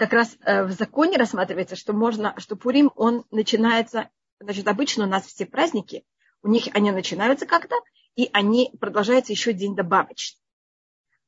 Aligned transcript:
как 0.00 0.14
раз 0.14 0.38
э, 0.40 0.64
в 0.64 0.72
законе 0.72 1.18
рассматривается, 1.18 1.76
что 1.76 1.92
можно, 1.92 2.34
что 2.38 2.56
Пурим, 2.56 2.90
он 2.96 3.26
начинается, 3.30 4.08
значит, 4.40 4.66
обычно 4.66 5.04
у 5.04 5.06
нас 5.06 5.26
все 5.26 5.44
праздники, 5.44 6.06
у 6.42 6.48
них 6.48 6.68
они 6.72 6.90
начинаются 6.90 7.44
как-то, 7.44 7.76
и 8.16 8.30
они 8.32 8.72
продолжаются 8.80 9.32
еще 9.32 9.52
день 9.52 9.76
добавочный. 9.76 10.40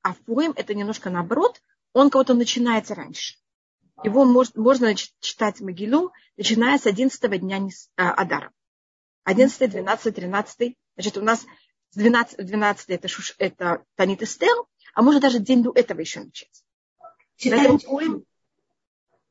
А 0.00 0.14
в 0.14 0.18
Пурим 0.20 0.54
это 0.56 0.72
немножко 0.72 1.10
наоборот, 1.10 1.60
он 1.92 2.08
кого-то 2.08 2.32
начинается 2.32 2.94
раньше. 2.94 3.36
Его 4.04 4.24
может, 4.24 4.56
можно 4.56 4.94
читать 4.94 5.60
Могилу, 5.60 6.10
начиная 6.38 6.78
с 6.78 6.86
11 6.86 7.40
дня 7.40 7.68
а, 7.96 8.12
Адара. 8.12 8.52
11, 9.24 9.70
12, 9.70 10.14
13. 10.14 10.78
Значит, 10.94 11.18
у 11.18 11.20
нас 11.20 11.44
12, 11.94 12.46
12 12.46 12.88
это, 12.88 13.06
шуш, 13.06 13.34
это 13.36 13.84
Танит 13.96 14.22
Эстер, 14.22 14.56
а 14.94 15.02
может 15.02 15.20
даже 15.20 15.40
день 15.40 15.62
до 15.62 15.72
этого 15.74 16.00
еще 16.00 16.20
начать. 16.20 16.64
Поэтому, 17.44 18.24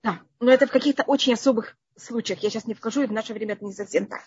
да, 0.04 0.21
но 0.39 0.52
это 0.52 0.68
в 0.68 0.71
каких-то 0.71 1.04
очень 1.04 1.34
особых 1.34 1.77
случаях. 1.95 2.39
Я 2.39 2.49
сейчас 2.49 2.66
не 2.66 2.73
вхожу, 2.73 3.03
и 3.03 3.07
в 3.07 3.12
наше 3.12 3.34
время 3.34 3.53
это 3.53 3.66
не 3.66 3.73
совсем 3.73 4.07
так. 4.07 4.21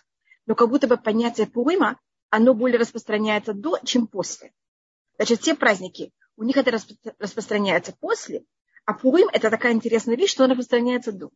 Но 0.47 0.55
как 0.55 0.69
будто 0.69 0.87
бы 0.87 0.97
понятие 0.97 1.47
Пурима, 1.47 1.99
оно 2.31 2.55
более 2.55 2.79
распространяется 2.79 3.55
до, 3.55 3.79
чем 3.85 4.07
после. 4.07 4.53
Значит, 5.17 5.41
те 5.41 5.55
праздники, 5.55 6.13
у 6.37 6.45
них 6.45 6.57
это 6.57 6.71
распространяется 7.19 7.95
после, 7.99 8.45
а 8.85 8.93
Пурим– 8.93 9.29
это 9.33 9.51
такая 9.51 9.73
интересная 9.73 10.17
вещь, 10.17 10.33
что 10.33 10.45
он 10.45 10.51
распространяется 10.51 11.13
до. 11.13 11.31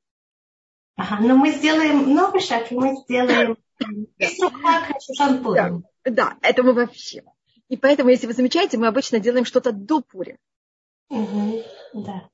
Ага, 0.97 1.23
но 1.23 1.37
мы 1.37 1.53
сделаем 1.53 2.13
новый 2.13 2.41
шаг, 2.41 2.71
и 2.73 2.75
мы 2.75 2.97
сделаем 2.97 3.57
да, 6.05 6.11
да, 6.11 6.39
это 6.43 6.63
мы 6.63 6.73
вообще. 6.73 7.23
И 7.69 7.77
поэтому, 7.77 8.11
если 8.11 8.27
вы 8.27 8.33
замечаете, 8.33 8.77
мы 8.79 8.89
обычно 8.89 9.21
делаем 9.21 9.45
что-то 9.45 9.73
до 9.73 10.01
Пури. 10.01 10.39
Угу, 11.11 11.63
да. 11.95 12.29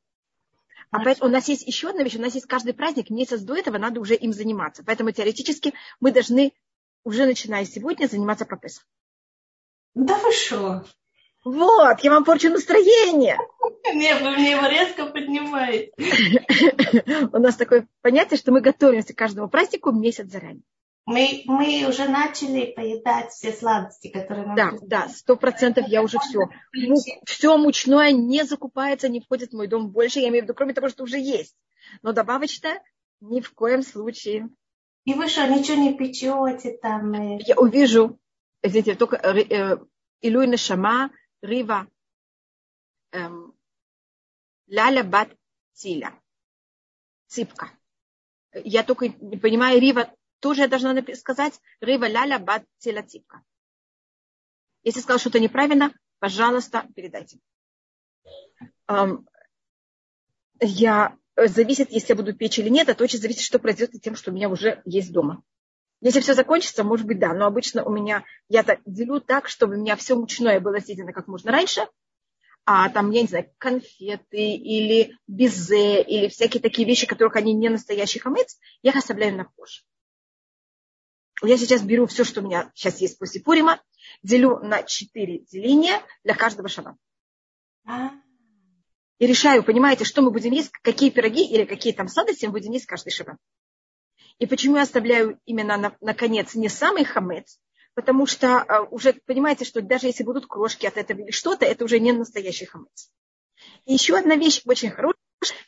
А 0.95 1.01
поэтому 1.03 1.29
у 1.29 1.33
нас 1.33 1.49
есть 1.49 1.67
еще 1.67 1.89
одна 1.91 2.05
вещь, 2.05 2.15
у 2.15 2.21
нас 2.21 2.35
есть 2.35 2.47
каждый 2.47 2.73
праздник, 2.73 3.11
месяц 3.11 3.41
до 3.41 3.57
этого 3.57 3.79
надо 3.79 3.99
уже 3.99 4.15
им 4.15 4.33
заниматься. 4.33 4.85
Поэтому 4.87 5.11
теоретически 5.11 5.75
мы 5.99 6.13
должны 6.13 6.53
уже 7.03 7.27
начиная 7.27 7.65
сегодня 7.65 8.07
заниматься 8.07 8.47
по 8.47 8.57
Песах. 8.57 8.87
Да 9.95 10.17
вы 10.19 10.33
что? 10.33 10.85
Вот, 11.45 11.99
я 12.01 12.11
вам 12.13 12.25
порчу 12.25 12.49
настроение. 12.49 13.37
Нет, 13.93 14.23
вы 14.23 14.31
мне 14.37 14.53
его 14.53 14.67
резко 14.69 15.07
поднимаете. 15.07 15.91
У 17.33 17.39
нас 17.39 17.57
такое 17.57 17.89
понятие, 18.01 18.39
что 18.39 18.53
мы 18.53 18.61
готовимся 18.61 19.15
к 19.15 19.19
каждому 19.19 19.49
празднику 19.49 19.91
месяц 19.91 20.31
заранее. 20.31 20.63
Мы, 21.07 21.43
мы 21.45 21.87
уже 21.87 22.09
начали 22.09 22.73
поедать 22.73 23.31
все 23.31 23.53
сладости, 23.53 24.09
которые 24.09 24.47
нам... 24.47 24.57
Да, 24.57 24.73
да, 24.83 25.09
сто 25.09 25.37
процентов 25.37 25.87
я 25.87 26.03
уже 26.03 26.19
все. 26.19 26.47
Ну, 26.73 26.97
все 27.27 27.59
мучное 27.59 28.11
не 28.13 28.45
закупается, 28.45 29.11
не 29.11 29.21
входит 29.21 29.51
в 29.51 29.57
мой 29.57 29.67
дом 29.67 29.91
больше. 29.91 30.21
Я 30.21 30.29
имею 30.29 30.43
в 30.43 30.45
виду, 30.45 30.55
кроме 30.55 30.73
того, 30.73 30.89
что 30.89 31.05
уже 31.05 31.19
есть. 31.19 31.57
Но 32.03 32.13
добавочное 32.13 32.83
ни 33.21 33.41
в 33.41 33.53
коем 33.53 33.83
случае. 33.83 34.49
И 35.05 35.13
вы 35.13 35.29
что, 35.29 35.47
ничего 35.47 35.77
не 35.77 35.95
печете 35.95 36.79
там? 36.79 37.13
Я 37.39 37.57
увижу, 37.57 38.19
извините, 38.63 38.95
только 38.95 39.17
э, 39.17 39.41
э 39.41 39.77
Илуй 40.23 40.47
Нешама, 40.47 41.11
Рива, 41.43 41.87
эм, 43.13 43.55
Ляля 44.67 45.05
Бат 45.05 45.29
Циля, 45.75 46.19
Ципка. 47.27 47.71
Я 48.55 48.85
только 48.85 49.09
не 49.09 49.37
понимаю, 49.37 49.79
Рива 49.79 50.11
тоже 50.45 50.61
я 50.61 50.69
должна 50.69 50.95
сказать 51.15 51.59
Рива 51.81 52.05
Ляля 52.07 52.39
Бат 52.39 52.67
Циля 52.77 53.03
Ципка. 53.03 53.43
Если 54.83 55.01
сказал 55.01 55.19
что-то 55.19 55.41
неправильно, 55.41 55.95
пожалуйста, 56.19 56.87
передайте. 56.95 57.39
Я 60.61 61.17
э, 61.37 61.47
зависит, 61.49 61.91
если 61.93 62.13
я 62.13 62.17
буду 62.17 62.35
печь 62.35 62.59
или 62.59 62.69
нет, 62.69 62.91
это 62.91 63.03
очень 63.05 63.19
зависит, 63.19 63.41
что 63.41 63.59
произойдет 63.59 64.03
тем, 64.03 64.17
что 64.17 64.33
у 64.33 64.35
меня 64.35 64.51
уже 64.51 64.83
есть 64.85 65.13
дома. 65.13 65.43
Если 66.03 66.21
все 66.21 66.35
закончится, 66.35 66.85
может 66.85 67.07
быть, 67.07 67.19
да. 67.19 67.33
Но 67.33 67.47
обычно 67.47 67.83
у 67.83 67.91
меня, 67.91 68.23
я 68.51 68.65
так 68.65 68.81
делю 68.85 69.21
так, 69.21 69.49
чтобы 69.49 69.77
у 69.77 69.79
меня 69.79 69.97
все 69.97 70.15
мучное 70.15 70.61
было 70.61 70.79
съедено 70.79 71.15
как 71.15 71.27
можно 71.27 71.53
раньше, 71.53 71.89
а 72.67 72.91
там, 72.91 73.13
я 73.13 73.23
не 73.23 73.29
знаю, 73.29 73.51
конфеты 73.57 74.57
или 74.57 75.17
безе, 75.27 76.03
или 76.03 76.29
всякие 76.29 76.61
такие 76.61 76.87
вещи, 76.87 77.07
которых 77.07 77.37
они 77.37 77.55
не 77.55 77.71
настоящий 77.71 78.19
хамец, 78.19 78.59
я 78.83 78.91
их 78.91 78.97
оставляю 78.97 79.35
на 79.39 79.45
позже. 79.57 79.85
Я 81.43 81.59
сейчас 81.59 81.83
беру 81.83 82.07
все, 82.07 82.25
что 82.25 82.41
у 82.41 82.45
меня 82.45 82.71
сейчас 82.75 83.01
есть 83.01 83.19
после 83.19 83.41
Пурима, 83.41 83.81
делю 84.23 84.59
на 84.61 84.83
четыре 84.83 85.41
деления 85.41 86.03
для 86.23 86.35
каждого 86.35 86.69
шаба. 86.69 86.97
А. 87.87 88.11
И 89.19 89.27
решаю, 89.27 89.63
понимаете, 89.63 90.05
что 90.05 90.23
мы 90.23 90.31
будем 90.31 90.53
есть, 90.53 90.71
какие 90.83 91.11
пироги 91.11 91.47
или 91.47 91.65
какие 91.65 91.93
там 91.93 92.09
сладости 92.09 92.47
мы 92.47 92.53
будем 92.53 92.73
есть 92.73 92.87
каждый 92.87 93.11
шаббат. 93.11 93.37
И 94.39 94.47
почему 94.47 94.77
я 94.77 94.83
оставляю 94.83 95.39
именно 95.45 95.77
на, 95.77 95.97
на 96.01 96.15
конец 96.15 96.55
не 96.55 96.69
самый 96.69 97.05
хамец, 97.05 97.61
потому 97.95 98.27
что 98.27 98.65
uh, 98.69 98.89
уже 98.91 99.13
понимаете, 99.13 99.65
что 99.65 99.81
даже 99.81 100.07
если 100.09 100.25
будут 100.25 100.47
крошки 100.47 100.87
от 100.87 100.97
этого 100.97 101.21
или 101.21 101.31
что-то, 101.31 101.65
это 101.65 101.85
уже 101.85 102.01
не 102.01 102.13
настоящий 102.13 102.67
хамец. 102.67 103.11
И 103.85 103.93
еще 103.93 104.17
одна 104.17 104.35
вещь 104.37 104.63
очень 104.65 104.91
хорошая, 104.91 105.15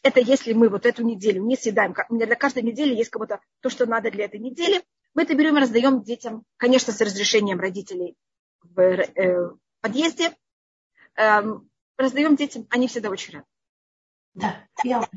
это 0.03 0.21
если 0.21 0.53
мы 0.53 0.69
вот 0.69 0.87
эту 0.87 1.05
неделю 1.05 1.43
не 1.43 1.57
съедаем, 1.57 1.95
у 2.09 2.15
меня 2.15 2.27
для 2.27 2.35
каждой 2.35 2.63
недели 2.63 2.95
есть 2.95 3.11
кого-то 3.11 3.41
то, 3.61 3.71
что 3.71 3.87
надо 3.87 4.11
для 4.11 4.25
этой 4.25 4.41
недели, 4.41 4.83
мы 5.17 5.23
это 5.23 5.35
берем 5.35 5.57
и 5.57 5.61
раздаем 5.61 6.03
детям, 6.03 6.45
конечно, 6.59 6.93
с 6.93 7.01
разрешением 7.01 7.59
родителей 7.59 8.17
в 8.63 8.79
э, 8.79 9.51
подъезде, 9.81 10.37
эм, 11.15 11.71
раздаем 11.97 12.37
детям, 12.37 12.67
они 12.69 12.87
всегда 12.87 13.09
очень 13.09 13.33
рады. 13.33 13.47
Да, 14.35 14.69
я 14.85 15.09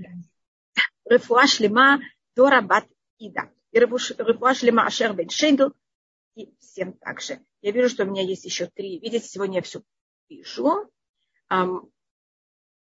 Рефуа 1.03 1.47
шлема 1.47 1.99
Дора 2.33 2.61
Бат 2.61 2.87
и 3.17 3.29
да. 3.29 3.51
И 3.71 3.79
Рыбуа 3.79 4.55
Шлема 4.55 4.85
Ашер 4.85 5.13
Бен 5.13 5.29
Шендл. 5.29 5.71
И 6.35 6.55
всем 6.59 6.93
также. 6.93 7.41
Я 7.61 7.71
вижу, 7.71 7.89
что 7.89 8.03
у 8.05 8.07
меня 8.07 8.23
есть 8.23 8.45
еще 8.45 8.67
три. 8.67 8.99
Видите, 8.99 9.27
сегодня 9.27 9.57
я 9.57 9.61
все 9.61 9.81
пишу. 10.27 10.89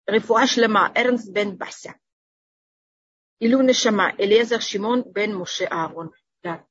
Рефуа 0.08 0.48
Шлема 0.48 0.92
Эрнст 0.96 1.30
Бен 1.30 1.58
Бася. 1.58 1.96
Илу 3.40 3.62
Нешама 3.62 4.16
Элезер 4.18 4.62
Шимон 4.62 5.04
Бен 5.04 5.36
Моше 5.36 5.66
Аарон. 5.66 6.12
Да. 6.42 6.66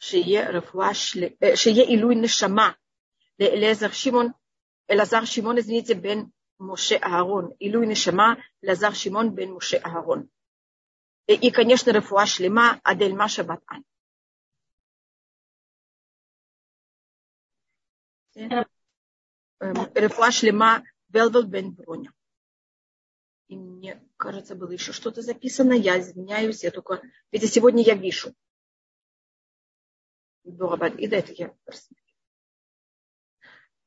שיהיה 0.00 0.50
רפואה, 0.50 0.94
של... 0.94 1.20
שיהיה 1.54 1.84
עילוי 1.84 2.14
נשמה 2.14 2.72
לאלעזר 3.38 3.90
שמעון, 3.90 4.28
אלעזר 4.90 5.24
שמעון, 5.24 5.58
извините, 5.58 5.94
בן 5.94 6.18
משה 6.60 6.96
אהרון, 7.02 7.50
עילוי 7.58 7.86
נשמה 7.86 8.34
לאלעזר 8.62 8.92
שמעון 8.92 9.34
בן 9.34 9.50
משה 9.50 9.78
אהרון. 9.86 10.26
И, 11.28 11.50
конечно, 11.50 11.92
Рафуа 11.92 12.26
Шлема 12.26 12.80
Адель 12.82 13.14
Маша 13.14 13.44
Батан. 13.44 13.84
Рафуа 19.60 20.30
Шлема 20.30 20.82
Велвел 21.10 21.44
Бен 21.44 21.70
Броня. 21.70 22.12
И 23.48 23.56
мне 23.56 24.02
кажется, 24.16 24.54
было 24.54 24.72
еще 24.72 24.92
что-то 24.92 25.22
записано. 25.22 25.74
Я 25.74 26.00
извиняюсь, 26.00 26.64
я 26.64 26.70
только... 26.70 27.02
Ведь 27.30 27.52
сегодня 27.52 27.82
я 27.82 27.94
вижу. 27.94 28.34
И 30.97 31.07
да, 31.07 31.17
это 31.17 31.33
я 31.33 31.53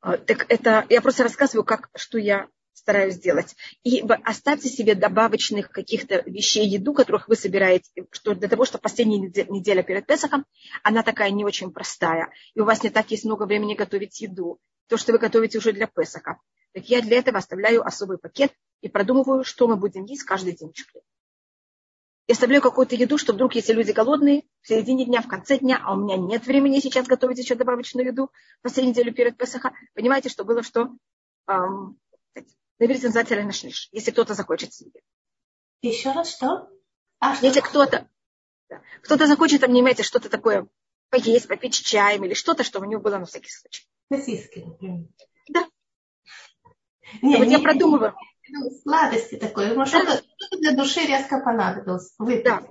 Так 0.00 0.46
это 0.48 0.86
я 0.88 1.00
просто 1.00 1.22
рассказываю, 1.22 1.64
как, 1.64 1.90
что 1.94 2.18
я 2.18 2.48
стараюсь 2.74 3.14
сделать. 3.14 3.56
И 3.82 4.02
оставьте 4.24 4.68
себе 4.68 4.94
добавочных 4.94 5.70
каких-то 5.70 6.22
вещей, 6.26 6.66
еду, 6.66 6.94
которых 6.94 7.28
вы 7.28 7.36
собираете, 7.36 7.90
что 8.10 8.34
для 8.34 8.48
того, 8.48 8.64
чтобы 8.64 8.82
последняя 8.82 9.18
неделя 9.18 9.82
перед 9.82 10.06
Песохом, 10.06 10.46
она 10.82 11.02
такая 11.02 11.30
не 11.30 11.44
очень 11.44 11.72
простая. 11.72 12.30
И 12.54 12.60
у 12.60 12.64
вас 12.64 12.82
не 12.82 12.90
так 12.90 13.10
есть 13.10 13.24
много 13.24 13.44
времени 13.44 13.74
готовить 13.74 14.20
еду. 14.20 14.58
То, 14.88 14.96
что 14.96 15.12
вы 15.12 15.18
готовите 15.18 15.58
уже 15.58 15.72
для 15.72 15.86
Песоха. 15.86 16.38
Так 16.72 16.88
я 16.88 17.00
для 17.00 17.18
этого 17.18 17.38
оставляю 17.38 17.86
особый 17.86 18.18
пакет 18.18 18.52
и 18.80 18.88
продумываю, 18.88 19.44
что 19.44 19.68
мы 19.68 19.76
будем 19.76 20.04
есть 20.04 20.24
каждый 20.24 20.54
день. 20.56 20.72
Я 22.30 22.34
оставляю 22.34 22.62
какую-то 22.62 22.94
еду, 22.94 23.18
что 23.18 23.32
вдруг, 23.32 23.56
если 23.56 23.72
люди 23.72 23.90
голодные, 23.90 24.44
в 24.62 24.68
середине 24.68 25.04
дня, 25.04 25.20
в 25.20 25.26
конце 25.26 25.58
дня, 25.58 25.80
а 25.82 25.94
у 25.94 25.96
меня 25.96 26.16
нет 26.16 26.46
времени 26.46 26.78
сейчас 26.78 27.08
готовить 27.08 27.38
еще 27.38 27.56
добавочную 27.56 28.06
еду 28.06 28.30
последнюю 28.62 28.94
неделю 28.94 29.12
перед 29.12 29.36
Песоха, 29.36 29.72
понимаете, 29.94 30.28
что 30.28 30.44
было, 30.44 30.62
что 30.62 30.90
эм, 31.48 31.98
Наверное, 32.78 33.10
зателя 33.10 33.50
если 33.90 34.12
кто-то 34.12 34.34
захочет 34.34 34.72
себе. 34.72 35.02
Еще 35.82 36.12
раз 36.12 36.30
что? 36.36 36.70
А, 37.18 37.34
что 37.34 37.46
если 37.46 37.58
кто-то 37.62 38.08
да, 38.68 38.80
кто-то 39.02 39.26
захочет, 39.26 39.62
там, 39.62 39.72
не 39.72 39.80
имеете, 39.80 40.04
что-то 40.04 40.28
такое 40.28 40.68
поесть, 41.08 41.48
попить 41.48 41.74
чаем 41.84 42.24
или 42.24 42.34
что-то, 42.34 42.62
что 42.62 42.78
у 42.78 42.84
него 42.84 43.02
было 43.02 43.18
на 43.18 43.26
всякий 43.26 43.50
случай. 43.50 43.88
Сосиски, 44.08 44.60
например. 44.60 45.08
Да. 45.48 45.68
Не, 47.22 47.38
вот 47.38 47.46
не, 47.48 47.54
я 47.54 47.58
продумываю. 47.58 48.14
Сладости 48.82 49.36
такое. 49.36 49.74
Да. 49.74 49.86
Что-то 49.86 50.22
для 50.58 50.72
души 50.72 51.00
резко 51.00 51.40
понадобилось. 51.40 52.14
Выпить. 52.18 52.44
Да. 52.44 52.62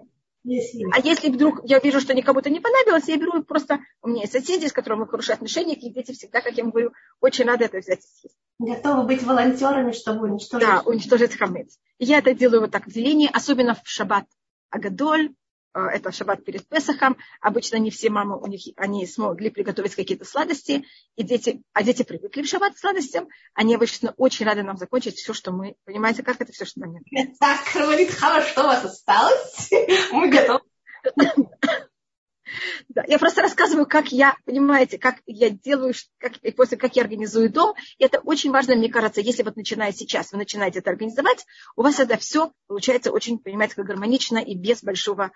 Если 0.44 0.86
А 0.94 1.00
если 1.00 1.30
вдруг 1.30 1.60
я 1.64 1.80
вижу, 1.80 2.00
что 2.00 2.14
никому-то 2.14 2.50
не 2.50 2.60
понравилось, 2.60 3.08
я 3.08 3.18
беру 3.18 3.44
просто... 3.44 3.80
У 4.02 4.08
меня 4.08 4.22
есть 4.22 4.32
соседи, 4.32 4.68
с 4.68 4.74
которыми 4.74 5.06
хорошие 5.06 5.34
отношения, 5.34 5.76
и 5.76 5.94
дети 5.94 6.14
всегда, 6.14 6.42
как 6.42 6.54
я 6.54 6.64
им 6.64 6.72
говорю, 6.72 6.92
очень 7.20 7.46
рады 7.46 7.66
это 7.66 7.80
взять 7.80 8.00
и 8.00 8.20
съесть. 8.20 8.38
готовы 8.58 9.04
быть 9.04 9.24
волонтерами, 9.24 9.92
чтобы 9.92 10.30
уничтожить. 10.30 10.68
Да, 10.68 10.82
уничтожить 10.86 11.38
хамец. 11.38 11.78
Я 12.00 12.20
это 12.20 12.34
делаю 12.34 12.62
вот 12.62 12.72
так 12.72 12.88
в 12.88 12.92
делении, 12.92 13.30
особенно 13.32 13.76
в 13.76 13.82
шаббат 13.84 14.26
Агадоль, 14.70 15.34
это 15.74 16.12
шаббат 16.12 16.44
перед 16.44 16.68
Песохом. 16.68 17.18
Обычно 17.42 17.78
не 17.78 17.92
все 17.92 18.10
мамы, 18.10 18.40
у 18.40 18.48
них, 18.48 18.62
они 18.76 19.06
смогли 19.06 19.50
приготовить 19.50 19.96
какие-то 19.96 20.26
сладости, 20.26 20.86
и 21.16 21.24
дети, 21.24 21.62
а 21.74 21.84
дети 21.84 22.04
привыкли 22.04 22.42
в 22.42 22.48
шаббат 22.48 22.76
к 22.76 22.78
сладостям. 22.78 23.28
Они 23.54 23.76
обычно 23.76 24.14
очень 24.18 24.46
рады 24.46 24.64
нам 24.64 24.78
закончить 24.78 25.16
все, 25.16 25.34
что 25.34 25.52
мы, 25.52 25.76
понимаете, 25.86 26.24
как 26.24 26.42
это 26.42 26.52
все, 26.52 26.66
что 26.66 26.82
нам 26.82 26.94
нет. 27.12 27.38
Так, 27.40 27.60
Хава, 27.62 28.42
что 28.42 28.64
у 28.64 28.68
вас 28.68 28.86
осталось? 28.86 29.70
Мы 30.12 30.30
готовы. 30.30 30.62
Да, 32.90 33.04
я 33.08 33.20
просто 33.20 33.42
рассказываю, 33.42 33.86
как 33.86 34.12
я, 34.12 34.36
понимаете, 34.46 34.98
как 34.98 35.18
я 35.26 35.50
делаю, 35.50 35.94
как, 36.18 36.38
и 36.38 36.52
после 36.52 36.78
как 36.78 36.96
я 36.96 37.04
организую 37.04 37.50
дом. 37.50 37.76
И 37.98 38.04
это 38.04 38.20
очень 38.20 38.52
важно, 38.52 38.76
мне 38.76 38.90
кажется, 38.90 39.22
если 39.22 39.44
вот 39.44 39.56
начиная 39.56 39.92
сейчас, 39.92 40.32
вы 40.32 40.38
начинаете 40.38 40.80
это 40.80 40.90
организовать, 40.90 41.46
у 41.76 41.84
вас 41.84 42.00
это 42.00 42.18
все 42.18 42.52
получается 42.68 43.12
очень, 43.12 43.40
понимаете, 43.40 43.76
как 43.76 43.86
гармонично 43.86 44.38
и 44.38 44.56
без 44.56 44.84
большого 44.84 45.32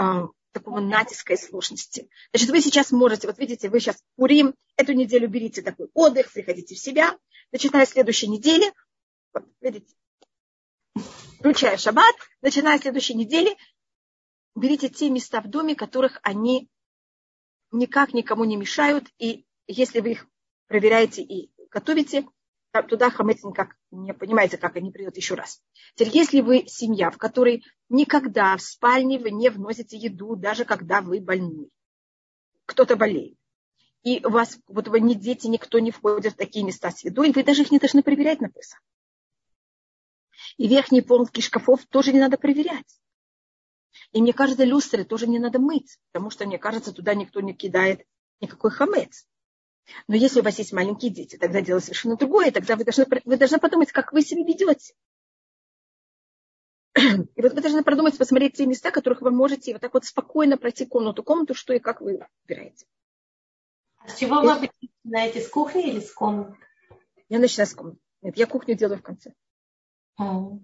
э, 0.00 0.04
такого 0.52 0.80
натиска 0.80 1.34
и 1.34 1.36
сложности. 1.36 2.08
Значит, 2.32 2.50
вы 2.50 2.60
сейчас 2.60 2.92
можете, 2.92 3.26
вот 3.26 3.38
видите, 3.38 3.68
вы 3.68 3.80
сейчас 3.80 3.96
Пурим, 4.16 4.54
эту 4.76 4.92
неделю 4.92 5.28
берите 5.28 5.62
такой 5.62 5.88
отдых, 5.94 6.32
приходите 6.32 6.74
в 6.74 6.78
себя, 6.78 7.16
начиная 7.52 7.86
следующей 7.86 8.28
недели, 8.28 8.72
вот, 9.32 9.44
видите, 9.60 9.92
включая 11.38 11.76
шаббат, 11.76 12.14
начиная 12.40 12.78
следующей 12.78 13.14
недели, 13.14 13.54
берите 14.54 14.88
те 14.88 15.10
места 15.10 15.40
в 15.40 15.48
доме, 15.48 15.74
которых 15.74 16.18
они 16.22 16.68
никак 17.72 18.14
никому 18.14 18.44
не 18.44 18.56
мешают, 18.56 19.08
и 19.18 19.46
если 19.66 20.00
вы 20.00 20.12
их 20.12 20.26
проверяете 20.66 21.22
и 21.22 21.50
готовите, 21.70 22.26
туда 22.88 23.10
хамец 23.10 23.42
никак 23.44 23.76
не 23.90 24.12
понимаете, 24.12 24.58
как 24.58 24.76
они 24.76 24.90
придут 24.90 25.16
еще 25.16 25.34
раз. 25.34 25.62
Теперь, 25.94 26.16
если 26.16 26.40
вы 26.40 26.64
семья, 26.66 27.10
в 27.10 27.18
которой 27.18 27.64
никогда 27.88 28.56
в 28.56 28.62
спальне 28.62 29.18
вы 29.18 29.30
не 29.30 29.48
вносите 29.48 29.96
еду, 29.96 30.36
даже 30.36 30.64
когда 30.64 31.00
вы 31.00 31.20
больны, 31.20 31.68
кто-то 32.66 32.96
болеет, 32.96 33.36
и 34.02 34.24
у 34.24 34.30
вас, 34.30 34.58
вот 34.66 34.88
вы 34.88 35.00
не 35.00 35.14
дети, 35.14 35.46
никто 35.46 35.78
не 35.78 35.90
входит 35.90 36.34
в 36.34 36.36
такие 36.36 36.64
места 36.64 36.90
с 36.90 37.04
едой, 37.04 37.32
вы 37.32 37.42
даже 37.42 37.62
их 37.62 37.70
не 37.70 37.78
должны 37.78 38.02
проверять 38.02 38.40
на 38.40 38.50
Песах. 38.50 38.82
И 40.56 40.68
верхние 40.68 41.02
полки 41.02 41.40
шкафов 41.40 41.86
тоже 41.86 42.12
не 42.12 42.20
надо 42.20 42.36
проверять. 42.36 43.00
И 44.14 44.22
мне 44.22 44.32
кажется, 44.32 44.62
люстры 44.62 45.04
тоже 45.04 45.26
не 45.26 45.40
надо 45.40 45.58
мыть, 45.58 45.98
потому 46.12 46.30
что, 46.30 46.46
мне 46.46 46.56
кажется, 46.56 46.92
туда 46.92 47.14
никто 47.14 47.40
не 47.40 47.52
кидает 47.52 48.06
никакой 48.40 48.70
хамец. 48.70 49.26
Но 50.06 50.14
если 50.14 50.38
у 50.38 50.44
вас 50.44 50.56
есть 50.58 50.72
маленькие 50.72 51.10
дети, 51.10 51.36
тогда 51.36 51.60
дело 51.60 51.80
совершенно 51.80 52.16
другое. 52.16 52.52
Тогда 52.52 52.76
вы 52.76 52.84
должны, 52.84 53.06
вы 53.24 53.36
должны 53.36 53.58
подумать, 53.58 53.90
как 53.90 54.12
вы 54.12 54.22
себя 54.22 54.44
ведете. 54.44 54.94
И 56.96 57.42
вот 57.42 57.54
вы 57.54 57.60
должны 57.60 57.82
продумать, 57.82 58.16
посмотреть 58.16 58.56
те 58.56 58.66
места, 58.66 58.92
которых 58.92 59.20
вы 59.20 59.32
можете 59.32 59.72
вот 59.72 59.82
так 59.82 59.92
вот 59.92 60.04
спокойно 60.04 60.56
пройти 60.56 60.86
комнату 60.86 61.24
комнату, 61.24 61.54
что 61.54 61.74
и 61.74 61.80
как 61.80 62.00
вы 62.00 62.24
выбираете. 62.46 62.86
А 63.96 64.08
с 64.08 64.16
чего 64.16 64.42
вы 64.42 64.70
начинаете? 65.02 65.40
С 65.40 65.48
кухни 65.48 65.88
или 65.88 65.98
с 65.98 66.12
комнаты? 66.12 66.56
Я 67.28 67.40
начинаю 67.40 67.66
с 67.66 67.74
комнаты. 67.74 67.98
Нет, 68.22 68.36
я 68.36 68.46
кухню 68.46 68.76
делаю 68.76 69.00
в 69.00 69.02
конце. 69.02 69.34
Mm. 70.20 70.60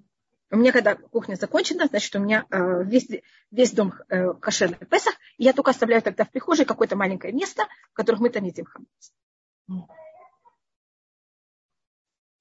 У 0.53 0.57
меня, 0.57 0.73
когда 0.73 0.97
кухня 0.97 1.37
закончена, 1.37 1.87
значит, 1.87 2.15
у 2.17 2.19
меня 2.19 2.45
э, 2.51 2.83
весь, 2.85 3.09
весь 3.53 3.73
дом 3.73 3.95
э, 4.09 4.33
кошерный 4.35 4.79
Песах, 4.79 5.15
и 5.39 5.45
я 5.45 5.53
только 5.53 5.71
оставляю 5.71 6.03
тогда 6.03 6.25
в 6.25 6.31
прихожей 6.31 6.65
какое-то 6.65 6.97
маленькое 6.97 7.33
место, 7.33 7.67
в 7.93 7.95
котором 7.95 8.21
мы 8.21 8.31
там 8.31 8.43
едим 8.43 8.65
хамец. 8.65 9.13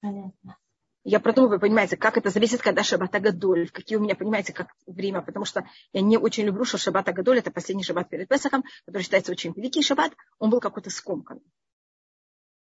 Понятно. 0.00 0.58
Я 1.04 1.20
продумываю, 1.20 1.60
понимаете, 1.60 1.96
как 1.96 2.18
это 2.18 2.30
зависит, 2.30 2.60
когда 2.60 2.82
шаббат 2.82 3.14
Агадоль, 3.14 3.70
какие 3.70 3.96
у 3.96 4.02
меня, 4.02 4.16
понимаете, 4.16 4.52
как 4.52 4.74
время, 4.86 5.22
потому 5.22 5.44
что 5.44 5.64
я 5.92 6.02
не 6.02 6.18
очень 6.18 6.44
люблю, 6.44 6.64
что 6.64 6.78
шаббат 6.78 7.08
Агадоль, 7.08 7.38
это 7.38 7.50
последний 7.52 7.84
шаббат 7.84 8.10
перед 8.10 8.28
Песахом, 8.28 8.64
который 8.86 9.02
считается 9.02 9.32
очень 9.32 9.52
великий 9.52 9.82
шаббат, 9.82 10.12
он 10.38 10.50
был 10.50 10.60
какой-то 10.60 10.90
скомканный. 10.90 11.42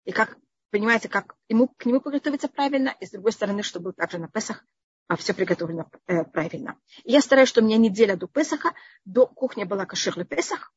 И 0.03 0.11
как, 0.11 0.37
понимаете, 0.71 1.09
как 1.09 1.35
ему, 1.47 1.69
к 1.69 1.85
нему 1.85 2.01
подготовиться 2.01 2.47
правильно, 2.47 2.93
и 2.99 3.05
с 3.05 3.11
другой 3.11 3.31
стороны, 3.31 3.63
чтобы 3.63 3.93
также 3.93 4.19
на 4.19 4.27
Песах 4.27 4.63
а 5.07 5.15
все 5.15 5.33
приготовлено 5.33 5.89
э, 6.07 6.23
правильно. 6.25 6.77
И 7.03 7.11
я 7.11 7.21
стараюсь, 7.21 7.49
что 7.49 7.61
у 7.61 7.63
меня 7.63 7.77
неделя 7.77 8.15
до 8.15 8.27
Песаха, 8.27 8.73
до 9.05 9.25
кухни 9.25 9.63
была 9.63 9.85
кашир 9.85 10.23
Песах. 10.25 10.73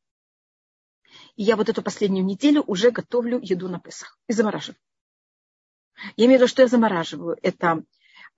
И 1.37 1.43
я 1.43 1.56
вот 1.56 1.69
эту 1.69 1.82
последнюю 1.82 2.25
неделю 2.25 2.62
уже 2.67 2.91
готовлю 2.91 3.41
еду 3.43 3.69
на 3.69 3.81
Песах 3.81 4.19
и 4.29 4.32
замораживаю. 4.32 4.79
Я 6.17 6.27
имею 6.27 6.38
в 6.38 6.43
виду, 6.43 6.49
что 6.49 6.62
я 6.62 6.69
замораживаю. 6.69 7.38
Это 7.43 7.85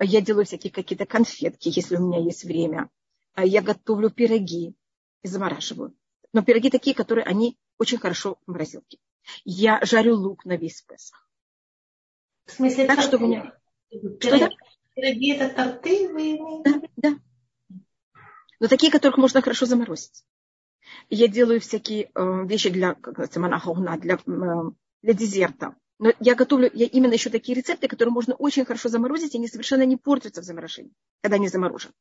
я 0.00 0.20
делаю 0.20 0.46
всякие 0.46 0.72
какие-то 0.72 1.06
конфетки, 1.06 1.68
если 1.68 1.96
у 1.96 2.06
меня 2.06 2.20
есть 2.20 2.44
время. 2.44 2.90
А 3.34 3.44
я 3.44 3.62
готовлю 3.62 4.10
пироги 4.10 4.74
и 5.22 5.28
замораживаю. 5.28 5.94
Но 6.32 6.42
пироги 6.42 6.70
такие, 6.70 6.96
которые 6.96 7.24
они 7.24 7.58
очень 7.78 7.98
хорошо 7.98 8.38
в 8.46 8.50
морозилке. 8.50 8.98
Я 9.44 9.80
жарю 9.84 10.16
лук 10.16 10.44
на 10.44 10.56
весь 10.56 10.82
Песах. 10.82 11.28
В 12.46 12.52
смысле, 12.52 12.86
так, 12.86 13.02
что 13.02 13.18
у 13.18 13.20
меня... 13.20 13.54
Что-то? 14.20 14.50
Пироги 14.94 15.34
это 15.34 15.54
торты 15.54 16.08
вы? 16.12 16.38
Да, 16.64 16.82
да. 16.96 17.18
Но 18.60 18.68
такие, 18.68 18.92
которых 18.92 19.16
можно 19.16 19.42
хорошо 19.42 19.66
заморозить. 19.66 20.24
Я 21.08 21.28
делаю 21.28 21.60
всякие 21.60 22.10
э, 22.14 22.46
вещи 22.46 22.70
для, 22.70 22.94
как 22.94 23.14
говорится, 23.14 23.40
для, 23.40 24.14
э, 24.14 24.70
для 25.02 25.14
дезерта. 25.14 25.76
Но 25.98 26.12
я 26.20 26.34
готовлю, 26.34 26.70
я 26.72 26.86
именно 26.86 27.12
еще 27.12 27.30
такие 27.30 27.56
рецепты, 27.56 27.88
которые 27.88 28.12
можно 28.12 28.34
очень 28.34 28.64
хорошо 28.64 28.88
заморозить, 28.88 29.34
и 29.34 29.38
они 29.38 29.48
совершенно 29.48 29.84
не 29.84 29.96
портятся 29.96 30.42
в 30.42 30.44
заморажении, 30.44 30.92
когда 31.22 31.36
они 31.36 31.48
заморожены. 31.48 31.94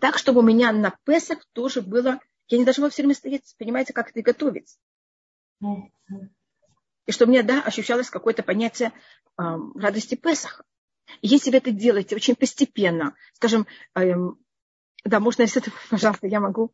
Так, 0.00 0.18
чтобы 0.18 0.40
у 0.40 0.42
меня 0.42 0.72
на 0.72 0.96
Песах 1.04 1.46
тоже 1.52 1.82
было, 1.82 2.20
я 2.48 2.58
не 2.58 2.64
должна 2.64 2.88
все 2.88 3.02
время 3.02 3.14
стоять, 3.14 3.54
понимаете, 3.58 3.92
как 3.92 4.10
это 4.10 4.22
готовить. 4.22 4.78
И 5.62 7.12
чтобы 7.12 7.30
у 7.30 7.32
меня, 7.34 7.42
да, 7.42 7.62
ощущалось 7.62 8.10
какое-то 8.10 8.42
понятие 8.42 8.92
э, 9.38 9.42
радости 9.76 10.16
Песаха. 10.16 10.64
Если 11.22 11.50
вы 11.50 11.58
это 11.58 11.70
делаете 11.70 12.16
очень 12.16 12.36
постепенно, 12.36 13.14
скажем, 13.34 13.66
эм, 13.94 14.38
да, 15.04 15.20
можно 15.20 15.42
рецепты, 15.42 15.72
пожалуйста, 15.90 16.26
я 16.26 16.40
могу 16.40 16.72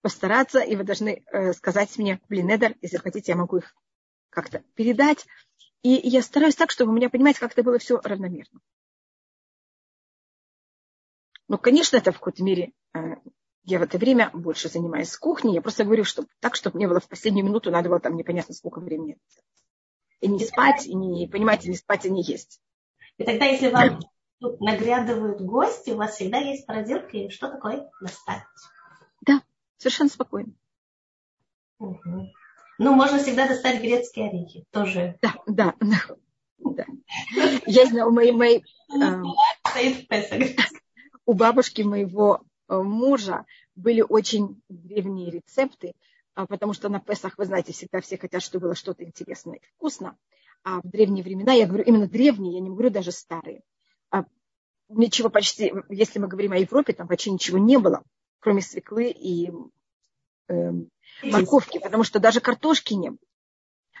постараться, 0.00 0.60
и 0.60 0.76
вы 0.76 0.84
должны 0.84 1.24
э, 1.32 1.52
сказать 1.54 1.96
мне, 1.98 2.20
блин, 2.28 2.50
Эдер, 2.54 2.76
если 2.82 2.98
хотите, 2.98 3.32
я 3.32 3.36
могу 3.36 3.58
их 3.58 3.74
как-то 4.30 4.62
передать. 4.74 5.26
И 5.82 5.90
я 5.90 6.22
стараюсь 6.22 6.54
так, 6.56 6.70
чтобы 6.70 6.92
у 6.92 6.94
меня, 6.94 7.10
понимаете, 7.10 7.40
как 7.40 7.52
это 7.52 7.62
было 7.62 7.78
все 7.78 8.00
равномерно. 8.02 8.60
Ну, 11.48 11.58
конечно, 11.58 11.96
это 11.96 12.10
в 12.10 12.18
какой-то 12.18 12.42
мере 12.42 12.72
э, 12.94 13.16
я 13.64 13.78
в 13.78 13.82
это 13.82 13.98
время 13.98 14.30
больше 14.32 14.68
занимаюсь 14.68 15.16
кухней. 15.16 15.54
Я 15.54 15.62
просто 15.62 15.84
говорю, 15.84 16.04
что 16.04 16.26
так, 16.40 16.54
чтобы 16.54 16.76
мне 16.76 16.88
было 16.88 17.00
в 17.00 17.08
последнюю 17.08 17.46
минуту, 17.46 17.70
надо 17.70 17.88
было 17.88 18.00
там 18.00 18.16
непонятно 18.16 18.54
сколько 18.54 18.80
времени. 18.80 19.18
И 20.20 20.28
не 20.28 20.44
спать, 20.44 20.86
и 20.86 20.94
не, 20.94 21.26
понимаете, 21.28 21.68
не 21.68 21.76
спать, 21.76 22.04
и 22.04 22.10
не 22.10 22.22
есть. 22.22 22.60
И 23.18 23.24
тогда, 23.24 23.46
если 23.46 23.68
вам 23.70 24.00
наглядывают 24.40 25.40
гости, 25.40 25.90
у 25.90 25.96
вас 25.96 26.14
всегда 26.14 26.38
есть 26.38 26.66
морозилка, 26.66 27.16
и 27.16 27.30
что 27.30 27.48
такое 27.50 27.90
достать. 28.00 28.42
Да, 29.22 29.42
совершенно 29.78 30.10
спокойно. 30.10 30.52
Угу. 31.78 32.32
Ну, 32.78 32.94
можно 32.94 33.18
всегда 33.18 33.46
достать 33.46 33.80
грецкие 33.80 34.28
орехи. 34.28 34.64
Тоже. 34.70 35.16
Да, 35.22 35.34
да. 35.46 35.74
да. 36.58 36.86
Я 37.66 37.86
знаю, 37.86 38.08
у 38.08 38.12
моей, 38.12 38.32
моей 38.32 38.64
э, 38.92 39.22
у 41.26 41.34
бабушки 41.34 41.82
моего 41.82 42.42
э, 42.68 42.76
мужа 42.76 43.44
были 43.76 44.02
очень 44.02 44.60
древние 44.68 45.30
рецепты, 45.30 45.94
а, 46.34 46.46
потому 46.46 46.72
что 46.72 46.88
на 46.88 47.00
Песах, 47.00 47.38
вы 47.38 47.44
знаете, 47.44 47.72
всегда 47.72 48.00
все 48.00 48.18
хотят, 48.18 48.42
чтобы 48.42 48.64
было 48.64 48.74
что-то 48.74 49.04
интересное 49.04 49.56
и 49.56 49.66
вкусно 49.76 50.16
а 50.64 50.80
в 50.80 50.88
древние 50.88 51.22
времена, 51.22 51.52
я 51.52 51.66
говорю 51.66 51.84
именно 51.84 52.08
древние, 52.08 52.54
я 52.54 52.60
не 52.60 52.70
говорю 52.70 52.90
даже 52.90 53.12
старые, 53.12 53.62
а 54.10 54.24
ничего 54.88 55.28
почти, 55.28 55.72
если 55.90 56.18
мы 56.18 56.26
говорим 56.26 56.52
о 56.52 56.58
Европе, 56.58 56.94
там 56.94 57.06
почти 57.06 57.30
ничего 57.30 57.58
не 57.58 57.78
было, 57.78 58.02
кроме 58.40 58.62
свеклы 58.62 59.10
и 59.10 59.52
э, 60.48 60.72
морковки, 61.22 61.78
потому 61.78 62.02
что 62.02 62.18
даже 62.18 62.40
картошки 62.40 62.94
не 62.94 63.10
было. 63.10 63.18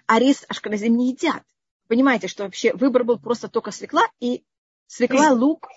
А 0.06 0.18
рис 0.18 0.44
ашканазим 0.48 0.96
не 0.96 1.10
едят. 1.10 1.42
Понимаете, 1.86 2.28
что 2.28 2.44
вообще 2.44 2.72
выбор 2.72 3.04
был 3.04 3.18
просто 3.18 3.48
только 3.48 3.70
свекла 3.70 4.06
и 4.18 4.44
свекла, 4.86 5.32
лук 5.32 5.68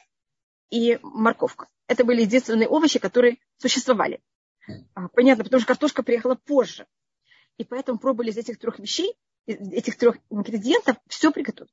и 0.69 0.99
морковка. 1.01 1.67
Это 1.87 2.03
были 2.03 2.21
единственные 2.21 2.67
овощи, 2.67 2.99
которые 2.99 3.37
существовали. 3.57 4.21
А, 4.93 5.07
понятно, 5.09 5.43
потому 5.43 5.59
что 5.59 5.67
картошка 5.67 6.03
приехала 6.03 6.35
позже. 6.35 6.87
И 7.57 7.63
поэтому 7.63 7.99
пробовали 7.99 8.31
из 8.31 8.37
этих 8.37 8.59
трех 8.59 8.79
вещей 8.79 9.15
этих 9.47 9.97
трех 9.97 10.17
ингредиентов 10.29 10.97
все 11.07 11.31
приготовить. 11.31 11.71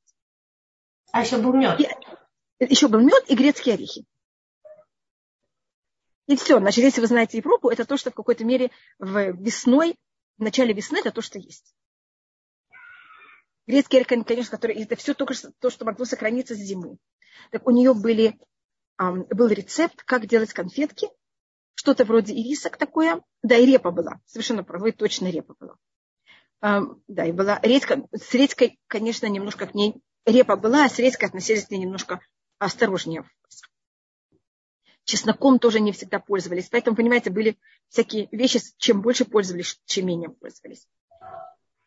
А 1.12 1.22
еще 1.22 1.38
был 1.38 1.52
мед. 1.52 1.80
И, 1.80 2.64
еще 2.64 2.88
был 2.88 3.00
мед 3.00 3.24
и 3.28 3.34
грецкие 3.34 3.74
орехи. 3.74 4.04
И 6.26 6.36
все. 6.36 6.58
Значит, 6.58 6.84
если 6.84 7.00
вы 7.00 7.06
знаете 7.06 7.38
Европу, 7.38 7.68
это 7.68 7.84
то, 7.84 7.96
что 7.96 8.10
в 8.10 8.14
какой-то 8.14 8.44
мере 8.44 8.70
в 8.98 9.32
весной, 9.32 9.96
в 10.38 10.42
начале 10.42 10.72
весны, 10.72 10.98
это 10.98 11.10
то, 11.10 11.20
что 11.20 11.38
есть. 11.38 11.74
Грецкий 13.66 13.98
орех, 13.98 14.26
конечно, 14.26 14.50
который, 14.50 14.82
это 14.82 14.96
все 14.96 15.14
только 15.14 15.34
что, 15.34 15.52
то, 15.58 15.70
что 15.70 15.84
могло 15.84 16.04
сохраниться 16.04 16.54
с 16.54 16.58
зимы. 16.58 16.98
Так 17.50 17.66
у 17.66 17.70
нее 17.70 17.94
были, 17.94 18.38
был 18.98 19.48
рецепт, 19.48 20.02
как 20.02 20.26
делать 20.26 20.52
конфетки, 20.52 21.08
что-то 21.74 22.04
вроде 22.04 22.34
ирисок 22.34 22.76
такое. 22.76 23.22
Да, 23.42 23.56
и 23.56 23.66
репа 23.66 23.90
была. 23.90 24.20
Совершенно 24.26 24.64
правы, 24.64 24.92
точно 24.92 25.30
репа 25.30 25.54
была. 25.58 25.76
Да, 26.60 27.26
и 27.26 27.32
была 27.32 27.60
редька. 27.62 28.06
С 28.12 28.32
редькой, 28.32 28.78
конечно, 28.86 29.26
немножко 29.26 29.66
к 29.66 29.74
ней 29.74 29.96
репа 30.24 30.56
была, 30.56 30.84
а 30.84 30.88
с 30.88 30.98
редькой 30.98 31.28
относились 31.28 31.66
к 31.66 31.70
ней 31.70 31.78
немножко 31.78 32.20
осторожнее. 32.58 33.24
Чесноком 35.04 35.58
тоже 35.58 35.80
не 35.80 35.92
всегда 35.92 36.18
пользовались. 36.18 36.70
Поэтому, 36.70 36.96
понимаете, 36.96 37.30
были 37.30 37.58
всякие 37.88 38.28
вещи, 38.32 38.60
чем 38.78 39.02
больше 39.02 39.26
пользовались, 39.26 39.78
чем 39.84 40.06
менее 40.06 40.30
пользовались. 40.30 40.88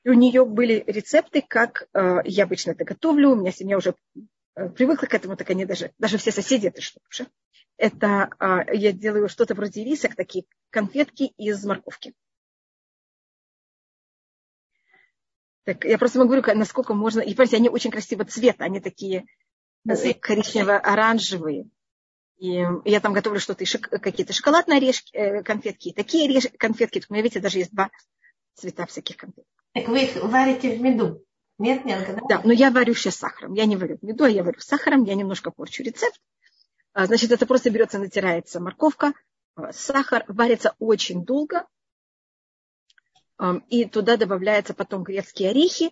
И 0.04 0.10
у 0.10 0.14
нее 0.14 0.46
были 0.46 0.84
рецепты, 0.86 1.42
как 1.42 1.88
э, 1.94 2.20
я 2.26 2.44
обычно 2.44 2.72
это 2.72 2.86
готовлю. 2.86 3.32
У 3.32 3.36
меня 3.36 3.52
семья 3.52 3.78
уже 3.78 3.96
э, 4.56 4.70
привыкла 4.70 5.08
к 5.08 5.14
этому, 5.14 5.36
так 5.36 5.50
они 5.50 5.66
даже, 5.66 5.92
даже 5.98 6.18
все 6.18 6.32
соседи 6.32 6.68
это 6.68 6.82
что 6.82 7.02
уже. 7.10 7.28
Это 7.76 8.30
э, 8.40 8.76
я 8.76 8.92
делаю 8.92 9.28
что-то 9.28 9.56
вроде 9.56 9.84
рисок, 9.84 10.16
такие 10.16 10.46
конфетки 10.70 11.24
из 11.38 11.66
морковки. 11.66 12.14
Так, 15.68 15.84
я 15.84 15.98
просто 15.98 16.20
могу 16.20 16.30
говорю, 16.30 16.58
насколько 16.58 16.94
можно. 16.94 17.20
И 17.20 17.34
понимаете, 17.34 17.58
они 17.58 17.68
очень 17.68 17.92
красивого 17.92 18.24
цвета, 18.24 18.64
они 18.64 18.80
такие 18.80 19.26
э, 19.86 20.14
коричнево-оранжевые. 20.14 21.66
И 22.38 22.66
я 22.86 23.00
там 23.02 23.12
готовлю 23.12 23.42
что-то, 23.42 23.66
какие-то 24.00 24.32
шоколадные 24.32 24.78
орешки, 24.78 25.14
э, 25.14 25.44
конфетки, 25.44 25.92
такие 25.92 26.30
орешки, 26.30 26.56
конфетки. 26.56 27.04
У 27.10 27.14
меня, 27.14 27.22
видите, 27.22 27.42
даже 27.42 27.58
есть 27.58 27.74
два 27.74 27.90
цвета 28.54 28.86
всяких 28.86 29.18
конфет. 29.18 29.44
Так 29.74 29.90
вы 29.90 30.04
их 30.04 30.16
варите 30.24 30.78
в 30.78 30.82
меду? 30.82 31.22
Нет, 31.58 31.84
нет, 31.84 32.16
да? 32.16 32.22
Да, 32.30 32.42
но 32.46 32.54
я 32.54 32.72
варю 32.72 32.94
сейчас 32.94 33.18
сахаром. 33.18 33.54
Я 33.54 33.66
не 33.66 33.76
варю 33.76 33.98
в 33.98 34.06
меду, 34.06 34.24
а 34.24 34.30
я 34.30 34.46
варю 34.46 34.62
сахаром. 34.62 35.04
Я 35.04 35.16
немножко 35.16 35.52
порчу 35.52 35.84
рецепт. 35.84 36.22
А, 36.94 37.08
значит, 37.08 37.30
это 37.34 37.46
просто 37.46 37.72
берется, 37.72 38.00
натирается 38.00 38.62
морковка, 38.62 39.12
а, 39.56 39.74
сахар, 39.74 40.24
варится 40.30 40.76
очень 40.80 41.26
долго. 41.26 41.68
И 43.70 43.86
туда 43.86 44.18
добавляются 44.18 44.74
потом 44.74 45.04
грецкие 45.04 45.52
орехи. 45.52 45.92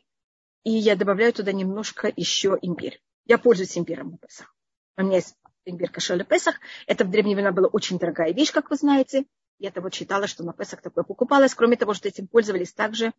И 0.64 0.72
я 0.72 0.96
добавляю 0.96 1.32
туда 1.32 1.52
немножко 1.52 2.12
еще 2.16 2.58
имбирь. 2.62 3.00
Я 3.26 3.38
пользуюсь 3.38 3.78
имбиром 3.78 4.12
на 4.12 4.18
Песах. 4.18 4.56
У 4.98 5.04
меня 5.04 5.18
есть 5.18 5.36
имбирь 5.66 5.90
кашель 5.90 6.26
Песах. 6.26 6.56
Это 6.88 7.06
в 7.06 7.12
древние 7.12 7.36
времена 7.36 7.52
была 7.52 7.68
очень 7.68 8.00
дорогая 8.00 8.34
вещь, 8.34 8.52
как 8.52 8.70
вы 8.70 8.78
знаете. 8.78 9.26
Я 9.60 9.70
это 9.70 9.82
вот 9.82 9.94
читала, 9.94 10.28
что 10.28 10.44
на 10.44 10.54
Песах 10.54 10.82
такое 10.82 11.04
покупалось. 11.04 11.54
Кроме 11.54 11.78
того, 11.78 11.94
что 11.94 12.08
этим 12.08 12.28
пользовались 12.28 12.74
также 12.74 13.14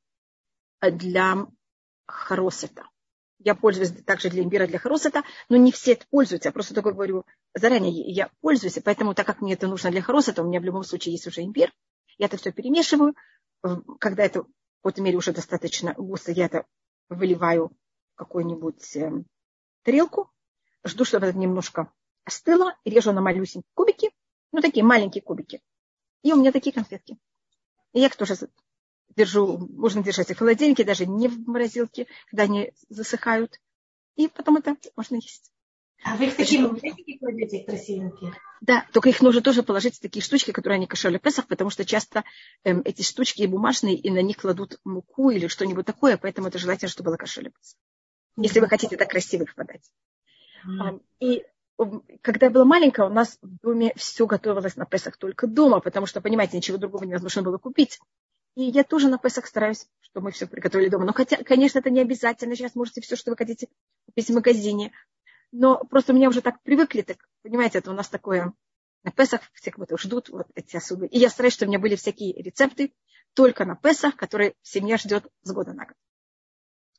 для 0.80 1.46
хоросета. 2.06 2.88
Я 3.38 3.54
пользуюсь 3.54 3.90
также 4.04 4.30
для 4.30 4.42
имбира, 4.42 4.66
для 4.66 4.78
хоросета, 4.78 5.22
но 5.48 5.56
не 5.56 5.70
все 5.70 5.92
это 5.92 6.06
пользуются. 6.10 6.48
Я 6.48 6.52
просто 6.52 6.74
только 6.74 6.92
говорю 6.92 7.24
заранее, 7.54 7.92
я 7.92 8.30
пользуюсь, 8.40 8.78
поэтому 8.82 9.14
так 9.14 9.26
как 9.26 9.40
мне 9.40 9.52
это 9.52 9.68
нужно 9.68 9.90
для 9.90 10.02
хоросета, 10.02 10.42
у 10.42 10.46
меня 10.46 10.60
в 10.60 10.64
любом 10.64 10.84
случае 10.84 11.12
есть 11.12 11.26
уже 11.26 11.42
имбирь. 11.42 11.72
Я 12.18 12.26
это 12.26 12.38
все 12.38 12.50
перемешиваю. 12.50 13.14
Когда 13.98 14.24
это 14.24 14.42
в 14.42 14.46
какой-то 14.82 15.02
мере 15.02 15.16
уже 15.16 15.32
достаточно 15.32 15.94
густо, 15.94 16.32
я 16.32 16.46
это 16.46 16.66
выливаю 17.08 17.68
в 18.14 18.16
какую-нибудь 18.16 18.96
э, 18.96 19.24
тарелку. 19.82 20.30
Жду, 20.84 21.04
чтобы 21.04 21.26
это 21.26 21.36
немножко 21.36 21.92
остыло. 22.24 22.76
Режу 22.84 23.12
на 23.12 23.20
малюсенькие 23.20 23.70
кубики. 23.74 24.10
Ну, 24.52 24.60
такие 24.60 24.84
маленькие 24.84 25.22
кубики. 25.22 25.62
И 26.22 26.32
у 26.32 26.36
меня 26.36 26.52
такие 26.52 26.72
конфетки. 26.72 27.18
И 27.92 28.00
я 28.00 28.06
их 28.06 28.16
тоже 28.16 28.36
держу, 29.16 29.58
можно 29.58 30.02
держать 30.02 30.30
в 30.30 30.36
холодильнике, 30.36 30.84
даже 30.84 31.06
не 31.06 31.28
в 31.28 31.48
морозилке, 31.48 32.06
когда 32.28 32.44
они 32.44 32.72
засыхают. 32.88 33.60
И 34.14 34.28
потом 34.28 34.56
это 34.56 34.76
можно 34.96 35.16
есть. 35.16 35.52
А 36.04 36.16
вы 36.16 36.26
их 36.26 36.36
такие 36.36 36.60
магнитики 36.60 37.18
кладете 37.18 37.64
красивенькие? 37.64 38.32
Да, 38.60 38.86
только 38.92 39.08
их 39.08 39.20
нужно 39.20 39.40
тоже 39.40 39.62
положить 39.62 39.96
в 39.96 40.00
такие 40.00 40.22
штучки, 40.22 40.52
которые 40.52 40.76
они 40.76 40.86
кошели 40.86 41.18
Песах, 41.18 41.46
потому 41.46 41.70
что 41.70 41.84
часто 41.84 42.24
эм, 42.64 42.82
эти 42.84 43.02
штучки 43.02 43.44
бумажные, 43.46 43.96
и 43.96 44.10
на 44.10 44.22
них 44.22 44.36
кладут 44.36 44.78
муку 44.84 45.30
или 45.30 45.46
что-нибудь 45.48 45.86
такое, 45.86 46.16
поэтому 46.16 46.48
это 46.48 46.58
желательно, 46.58 46.88
чтобы 46.88 47.10
было 47.10 47.16
кошели 47.16 47.48
Песах. 47.48 47.78
Если 48.36 48.60
вы 48.60 48.68
хотите 48.68 48.96
так 48.96 49.10
красиво 49.10 49.44
их 49.44 49.54
подать. 49.54 49.90
Mm-hmm. 50.66 51.02
И 51.20 51.44
когда 52.22 52.46
я 52.46 52.50
была 52.50 52.64
маленькая, 52.64 53.06
у 53.06 53.12
нас 53.12 53.38
в 53.42 53.58
доме 53.62 53.92
все 53.96 54.26
готовилось 54.26 54.76
на 54.76 54.86
Песах 54.86 55.16
только 55.16 55.46
дома, 55.46 55.80
потому 55.80 56.06
что, 56.06 56.20
понимаете, 56.20 56.56
ничего 56.56 56.78
другого 56.78 57.04
невозможно 57.04 57.42
было 57.42 57.58
купить. 57.58 57.98
И 58.54 58.64
я 58.64 58.84
тоже 58.84 59.08
на 59.08 59.18
Песах 59.18 59.46
стараюсь, 59.46 59.86
чтобы 60.00 60.26
мы 60.26 60.30
все 60.32 60.46
приготовили 60.46 60.88
дома. 60.88 61.04
Но 61.04 61.12
хотя, 61.12 61.36
конечно, 61.42 61.78
это 61.78 61.90
не 61.90 62.00
обязательно. 62.00 62.56
Сейчас 62.56 62.74
можете 62.74 63.02
все, 63.02 63.16
что 63.16 63.30
вы 63.30 63.36
хотите 63.36 63.68
купить 64.06 64.28
в 64.28 64.34
магазине. 64.34 64.92
Но 65.58 65.78
просто 65.84 66.12
меня 66.12 66.28
уже 66.28 66.42
так 66.42 66.60
привыкли, 66.62 67.00
так, 67.00 67.16
понимаете, 67.42 67.78
это 67.78 67.90
у 67.90 67.94
нас 67.94 68.10
такое 68.10 68.52
на 69.04 69.10
Песах 69.10 69.40
все 69.54 69.70
как 69.70 69.78
будто 69.78 69.96
ждут 69.96 70.28
вот 70.28 70.48
эти 70.54 70.76
особые. 70.76 71.08
И 71.08 71.18
я 71.18 71.30
стараюсь, 71.30 71.54
чтобы 71.54 71.68
у 71.68 71.70
меня 71.70 71.78
были 71.78 71.96
всякие 71.96 72.34
рецепты 72.34 72.92
только 73.32 73.64
на 73.64 73.74
Песах, 73.74 74.16
которые 74.16 74.54
семья 74.60 74.98
ждет 74.98 75.26
с 75.42 75.52
года 75.52 75.72
на 75.72 75.86
год. 75.86 75.94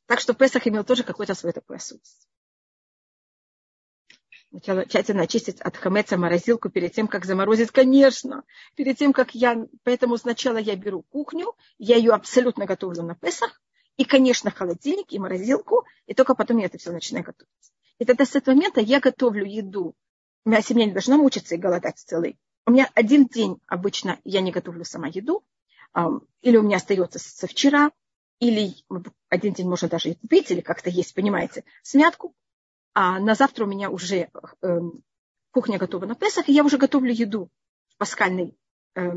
Так 0.06 0.18
что 0.18 0.34
Песах 0.34 0.66
имел 0.66 0.82
тоже 0.82 1.04
какой-то 1.04 1.34
свой 1.34 1.52
такой 1.52 1.76
особенность. 1.76 2.26
Сначала 4.50 4.86
тщательно 4.86 5.22
очистить 5.22 5.60
от 5.60 5.76
хамеца 5.76 6.16
морозилку 6.16 6.68
перед 6.68 6.92
тем, 6.92 7.06
как 7.06 7.26
заморозить, 7.26 7.70
конечно. 7.70 8.42
Перед 8.74 8.98
тем, 8.98 9.12
как 9.12 9.36
я... 9.36 9.68
Поэтому 9.84 10.16
сначала 10.16 10.56
я 10.56 10.74
беру 10.74 11.02
кухню, 11.02 11.54
я 11.76 11.94
ее 11.94 12.10
абсолютно 12.10 12.66
готовлю 12.66 13.04
на 13.04 13.14
Песах, 13.14 13.60
и, 13.98 14.04
конечно, 14.04 14.50
холодильник 14.50 15.12
и 15.12 15.20
морозилку, 15.20 15.84
и 16.06 16.14
только 16.14 16.34
потом 16.34 16.56
я 16.56 16.66
это 16.66 16.78
все 16.78 16.90
начинаю 16.90 17.24
готовить. 17.24 17.52
И 17.98 18.04
тогда 18.04 18.24
с 18.24 18.34
этого 18.34 18.54
момента 18.54 18.80
я 18.80 19.00
готовлю 19.00 19.44
еду. 19.44 19.94
У 20.44 20.50
меня 20.50 20.62
семья 20.62 20.86
не 20.86 20.92
должна 20.92 21.16
мучиться 21.16 21.54
и 21.54 21.58
голодать 21.58 21.98
целый. 21.98 22.38
У 22.66 22.70
меня 22.70 22.90
один 22.94 23.26
день 23.26 23.60
обычно 23.66 24.18
я 24.24 24.40
не 24.40 24.52
готовлю 24.52 24.84
сама 24.84 25.08
еду, 25.08 25.44
или 26.42 26.56
у 26.56 26.62
меня 26.62 26.76
остается 26.76 27.18
со 27.18 27.46
вчера, 27.46 27.90
или 28.40 28.74
один 29.28 29.52
день 29.52 29.68
можно 29.68 29.88
даже 29.88 30.10
и 30.10 30.14
купить, 30.14 30.50
или 30.50 30.60
как-то 30.60 30.90
есть, 30.90 31.14
понимаете, 31.14 31.64
смятку 31.82 32.34
а 33.00 33.20
на 33.20 33.36
завтра 33.36 33.64
у 33.64 33.68
меня 33.68 33.90
уже 33.90 34.28
э, 34.60 34.80
кухня 35.52 35.78
готова 35.78 36.04
на 36.04 36.16
Песах, 36.16 36.48
и 36.48 36.52
я 36.52 36.64
уже 36.64 36.78
готовлю 36.78 37.12
еду 37.12 37.48
в 37.90 37.96
паскальной, 37.96 38.58
э, 38.96 39.12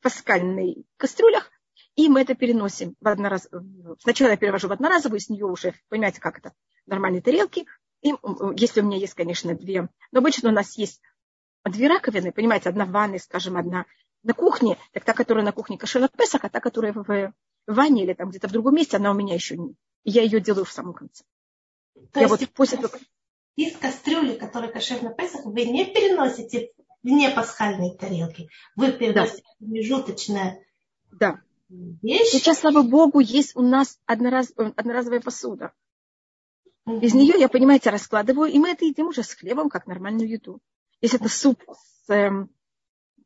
паскальной 0.00 0.86
кастрюлях, 0.96 1.50
и 1.94 2.08
мы 2.08 2.22
это 2.22 2.34
переносим 2.34 2.94
в 3.02 3.06
однораз... 3.06 3.46
Сначала 3.98 4.30
я 4.30 4.38
перевожу 4.38 4.68
в 4.68 4.72
одноразовую, 4.72 5.20
с 5.20 5.28
нее 5.28 5.44
уже, 5.44 5.74
понимаете, 5.90 6.22
как 6.22 6.38
это, 6.38 6.54
нормальные 6.86 7.20
тарелки. 7.20 7.66
И 8.02 8.14
если 8.56 8.80
у 8.80 8.84
меня 8.84 8.96
есть, 8.96 9.14
конечно, 9.14 9.54
две, 9.54 9.88
но 10.12 10.18
обычно 10.18 10.50
у 10.50 10.52
нас 10.52 10.76
есть 10.78 11.00
две 11.64 11.88
раковины, 11.88 12.32
понимаете, 12.32 12.68
одна 12.68 12.84
в 12.84 12.90
ванной, 12.90 13.18
скажем, 13.18 13.56
одна 13.56 13.86
на 14.22 14.34
кухне, 14.34 14.78
так 14.92 15.04
та, 15.04 15.12
которая 15.12 15.44
на 15.44 15.52
кухне 15.52 15.78
кошела 15.78 16.08
Песах, 16.08 16.44
а 16.44 16.48
та, 16.48 16.60
которая 16.60 16.92
в, 16.92 17.04
в 17.04 17.32
ванне 17.66 18.04
или 18.04 18.14
там 18.14 18.30
где-то 18.30 18.48
в 18.48 18.52
другом 18.52 18.74
месте, 18.74 18.96
она 18.96 19.10
у 19.10 19.14
меня 19.14 19.34
еще 19.34 19.56
не. 19.56 19.74
И 20.04 20.10
я 20.10 20.22
ее 20.22 20.40
делаю 20.40 20.64
в 20.64 20.72
самом 20.72 20.94
конце. 20.94 21.24
То 22.12 22.20
я 22.20 22.26
есть 22.26 22.40
вот 22.40 22.50
после 22.50 22.78
из 23.56 23.76
кастрюли, 23.76 24.34
которая 24.34 24.70
кошер 24.70 25.02
на 25.02 25.10
Песах, 25.10 25.44
вы 25.44 25.64
не 25.64 25.84
переносите 25.84 26.70
в 27.02 27.06
непасхальные 27.06 27.96
тарелки. 27.96 28.48
Вы 28.76 28.92
переносите 28.92 29.42
да. 29.42 29.66
промежуточное 29.66 30.64
да. 31.10 31.40
вещь. 31.68 32.28
Сейчас, 32.28 32.60
слава 32.60 32.82
Богу, 32.82 33.18
есть 33.18 33.56
у 33.56 33.62
нас 33.62 33.98
однораз, 34.06 34.52
одноразовая 34.56 35.20
посуда. 35.20 35.72
Из 36.88 37.12
нее 37.12 37.34
я, 37.38 37.48
понимаете, 37.48 37.90
раскладываю, 37.90 38.50
и 38.50 38.58
мы 38.58 38.70
это 38.70 38.84
едим 38.84 39.08
уже 39.08 39.22
с 39.22 39.34
хлебом, 39.34 39.68
как 39.68 39.86
нормальную 39.86 40.28
еду. 40.28 40.60
Если 41.02 41.20
это 41.20 41.28
суп 41.28 41.62
с 41.68 42.10
эм, 42.10 42.50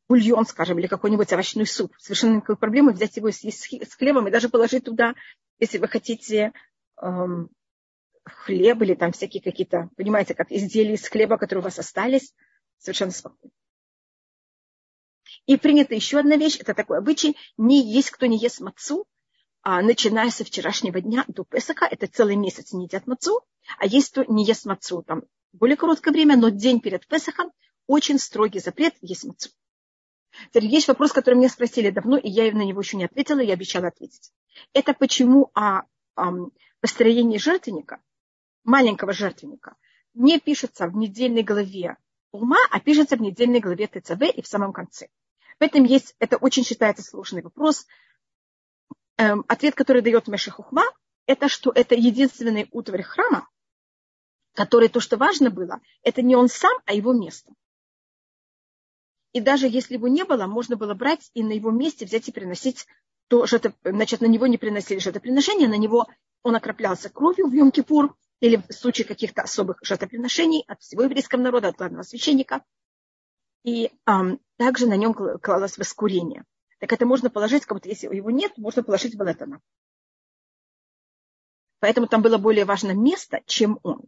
бульон, 0.08 0.44
скажем, 0.46 0.78
или 0.78 0.88
какой-нибудь 0.88 1.32
овощной 1.32 1.66
суп, 1.66 1.94
совершенно 1.98 2.36
никакой 2.36 2.56
проблемы 2.56 2.92
взять 2.92 3.16
его 3.16 3.30
съесть 3.30 3.62
с 3.64 3.94
хлебом 3.94 4.26
и 4.26 4.32
даже 4.32 4.48
положить 4.48 4.84
туда, 4.84 5.14
если 5.60 5.78
вы 5.78 5.86
хотите 5.86 6.52
эм, 7.00 7.50
хлеб 8.24 8.82
или 8.82 8.94
там 8.94 9.12
всякие 9.12 9.42
какие-то, 9.42 9.90
понимаете, 9.96 10.34
как 10.34 10.50
изделия 10.50 10.94
из 10.94 11.08
хлеба, 11.08 11.38
которые 11.38 11.62
у 11.62 11.64
вас 11.64 11.78
остались, 11.78 12.34
совершенно 12.78 13.12
спокойно. 13.12 13.52
И 15.46 15.56
принята 15.56 15.94
еще 15.94 16.18
одна 16.18 16.36
вещь, 16.36 16.58
это 16.58 16.74
такой 16.74 16.98
обычай, 16.98 17.36
не 17.56 17.80
есть 17.80 18.10
кто 18.10 18.26
не 18.26 18.38
ест 18.38 18.60
мацу, 18.60 19.06
а, 19.62 19.82
начиная 19.82 20.30
со 20.30 20.44
вчерашнего 20.44 21.00
дня 21.00 21.24
до 21.28 21.44
Песака, 21.44 21.86
это 21.86 22.08
целый 22.08 22.34
месяц 22.34 22.72
не 22.72 22.84
едят 22.84 23.06
мацу, 23.06 23.44
а 23.78 23.86
есть 23.86 24.10
кто 24.10 24.24
не 24.24 24.44
ест 24.44 24.64
мацу 24.64 25.02
там 25.02 25.22
более 25.52 25.76
короткое 25.76 26.12
время, 26.12 26.36
но 26.36 26.48
день 26.48 26.80
перед 26.80 27.06
Песахом 27.06 27.52
очень 27.86 28.18
строгий 28.18 28.60
запрет 28.60 28.94
есть 29.00 29.24
мацу. 29.24 29.50
Теперь 30.48 30.66
есть 30.66 30.88
вопрос, 30.88 31.12
который 31.12 31.34
меня 31.34 31.48
спросили 31.48 31.90
давно, 31.90 32.16
и 32.16 32.28
я 32.28 32.50
на 32.52 32.62
него 32.62 32.80
еще 32.80 32.96
не 32.96 33.04
ответила, 33.04 33.40
и 33.40 33.50
обещала 33.50 33.88
ответить. 33.88 34.32
Это 34.72 34.94
почему 34.94 35.50
о, 35.54 35.82
о 36.16 36.32
построении 36.80 37.38
жертвенника 37.38 38.00
маленького 38.64 39.12
жертвенника 39.12 39.76
не 40.14 40.38
пишется 40.40 40.86
в 40.86 40.96
недельной 40.96 41.42
главе 41.42 41.96
ума, 42.30 42.58
а 42.70 42.80
пишется 42.80 43.16
в 43.16 43.20
недельной 43.20 43.60
главе 43.60 43.86
ТЦВ 43.86 44.22
и 44.34 44.42
в 44.42 44.46
самом 44.46 44.72
конце. 44.72 45.08
В 45.58 45.62
этом 45.62 45.84
есть, 45.84 46.14
это 46.18 46.38
очень 46.38 46.64
считается 46.64 47.02
сложный 47.02 47.42
вопрос. 47.42 47.86
Эм, 49.18 49.44
ответ, 49.48 49.74
который 49.74 50.02
дает 50.02 50.28
Мешахухма, 50.28 50.84
это 51.26 51.48
что 51.48 51.70
это 51.74 51.94
единственный 51.94 52.68
утварь 52.72 53.02
храма, 53.02 53.48
который 54.54 54.88
то, 54.88 55.00
что 55.00 55.16
важно 55.16 55.50
было, 55.50 55.80
это 56.02 56.22
не 56.22 56.36
он 56.36 56.48
сам, 56.48 56.72
а 56.86 56.94
его 56.94 57.12
место. 57.12 57.52
И 59.32 59.40
даже 59.40 59.66
если 59.66 59.94
его 59.94 60.08
не 60.08 60.24
было, 60.24 60.46
можно 60.46 60.76
было 60.76 60.94
брать 60.94 61.30
и 61.34 61.42
на 61.42 61.52
его 61.52 61.70
месте 61.70 62.04
взять 62.04 62.28
и 62.28 62.32
приносить 62.32 62.86
то, 63.28 63.46
что 63.46 63.56
это, 63.56 63.74
значит, 63.82 64.20
на 64.20 64.26
него 64.26 64.46
не 64.46 64.58
приносили 64.58 64.98
жертвоприношения, 64.98 65.68
на 65.68 65.78
него 65.78 66.06
он 66.42 66.54
окроплялся 66.54 67.08
кровью 67.08 67.46
в 67.46 67.54
Йом-Кипур 67.54 68.14
или 68.40 68.56
в 68.56 68.72
случае 68.72 69.06
каких-то 69.06 69.42
особых 69.42 69.78
жертвоприношений 69.82 70.64
от 70.66 70.82
всего 70.82 71.04
еврейского 71.04 71.40
народа, 71.40 71.68
от 71.68 71.76
главного 71.76 72.02
священника. 72.02 72.62
И 73.62 73.90
эм, 74.06 74.40
также 74.56 74.86
на 74.86 74.96
нем 74.96 75.14
клалось 75.14 75.78
воскурение. 75.78 76.44
Так 76.78 76.92
это 76.92 77.06
можно 77.06 77.30
положить, 77.30 77.64
как 77.64 77.76
будто 77.76 77.88
если 77.88 78.14
его 78.14 78.30
нет, 78.30 78.58
можно 78.58 78.82
положить 78.82 79.16
Балетана. 79.16 79.60
Поэтому 81.78 82.08
там 82.08 82.22
было 82.22 82.38
более 82.38 82.64
важно 82.64 82.92
место, 82.92 83.40
чем 83.46 83.78
он. 83.82 84.02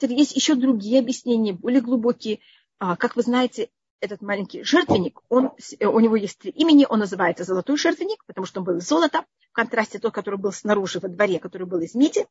Есть 0.00 0.36
еще 0.36 0.54
другие 0.54 1.00
объяснения, 1.00 1.52
более 1.52 1.80
глубокие. 1.80 2.40
А, 2.78 2.96
как 2.96 3.16
вы 3.16 3.22
знаете, 3.22 3.70
этот 4.00 4.22
маленький 4.22 4.62
жертвенник, 4.62 5.20
он, 5.28 5.50
у 5.80 6.00
него 6.00 6.16
есть 6.16 6.38
три 6.38 6.50
имени, 6.52 6.86
он 6.88 7.00
называется 7.00 7.44
золотой 7.44 7.76
жертвенник, 7.76 8.24
потому 8.26 8.46
что 8.46 8.60
он 8.60 8.66
был 8.66 8.76
из 8.76 8.86
золота, 8.86 9.24
в 9.50 9.52
контрасте 9.52 9.98
тот, 9.98 10.14
который 10.14 10.38
был 10.38 10.52
снаружи 10.52 11.00
во 11.00 11.08
дворе, 11.08 11.40
который 11.40 11.66
был 11.66 11.80
из 11.80 11.94
меди. 11.94 12.26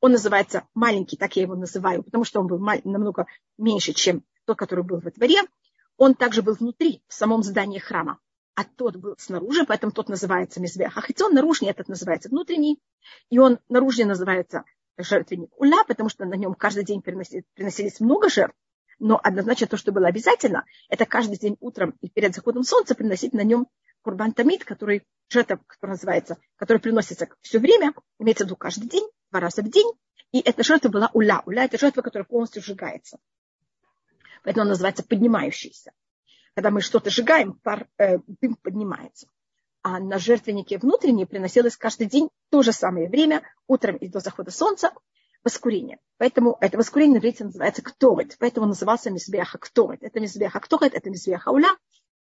Он 0.00 0.12
называется 0.12 0.66
маленький, 0.74 1.16
так 1.16 1.36
я 1.36 1.42
его 1.42 1.54
называю, 1.54 2.02
потому 2.02 2.24
что 2.24 2.40
он 2.40 2.46
был 2.46 2.58
намного 2.58 3.26
меньше, 3.58 3.92
чем 3.92 4.24
тот, 4.46 4.56
который 4.56 4.82
был 4.82 5.00
во 5.00 5.10
дворе. 5.10 5.40
Он 5.98 6.14
также 6.14 6.40
был 6.40 6.54
внутри, 6.54 7.02
в 7.06 7.12
самом 7.12 7.42
здании 7.42 7.78
храма, 7.78 8.18
а 8.54 8.64
тот 8.64 8.96
был 8.96 9.14
снаружи, 9.18 9.66
поэтому 9.66 9.92
тот 9.92 10.08
называется 10.08 10.60
мизбех. 10.60 10.96
А 10.96 11.02
хотя 11.02 11.26
он 11.26 11.34
наружный, 11.34 11.68
этот 11.68 11.88
называется 11.88 12.30
внутренний, 12.30 12.80
и 13.28 13.38
он 13.38 13.58
наружный 13.68 14.06
называется 14.06 14.64
жертвенник 14.98 15.50
уля, 15.58 15.84
потому 15.86 16.08
что 16.08 16.24
на 16.24 16.34
нем 16.34 16.54
каждый 16.54 16.84
день 16.84 17.02
приносились 17.02 18.00
много 18.00 18.28
жертв, 18.28 18.56
но 18.98 19.18
однозначно 19.22 19.66
то, 19.66 19.76
что 19.76 19.92
было 19.92 20.08
обязательно, 20.08 20.64
это 20.88 21.06
каждый 21.06 21.38
день 21.38 21.56
утром 21.60 21.94
и 22.00 22.08
перед 22.08 22.34
заходом 22.34 22.62
солнца 22.62 22.94
приносить 22.94 23.32
на 23.32 23.42
нем 23.42 23.66
курбан 24.02 24.32
тамид, 24.32 24.64
который 24.64 25.06
жертва, 25.28 25.60
который 25.66 25.92
называется, 25.92 26.36
который 26.56 26.78
приносится 26.78 27.28
все 27.40 27.58
время, 27.58 27.94
имеется 28.18 28.44
в 28.44 28.46
виду 28.46 28.56
каждый 28.56 28.88
день, 28.88 29.08
два 29.30 29.40
раза 29.40 29.62
в 29.62 29.70
день, 29.70 29.90
и 30.32 30.40
эта 30.40 30.62
жертва 30.62 30.90
была 30.90 31.10
уля. 31.12 31.42
Уля– 31.46 31.64
это 31.66 31.78
жертва, 31.78 32.02
которая 32.02 32.26
полностью 32.26 32.62
сжигается. 32.62 33.18
Поэтому 34.42 34.62
она 34.62 34.70
называется 34.70 35.02
поднимающаяся. 35.02 35.92
Когда 36.54 36.70
мы 36.70 36.80
что-то 36.80 37.10
сжигаем, 37.10 37.54
пар, 37.54 37.88
э, 37.98 38.18
дым 38.40 38.56
поднимается. 38.56 39.28
А 39.82 39.98
на 39.98 40.18
жертвеннике 40.18 40.78
внутренние 40.78 41.26
приносилось 41.26 41.76
каждый 41.76 42.06
день 42.06 42.28
то 42.50 42.62
же 42.62 42.72
самое 42.72 43.08
время, 43.08 43.42
утром 43.66 43.96
и 43.96 44.08
до 44.08 44.20
захода 44.20 44.50
солнца, 44.50 44.92
воскурение. 45.42 45.98
Поэтому 46.18 46.56
это 46.60 46.76
воскурение 46.76 47.14
на 47.14 47.18
иврите 47.18 47.44
называется 47.44 47.82
ктовет. 47.82 48.36
Поэтому 48.38 48.66
назывался 48.66 49.10
мизбеха 49.10 49.58
ктовет. 49.58 50.02
Это 50.02 50.20
мизбеха 50.20 50.60
ктовет, 50.60 50.94
это 50.94 51.08
мизбеха 51.08 51.48
уля. 51.50 51.70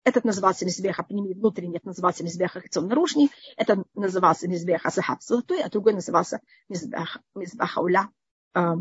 Этот 0.06 0.24
назывался 0.24 0.66
мизбеха 0.66 1.04
пними 1.04 1.34
внутренний, 1.34 1.76
это 1.78 1.88
назывался 1.88 2.24
мизбеха 2.24 2.62
хицом 2.62 2.88
наружный. 2.88 3.30
Это 3.58 3.84
назывался 3.94 4.48
мизбеха 4.48 4.90
сахаб 4.90 5.22
золотой, 5.22 5.62
а 5.62 5.70
другой 5.70 5.94
назывался 5.94 6.40
мизбеха, 6.70 7.20
уля. 7.82 8.10
Э, 8.56 8.76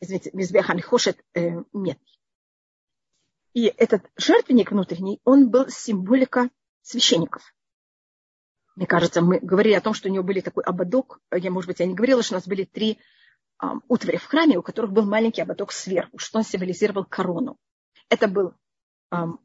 извините, 0.00 0.30
мизбеха 0.32 0.74
нехошет 0.74 1.18
э, 1.34 1.50
мед. 1.72 1.98
И 3.54 3.64
этот 3.64 4.08
жертвенник 4.16 4.70
внутренний, 4.70 5.20
он 5.24 5.50
был 5.50 5.68
символика 5.68 6.48
священников. 6.82 7.42
Мне 8.78 8.86
кажется, 8.86 9.22
мы 9.22 9.40
говорили 9.40 9.74
о 9.74 9.80
том, 9.80 9.92
что 9.92 10.08
у 10.08 10.12
него 10.12 10.22
были 10.22 10.38
такой 10.38 10.62
ободок. 10.62 11.20
Я, 11.32 11.50
может 11.50 11.66
быть, 11.66 11.80
я 11.80 11.86
не 11.86 11.94
говорила, 11.94 12.22
что 12.22 12.34
у 12.34 12.36
нас 12.36 12.46
были 12.46 12.62
три 12.62 13.00
um, 13.60 13.80
утвари 13.88 14.18
в 14.18 14.24
храме, 14.26 14.56
у 14.56 14.62
которых 14.62 14.92
был 14.92 15.04
маленький 15.04 15.42
ободок 15.42 15.72
сверху, 15.72 16.16
что 16.18 16.38
он 16.38 16.44
символизировал 16.44 17.04
корону. 17.04 17.58
Это 18.08 18.28
был, 18.28 18.54
um, 19.12 19.38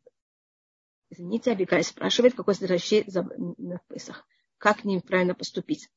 извините, 1.10 1.52
Абигай 1.52 1.84
спрашивает, 1.84 2.36
какой 2.36 2.54
следующий 2.54 3.06
на 3.08 3.80
Песах. 3.88 4.24
Как 4.60 4.86
ним 4.86 5.02
правильно 5.02 5.34
поступить? 5.34 5.90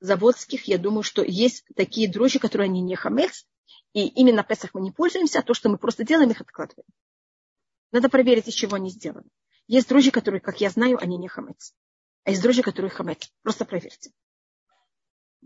Заводских, 0.00 0.68
я 0.68 0.76
думаю, 0.76 1.04
что 1.04 1.22
есть 1.22 1.64
такие 1.74 2.06
дрожжи, 2.06 2.38
которые 2.38 2.66
они 2.66 2.82
не 2.82 2.96
хамец, 2.96 3.46
и 3.94 4.08
именно 4.08 4.42
в 4.42 4.46
Песах 4.46 4.74
мы 4.74 4.82
не 4.82 4.92
пользуемся, 4.92 5.38
а 5.38 5.42
то, 5.42 5.54
что 5.54 5.70
мы 5.70 5.78
просто 5.78 6.04
делаем, 6.04 6.30
их 6.32 6.42
откладываем. 6.42 6.86
Надо 7.92 8.10
проверить, 8.10 8.48
из 8.48 8.52
чего 8.52 8.76
они 8.76 8.90
сделаны. 8.90 9.30
Есть 9.68 9.88
дрожжи, 9.88 10.10
которые, 10.10 10.42
как 10.42 10.60
я 10.60 10.68
знаю, 10.68 10.98
они 11.00 11.16
не 11.16 11.28
хамец. 11.28 11.72
А 12.24 12.30
есть 12.30 12.42
дрожжи, 12.42 12.62
которые 12.62 12.90
хамец. 12.90 13.30
Просто 13.42 13.64
проверьте. 13.64 14.10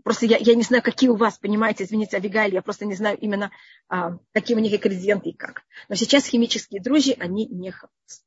Просто 0.03 0.25
я, 0.25 0.37
я 0.37 0.55
не 0.55 0.63
знаю, 0.63 0.81
какие 0.81 1.09
у 1.09 1.15
вас, 1.15 1.37
понимаете, 1.37 1.83
извините, 1.83 2.17
Авигаль, 2.17 2.53
я 2.53 2.61
просто 2.61 2.85
не 2.85 2.95
знаю 2.95 3.17
именно, 3.17 3.51
а, 3.89 4.17
какие 4.31 4.55
у 4.55 4.59
них 4.59 4.73
ингредиенты 4.73 5.29
и 5.29 5.33
как. 5.33 5.63
Но 5.89 5.95
сейчас 5.95 6.25
химические 6.25 6.81
дрожжи, 6.81 7.11
они 7.19 7.47
не 7.47 7.71
хамец. 7.71 8.25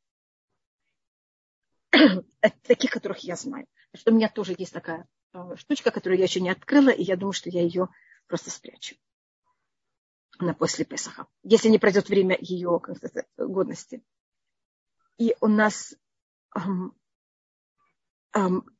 Это 2.40 2.56
таких, 2.62 2.90
которых 2.90 3.20
я 3.20 3.36
знаю. 3.36 3.66
Что 3.94 4.10
у 4.10 4.14
меня 4.14 4.28
тоже 4.28 4.54
есть 4.56 4.72
такая 4.72 5.06
а, 5.32 5.56
штучка, 5.56 5.90
которую 5.90 6.18
я 6.18 6.24
еще 6.24 6.40
не 6.40 6.50
открыла, 6.50 6.90
и 6.90 7.02
я 7.02 7.16
думаю, 7.16 7.32
что 7.32 7.48
я 7.48 7.62
ее 7.62 7.88
просто 8.26 8.50
спрячу 8.50 8.96
на 10.38 10.54
после 10.54 10.84
Песаха, 10.84 11.26
если 11.42 11.68
не 11.68 11.78
пройдет 11.78 12.08
время 12.08 12.36
ее 12.40 12.80
годности. 13.36 14.02
И 15.18 15.36
у 15.40 15.46
нас 15.46 15.94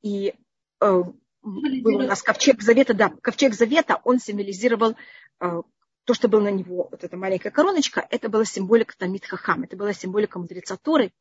и 0.03 0.35
э, 0.81 1.03
был 1.43 1.97
у 1.97 2.03
нас 2.03 2.23
ковчег 2.23 2.63
завета, 2.63 2.95
да, 2.95 3.11
ковчег 3.23 3.55
завета, 3.55 4.01
он 4.05 4.19
символизировал 4.19 4.97
э, 5.41 5.63
то, 6.05 6.15
что 6.15 6.29
было 6.29 6.41
на 6.41 6.51
него, 6.51 6.89
вот 6.91 7.05
эта 7.05 7.17
маленькая 7.17 7.51
короночка, 7.51 8.07
это 8.11 8.29
была 8.29 8.45
символика 8.45 8.97
Тамид 8.97 9.27
Хахам, 9.27 9.65
это 9.65 9.77
была 9.77 9.93
символика 9.93 10.39
мудреца 10.39 10.77
Торы 10.77 11.13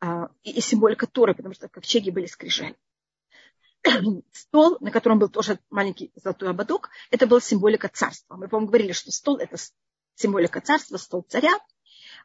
э, 0.00 0.28
и, 0.42 0.60
символика 0.60 1.06
Торы, 1.06 1.34
потому 1.34 1.54
что 1.54 1.68
ковчеги 1.68 2.10
были 2.10 2.26
скрижали. 2.26 2.76
Стол, 4.32 4.78
на 4.80 4.90
котором 4.90 5.18
был 5.18 5.28
тоже 5.28 5.58
маленький 5.70 6.12
золотой 6.16 6.50
ободок, 6.50 6.90
это 7.10 7.26
была 7.26 7.40
символика 7.40 7.88
царства. 7.88 8.36
Мы, 8.36 8.48
по-моему, 8.48 8.68
говорили, 8.68 8.92
что 8.92 9.10
стол– 9.10 9.36
это 9.38 9.56
символика 10.14 10.60
царства, 10.60 10.96
стол 10.98 11.24
царя, 11.28 11.58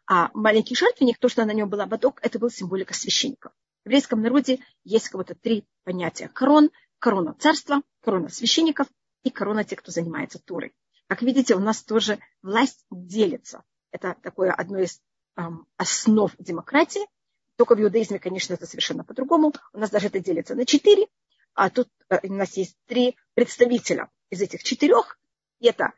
а 0.05 0.29
маленький 0.33 0.75
жертвенник, 0.75 1.17
то, 1.17 1.29
что 1.29 1.45
на 1.45 1.53
нем 1.53 1.69
был 1.69 1.81
ободок, 1.81 2.19
это 2.21 2.39
был 2.39 2.49
символика 2.49 2.93
священника. 2.93 3.51
В 3.87 3.89
еврейском 3.89 4.21
народе 4.21 4.59
есть 4.83 5.07
кого-то 5.07 5.33
три 5.33 5.65
понятия. 5.85 6.27
Корон, 6.27 6.71
корона 6.99 7.33
царства, 7.39 7.83
корона 8.01 8.27
священников 8.27 8.87
и 9.23 9.29
корона 9.29 9.63
тех, 9.63 9.79
кто 9.79 9.93
занимается 9.93 10.39
Турой. 10.39 10.73
Как 11.07 11.21
видите, 11.21 11.55
у 11.55 11.59
нас 11.59 11.83
тоже 11.83 12.19
власть 12.41 12.85
делится. 12.91 13.63
Это 13.91 14.17
такое 14.21 14.51
одно 14.51 14.79
из 14.79 14.99
эм, 15.37 15.67
основ 15.77 16.35
демократии. 16.37 17.07
Только 17.55 17.75
в 17.75 17.81
иудаизме, 17.81 18.19
конечно, 18.19 18.55
это 18.55 18.65
совершенно 18.65 19.05
по-другому. 19.05 19.53
У 19.71 19.79
нас 19.79 19.89
даже 19.89 20.07
это 20.07 20.19
делится 20.19 20.53
на 20.53 20.65
четыре. 20.65 21.07
А 21.53 21.69
тут 21.69 21.87
э, 22.09 22.19
у 22.27 22.33
нас 22.33 22.57
есть 22.57 22.75
три 22.87 23.15
представителя 23.35 24.09
из 24.29 24.41
этих 24.41 24.63
четырех. 24.63 25.17
Это 25.61 25.93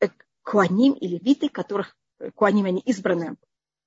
э, 0.00 0.08
куаним 0.42 0.92
или 0.92 1.14
левиты, 1.16 1.48
которых 1.48 1.96
э, 2.18 2.30
куаним 2.32 2.66
они 2.66 2.80
избранная 2.80 3.36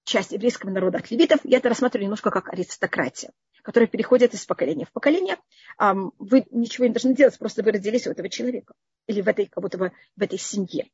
часть 0.08 0.32
еврейского 0.32 0.72
народа 0.72 0.98
от 0.98 1.12
левитов. 1.12 1.42
Я 1.44 1.58
это 1.58 1.70
рассматриваю 1.70 2.06
немножко 2.06 2.32
как 2.32 2.50
аристократия 2.50 3.32
которые 3.68 3.90
переходят 3.90 4.34
из 4.34 4.46
поколения 4.46 4.86
в 4.86 4.94
поколение. 4.94 5.36
Вы 5.78 6.46
ничего 6.52 6.86
не 6.88 6.94
должны 6.94 7.14
делать, 7.14 7.38
просто 7.38 7.64
вы 7.64 7.74
родились 7.74 8.08
у 8.08 8.12
этого 8.12 8.30
человека 8.30 8.74
или 9.08 9.20
в 9.20 9.28
этой, 9.28 9.48
как 9.48 9.62
будто 9.62 9.78
бы 9.78 9.92
в 10.16 10.22
этой 10.22 10.40
семье. 10.40 10.88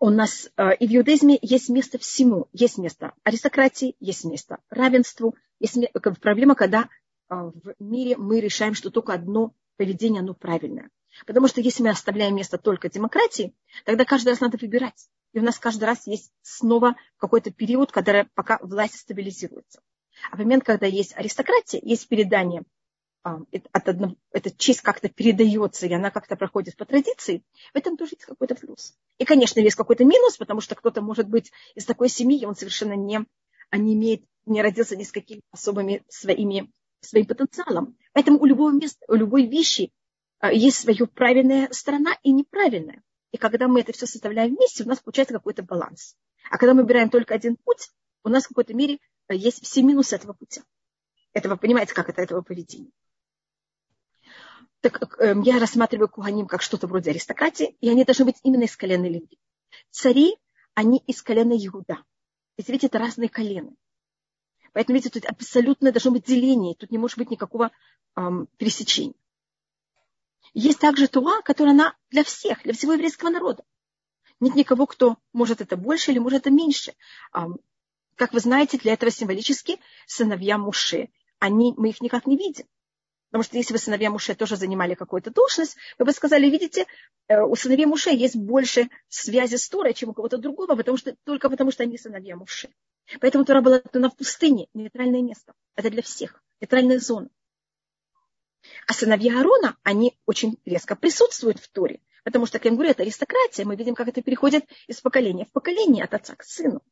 У 0.00 0.10
нас 0.10 0.50
э, 0.56 0.74
и 0.74 0.88
в 0.88 0.96
иудаизме 0.96 1.38
есть 1.40 1.68
место 1.68 1.98
всему. 1.98 2.48
Есть 2.52 2.76
место 2.76 3.12
аристократии, 3.22 3.94
есть 4.00 4.24
место 4.24 4.58
равенству. 4.68 5.36
Есть 5.60 5.78
проблема, 6.20 6.56
когда 6.56 6.82
э, 6.82 7.34
в 7.34 7.74
мире 7.78 8.16
мы 8.16 8.40
решаем, 8.40 8.74
что 8.74 8.90
только 8.90 9.12
одно 9.12 9.54
поведение, 9.76 10.22
оно 10.22 10.34
правильное. 10.34 10.90
Потому 11.26 11.48
что 11.48 11.60
если 11.60 11.82
мы 11.82 11.90
оставляем 11.90 12.34
место 12.36 12.58
только 12.58 12.90
демократии, 12.90 13.54
тогда 13.84 14.04
каждый 14.04 14.30
раз 14.30 14.40
надо 14.40 14.58
выбирать. 14.60 15.08
И 15.32 15.38
у 15.38 15.42
нас 15.42 15.58
каждый 15.58 15.84
раз 15.84 16.06
есть 16.06 16.32
снова 16.42 16.96
какой-то 17.16 17.50
период, 17.50 17.92
когда 17.92 18.26
пока 18.34 18.58
власть 18.62 18.98
стабилизируется. 18.98 19.80
А 20.30 20.36
в 20.36 20.38
момент, 20.38 20.64
когда 20.64 20.86
есть 20.86 21.16
аристократия, 21.16 21.80
есть 21.82 22.08
передание, 22.08 22.64
а, 23.22 23.40
от 23.72 23.88
одного, 23.88 24.14
эта 24.30 24.50
честь 24.50 24.82
как-то 24.82 25.08
передается, 25.08 25.86
и 25.86 25.92
она 25.92 26.12
как-то 26.12 26.36
проходит 26.36 26.76
по 26.76 26.84
традиции, 26.84 27.42
в 27.74 27.76
этом 27.76 27.96
тоже 27.96 28.12
есть 28.12 28.24
какой-то 28.24 28.54
плюс. 28.54 28.94
И, 29.18 29.24
конечно, 29.24 29.58
есть 29.58 29.74
какой-то 29.74 30.04
минус, 30.04 30.36
потому 30.36 30.60
что 30.60 30.76
кто-то 30.76 31.02
может 31.02 31.28
быть 31.28 31.50
из 31.74 31.84
такой 31.84 32.08
семьи, 32.08 32.46
он 32.46 32.54
совершенно 32.54 32.92
не, 32.92 33.26
не 33.72 33.94
имеет, 33.94 34.22
не 34.44 34.62
родился 34.62 34.94
ни 34.94 35.02
с 35.02 35.10
какими 35.10 35.40
особыми 35.50 36.04
своими, 36.08 36.70
своим 37.00 37.26
потенциалом. 37.26 37.96
Поэтому 38.12 38.38
у 38.38 38.44
любого 38.44 38.70
места, 38.70 39.04
у 39.08 39.14
любой 39.14 39.46
вещи 39.46 39.90
а, 39.90 40.05
есть 40.50 40.78
свою 40.78 41.06
правильная 41.06 41.68
сторона 41.72 42.16
и 42.22 42.32
неправильная. 42.32 43.02
И 43.32 43.38
когда 43.38 43.68
мы 43.68 43.80
это 43.80 43.92
все 43.92 44.06
составляем 44.06 44.54
вместе, 44.54 44.84
у 44.84 44.88
нас 44.88 45.00
получается 45.00 45.34
какой-то 45.34 45.62
баланс. 45.62 46.16
А 46.50 46.58
когда 46.58 46.74
мы 46.74 46.82
выбираем 46.82 47.10
только 47.10 47.34
один 47.34 47.56
путь, 47.56 47.90
у 48.24 48.28
нас 48.28 48.44
в 48.44 48.48
какой-то 48.48 48.74
мере 48.74 48.98
есть 49.28 49.62
все 49.62 49.82
минусы 49.82 50.16
этого 50.16 50.32
пути. 50.32 50.62
этого, 51.32 51.56
понимаете, 51.56 51.92
как 51.94 52.08
это 52.08 52.22
этого 52.22 52.40
поведения. 52.40 52.90
Так 54.80 55.18
э, 55.18 55.34
я 55.42 55.58
рассматриваю 55.58 56.08
Куганим 56.08 56.46
как 56.46 56.62
что-то 56.62 56.86
вроде 56.86 57.10
аристократии, 57.10 57.76
и 57.80 57.90
они 57.90 58.04
должны 58.04 58.24
быть 58.24 58.36
именно 58.42 58.64
из 58.64 58.76
колена 58.76 59.06
Леви. 59.06 59.38
Цари, 59.90 60.36
они 60.74 60.98
из 61.06 61.22
колена 61.22 61.54
Иуда. 61.54 62.04
Ведь 62.56 62.68
видите, 62.68 62.86
это 62.86 62.98
разные 62.98 63.28
колены. 63.28 63.74
Поэтому, 64.72 64.96
видите, 64.96 65.18
тут 65.18 65.28
абсолютно 65.28 65.92
должно 65.92 66.10
быть 66.10 66.24
деление, 66.24 66.74
тут 66.74 66.90
не 66.90 66.98
может 66.98 67.18
быть 67.18 67.30
никакого 67.30 67.70
эм, 68.16 68.46
пересечения. 68.58 69.14
Есть 70.58 70.78
также 70.78 71.06
Туа, 71.06 71.42
которая 71.42 71.74
она 71.74 71.94
для 72.08 72.24
всех, 72.24 72.62
для 72.62 72.72
всего 72.72 72.94
еврейского 72.94 73.28
народа. 73.28 73.62
Нет 74.40 74.54
никого, 74.54 74.86
кто 74.86 75.18
может 75.34 75.60
это 75.60 75.76
больше 75.76 76.12
или 76.12 76.18
может 76.18 76.40
это 76.40 76.50
меньше. 76.50 76.94
Эм, 77.34 77.58
как 78.14 78.32
вы 78.32 78.40
знаете, 78.40 78.78
для 78.78 78.94
этого 78.94 79.10
символически 79.10 79.78
сыновья 80.06 80.56
Муше, 80.56 81.10
они, 81.40 81.74
мы 81.76 81.90
их 81.90 82.00
никак 82.00 82.26
не 82.26 82.38
видим. 82.38 82.64
Потому 83.28 83.44
что 83.44 83.58
если 83.58 83.74
бы 83.74 83.78
сыновья 83.78 84.08
Муше 84.08 84.34
тоже 84.34 84.56
занимали 84.56 84.94
какую-то 84.94 85.30
должность, 85.30 85.76
вы 85.98 86.06
бы 86.06 86.12
сказали, 86.12 86.48
видите, 86.48 86.86
э, 87.28 87.38
у 87.42 87.54
сыновей 87.54 87.84
Муше 87.84 88.08
есть 88.08 88.36
больше 88.36 88.88
связи 89.10 89.56
с 89.56 89.68
Торой, 89.68 89.92
чем 89.92 90.08
у 90.08 90.14
кого-то 90.14 90.38
другого, 90.38 90.74
потому 90.74 90.96
что, 90.96 91.14
только 91.24 91.50
потому 91.50 91.70
что 91.70 91.82
они 91.82 91.98
сыновья 91.98 92.34
Муше. 92.34 92.70
Поэтому 93.20 93.44
Тора 93.44 93.60
была 93.60 93.82
в 93.82 94.16
пустыне, 94.16 94.68
нейтральное 94.72 95.20
место. 95.20 95.52
Это 95.74 95.90
для 95.90 96.00
всех, 96.00 96.42
нейтральная 96.62 96.98
зона. 96.98 97.28
А 98.86 98.92
сыновья 98.92 99.38
Аарона, 99.38 99.76
они 99.82 100.16
очень 100.26 100.58
резко 100.64 100.96
присутствуют 100.96 101.58
в 101.58 101.68
Торе. 101.70 102.00
Потому 102.24 102.46
что, 102.46 102.58
говорю, 102.58 102.90
это 102.90 103.02
аристократия. 103.02 103.64
Мы 103.64 103.76
видим, 103.76 103.94
как 103.94 104.08
это 104.08 104.22
переходит 104.22 104.64
из 104.88 105.00
поколения 105.00 105.44
в 105.44 105.52
поколение, 105.52 106.04
от 106.04 106.14
отца 106.14 106.34
к 106.34 106.42
сыну. 106.42 106.82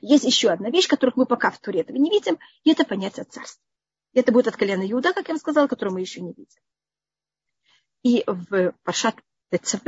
Есть 0.00 0.24
еще 0.24 0.50
одна 0.50 0.70
вещь, 0.70 0.86
которую 0.86 1.14
мы 1.16 1.26
пока 1.26 1.50
в 1.50 1.58
Туре 1.58 1.80
этого 1.80 1.96
не 1.96 2.10
видим, 2.10 2.38
и 2.64 2.70
это 2.70 2.84
понятие 2.84 3.24
царства. 3.24 3.62
Это 4.12 4.32
будет 4.32 4.48
от 4.48 4.56
колена 4.56 4.88
Иуда, 4.90 5.12
как 5.12 5.28
я 5.28 5.34
вам 5.34 5.40
сказала, 5.40 5.66
которую 5.66 5.94
мы 5.94 6.00
еще 6.00 6.20
не 6.20 6.32
видим. 6.32 6.60
И 8.02 8.24
в 8.26 8.72
Пашат 8.84 9.16
ТЦВ 9.50 9.84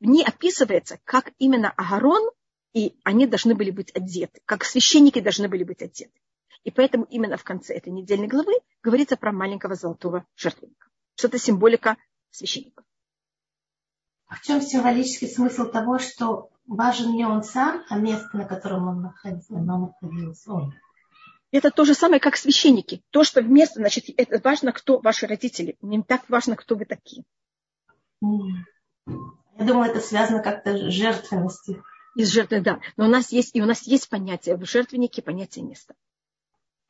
в 0.00 0.04
ней 0.04 0.24
описывается, 0.24 0.98
как 1.04 1.32
именно 1.38 1.70
Агарон, 1.70 2.30
и 2.72 2.96
они 3.04 3.26
должны 3.26 3.54
были 3.54 3.70
быть 3.70 3.94
одеты, 3.94 4.40
как 4.44 4.64
священники 4.64 5.20
должны 5.20 5.48
были 5.48 5.64
быть 5.64 5.80
одеты. 5.82 6.20
И 6.64 6.70
поэтому 6.70 7.04
именно 7.04 7.36
в 7.36 7.44
конце 7.44 7.74
этой 7.74 7.92
недельной 7.92 8.26
главы 8.26 8.52
говорится 8.82 9.16
про 9.16 9.32
маленького 9.32 9.74
золотого 9.74 10.26
жертвенника. 10.34 10.88
Что-то 11.14 11.38
символика 11.38 11.96
священников. 12.30 12.84
А 14.26 14.36
в 14.36 14.40
чем 14.40 14.60
символический 14.60 15.28
смысл 15.28 15.66
того, 15.66 15.98
что 15.98 16.50
важен 16.66 17.12
не 17.12 17.26
он 17.26 17.42
сам, 17.44 17.84
а 17.88 17.98
место, 17.98 18.36
на 18.36 18.46
котором 18.46 18.88
он 18.88 19.02
находился, 19.02 19.54
он 19.54 19.66
находился. 19.66 20.52
Он. 20.52 20.74
Это 21.52 21.70
то 21.70 21.84
же 21.84 21.94
самое, 21.94 22.20
как 22.20 22.36
священники. 22.36 23.02
То, 23.10 23.22
что 23.22 23.42
вместо, 23.42 23.80
значит, 23.80 24.06
это 24.16 24.40
важно, 24.42 24.72
кто 24.72 24.98
ваши 24.98 25.26
родители. 25.26 25.76
Не 25.82 26.02
так 26.02 26.28
важно, 26.28 26.56
кто 26.56 26.74
вы 26.74 26.86
такие. 26.86 27.24
Я 28.22 29.64
думаю, 29.64 29.90
это 29.90 30.00
связано 30.00 30.42
как-то 30.42 30.76
с 30.76 30.92
жертвенностью. 30.92 31.84
Из 32.16 32.32
жертвы, 32.32 32.60
да. 32.60 32.80
Но 32.96 33.04
у 33.04 33.08
нас 33.08 33.30
есть, 33.32 33.54
и 33.54 33.62
у 33.62 33.66
нас 33.66 33.82
есть 33.82 34.08
понятие 34.08 34.56
в 34.56 34.64
жертвеннике, 34.64 35.20
понятие 35.20 35.64
места. 35.64 35.94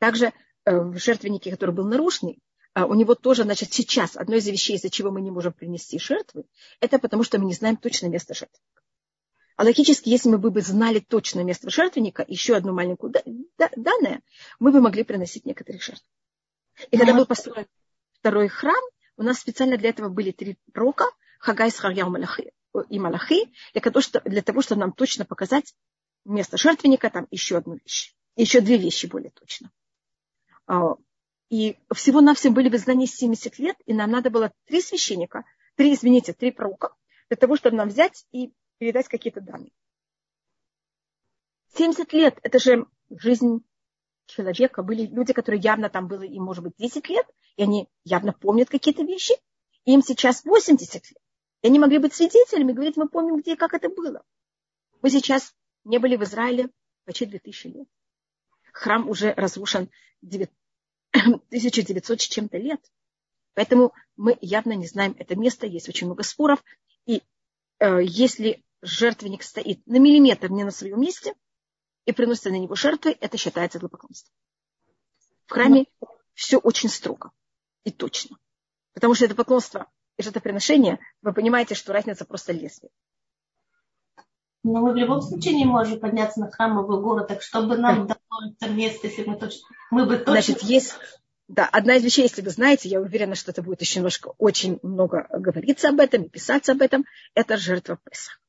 Также 0.05 0.35
э, 0.67 0.79
в 0.79 0.99
жертвеннике, 0.99 1.51
который 1.51 1.75
был 1.75 1.87
нарушенный, 1.87 2.39
э, 2.75 2.83
у 2.85 2.93
него 2.93 3.15
тоже, 3.15 3.45
значит, 3.45 3.73
сейчас 3.73 4.17
одно 4.17 4.37
из 4.37 4.47
вещей, 4.47 4.77
из-за 4.77 4.91
чего 4.91 5.11
мы 5.11 5.23
не 5.23 5.31
можем 5.31 5.55
принести 5.55 5.99
жертвы, 5.99 6.45
это 6.79 6.99
потому 6.99 7.25
что 7.25 7.39
мы 7.39 7.47
не 7.47 7.55
знаем 7.55 7.79
точно 7.79 8.09
место 8.09 8.35
жертвы. 8.35 8.61
А 9.57 9.65
логически, 9.65 10.11
если 10.11 10.29
мы 10.29 10.37
бы 10.37 10.61
знали 10.61 10.99
точно 10.99 11.43
место 11.43 11.71
жертвенника, 11.71 12.23
еще 12.29 12.55
одну 12.55 12.75
маленькую 12.75 13.15
данное, 13.57 14.21
мы 14.59 14.73
бы 14.73 14.83
могли 14.83 15.05
приносить 15.05 15.47
некоторые 15.47 15.81
жертвы. 15.81 16.07
И 16.91 16.99
когда 16.99 17.15
был 17.15 17.25
построен 17.25 17.65
второй 18.13 18.49
храм, 18.49 18.85
у 19.17 19.23
нас 19.23 19.39
специально 19.39 19.79
для 19.79 19.89
этого 19.89 20.11
были 20.11 20.33
три 20.33 20.59
пророка, 20.75 21.07
Хагай, 21.39 21.71
Схарьяу 21.71 22.15
и 22.91 22.99
Малахи, 22.99 23.51
для 23.73 24.43
того, 24.43 24.61
чтобы 24.61 24.81
нам 24.83 24.93
точно 24.93 25.25
показать 25.25 25.75
место 26.27 26.59
жертвенника, 26.59 27.09
там 27.09 27.27
еще 27.31 27.57
одну 27.57 27.77
вещь. 27.83 28.15
Еще 28.37 28.61
две 28.61 28.77
вещи 28.77 29.07
более 29.07 29.31
точно. 29.31 29.71
А, 30.67 30.97
и 31.51 31.79
всего-навсего 31.95 32.53
были 32.55 32.69
в 32.69 32.75
изгнании 32.75 33.07
70 33.07 33.59
лет, 33.59 33.77
и 33.87 33.95
нам 33.95 34.11
надо 34.11 34.31
было 34.31 34.53
три 34.67 34.81
священника, 34.81 35.45
три, 35.77 35.95
извините, 35.95 36.33
три 36.33 36.51
пророка, 36.51 36.95
для 37.29 37.37
того, 37.37 37.57
чтобы 37.57 37.77
нам 37.77 37.89
взять 37.89 38.27
и 38.33 38.53
передать 38.79 39.09
какие-то 39.09 39.41
данные. 39.41 39.73
70 41.77 42.13
лет– 42.13 42.39
это 42.43 42.59
же 42.59 42.87
жизнь 43.11 43.65
человека. 44.27 44.83
Были 44.83 45.07
люди, 45.07 45.33
которые 45.33 45.61
явно 45.61 45.91
там 45.91 46.09
было 46.09 46.23
им, 46.23 46.45
может 46.45 46.65
быть, 46.65 46.75
10 46.79 47.09
лет, 47.09 47.27
и 47.57 47.63
они 47.63 47.89
явно 48.05 48.33
помнят 48.33 48.69
какие-то 48.69 49.03
вещи. 49.03 49.35
Им 49.85 50.03
сейчас 50.03 50.45
80 50.45 50.95
лет. 50.95 51.19
И 51.63 51.67
они 51.67 51.79
могли 51.79 51.99
быть 51.99 52.15
свидетелями, 52.15 52.73
говорить, 52.73 52.97
мы 52.97 53.09
помним, 53.09 53.41
где 53.41 53.53
и 53.53 53.57
как 53.57 53.75
это 53.75 53.89
было. 53.89 54.23
Мы 55.03 55.11
сейчас 55.11 55.55
не 55.85 55.99
были 55.99 56.17
в 56.17 56.23
Израиле 56.23 56.71
почти 57.05 57.27
2000 57.27 57.67
лет. 57.69 57.89
Храм 58.75 59.09
уже 59.09 59.33
разрушен 59.35 59.89
1900 61.13 62.21
с 62.21 62.25
чем-то 62.25 62.59
лет. 62.59 62.81
Поэтому 63.55 63.95
мы 64.17 64.37
явно 64.41 64.73
не 64.73 64.89
знаем 64.89 65.15
это 65.17 65.37
место, 65.37 65.67
есть 65.67 65.89
очень 65.89 66.09
много 66.09 66.25
споров. 66.25 66.63
И 67.07 67.23
э, 67.79 68.01
если 68.03 68.65
жертвенник 68.83 69.45
стоит 69.45 69.87
на 69.87 69.99
миллиметр 69.99 70.51
не 70.51 70.65
на 70.65 70.73
своем 70.73 71.01
месте 71.01 71.35
и 72.05 72.13
приносится 72.13 72.51
на 72.51 72.57
него 72.57 72.75
жертвы, 72.75 73.17
это 73.21 73.39
считается 73.39 73.79
идолопоклонством. 73.79 74.35
В 75.47 75.53
храме 75.53 75.87
Но... 76.01 76.09
все 76.35 76.59
очень 76.59 76.89
строго 76.89 77.31
и 77.85 77.93
точно. 77.93 78.39
Потому 78.93 79.15
что 79.15 79.27
это 79.27 79.37
поклонство 79.37 79.89
и 80.17 80.23
жертвоприношение, 80.23 80.99
вы 81.23 81.33
понимаете, 81.33 81.77
что 81.77 81.93
разница 81.93 82.25
просто 82.25 82.53
лезвие. 82.53 82.91
Но 84.65 84.81
мы 84.81 84.93
в 84.93 84.97
любом 84.97 85.23
случае 85.23 85.55
не 85.55 85.65
можем 85.65 86.01
подняться 86.01 86.41
на 86.41 86.51
храмовую 86.51 87.01
гору, 87.01 87.25
так 87.25 87.43
чтобы 87.43 87.77
нам 87.77 88.07
да. 88.07 88.17
дало 88.31 88.53
это 88.53 88.73
место, 88.73 89.07
если 89.07 89.25
мы 89.25 89.37
точно... 89.37 89.69
Мы 89.91 90.07
бы 90.07 90.17
точно... 90.17 90.33
Значит, 90.33 90.63
есть... 90.63 90.95
Да, 91.47 91.69
одна 91.71 91.97
из 91.97 92.03
вещей, 92.03 92.23
если 92.23 92.43
вы 92.43 92.51
знаете, 92.51 92.89
я 92.89 93.01
уверена, 93.01 93.35
что 93.35 93.53
это 93.53 93.63
будет 93.63 93.83
еще 93.83 94.01
немножко 94.01 94.33
очень 94.39 94.81
много 94.83 95.29
говориться 95.31 95.91
об 95.91 96.01
этом 96.01 96.23
и 96.23 96.29
писаться 96.29 96.73
об 96.73 96.81
этом, 96.81 97.05
это 97.35 97.59
жертва 97.59 97.99
Песах 98.03 98.41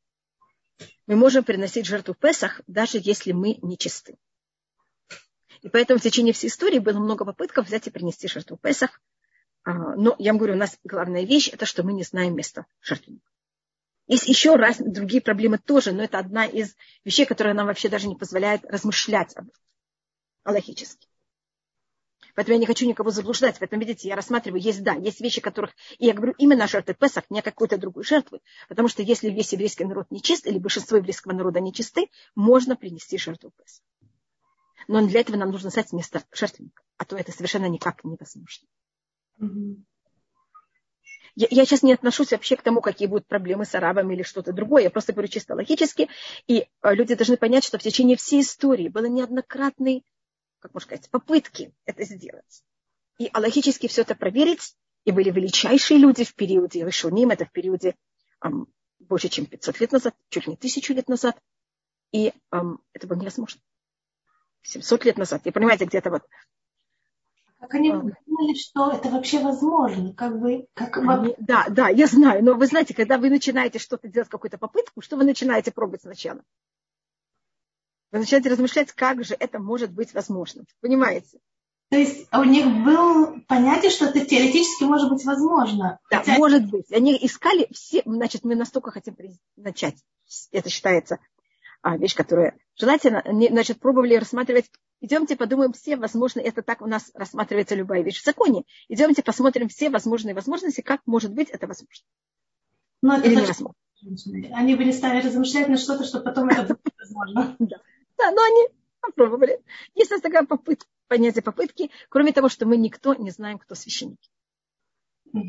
мы 1.07 1.15
можем 1.15 1.43
приносить 1.43 1.85
жертву 1.85 2.13
Песах, 2.13 2.61
даже 2.67 2.99
если 3.01 3.31
мы 3.31 3.57
не 3.61 3.77
чисты. 3.77 4.17
И 5.61 5.69
поэтому 5.69 5.99
в 5.99 6.03
течение 6.03 6.33
всей 6.33 6.47
истории 6.47 6.79
было 6.79 6.99
много 6.99 7.25
попыток 7.25 7.65
взять 7.65 7.87
и 7.87 7.91
принести 7.91 8.27
жертву 8.27 8.57
Песах. 8.57 9.01
А, 9.63 9.95
но 9.95 10.15
я 10.19 10.31
вам 10.31 10.37
говорю, 10.37 10.53
у 10.53 10.57
нас 10.59 10.77
главная 10.83 11.23
вещь– 11.23 11.49
это 11.53 11.65
что 11.65 11.83
мы 11.83 11.93
не 11.93 12.03
знаем 12.03 12.35
места 12.35 12.65
жертвенника. 12.81 13.29
Есть 14.07 14.27
еще 14.27 14.55
раз 14.55 14.77
другие 14.77 15.21
проблемы 15.21 15.57
тоже, 15.57 15.91
но 15.91 16.03
это 16.03 16.19
одна 16.19 16.45
из 16.45 16.75
вещей, 17.03 17.25
которая 17.25 17.53
нам 17.53 17.67
вообще 17.67 17.89
даже 17.89 18.07
не 18.07 18.15
позволяет 18.15 18.63
размышлять 18.65 19.35
об 19.35 19.49
этом 19.49 19.61
аллахически. 20.43 21.07
Поэтому 22.35 22.55
я 22.55 22.59
не 22.59 22.65
хочу 22.65 22.85
никого 22.85 23.09
заблуждать. 23.11 23.57
Поэтому, 23.59 23.81
видите, 23.81 24.09
я 24.09 24.15
рассматриваю, 24.15 24.61
есть, 24.61 24.83
да, 24.83 24.93
есть 24.93 25.21
вещи, 25.21 25.39
которых... 25.41 25.71
И 25.97 26.05
я 26.05 26.13
говорю 26.13 26.33
именно 26.37 26.67
жертвы 26.67 26.93
Песах, 26.93 27.23
не 27.29 27.41
какой-то 27.41 27.77
другой 27.77 28.03
жертвы. 28.03 28.41
Потому 28.67 28.89
что 28.89 29.01
если 29.01 29.29
весь 29.29 29.53
еврейский 29.53 29.85
народ 29.85 30.11
нечист, 30.11 30.45
или 30.45 30.59
большинство 30.59 30.97
еврейского 30.97 31.31
народа 31.31 31.61
нечисты, 31.61 32.09
можно 32.35 32.75
принести 32.75 33.17
жертву 33.17 33.51
Песах. 33.51 33.83
Но 34.87 35.05
для 35.07 35.21
этого 35.21 35.37
нам 35.37 35.49
нужно 35.49 35.69
знать 35.69 35.93
место 35.93 36.23
жертвенника. 36.31 36.83
А 36.97 37.05
то 37.05 37.15
это 37.15 37.31
совершенно 37.31 37.67
никак 37.67 38.03
невозможно. 38.03 38.67
Я, 41.35 41.47
я 41.51 41.65
сейчас 41.65 41.83
не 41.83 41.93
отношусь 41.93 42.31
вообще 42.31 42.55
к 42.55 42.61
тому, 42.61 42.81
какие 42.81 43.07
будут 43.07 43.27
проблемы 43.27 43.65
с 43.65 43.75
арабами 43.75 44.13
или 44.13 44.23
что-то 44.23 44.53
другое. 44.53 44.83
Я 44.83 44.89
просто 44.89 45.13
говорю 45.13 45.27
чисто 45.27 45.55
логически. 45.55 46.09
И 46.47 46.67
э, 46.81 46.95
люди 46.95 47.15
должны 47.15 47.37
понять, 47.37 47.65
что 47.65 47.77
в 47.77 47.83
течение 47.83 48.15
всей 48.17 48.41
истории 48.41 48.87
было 48.87 49.05
неоднократный 49.05 50.03
как 50.65 50.73
можно 50.73 50.87
сказать, 50.87 51.09
попытки 51.11 51.75
это 51.85 52.03
сделать. 52.05 52.63
И 53.19 53.29
аллахически 53.31 53.87
все 53.87 54.01
это 54.01 54.15
проверить. 54.15 54.75
И 55.03 55.11
были 55.11 55.29
величайшие 55.29 55.99
люди 55.99 56.23
в 56.23 56.33
периоде 56.33 56.83
Решуним, 56.83 57.29
это 57.29 57.45
в 57.45 57.51
периоде 57.51 57.95
эм, 58.43 58.67
больше, 58.97 59.29
чем 59.29 59.45
500 59.45 59.79
лет 59.79 59.91
назад, 59.91 60.15
чуть 60.29 60.47
ли 60.47 60.53
не 60.53 60.57
тысячу 60.57 60.95
лет 60.95 61.07
назад. 61.07 61.39
И 62.11 62.33
эм, 62.51 62.81
это 62.93 63.05
было 63.05 63.19
невозможно. 63.19 63.61
700 64.63 65.05
лет 65.05 65.17
назад. 65.19 65.45
И 65.45 65.51
понимаете, 65.51 65.85
где-то 65.85 66.09
вот 66.09 66.23
как 67.65 67.75
они 67.75 67.91
думали, 67.91 68.55
что 68.55 68.91
это 68.91 69.09
вообще 69.09 69.39
возможно? 69.39 70.13
Как 70.13 70.39
бы, 70.39 70.67
как 70.73 70.97
они, 70.97 71.35
да, 71.39 71.65
да, 71.69 71.89
я 71.89 72.07
знаю. 72.07 72.43
Но 72.43 72.53
вы 72.53 72.67
знаете, 72.67 72.93
когда 72.93 73.17
вы 73.17 73.29
начинаете 73.29 73.79
что-то 73.79 74.07
делать, 74.07 74.29
какую-то 74.29 74.57
попытку, 74.57 75.01
что 75.01 75.17
вы 75.17 75.23
начинаете 75.23 75.71
пробовать 75.71 76.01
сначала? 76.01 76.41
Вы 78.11 78.19
начинаете 78.19 78.49
размышлять, 78.49 78.91
как 78.91 79.23
же 79.23 79.35
это 79.39 79.59
может 79.59 79.91
быть 79.91 80.13
возможно. 80.13 80.63
Понимаете? 80.81 81.39
То 81.89 81.97
есть 81.97 82.27
у 82.33 82.43
них 82.43 82.65
было 82.83 83.39
понятие, 83.47 83.91
что 83.91 84.05
это 84.05 84.25
теоретически 84.25 84.83
может 84.83 85.09
быть 85.09 85.23
возможно. 85.25 85.99
Да, 86.09 86.19
Хотя... 86.19 86.37
может 86.37 86.69
быть. 86.69 86.91
Они 86.91 87.17
искали 87.21 87.67
все, 87.71 88.01
значит, 88.05 88.43
мы 88.43 88.55
настолько 88.55 88.91
хотим 88.91 89.15
начать. 89.55 89.95
Это 90.51 90.69
считается 90.69 91.19
а, 91.81 91.97
вещь, 91.97 92.15
которая 92.15 92.57
желательно, 92.75 93.23
значит, 93.25 93.79
пробовали 93.79 94.15
рассматривать 94.15 94.71
идемте 95.05 95.35
подумаем 95.35 95.73
все 95.73 95.95
возможные, 95.95 96.45
это 96.45 96.61
так 96.61 96.81
у 96.81 96.87
нас 96.87 97.11
рассматривается 97.13 97.75
любая 97.75 98.01
вещь 98.01 98.21
в 98.21 98.25
законе, 98.25 98.63
идемте 98.89 99.23
посмотрим 99.23 99.69
все 99.69 99.89
возможные 99.89 100.35
возможности, 100.35 100.81
как 100.81 101.01
может 101.05 101.33
быть 101.33 101.49
это 101.49 101.67
возможно. 101.67 102.05
Но 103.01 103.13
ну, 103.13 103.19
это 103.19 103.29
Или 103.29 103.41
невозможно. 103.41 103.75
Они 104.53 104.75
бы 104.75 104.83
не 104.83 104.91
стали 104.91 105.25
размышлять 105.25 105.67
на 105.67 105.77
что-то, 105.77 106.03
что 106.03 106.19
потом 106.19 106.49
это 106.49 106.63
будет 106.63 106.95
возможно. 106.97 107.57
Да, 108.17 108.31
но 108.31 108.41
они 108.41 108.69
попробовали. 109.01 109.61
Есть 109.93 110.09
у 110.11 110.13
нас 110.13 110.21
такая 110.21 110.45
попытка, 110.45 110.87
понятие 111.09 111.43
попытки, 111.43 111.91
кроме 112.07 112.31
того, 112.31 112.47
что 112.47 112.65
мы 112.65 112.77
никто 112.77 113.13
не 113.13 113.29
знаем, 113.29 113.59
кто 113.59 113.75
священники. 113.75 114.29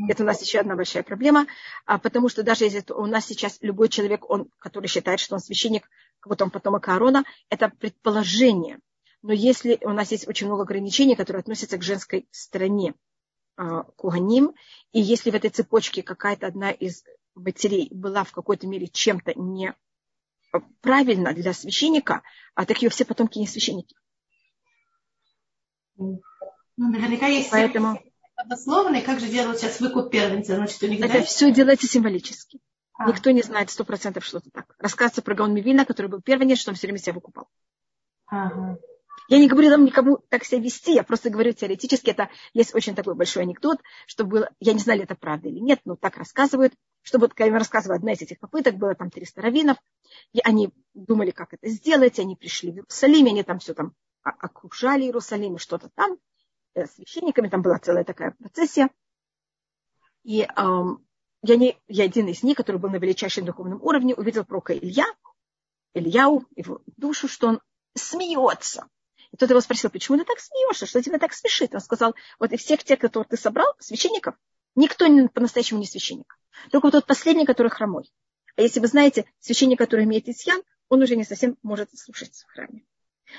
Это 0.09 0.25
у 0.25 0.27
нас 0.27 0.43
еще 0.43 0.59
одна 0.59 0.75
большая 0.75 1.05
проблема, 1.05 1.47
а, 1.85 1.99
потому 1.99 2.29
что 2.29 2.43
даже 2.43 2.65
если 2.65 2.85
у 2.93 3.07
нас 3.07 3.25
сейчас 3.25 3.59
любой 3.61 3.89
человек, 3.89 4.29
он, 4.29 4.51
который 4.59 4.89
считает, 4.89 5.21
что 5.21 5.37
он 5.37 5.41
священник, 5.41 5.89
как 6.19 6.31
будто 6.31 6.43
он 6.43 6.51
потомок 6.51 6.89
Аарона, 6.89 7.23
это 7.51 7.69
предположение. 7.69 8.81
Но 9.27 9.33
если 9.33 9.81
у 9.83 9.91
нас 9.91 10.13
есть 10.13 10.29
очень 10.29 10.47
много 10.47 10.63
ограничений, 10.63 11.17
которые 11.17 11.41
относятся 11.41 11.77
к 11.79 11.83
женской 11.83 12.29
стороне 12.31 12.95
а, 13.57 13.83
куганим, 13.83 14.55
и 14.93 15.01
если 15.01 15.33
в 15.33 15.35
этой 15.35 15.51
цепочке 15.51 16.05
какая-то 16.05 16.47
одна 16.47 16.71
из 16.71 17.03
матерей 17.35 17.89
была 17.91 18.23
в 18.23 18.31
какой-то 18.31 18.69
мере 18.69 18.87
чем-то 18.87 19.35
не 19.35 19.75
правильно 20.81 21.33
для 21.33 21.53
священника, 21.53 22.23
а 22.55 22.67
так 22.67 22.81
ее 22.81 22.89
все 22.89 23.05
потомки 23.05 23.41
не 23.41 23.49
священники. 23.49 23.97
Ну, 25.97 26.23
наверняка 26.77 27.27
есть 27.27 27.51
Поэтому 27.51 28.01
обоснованный, 28.37 29.03
как 29.03 29.19
же 29.19 29.27
делают 29.27 29.59
сейчас 29.59 29.81
выкуп 29.81 30.13
первенца? 30.13 30.55
Значит, 30.55 30.81
у 30.85 30.87
них 30.87 31.01
Это 31.01 31.25
все 31.25 31.51
делается 31.51 31.89
символически. 31.89 32.61
А. 32.93 33.09
Никто 33.09 33.33
не 33.33 33.43
знает 33.43 33.71
сто 33.71 33.83
процентов, 33.83 34.25
что 34.25 34.39
это 34.39 34.51
так. 34.51 34.77
Рассказывается 34.79 35.23
про 35.23 35.35
Гаон 35.35 35.53
Мивина, 35.53 35.85
который 35.85 36.07
был 36.07 36.23
первенец, 36.23 36.59
что 36.59 36.71
он 36.71 36.77
все 36.77 36.87
время 36.87 37.01
себя 37.01 37.15
выкупал. 37.15 37.49
Ага. 38.27 38.79
Я 39.29 39.39
не 39.39 39.49
говорю 39.49 39.71
там 39.71 39.85
никому 39.85 40.19
так 40.29 40.45
себя 40.45 40.61
вести, 40.61 40.95
я 40.95 41.03
просто 41.03 41.31
говорю 41.31 41.53
теоретически, 41.53 42.11
это 42.11 42.29
есть 42.55 42.75
очень 42.75 42.95
такой 42.95 43.15
большой 43.15 43.43
анекдот, 43.43 43.79
что 44.07 44.25
было, 44.25 44.51
я 44.61 44.73
не 44.73 44.79
знаю, 44.79 45.03
это 45.03 45.15
правда 45.15 45.49
или 45.49 45.59
нет, 45.59 45.81
но 45.85 45.97
так 45.97 46.17
рассказывают, 46.17 46.75
что 47.03 47.19
вот, 47.19 47.35
когда 47.35 47.47
я 47.53 47.59
рассказываю, 47.59 47.97
одна 47.97 48.13
из 48.13 48.23
этих 48.23 48.39
попыток, 48.39 48.77
было 48.77 48.95
там 48.95 49.11
300 49.11 49.43
раввинов, 49.43 49.77
и 50.33 50.41
они 50.45 50.73
думали, 50.95 51.31
как 51.31 51.55
это 51.55 51.69
сделать, 51.69 52.19
они 52.19 52.37
пришли 52.37 52.71
в 52.71 52.75
Иерусалим, 52.77 53.27
они 53.27 53.43
там 53.43 53.59
все 53.59 53.75
там 53.75 53.95
окружали 54.23 55.05
Иерусалим 55.05 55.57
и 55.57 55.59
что-то 55.59 55.91
там, 55.95 56.19
Э, 56.77 56.87
священниками, 56.87 57.49
там 57.49 57.63
была 57.63 57.79
целая 57.79 58.05
такая 58.05 58.33
процессия. 58.33 58.91
И 60.25 60.43
эм, 60.43 61.07
я, 61.43 61.57
не, 61.57 61.79
я 61.89 62.05
один 62.05 62.29
из 62.29 62.43
них, 62.43 62.55
который 62.55 62.77
был 62.77 62.91
на 62.91 62.97
величайшем 62.97 63.47
духовном 63.47 63.83
уровне, 63.83 64.15
увидел 64.15 64.45
пророка 64.45 64.77
Илья, 64.77 65.07
Ильяу, 65.95 66.45
его 66.55 66.83
душу, 66.99 67.29
что 67.29 67.49
он 67.49 67.61
смеется. 67.95 68.91
И 69.37 69.39
тот 69.39 69.51
его 69.51 69.61
спросил, 69.61 69.91
почему 69.91 70.17
ты 70.17 70.25
так 70.25 70.41
смеешься, 70.41 70.87
что 70.87 71.03
тебя 71.03 71.19
так 71.19 71.35
смешит? 71.35 71.75
Он 71.75 71.81
сказал, 71.81 72.15
вот 72.39 72.53
из 72.53 72.61
всех 72.61 72.83
тех, 72.83 72.99
которых 72.99 73.29
ты 73.29 73.37
собрал, 73.37 73.75
священников, 73.79 74.35
никто 74.75 75.05
по-настоящему 75.29 75.79
не 75.79 75.87
священник. 75.87 76.39
Только 76.71 76.87
вот 76.87 76.93
тот 76.93 77.07
последний, 77.07 77.45
который 77.45 77.69
хромой. 77.69 78.11
А 78.57 78.63
если 78.63 78.81
вы 78.81 78.87
знаете, 78.87 79.27
священник, 79.39 79.77
который 79.77 80.07
имеет 80.07 80.27
исьян, 80.27 80.63
он 80.89 81.03
уже 81.03 81.17
не 81.17 81.25
совсем 81.25 81.59
может 81.63 81.91
слушать 81.99 82.35
в 82.35 82.51
храме. 82.55 82.87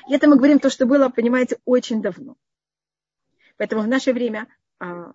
И 0.08 0.14
это 0.14 0.28
мы 0.28 0.36
говорим 0.36 0.60
то, 0.60 0.70
что 0.70 0.86
было, 0.86 1.10
понимаете, 1.10 1.58
очень 1.66 2.04
давно. 2.04 2.36
Поэтому 3.58 3.82
в 3.82 3.88
наше 3.88 4.14
время 4.14 4.48
а, 4.78 5.14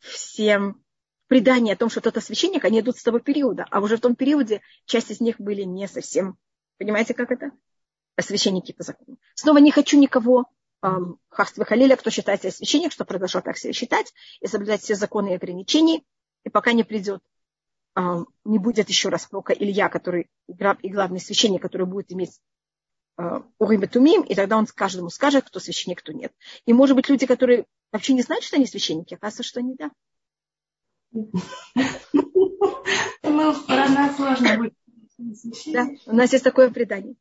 всем 0.00 0.82
предания 1.28 1.74
о 1.74 1.76
том, 1.76 1.88
что 1.88 2.00
кто-то 2.00 2.20
священник, 2.20 2.64
они 2.64 2.80
идут 2.80 2.98
с 2.98 3.04
того 3.04 3.20
периода. 3.20 3.64
А 3.70 3.78
уже 3.78 3.96
в 3.96 4.00
том 4.00 4.16
периоде 4.16 4.60
часть 4.86 5.12
из 5.12 5.20
них 5.20 5.38
были 5.38 5.62
не 5.62 5.86
совсем, 5.86 6.36
понимаете, 6.78 7.14
как 7.14 7.30
это? 7.30 7.52
Священники 8.18 8.72
по 8.72 8.82
закону. 8.82 9.18
Снова 9.34 9.58
не 9.58 9.70
хочу 9.70 9.98
никого 9.98 10.46
Хахтвы 11.28 11.64
Халиля, 11.64 11.96
кто 11.96 12.10
считает 12.10 12.42
себя 12.42 12.52
священник, 12.52 12.92
что 12.92 13.04
продолжал 13.04 13.42
так 13.42 13.58
себя 13.58 13.72
считать 13.72 14.12
и 14.40 14.46
соблюдать 14.46 14.82
все 14.82 14.94
законы 14.94 15.30
и 15.30 15.34
ограничения. 15.34 16.02
И 16.44 16.48
пока 16.48 16.72
не 16.72 16.84
придет, 16.84 17.22
не 17.96 18.58
будет 18.58 18.88
еще 18.88 19.08
раз 19.08 19.26
пророка 19.26 19.52
Илья, 19.52 19.88
который 19.88 20.30
и 20.46 20.88
главный 20.88 21.20
священник, 21.20 21.62
который 21.62 21.86
будет 21.86 22.12
иметь 22.12 22.40
Урим 23.58 23.82
и 23.82 23.86
Тумим, 23.86 24.22
и 24.22 24.34
тогда 24.34 24.58
он 24.58 24.66
каждому 24.66 25.10
скажет, 25.10 25.46
кто 25.46 25.58
священник, 25.58 26.00
кто 26.00 26.12
нет. 26.12 26.32
И 26.66 26.72
может 26.72 26.94
быть 26.94 27.08
люди, 27.08 27.26
которые 27.26 27.66
вообще 27.90 28.12
не 28.12 28.22
знают, 28.22 28.44
что 28.44 28.56
они 28.56 28.66
священники, 28.66 29.14
оказывается, 29.14 29.42
что 29.42 29.60
они 29.60 29.74
да. 29.74 29.90
Ну, 31.12 31.30
про 33.66 33.88
нас 33.88 34.16
сложно 34.16 34.58
быть 34.58 34.74
Да, 35.72 35.88
у 36.06 36.14
нас 36.14 36.32
есть 36.32 36.44
такое 36.44 36.70
предание. 36.70 37.14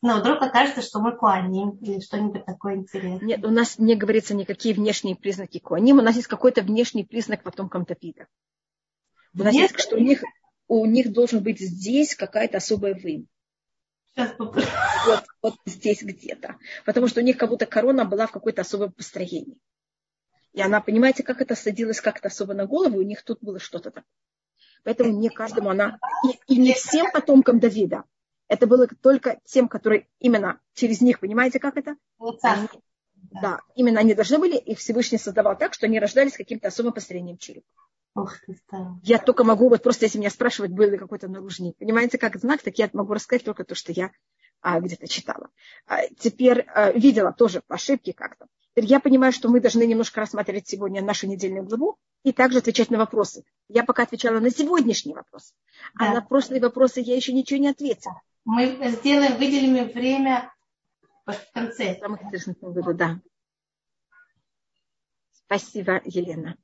Но 0.00 0.20
вдруг 0.20 0.40
окажется, 0.40 0.82
что 0.82 1.00
мы 1.00 1.16
куаним 1.16 1.70
или 1.80 2.00
что-нибудь 2.00 2.44
такое 2.44 2.76
интересное. 2.76 3.18
Нет, 3.18 3.44
у 3.44 3.50
нас 3.50 3.78
не 3.78 3.96
говорится 3.96 4.34
никакие 4.34 4.74
внешние 4.74 5.16
признаки 5.16 5.58
куаним. 5.58 5.98
У 5.98 6.02
нас 6.02 6.14
есть 6.14 6.28
какой-то 6.28 6.62
внешний 6.62 7.04
признак 7.04 7.42
потомкам 7.42 7.84
Давида. 7.84 8.28
У 9.34 9.42
нас 9.42 9.52
есть, 9.52 9.80
что 9.80 9.96
у 9.96 10.00
них, 10.00 10.22
у 10.68 10.86
них 10.86 11.12
должен 11.12 11.42
быть 11.42 11.58
здесь 11.58 12.14
какая-то 12.14 12.58
особая 12.58 12.94
выемка. 12.94 13.30
Вот, 14.38 15.24
вот 15.42 15.54
здесь 15.66 16.02
где-то. 16.02 16.56
Потому 16.84 17.08
что 17.08 17.20
у 17.20 17.24
них 17.24 17.36
как 17.36 17.50
будто 17.50 17.66
корона 17.66 18.04
была 18.04 18.26
в 18.26 18.32
какой-то 18.32 18.62
особом 18.62 18.92
построении. 18.92 19.58
И 20.52 20.60
она, 20.60 20.80
понимаете, 20.80 21.22
как 21.22 21.40
это 21.40 21.54
садилось 21.54 22.00
как-то 22.00 22.28
особо 22.28 22.54
на 22.54 22.66
голову, 22.66 22.98
у 22.98 23.02
них 23.02 23.22
тут 23.22 23.38
было 23.40 23.58
что-то 23.58 23.90
такое. 23.90 24.10
Поэтому 24.84 25.10
не 25.10 25.28
каждому 25.28 25.70
она... 25.70 25.98
И, 26.24 26.54
и 26.54 26.58
не 26.58 26.72
всем 26.72 27.10
потомкам 27.12 27.60
Давида. 27.60 28.04
Это 28.48 28.66
было 28.66 28.86
только 28.86 29.40
тем, 29.44 29.68
которые 29.68 30.08
именно 30.18 30.58
через 30.74 31.00
них, 31.00 31.20
понимаете, 31.20 31.58
как 31.58 31.76
это? 31.76 31.96
Они, 32.54 32.68
да, 33.42 33.60
именно 33.74 34.00
они 34.00 34.14
должны 34.14 34.38
были, 34.38 34.56
их 34.56 34.78
Всевышний 34.78 35.18
создавал 35.18 35.56
так, 35.56 35.74
что 35.74 35.86
они 35.86 36.00
рождались 36.00 36.36
каким-то 36.36 36.68
особым 36.68 36.94
построением 36.94 37.36
черепа. 37.36 37.66
Ох 38.14 38.36
ты, 38.40 38.58
я 39.04 39.18
только 39.18 39.44
могу, 39.44 39.68
вот 39.68 39.82
просто 39.82 40.06
если 40.06 40.18
меня 40.18 40.30
спрашивать, 40.30 40.72
был 40.72 40.90
ли 40.90 40.98
какой-то 40.98 41.28
наружник. 41.28 41.76
Понимаете, 41.76 42.18
как 42.18 42.36
знак, 42.36 42.62
так 42.62 42.76
я 42.78 42.88
могу 42.92 43.12
рассказать 43.12 43.44
только 43.44 43.64
то, 43.64 43.74
что 43.74 43.92
я 43.92 44.10
а, 44.60 44.80
где-то 44.80 45.06
читала. 45.06 45.50
А, 45.86 46.00
теперь 46.18 46.62
а, 46.74 46.90
видела 46.90 47.32
тоже 47.32 47.62
по 47.66 47.76
ошибке 47.76 48.12
как-то. 48.12 48.46
Теперь 48.74 48.90
я 48.90 48.98
понимаю, 48.98 49.32
что 49.32 49.48
мы 49.48 49.60
должны 49.60 49.86
немножко 49.86 50.20
рассматривать 50.20 50.66
сегодня 50.66 51.02
нашу 51.02 51.26
недельную 51.28 51.64
главу 51.64 51.96
и 52.24 52.32
также 52.32 52.58
отвечать 52.58 52.90
на 52.90 52.98
вопросы. 52.98 53.44
Я 53.68 53.84
пока 53.84 54.04
отвечала 54.04 54.40
на 54.40 54.50
сегодняшний 54.50 55.14
вопрос, 55.14 55.54
а 55.94 56.06
да. 56.06 56.10
а 56.10 56.14
на 56.14 56.22
прошлые 56.22 56.60
вопросы 56.60 57.00
я 57.00 57.14
еще 57.14 57.32
ничего 57.32 57.60
не 57.60 57.68
ответила. 57.68 58.20
Мы 58.48 58.78
сделаем, 58.92 59.36
выделим 59.36 59.92
время 59.92 60.50
в 61.26 61.36
конце. 61.52 61.98
Самых 62.00 62.22
интересных 62.22 62.56
да. 62.96 63.20
Спасибо, 65.32 66.00
Елена. 66.06 66.56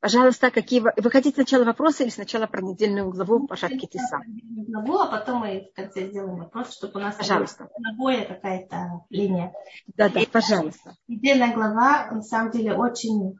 Пожалуйста, 0.00 0.50
какие 0.50 0.80
вы... 0.80 0.92
Хотите 1.10 1.36
сначала 1.36 1.64
вопросы 1.64 2.02
или 2.02 2.10
сначала 2.10 2.46
про 2.46 2.60
недельную 2.60 3.10
главу 3.10 3.46
по 3.46 3.56
шапке 3.56 3.86
Тиса? 3.86 4.20
Главу, 4.68 4.98
а 4.98 5.06
потом 5.06 5.40
мы 5.40 5.70
в 5.72 5.74
конце 5.74 6.10
сделаем 6.10 6.40
вопрос, 6.40 6.76
чтобы 6.76 7.00
у 7.00 7.02
нас 7.02 7.16
пожалуйста. 7.16 7.70
ногой 7.78 8.26
какая-то 8.26 9.06
линия. 9.08 9.54
Да, 9.96 10.10
да, 10.10 10.20
пожалуйста. 10.30 10.94
Недельная 11.08 11.54
глава, 11.54 12.10
на 12.10 12.20
самом 12.20 12.50
деле, 12.50 12.74
очень... 12.74 13.38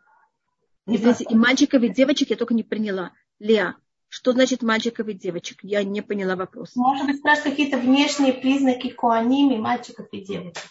Извините, 0.87 1.25
и 1.29 1.35
мальчиков, 1.35 1.83
и 1.83 1.90
девочек 1.90 2.31
я 2.31 2.37
только 2.37 2.55
не 2.55 2.62
приняла. 2.62 3.12
Леа, 3.38 3.77
что 4.16 4.33
значит 4.33 4.62
мальчиков 4.62 5.07
и 5.09 5.12
девочек? 5.12 5.59
Я 5.61 5.85
не 5.85 6.00
поняла 6.00 6.37
вопрос. 6.37 6.74
Может 6.74 7.05
быть, 7.05 7.18
спрашивают 7.18 7.50
какие-то 7.50 7.76
внешние 7.76 8.33
признаки 8.33 8.88
куаним 8.88 9.61
мальчиков 9.61 10.09
и 10.11 10.24
девочек. 10.24 10.62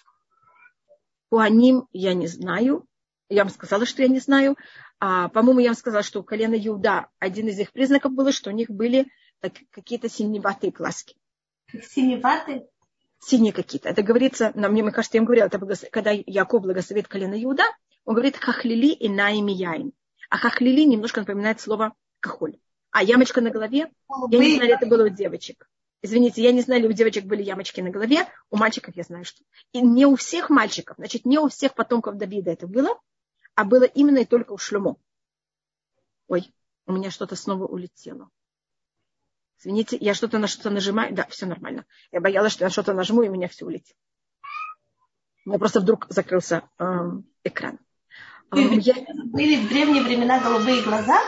Куаним 1.30 1.88
я 1.94 2.16
не 2.16 2.26
знаю. 2.26 2.88
Я 3.30 3.44
вам 3.44 3.54
сказала, 3.54 3.86
что 3.86 4.02
я 4.02 4.08
не 4.08 4.18
знаю. 4.18 4.58
А, 5.00 5.30
по-моему, 5.30 5.60
я 5.60 5.68
вам 5.68 5.76
сказала, 5.76 6.02
что 6.02 6.22
у 6.22 6.24
колена 6.24 6.56
Иуда 6.56 7.10
один 7.20 7.48
из 7.48 7.60
их 7.60 7.72
признаков 7.72 8.14
было, 8.14 8.32
что 8.32 8.50
у 8.50 8.54
них 8.54 8.72
были 8.72 9.06
какие-то 9.70 10.10
синеватые 10.10 10.72
глазки. 10.72 11.16
Синеватые? 11.72 12.66
Синие 13.20 13.54
какие-то. 13.54 13.90
Это 13.90 14.02
говорится, 14.02 14.54
на 14.56 14.70
мне, 14.70 14.82
мне 14.82 14.92
кажется, 14.92 15.18
я 15.18 15.20
им 15.20 15.26
говорила, 15.26 15.46
это 15.46 15.60
когда 15.92 16.10
Яков 16.10 16.64
благословит 16.64 17.08
колено 17.08 17.40
Иуда, 17.44 17.66
он 18.06 18.16
говорит 18.16 18.38
хахлили 18.38 18.88
и 18.88 19.08
наими 19.08 19.52
яин. 19.52 19.94
А 20.32 20.38
хахлили 20.38 20.82
немножко 20.82 21.20
напоминает 21.20 21.62
слово 21.62 21.94
кахоль. 22.20 22.58
А 22.96 23.04
ямочка 23.04 23.42
на 23.42 23.50
голове, 23.50 23.92
я 24.32 24.40
не 24.40 24.56
знаю, 24.56 24.72
это 24.72 24.86
было 24.86 25.04
у 25.04 25.10
девочек. 25.10 25.68
Извините, 26.02 26.42
я 26.42 26.54
не 26.54 26.62
знаю, 26.62 26.88
у 26.88 26.94
девочек 26.94 27.26
были 27.26 27.44
ямочки 27.44 27.82
на 27.82 27.90
голове, 27.90 28.26
у 28.50 28.56
мальчиков 28.56 28.96
я 28.96 29.04
знаю, 29.04 29.26
что. 29.26 29.44
И 29.74 29.82
не 29.82 30.06
у 30.06 30.16
всех 30.16 30.50
мальчиков, 30.50 30.96
значит, 30.96 31.26
не 31.26 31.38
у 31.38 31.50
всех 31.50 31.74
потомков 31.74 32.16
Давида 32.16 32.52
это 32.52 32.68
было, 32.68 32.98
а 33.54 33.66
было 33.66 33.84
именно 33.84 34.20
и 34.20 34.26
только 34.26 34.54
у 34.54 34.58
Шлюмо. 34.58 34.96
Ой, 36.30 36.50
у 36.86 36.94
меня 36.94 37.12
что-то 37.12 37.36
снова 37.36 37.66
улетело. 37.66 38.30
Извините, 39.60 39.98
я 40.00 40.14
что-то 40.14 40.40
на 40.40 40.48
что-то 40.48 40.70
нажимаю. 40.70 41.14
Да, 41.14 41.28
все 41.28 41.48
нормально. 41.48 41.86
Я 42.14 42.22
боялась, 42.22 42.54
что 42.54 42.64
я 42.64 42.68
на 42.68 42.72
что-то 42.72 42.94
нажму, 42.94 43.24
и 43.24 43.28
у 43.28 43.34
меня 43.34 43.50
все 43.50 43.66
улетит. 43.66 43.98
У 45.46 45.50
меня 45.50 45.60
просто 45.60 45.82
вдруг 45.82 46.08
закрылся 46.08 46.64
э, 46.80 46.86
экран. 47.44 47.78
Были, 48.52 48.80
я... 48.80 48.94
были 49.26 49.58
в 49.58 49.68
древние 49.68 50.02
времена 50.02 50.40
голубые 50.40 50.82
глаза? 50.82 51.20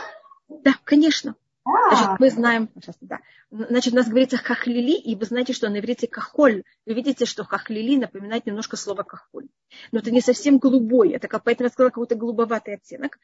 Да, 0.48 0.74
конечно. 0.84 1.36
Значит, 1.68 2.20
мы 2.20 2.30
знаем, 2.30 2.70
да, 3.02 3.20
значит, 3.50 3.92
у 3.92 3.96
нас 3.96 4.08
говорится 4.08 4.38
хахлили, 4.38 4.96
и 4.96 5.14
вы 5.14 5.24
знаете, 5.26 5.52
что 5.52 5.68
на 5.68 5.80
иврите 5.80 6.06
кахоль. 6.06 6.62
Вы 6.86 6.94
видите, 6.94 7.26
что 7.26 7.44
хахлили 7.44 7.96
напоминает 7.96 8.46
немножко 8.46 8.76
слово 8.76 9.02
кахоль. 9.02 9.48
Но 9.92 9.98
это 9.98 10.10
не 10.10 10.20
совсем 10.20 10.58
голубой, 10.58 11.10
это 11.12 11.28
как, 11.28 11.44
поэтому 11.44 11.66
я 11.66 11.70
сказала, 11.70 11.90
какой-то 11.90 12.14
голубоватый 12.14 12.74
оттенок. 12.74 13.18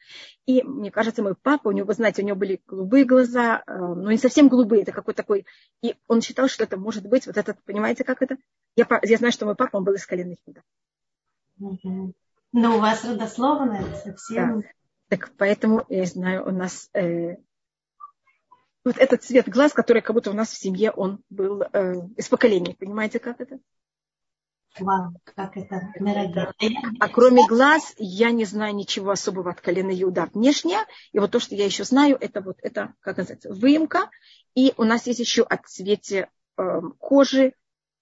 И 0.45 0.61
мне 0.63 0.91
кажется, 0.91 1.23
мой 1.23 1.35
папа, 1.35 1.69
у 1.69 1.71
него, 1.71 1.87
вы 1.87 1.93
знаете, 1.93 2.21
у 2.21 2.25
него 2.25 2.37
были 2.37 2.61
голубые 2.67 3.05
глаза, 3.05 3.63
э, 3.65 3.77
но 3.77 4.11
не 4.11 4.17
совсем 4.17 4.47
голубые, 4.47 4.83
это 4.83 4.91
какой-то 4.91 5.23
такой. 5.23 5.45
И 5.81 5.95
он 6.07 6.21
считал, 6.21 6.47
что 6.47 6.63
это 6.63 6.77
может 6.77 7.07
быть 7.07 7.25
вот 7.25 7.37
этот, 7.37 7.63
понимаете, 7.63 8.03
как 8.03 8.21
это? 8.21 8.37
Я, 8.75 8.87
я 9.03 9.17
знаю, 9.17 9.31
что 9.31 9.45
мой 9.45 9.55
папа, 9.55 9.77
он 9.77 9.83
был 9.83 9.93
из 9.93 10.05
коленных. 10.05 10.37
Но 12.51 12.77
у 12.77 12.79
вас 12.79 13.03
родословно 13.03 13.83
совсем... 14.03 14.61
Да. 14.61 14.67
Так 15.07 15.31
поэтому, 15.37 15.85
я 15.89 16.05
знаю, 16.05 16.47
у 16.47 16.51
нас 16.51 16.89
э, 16.93 17.35
вот 18.85 18.97
этот 18.97 19.23
цвет 19.23 19.49
глаз, 19.49 19.73
который 19.73 20.01
как 20.01 20.13
будто 20.15 20.29
у 20.29 20.35
нас 20.35 20.51
в 20.51 20.57
семье, 20.57 20.91
он 20.91 21.21
был 21.29 21.63
э, 21.63 21.95
из 22.15 22.29
поколения. 22.29 22.75
Понимаете, 22.75 23.19
как 23.19 23.41
это? 23.41 23.59
Вау, 24.79 25.13
как 25.23 25.57
это 25.57 25.91
А 26.99 27.09
кроме 27.09 27.47
глаз, 27.47 27.93
я 27.97 28.31
не 28.31 28.45
знаю 28.45 28.75
ничего 28.75 29.11
особого 29.11 29.51
от 29.51 29.61
колена 29.61 29.91
Иуда 30.01 30.29
внешне. 30.33 30.77
И 31.13 31.19
вот 31.19 31.31
то, 31.31 31.39
что 31.39 31.55
я 31.55 31.65
еще 31.65 31.83
знаю, 31.83 32.17
это 32.19 32.41
вот 32.41 32.57
это, 32.61 32.93
как 32.99 33.17
называется, 33.17 33.53
выемка. 33.53 34.09
И 34.53 34.73
у 34.77 34.83
нас 34.83 35.07
есть 35.07 35.19
еще 35.19 35.43
от 35.43 35.65
цвете 35.65 36.29
э, 36.57 36.81
кожи 36.99 37.45
э, 37.45 37.53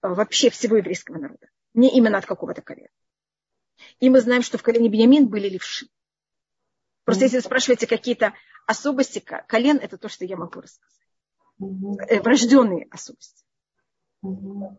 вообще 0.02 0.50
всего 0.50 0.76
еврейского 0.76 1.18
народа. 1.18 1.48
Не 1.72 1.96
именно 1.96 2.18
от 2.18 2.26
какого-то 2.26 2.60
колена. 2.60 2.88
И 4.00 4.10
мы 4.10 4.20
знаем, 4.20 4.42
что 4.42 4.58
в 4.58 4.62
колене 4.62 4.88
Бениамин 4.88 5.28
были 5.28 5.48
левши. 5.48 5.86
Просто 7.04 7.24
если 7.24 7.36
вы 7.36 7.42
спрашиваете 7.42 7.86
какие-то 7.86 8.34
особости 8.66 9.20
колен, 9.20 9.78
это 9.78 9.98
то, 9.98 10.08
что 10.08 10.24
я 10.24 10.36
могу 10.36 10.60
рассказать. 10.60 10.94
Mm-hmm. 11.60 12.22
Врожденные 12.22 12.86
особости. 12.90 13.44
Mm-hmm. 14.24 14.76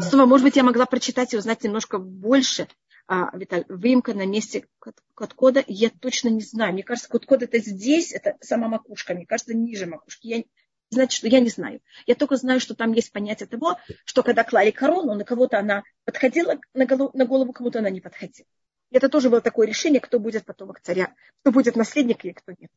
Снова, 0.00 0.26
может 0.26 0.44
быть, 0.44 0.56
я 0.56 0.62
могла 0.62 0.86
прочитать 0.86 1.32
и 1.32 1.36
узнать 1.36 1.64
немножко 1.64 1.98
больше. 1.98 2.68
А, 3.08 3.36
Виталь, 3.36 3.64
выемка 3.68 4.14
на 4.14 4.26
месте 4.26 4.66
кодкода, 5.14 5.64
я 5.66 5.90
точно 5.90 6.28
не 6.28 6.40
знаю. 6.40 6.72
Мне 6.72 6.82
кажется, 6.82 7.08
кодкод 7.08 7.42
это 7.42 7.58
здесь, 7.58 8.12
это 8.12 8.36
сама 8.40 8.68
макушка. 8.68 9.14
Мне 9.14 9.26
кажется, 9.26 9.54
ниже 9.54 9.86
макушки. 9.86 10.26
Я, 10.26 10.44
значит, 10.90 11.16
что 11.16 11.28
я 11.28 11.40
не 11.40 11.48
знаю. 11.48 11.80
Я 12.06 12.16
только 12.16 12.36
знаю, 12.36 12.58
что 12.60 12.74
там 12.74 12.92
есть 12.92 13.12
понятие 13.12 13.46
того, 13.46 13.78
что 14.04 14.22
когда 14.22 14.42
клали 14.42 14.72
корону, 14.72 15.14
на 15.14 15.24
кого-то 15.24 15.58
она 15.58 15.84
подходила 16.04 16.58
на 16.74 16.84
голову, 16.84 17.10
на 17.14 17.24
голову 17.26 17.52
кому-то 17.52 17.78
она 17.78 17.90
не 17.90 18.00
подходила. 18.00 18.48
Это 18.90 19.08
тоже 19.08 19.30
было 19.30 19.40
такое 19.40 19.66
решение, 19.66 20.00
кто 20.00 20.18
будет 20.18 20.44
потомок 20.44 20.80
царя, 20.80 21.14
кто 21.42 21.50
будет 21.50 21.76
наследник 21.76 22.24
и 22.24 22.32
кто 22.32 22.52
нет. 22.52 22.70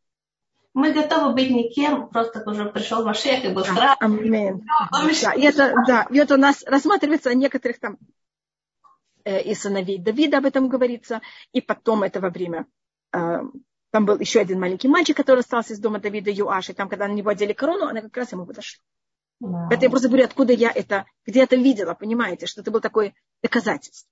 Мы 0.74 0.94
готовы 0.94 1.34
быть 1.34 1.50
никем, 1.50 2.10
просто 2.10 2.48
уже 2.50 2.66
пришел 2.66 3.04
Машех 3.04 3.44
и 3.44 3.50
был 3.50 3.64
страх. 3.64 3.98
Аминь. 4.00 4.64
Да, 5.22 5.34
и 5.34 5.42
это, 5.42 5.74
да, 5.88 6.08
и 6.10 6.18
это 6.18 6.36
у 6.36 6.38
нас 6.38 6.64
рассматривается 6.64 7.32
о 7.32 7.34
некоторых 7.34 7.80
там 7.80 7.98
э, 9.24 9.42
и 9.42 9.56
сыновей 9.56 9.98
Давида 9.98 10.38
об 10.38 10.46
этом 10.46 10.70
говорится, 10.70 11.22
и 11.54 11.62
потом 11.62 12.04
это 12.04 12.20
во 12.20 12.30
время 12.30 12.68
э, 13.14 13.40
там 13.92 14.06
был 14.06 14.20
еще 14.20 14.40
один 14.40 14.60
маленький 14.60 14.88
мальчик, 14.88 15.18
который 15.18 15.40
остался 15.40 15.74
из 15.74 15.80
дома 15.80 16.00
Давида 16.00 16.30
Юаш, 16.30 16.70
и 16.70 16.74
там, 16.74 16.88
когда 16.88 17.08
на 17.08 17.14
него 17.14 17.30
одели 17.30 17.54
корону, 17.54 17.88
она 17.88 18.02
как 18.02 18.16
раз 18.16 18.32
ему 18.32 18.46
подошла. 18.46 18.82
Wow. 19.42 19.68
Это 19.72 19.86
я 19.86 19.90
просто 19.90 20.10
говорю, 20.10 20.26
откуда 20.26 20.54
я 20.54 20.70
это, 20.70 21.06
где 21.26 21.44
это 21.44 21.56
видела, 21.56 21.94
понимаете, 21.94 22.46
что 22.46 22.62
это 22.62 22.72
было 22.72 22.82
такое 22.82 23.14
доказательство. 23.42 24.08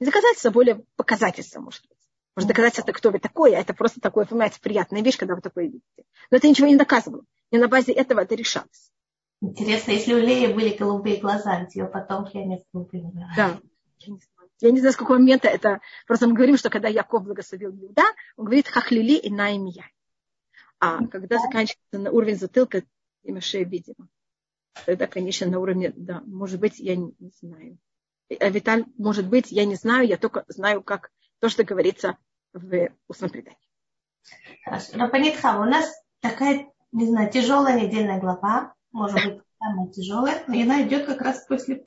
Не 0.00 0.06
доказательство, 0.06 0.50
а 0.50 0.52
более 0.52 0.84
показательство, 0.96 1.60
может 1.60 1.82
быть. 1.88 1.98
Может, 2.36 2.48
доказательство, 2.48 2.92
кто 2.92 3.10
вы 3.10 3.18
такой, 3.18 3.54
а 3.54 3.60
это 3.60 3.72
просто 3.72 4.00
такое, 4.00 4.26
понимаете, 4.26 4.60
приятная 4.60 5.02
вещь, 5.02 5.16
когда 5.16 5.34
вы 5.34 5.40
такое 5.40 5.64
видите. 5.64 6.04
Но 6.30 6.36
это 6.36 6.48
ничего 6.48 6.66
не 6.66 6.76
доказывало. 6.76 7.24
И 7.50 7.56
на 7.56 7.66
базе 7.66 7.92
этого 7.92 8.20
это 8.20 8.34
решалось. 8.34 8.92
Интересно, 9.40 9.92
если 9.92 10.12
у 10.12 10.18
Леи 10.18 10.52
были 10.52 10.76
голубые 10.76 11.16
глаза, 11.16 11.60
ведь 11.60 11.74
ее 11.74 11.86
Да. 13.36 13.60
Я 14.00 14.12
не, 14.12 14.18
знаю. 14.18 14.50
я 14.60 14.70
не 14.70 14.80
знаю, 14.80 14.92
с 14.92 14.96
какого 14.96 15.16
момента 15.16 15.48
это. 15.48 15.80
Просто 16.06 16.26
мы 16.26 16.34
говорим, 16.34 16.58
что 16.58 16.68
когда 16.68 16.88
Яков 16.88 17.24
благословил 17.24 17.70
Иуда, 17.70 18.04
он 18.36 18.44
говорит 18.44 18.68
хахлили 18.68 19.16
и 19.16 19.30
наимия. 19.30 19.90
А 20.78 21.06
когда 21.06 21.38
заканчивается 21.38 21.98
на 21.98 22.10
уровень 22.10 22.36
затылка, 22.36 22.82
имя 23.22 23.40
шея, 23.40 23.64
видимо. 23.64 24.08
Тогда, 24.84 25.06
конечно, 25.06 25.46
на 25.46 25.58
уровне, 25.58 25.92
да, 25.96 26.22
может 26.26 26.60
быть, 26.60 26.78
я 26.78 26.96
не, 26.96 27.14
не 27.18 27.30
знаю. 27.40 27.78
Э, 28.28 28.50
Виталь, 28.50 28.84
может 28.98 29.28
быть, 29.28 29.50
я 29.50 29.64
не 29.64 29.74
знаю, 29.74 30.06
я 30.06 30.16
только 30.16 30.44
знаю, 30.48 30.82
как 30.82 31.10
то, 31.40 31.48
что 31.48 31.64
говорится 31.64 32.16
в 32.52 32.88
устном 33.08 33.30
предании. 33.30 33.58
Хорошо. 34.64 34.98
Рапанитхам, 34.98 35.60
у 35.60 35.64
нас 35.64 35.92
такая, 36.20 36.66
не 36.92 37.06
знаю, 37.06 37.30
тяжелая 37.30 37.80
недельная 37.80 38.18
глава, 38.18 38.74
может 38.92 39.22
быть, 39.24 39.42
самая 39.58 39.88
тяжелая, 39.88 40.44
но 40.48 40.60
она 40.60 40.82
идет 40.82 41.06
как 41.06 41.20
раз 41.20 41.44
после 41.46 41.84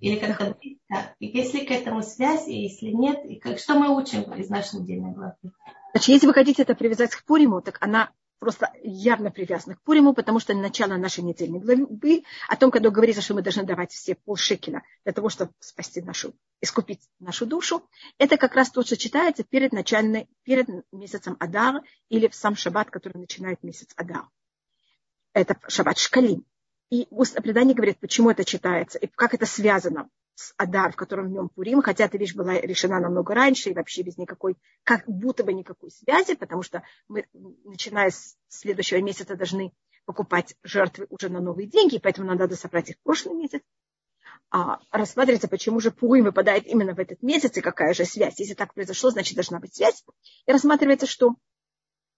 или 0.00 0.18
как-то 0.18 0.56
близко. 0.58 1.14
И 1.18 1.26
если 1.26 1.64
к 1.64 1.70
этому 1.70 2.02
связь, 2.02 2.48
и 2.48 2.62
если 2.62 2.88
нет, 2.88 3.24
и 3.24 3.36
как, 3.36 3.58
что 3.58 3.74
мы 3.74 3.94
учим 3.94 4.22
из 4.34 4.48
нашей 4.48 4.80
недельной 4.80 5.12
главы? 5.12 5.36
Значит, 5.92 6.08
если 6.08 6.26
вы 6.26 6.32
хотите 6.32 6.62
это 6.62 6.74
привязать 6.74 7.14
к 7.14 7.24
Пуриму, 7.24 7.60
так 7.60 7.78
она 7.80 8.10
просто 8.40 8.72
явно 8.82 9.30
привязаны 9.30 9.76
к 9.76 9.82
Пуриму, 9.82 10.14
потому 10.14 10.40
что 10.40 10.54
начало 10.54 10.96
нашей 10.96 11.22
недельной 11.22 11.60
главы 11.60 12.24
о 12.48 12.56
том, 12.56 12.70
когда 12.72 12.90
говорится, 12.90 13.22
что 13.22 13.34
мы 13.34 13.42
должны 13.42 13.62
давать 13.62 13.92
все 13.92 14.16
полшекеля 14.16 14.82
для 15.04 15.12
того, 15.12 15.28
чтобы 15.28 15.52
спасти 15.60 16.00
нашу, 16.00 16.34
искупить 16.60 17.00
нашу 17.20 17.46
душу, 17.46 17.88
это 18.18 18.38
как 18.38 18.56
раз 18.56 18.70
то, 18.70 18.82
что 18.82 18.96
читается 18.96 19.44
перед, 19.44 19.72
начальной, 19.72 20.28
перед 20.42 20.66
месяцем 20.90 21.36
Адар 21.38 21.82
или 22.08 22.26
в 22.26 22.34
сам 22.34 22.56
шаббат, 22.56 22.90
который 22.90 23.18
начинает 23.18 23.62
месяц 23.62 23.90
Адар. 23.94 24.24
Это 25.34 25.56
шаббат 25.68 25.98
Шкалим. 25.98 26.44
И 26.88 27.06
предание 27.42 27.74
говорит, 27.74 28.00
почему 28.00 28.30
это 28.30 28.44
читается 28.44 28.98
и 28.98 29.06
как 29.06 29.34
это 29.34 29.46
связано 29.46 30.08
с 30.34 30.54
Адар, 30.56 30.92
в 30.92 30.96
котором 30.96 31.28
в 31.28 31.30
нем 31.30 31.48
Пурим, 31.48 31.82
хотя 31.82 32.04
эта 32.04 32.18
вещь 32.18 32.34
была 32.34 32.54
решена 32.54 33.00
намного 33.00 33.34
раньше 33.34 33.70
и 33.70 33.74
вообще 33.74 34.02
без 34.02 34.16
никакой, 34.16 34.56
как 34.84 35.04
будто 35.06 35.44
бы 35.44 35.52
никакой 35.52 35.90
связи, 35.90 36.34
потому 36.34 36.62
что 36.62 36.82
мы, 37.08 37.26
начиная 37.64 38.10
с 38.10 38.36
следующего 38.48 38.98
месяца, 38.98 39.36
должны 39.36 39.72
покупать 40.06 40.56
жертвы 40.62 41.06
уже 41.10 41.28
на 41.28 41.40
новые 41.40 41.68
деньги, 41.68 41.98
поэтому 41.98 42.28
нам 42.28 42.38
надо 42.38 42.56
собрать 42.56 42.90
их 42.90 42.96
в 42.96 43.02
прошлый 43.02 43.34
месяц. 43.34 43.60
А 44.50 44.80
рассматривается, 44.90 45.46
почему 45.46 45.78
же 45.78 45.92
Пурим 45.92 46.24
выпадает 46.24 46.66
именно 46.66 46.94
в 46.94 46.98
этот 46.98 47.22
месяц 47.22 47.56
и 47.56 47.60
какая 47.60 47.94
же 47.94 48.04
связь. 48.04 48.40
Если 48.40 48.54
так 48.54 48.74
произошло, 48.74 49.10
значит 49.10 49.36
должна 49.36 49.60
быть 49.60 49.76
связь. 49.76 50.04
И 50.46 50.50
рассматривается, 50.50 51.06
что 51.06 51.36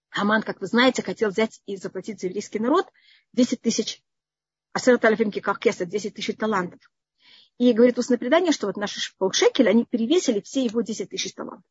Хаман, 0.08 0.42
как 0.42 0.60
вы 0.60 0.66
знаете, 0.66 1.02
хотел 1.02 1.30
взять 1.30 1.60
и 1.66 1.76
заплатить 1.76 2.20
за 2.20 2.28
еврейский 2.28 2.58
народ 2.58 2.86
10 3.32 3.60
тысяч 3.60 4.02
Асерат 4.72 5.04
Алифимки 5.04 5.40
как 5.40 5.58
кеса, 5.58 5.84
10 5.84 6.14
тысяч 6.14 6.36
талантов. 6.36 6.80
И 7.62 7.72
говорит 7.74 7.96
устное 7.96 8.18
предание, 8.18 8.50
что 8.50 8.66
вот 8.66 8.76
наши 8.76 8.98
полшекеля, 9.18 9.70
они 9.70 9.84
перевесили 9.84 10.40
все 10.40 10.64
его 10.64 10.80
10 10.80 11.10
тысяч 11.10 11.32
талантов. 11.32 11.62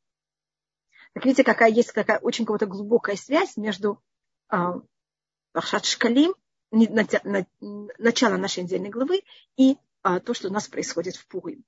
Так 1.11 1.25
видите, 1.25 1.43
какая 1.43 1.69
есть 1.69 1.93
такая 1.93 2.17
очень 2.19 2.45
какая-то 2.45 2.65
глубокая 2.65 3.17
связь 3.17 3.57
между 3.57 4.01
Бахшат 4.47 5.83
Шкалим, 5.83 6.33
начало 6.71 8.37
нашей 8.37 8.63
недельной 8.63 8.89
главы, 8.89 9.21
и 9.57 9.75
а, 10.01 10.21
то, 10.21 10.33
что 10.33 10.47
у 10.47 10.51
нас 10.53 10.69
происходит 10.69 11.17
в 11.17 11.27
Пугуе. 11.27 11.59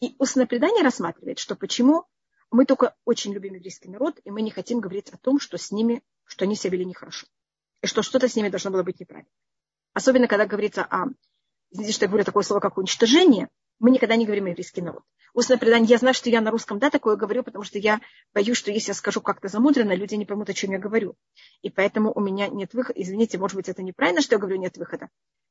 И 0.00 0.16
устное 0.18 0.46
предание 0.46 0.82
рассматривает, 0.82 1.38
что 1.38 1.54
почему 1.54 2.06
мы 2.50 2.64
только 2.64 2.96
очень 3.04 3.34
любим 3.34 3.52
еврейский 3.52 3.90
народ, 3.90 4.18
и 4.24 4.30
мы 4.30 4.40
не 4.40 4.50
хотим 4.50 4.80
говорить 4.80 5.10
о 5.10 5.18
том, 5.18 5.38
что 5.38 5.58
с 5.58 5.70
ними, 5.72 6.02
что 6.24 6.46
они 6.46 6.56
себя 6.56 6.70
вели 6.70 6.86
нехорошо. 6.86 7.26
И 7.82 7.86
что 7.86 8.02
что-то 8.02 8.28
с 8.28 8.34
ними 8.34 8.48
должно 8.48 8.70
было 8.70 8.82
быть 8.82 8.98
неправильно. 8.98 9.30
Особенно, 9.92 10.26
когда 10.26 10.46
говорится 10.46 10.84
о 10.84 11.08
извините, 11.70 11.94
что 11.94 12.04
я 12.04 12.08
говорю 12.08 12.24
такое 12.24 12.42
слово, 12.42 12.60
как 12.60 12.78
уничтожение, 12.78 13.48
мы 13.78 13.90
никогда 13.90 14.16
не 14.16 14.24
говорим 14.24 14.46
еврейский 14.46 14.82
народ. 14.82 15.02
Устное 15.34 15.58
предание, 15.58 15.88
я 15.88 15.98
знаю, 15.98 16.14
что 16.14 16.30
я 16.30 16.40
на 16.40 16.50
русском, 16.50 16.78
да, 16.78 16.90
такое 16.90 17.16
говорю, 17.16 17.44
потому 17.44 17.64
что 17.64 17.78
я 17.78 18.00
боюсь, 18.34 18.56
что 18.56 18.70
если 18.70 18.90
я 18.90 18.94
скажу 18.94 19.20
как-то 19.20 19.48
замудренно, 19.48 19.94
люди 19.94 20.14
не 20.14 20.24
поймут, 20.24 20.48
о 20.48 20.54
чем 20.54 20.72
я 20.72 20.78
говорю. 20.78 21.16
И 21.62 21.70
поэтому 21.70 22.12
у 22.12 22.20
меня 22.20 22.48
нет 22.48 22.74
выхода. 22.74 23.00
Извините, 23.00 23.38
может 23.38 23.56
быть, 23.56 23.68
это 23.68 23.82
неправильно, 23.82 24.20
что 24.20 24.34
я 24.34 24.40
говорю, 24.40 24.56
нет 24.56 24.76
выхода. 24.78 25.08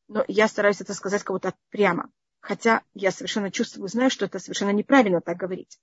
Но 0.08 0.26
я 0.28 0.48
стараюсь 0.48 0.82
это 0.82 0.94
сказать 0.94 1.24
кого-то 1.24 1.54
прямо. 1.70 2.10
Хотя 2.40 2.82
я 2.94 3.12
совершенно 3.12 3.52
чувствую, 3.52 3.88
знаю, 3.88 4.10
что 4.10 4.26
это 4.26 4.40
совершенно 4.40 4.72
неправильно 4.72 5.22
так 5.22 5.38
говорить. 5.38 5.80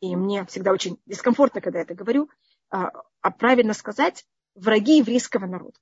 И 0.00 0.14
мне 0.14 0.44
всегда 0.46 0.72
очень 0.72 0.98
дискомфортно, 1.06 1.60
когда 1.60 1.78
я 1.78 1.84
это 1.84 1.94
говорю. 1.94 2.28
А, 2.70 2.90
а 3.20 3.30
правильно 3.30 3.72
сказать 3.72 4.26
враги 4.54 4.98
еврейского 4.98 5.46
народа 5.46 5.78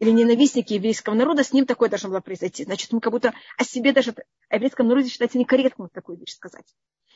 или 0.00 0.10
ненавистники 0.10 0.72
еврейского 0.72 1.14
народа, 1.14 1.44
с 1.44 1.52
ним 1.52 1.66
такое 1.66 1.90
должно 1.90 2.08
было 2.08 2.20
произойти. 2.20 2.64
Значит, 2.64 2.92
мы 2.92 3.00
как 3.00 3.12
будто 3.12 3.34
о 3.58 3.64
себе 3.64 3.92
даже, 3.92 4.14
о 4.48 4.54
еврейском 4.54 4.88
народе 4.88 5.10
считается 5.10 5.38
некорректным 5.38 5.90
такую 5.90 6.18
вещь 6.18 6.34
сказать. 6.34 6.74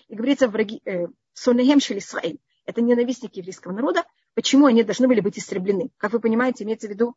И 0.08 0.14
говорится, 0.14 0.48
враги, 0.48 0.82
э, 0.84 1.06
Исраэль, 1.34 2.38
это 2.66 2.82
ненавистники 2.82 3.38
еврейского 3.38 3.72
народа, 3.72 4.04
почему 4.34 4.66
они 4.66 4.82
должны 4.82 5.08
были 5.08 5.20
быть 5.20 5.38
истреблены. 5.38 5.90
Как 5.96 6.12
вы 6.12 6.20
понимаете, 6.20 6.64
имеется 6.64 6.86
в 6.86 6.90
виду 6.90 7.16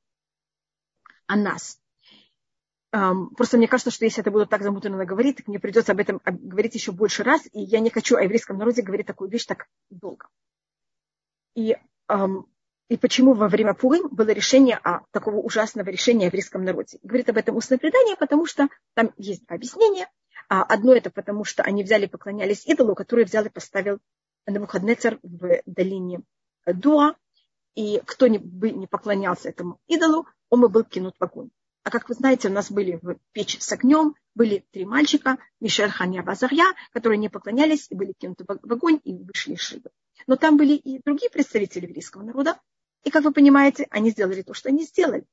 о 1.28 1.36
нас. 1.36 1.80
Um, 2.96 3.36
просто 3.36 3.58
мне 3.58 3.68
кажется, 3.68 3.92
что 3.92 4.06
если 4.06 4.22
это 4.22 4.32
буду 4.32 4.48
так 4.48 4.64
замуторно 4.64 5.04
говорить, 5.06 5.36
так 5.36 5.48
мне 5.48 5.60
придется 5.60 5.92
об 5.92 6.00
этом 6.00 6.22
говорить 6.24 6.74
еще 6.76 6.94
больше 6.94 7.24
раз, 7.24 7.46
и 7.52 7.60
я 7.60 7.82
не 7.82 7.90
хочу 7.90 8.16
о 8.16 8.24
еврейском 8.24 8.58
народе 8.58 8.82
говорить 8.82 9.06
такую 9.06 9.30
вещь 9.30 9.46
так 9.46 9.68
долго. 9.90 10.30
И 11.54 11.76
um, 12.10 12.46
и 12.90 12.98
почему 12.98 13.34
во 13.34 13.50
время 13.50 13.74
Пурим 13.74 14.08
было 14.10 14.30
решение 14.30 14.78
о 14.78 15.02
такого 15.12 15.38
ужасного 15.38 15.90
решения 15.90 16.26
в 16.26 16.34
еврейском 16.34 16.64
народе. 16.64 17.00
Говорит 17.04 17.30
об 17.30 17.38
этом 17.38 17.58
устное 17.58 17.78
предание, 17.78 18.16
потому 18.16 18.46
что 18.46 18.70
там 18.94 19.12
есть 19.18 19.44
объяснение. 19.48 20.08
А 20.50 20.64
одно 20.64 20.94
это 20.94 21.10
потому, 21.10 21.44
что 21.44 21.64
они 21.64 21.84
взяли 21.84 22.06
и 22.06 22.10
поклонялись 22.10 22.66
идолу, 22.66 22.96
который 22.96 23.26
взял 23.26 23.46
и 23.46 23.50
поставил 23.50 24.00
на 24.46 24.54
Навуходнецер 24.54 25.20
в 25.22 25.62
долине 25.66 26.22
Дуа. 26.66 27.16
И 27.76 28.02
кто 28.06 28.28
бы 28.30 28.72
не 28.72 28.88
поклонялся 28.88 29.50
этому 29.50 29.80
идолу, 29.88 30.26
он 30.50 30.62
бы 30.62 30.70
был 30.70 30.84
кинут 30.84 31.16
в 31.20 31.24
огонь. 31.24 31.50
А 31.84 31.90
как 31.90 32.10
вы 32.10 32.16
знаете, 32.16 32.50
у 32.50 32.52
нас 32.52 32.72
были 32.72 33.00
в 33.02 33.18
печь 33.34 33.62
с 33.62 33.72
огнем, 33.72 34.16
были 34.36 34.66
три 34.72 34.86
мальчика, 34.86 35.38
Мишель, 35.60 35.90
Ханя, 35.90 36.24
Базарья, 36.24 36.66
которые 36.92 37.18
не 37.18 37.30
поклонялись 37.30 37.88
и 37.90 37.96
были 37.96 38.14
кинуты 38.18 38.46
в 38.48 38.74
огонь 38.74 39.00
и 39.04 39.14
вышли 39.14 39.54
из 39.54 39.60
шибы. 39.60 39.90
Но 40.26 40.36
там 40.36 40.58
были 40.58 40.74
и 40.74 41.02
другие 41.04 41.30
представители 41.30 41.86
еврейского 41.86 42.24
народа. 42.24 42.60
И, 43.04 43.10
как 43.10 43.24
вы 43.24 43.32
понимаете, 43.32 43.88
они 43.90 44.12
сделали 44.12 44.42
то, 44.42 44.54
что 44.54 44.70
они 44.70 44.84
сделали. 44.84 45.26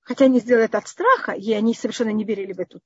Хотя 0.00 0.24
они 0.24 0.40
сделали 0.40 0.64
это 0.64 0.78
от 0.78 0.88
страха, 0.88 1.32
и 1.32 1.52
они 1.52 1.74
совершенно 1.74 2.10
не 2.10 2.24
верили 2.24 2.52
в, 2.52 2.60
эту, 2.60 2.80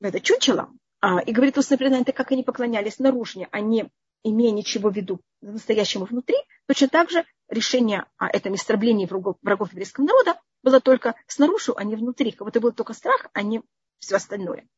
в 0.00 0.04
это 0.04 0.20
чучело. 0.20 0.70
А, 1.00 1.20
и 1.20 1.32
говорит 1.32 1.56
устное 1.56 1.78
предание, 1.78 2.02
это 2.02 2.12
как 2.12 2.32
они 2.32 2.42
поклонялись 2.42 2.98
наружнее, 2.98 3.48
а 3.52 3.60
не 3.60 3.88
имея 4.24 4.50
ничего 4.50 4.90
в 4.90 4.96
виду 4.96 5.20
настоящему 5.40 6.04
внутри, 6.04 6.36
точно 6.66 6.88
так 6.88 7.10
же 7.10 7.24
решение 7.48 8.04
о 8.16 8.28
этом 8.28 8.54
истреблении 8.54 9.06
врагов, 9.06 9.36
врагов 9.42 9.70
еврейского 9.72 10.04
народа 10.04 10.40
было 10.62 10.80
только 10.80 11.14
снаружи, 11.26 11.72
а 11.76 11.84
не 11.84 11.96
внутри. 11.96 12.32
Как 12.32 12.46
будто 12.46 12.60
был 12.60 12.72
только 12.72 12.92
страх, 12.92 13.28
а 13.32 13.42
не 13.42 13.62
все 14.00 14.16
остальное. 14.16 14.68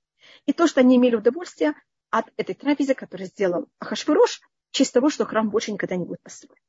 И 0.47 0.53
то, 0.53 0.67
что 0.67 0.81
они 0.81 0.97
имели 0.97 1.17
удовольствие 1.17 1.75
от 2.11 2.27
этой 2.37 2.55
трапезы, 2.55 2.95
которую 2.95 3.29
сделал 3.29 3.69
Ахашвирош, 3.79 4.41
в 4.71 4.77
честь 4.77 4.93
того, 4.93 5.11
что 5.11 5.25
храм 5.25 5.51
больше 5.51 5.73
никогда 5.73 5.97
не 5.97 6.05
будет 6.05 6.23
построен. 6.23 6.61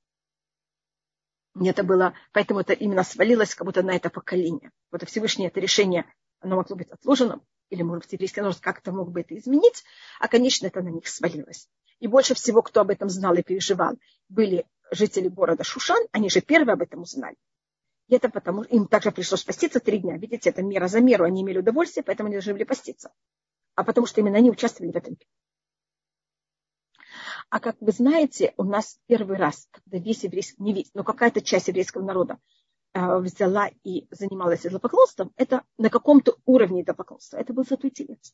Это 1.60 1.84
было, 1.84 2.14
поэтому 2.32 2.62
это 2.62 2.74
именно 2.74 3.04
свалилось 3.04 3.56
как 3.56 3.66
будто 3.66 3.84
на 3.84 3.95
это 3.95 4.10
поколение. 4.10 4.72
Вот 4.89 5.08
Всевышнее 5.08 5.49
это 5.49 5.60
решение, 5.60 6.06
оно 6.39 6.56
могло 6.56 6.76
быть 6.76 6.89
отложено, 6.89 7.41
или, 7.70 7.84
может 7.84 8.04
быть, 8.04 8.14
еврейский 8.14 8.41
народ 8.41 8.60
как-то 8.60 8.91
мог 8.91 9.12
бы 9.12 9.22
это 9.22 9.38
изменить, 9.38 9.84
а, 10.20 10.28
конечно, 10.28 10.68
это 10.68 10.82
на 10.82 10.89
них 10.89 11.08
свалилось. 11.08 11.68
И 11.99 12.08
больше 12.08 12.34
всего, 12.36 12.62
кто 12.62 12.82
об 12.82 12.89
этом 12.89 13.10
знал 13.10 13.34
и 13.36 13.43
переживал, 13.43 13.97
были 14.30 14.66
жители 14.91 15.28
города 15.28 15.64
Шушан, 15.64 16.06
они 16.12 16.30
же 16.30 16.41
первые 16.41 16.74
об 16.74 16.82
этом 16.82 17.02
узнали. 17.02 17.36
И 18.08 18.16
это 18.16 18.30
потому, 18.30 18.64
им 18.64 18.88
также 18.88 19.12
пришлось 19.12 19.43
поститься 19.43 19.80
три 19.80 19.99
дня. 19.99 20.18
Видите, 20.18 20.49
это 20.49 20.62
мера 20.62 20.88
за 20.88 20.99
меру, 20.99 21.24
они 21.24 21.43
имели 21.43 21.60
удовольствие, 21.60 22.04
поэтому 22.04 22.28
они 22.28 22.36
должны 22.36 22.54
были 22.54 22.66
поститься. 22.66 23.12
А 23.76 23.84
потому 23.84 24.06
что 24.06 24.20
именно 24.20 24.38
они 24.38 24.52
участвовали 24.52 24.91
в 24.91 24.95
этом. 24.97 25.18
А 27.52 27.60
как 27.60 27.76
вы 27.82 27.91
знаете, 27.91 28.54
у 28.56 28.64
нас 28.64 28.97
первый 29.08 29.38
раз, 29.38 29.68
когда 29.72 29.97
весь 29.97 30.24
еврейский, 30.24 30.56
не 30.64 30.74
весь, 30.74 30.89
но 30.93 31.04
какая-то 31.04 31.41
часть 31.41 31.68
еврейского 31.68 32.02
народа 32.02 32.39
э, 32.93 33.18
взяла 33.18 33.70
и 33.84 34.08
занималась 34.10 34.66
идолопоклонством, 34.66 35.34
это 35.36 35.64
на 35.78 35.89
каком-то 35.89 36.38
уровне 36.45 36.82
идолопоклонства. 36.82 37.36
Это 37.36 37.52
был 37.52 37.66
Святой 37.66 37.89
Телец. 37.89 38.34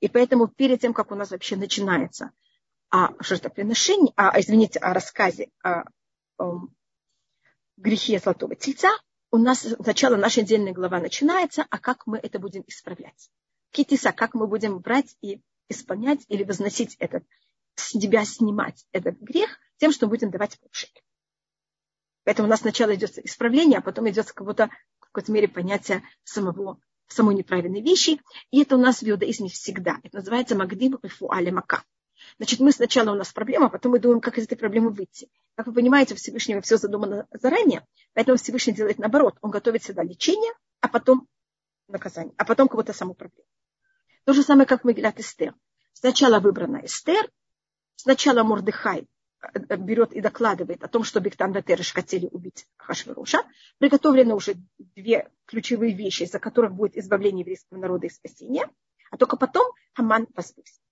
И 0.00 0.08
поэтому 0.08 0.48
перед 0.48 0.80
тем, 0.80 0.92
как 0.92 1.12
у 1.12 1.14
нас 1.14 1.30
вообще 1.30 1.54
начинается 1.54 2.32
о 2.90 3.10
жертвоприношении, 3.22 4.12
а, 4.16 4.38
извините, 4.40 4.80
о 4.80 4.92
рассказе 4.92 5.50
о, 5.62 5.84
о 6.38 6.66
грехе 7.76 8.18
Золотого 8.18 8.56
Тельца, 8.56 8.90
у 9.30 9.38
нас 9.38 9.60
сначала 9.60 10.16
наша 10.16 10.40
отдельная 10.40 10.72
глава 10.72 10.98
начинается, 10.98 11.64
а 11.70 11.78
как 11.78 12.08
мы 12.08 12.18
это 12.18 12.40
будем 12.40 12.64
исправлять. 12.66 13.30
Китиса, 13.70 14.10
как 14.10 14.34
мы 14.34 14.48
будем 14.48 14.80
брать 14.80 15.16
и 15.20 15.40
исполнять 15.68 16.24
или 16.28 16.44
возносить 16.44 16.96
этот, 16.98 17.24
с 17.74 17.90
себя 17.90 18.24
снимать 18.24 18.86
этот 18.92 19.18
грех 19.20 19.58
тем, 19.78 19.92
что 19.92 20.06
будем 20.06 20.30
давать 20.30 20.58
полшекеля. 20.60 21.02
Поэтому 22.24 22.48
у 22.48 22.50
нас 22.50 22.60
сначала 22.60 22.94
идет 22.94 23.18
исправление, 23.18 23.78
а 23.78 23.82
потом 23.82 24.08
идет 24.10 24.32
как 24.32 24.46
будто 24.46 24.68
в 24.98 25.04
какой-то 25.06 25.30
мере 25.30 25.46
понятие 25.46 26.02
самого, 26.24 26.80
самой 27.06 27.36
неправильной 27.36 27.82
вещи. 27.82 28.20
И 28.50 28.62
это 28.62 28.76
у 28.76 28.80
нас 28.80 29.00
в 29.00 29.08
иудаизме 29.08 29.48
всегда. 29.48 29.98
Это 30.02 30.16
называется 30.16 30.56
магдим 30.56 30.98
рифу 31.02 31.30
мака. 31.52 31.84
Значит, 32.38 32.60
мы 32.60 32.72
сначала 32.72 33.12
у 33.12 33.14
нас 33.14 33.32
проблема, 33.32 33.66
а 33.66 33.68
потом 33.68 33.92
мы 33.92 34.00
думаем, 34.00 34.20
как 34.20 34.38
из 34.38 34.44
этой 34.44 34.56
проблемы 34.56 34.90
выйти. 34.90 35.28
Как 35.54 35.66
вы 35.66 35.72
понимаете, 35.72 36.14
у 36.14 36.16
Всевышнего 36.16 36.60
все 36.60 36.76
задумано 36.76 37.26
заранее, 37.30 37.86
поэтому 38.14 38.38
Всевышний 38.38 38.72
делает 38.72 38.98
наоборот. 38.98 39.36
Он 39.40 39.50
готовит 39.50 39.82
всегда 39.82 40.02
лечение, 40.02 40.52
а 40.80 40.88
потом 40.88 41.28
наказание, 41.88 42.34
а 42.36 42.44
потом 42.44 42.68
кого-то 42.68 42.92
саму 42.92 43.14
проблему. 43.14 43.46
То 44.26 44.32
же 44.32 44.42
самое, 44.42 44.66
как 44.66 44.82
Мегилат 44.82 45.20
Эстер. 45.20 45.54
Сначала 45.92 46.40
выбрана 46.40 46.84
Эстер, 46.84 47.30
сначала 47.94 48.42
Мордыхай 48.42 49.06
э, 49.40 49.76
берет 49.76 50.12
и 50.12 50.20
докладывает 50.20 50.82
о 50.82 50.88
том, 50.88 51.04
что 51.04 51.20
Бектан 51.20 51.52
Ватерыш 51.52 51.92
хотели 51.92 52.26
убить 52.32 52.66
Хашвируша. 52.76 53.44
Приготовлены 53.78 54.34
уже 54.34 54.56
две 54.96 55.30
ключевые 55.44 55.94
вещи, 55.94 56.24
из-за 56.24 56.40
которых 56.40 56.74
будет 56.74 56.96
избавление 56.96 57.42
еврейского 57.42 57.78
народа 57.78 58.08
и 58.08 58.10
спасение. 58.10 58.68
А 59.12 59.16
только 59.16 59.36
потом 59.36 59.72
Хаман 59.94 60.26
возвысит. 60.34 60.82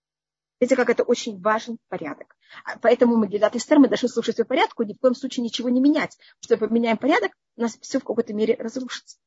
Видите, 0.60 0.76
как 0.76 0.88
это 0.88 1.02
очень 1.02 1.40
важный 1.40 1.78
порядок. 1.88 2.36
А 2.64 2.78
поэтому 2.78 3.16
мы 3.16 3.26
Гилат 3.26 3.56
Эстер, 3.56 3.80
мы 3.80 3.88
должны 3.88 4.08
слушать 4.08 4.36
по 4.36 4.44
порядку, 4.44 4.84
ни 4.84 4.92
в 4.92 5.00
коем 5.00 5.16
случае 5.16 5.42
ничего 5.42 5.68
не 5.70 5.80
менять. 5.80 6.16
Потому 6.40 6.58
что 6.60 6.68
поменяем 6.68 6.98
порядок, 6.98 7.32
у 7.56 7.62
нас 7.62 7.76
все 7.80 7.98
в 7.98 8.04
какой-то 8.04 8.32
мере 8.32 8.54
разрушится. 8.54 9.18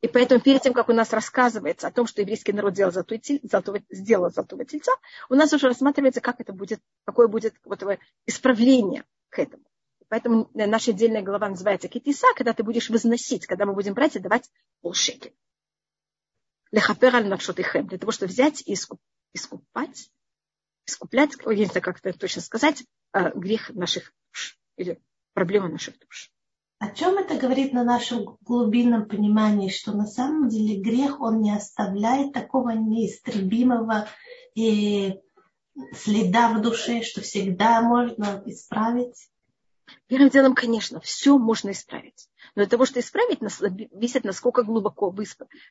И 0.00 0.08
поэтому 0.08 0.40
перед 0.40 0.62
тем, 0.62 0.72
как 0.72 0.88
у 0.88 0.92
нас 0.92 1.12
рассказывается 1.12 1.88
о 1.88 1.90
том, 1.90 2.06
что 2.06 2.20
еврейский 2.20 2.52
народ 2.52 2.74
сделал 2.74 2.92
тель, 2.92 3.40
золотого, 3.42 3.80
сделал 3.90 4.30
золотого 4.30 4.64
тельца, 4.64 4.92
у 5.28 5.34
нас 5.34 5.52
уже 5.52 5.66
рассматривается, 5.66 6.20
как 6.20 6.40
это 6.40 6.52
будет, 6.52 6.80
какое 7.04 7.26
будет 7.26 7.54
вот 7.64 7.82
исправление 8.26 9.04
к 9.28 9.40
этому. 9.40 9.64
Поэтому 10.08 10.50
наша 10.54 10.92
отдельная 10.92 11.22
глава 11.22 11.48
называется 11.48 11.88
Китиса, 11.88 12.26
когда 12.36 12.52
ты 12.54 12.62
будешь 12.62 12.88
возносить, 12.90 13.46
когда 13.46 13.66
мы 13.66 13.74
будем 13.74 13.94
брать 13.94 14.16
и 14.16 14.20
давать 14.20 14.48
полшекель. 14.80 15.34
Лехапер 16.70 17.14
аль 17.14 17.24
для 17.24 17.98
того, 17.98 18.12
чтобы 18.12 18.30
взять 18.30 18.62
и 18.66 18.74
искупать 18.74 20.10
искуплять, 20.88 21.36
я 21.44 21.54
не 21.54 21.66
знаю, 21.66 21.82
как 21.82 21.98
это 22.02 22.18
точно 22.18 22.42
сказать, 22.42 22.84
э, 23.12 23.30
грех 23.34 23.70
наших 23.70 24.12
душ 24.32 24.58
или 24.76 25.00
проблемы 25.34 25.68
наших 25.68 25.98
душ. 25.98 26.32
О 26.78 26.90
чем 26.90 27.18
это 27.18 27.36
говорит 27.36 27.72
на 27.72 27.82
нашем 27.82 28.38
глубинном 28.42 29.08
понимании, 29.08 29.68
что 29.68 29.92
на 29.92 30.06
самом 30.06 30.48
деле 30.48 30.80
грех, 30.80 31.20
он 31.20 31.40
не 31.40 31.50
оставляет 31.50 32.32
такого 32.32 32.70
неистребимого 32.70 34.06
и 34.54 35.18
следа 35.92 36.52
в 36.52 36.62
душе, 36.62 37.02
что 37.02 37.20
всегда 37.20 37.82
можно 37.82 38.42
исправить? 38.46 39.28
Первым 40.06 40.28
делом, 40.28 40.54
конечно, 40.54 41.00
все 41.00 41.36
можно 41.36 41.70
исправить. 41.70 42.28
Но 42.54 42.62
для 42.62 42.70
того, 42.70 42.84
чтобы 42.84 43.00
исправить, 43.00 43.40
висит 43.92 44.24
насколько 44.24 44.62
глубоко 44.62 45.10
вы 45.10 45.24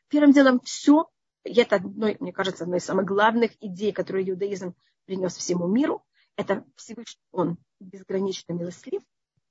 Первым 0.09 0.33
делом 0.33 0.59
все, 0.61 1.07
и 1.45 1.53
это 1.53 1.77
одной, 1.77 2.17
мне 2.19 2.33
кажется, 2.33 2.65
одной 2.65 2.79
из 2.79 2.85
самых 2.85 3.05
главных 3.05 3.51
идей, 3.61 3.93
которую 3.93 4.29
иудаизм 4.29 4.75
принес 5.05 5.37
всему 5.37 5.67
миру, 5.67 6.03
это 6.35 6.65
Всевышний, 6.75 7.23
он 7.31 7.57
безгранично 7.79 8.53
милостлив, 8.53 9.01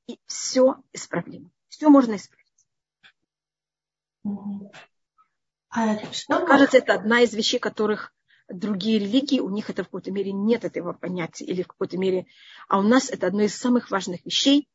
и 0.07 0.18
все 0.26 0.76
исправимо. 0.92 1.50
Все 1.68 1.88
можно 1.88 2.16
исправить. 2.16 2.46
А 5.70 6.12
что 6.12 6.46
кажется, 6.46 6.78
это 6.78 6.94
одна 6.94 7.20
из 7.20 7.34
вещей, 7.34 7.59
которых 7.59 8.12
другие 8.48 8.98
религии, 8.98 9.40
у 9.40 9.50
них 9.50 9.70
это 9.70 9.82
в 9.82 9.86
какой-то 9.86 10.11
мере 10.11 10.32
нет 10.32 10.64
этого 10.64 10.92
понятия, 10.92 11.44
или 11.44 11.62
в 11.62 11.68
какой-то 11.68 11.98
мере, 11.98 12.26
а 12.68 12.78
у 12.78 12.82
нас 12.82 13.11
это 13.11 13.26
одно 13.26 13.42
из 13.42 13.54
самых 13.54 13.90
важных 13.90 14.24
вещей. 14.24 14.68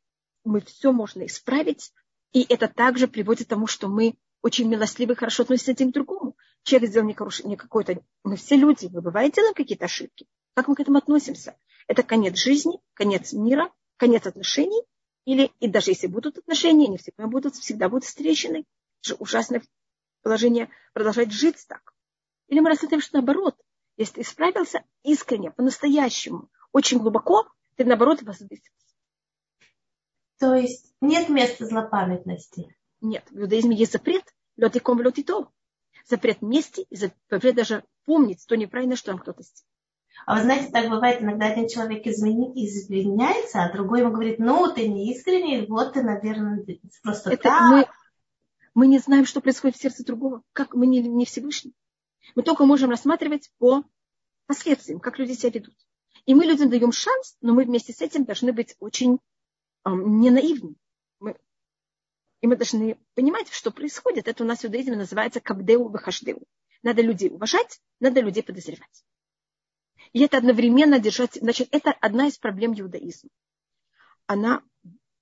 Мы 0.44 0.60
все 0.60 0.92
можно 0.92 1.24
исправить, 1.26 1.92
и 2.32 2.42
это 2.42 2.68
также 2.68 3.08
приводит 3.08 3.46
к 3.46 3.50
тому, 3.50 3.66
что 3.66 3.88
мы 3.88 4.14
очень 4.42 4.68
милостливы 4.68 5.14
и 5.14 5.16
хорошо 5.16 5.44
относимся 5.44 5.72
один 5.72 5.90
к 5.90 5.94
другому. 5.94 6.36
Человек 6.64 6.90
сделал 6.90 7.06
не 7.06 7.56
какой-то... 7.56 8.02
Мы 8.24 8.36
все 8.36 8.56
люди, 8.56 8.88
мы 8.92 9.00
бывает 9.00 9.34
делаем 9.34 9.54
какие-то 9.54 9.84
ошибки. 9.86 10.26
Как 10.54 10.68
мы 10.68 10.74
к 10.74 10.80
этому 10.80 10.98
относимся? 10.98 11.56
Это 11.86 12.02
конец 12.02 12.36
жизни, 12.38 12.78
конец 12.94 13.32
мира, 13.32 13.72
конец 13.96 14.26
отношений. 14.26 14.82
Или, 15.24 15.52
и 15.60 15.68
даже 15.68 15.92
если 15.92 16.08
будут 16.08 16.38
отношения, 16.38 16.86
они 16.86 16.98
всегда 16.98 17.26
будут, 17.26 17.54
всегда 17.54 17.88
будут 17.88 18.04
встречены. 18.04 18.64
Это 19.00 19.10
же 19.10 19.14
ужасное 19.14 19.62
положение 20.22 20.68
продолжать 20.92 21.32
жить 21.32 21.64
так. 21.68 21.94
Или 22.48 22.60
мы 22.60 22.70
рассмотрим, 22.70 23.00
что 23.00 23.16
наоборот, 23.16 23.56
если 23.96 24.14
ты 24.14 24.20
исправился 24.22 24.84
искренне, 25.02 25.50
по-настоящему, 25.50 26.48
очень 26.72 26.98
глубоко, 26.98 27.46
ты 27.76 27.84
наоборот 27.84 28.22
возвысился. 28.22 28.70
То 30.38 30.54
есть 30.54 30.92
нет 31.00 31.28
места 31.28 31.66
злопамятности? 31.66 32.76
Нет, 33.00 33.24
в 33.30 33.38
иудаизме 33.38 33.76
есть 33.76 33.92
запрет, 33.92 34.24
летиком 34.56 35.00
летито. 35.00 35.48
Запрет 36.04 36.42
мести 36.42 36.80
и 36.90 36.96
запрет 36.96 37.54
даже 37.54 37.84
помнить 38.04 38.44
то 38.46 38.56
неправильно, 38.56 38.96
что 38.96 39.12
он 39.12 39.18
кто-то 39.18 39.42
сделал. 39.42 39.71
А 40.26 40.36
вы 40.36 40.42
знаете, 40.42 40.70
так 40.70 40.88
бывает, 40.88 41.20
иногда 41.20 41.46
один 41.46 41.68
человек 41.68 42.06
извиняется, 42.06 43.64
а 43.64 43.72
другой 43.72 44.00
ему 44.00 44.12
говорит, 44.12 44.38
ну, 44.38 44.72
ты 44.72 44.88
не 44.88 45.12
искренний, 45.12 45.66
вот 45.66 45.94
ты, 45.94 46.02
наверное, 46.02 46.64
просто 47.02 47.32
Это 47.32 47.42
так. 47.42 47.70
Мы, 47.70 47.86
мы 48.74 48.86
не 48.86 48.98
знаем, 48.98 49.26
что 49.26 49.40
происходит 49.40 49.76
в 49.76 49.80
сердце 49.82 50.04
другого. 50.04 50.42
Как 50.52 50.74
мы 50.74 50.86
не, 50.86 51.00
не 51.00 51.24
Всевышний. 51.24 51.74
Мы 52.34 52.42
только 52.42 52.64
можем 52.64 52.90
рассматривать 52.90 53.50
по 53.58 53.84
последствиям, 54.46 55.00
как 55.00 55.18
люди 55.18 55.32
себя 55.32 55.50
ведут. 55.50 55.74
И 56.26 56.34
мы 56.34 56.44
людям 56.44 56.70
даем 56.70 56.92
шанс, 56.92 57.36
но 57.40 57.52
мы 57.52 57.64
вместе 57.64 57.92
с 57.92 58.00
этим 58.00 58.24
должны 58.24 58.52
быть 58.52 58.76
очень 58.78 59.18
не 59.84 60.30
наивны. 60.30 60.76
Мы, 61.18 61.36
и 62.40 62.46
мы 62.46 62.56
должны 62.56 62.96
понимать, 63.14 63.48
что 63.50 63.70
происходит. 63.70 64.28
Это 64.28 64.44
у 64.44 64.46
нас 64.46 64.60
в 64.60 64.64
иудаизме 64.64 64.96
называется 64.96 65.40
кабдеу 65.40 65.88
бахашдеу. 65.88 66.42
Надо 66.82 67.02
людей 67.02 67.30
уважать, 67.30 67.80
надо 68.00 68.20
людей 68.20 68.42
подозревать. 68.42 69.04
И 70.12 70.20
это 70.20 70.38
одновременно 70.38 70.98
держать. 70.98 71.34
Значит, 71.34 71.68
это 71.72 71.90
одна 71.92 72.28
из 72.28 72.38
проблем 72.38 72.78
иудаизма. 72.78 73.30
Она 74.26 74.62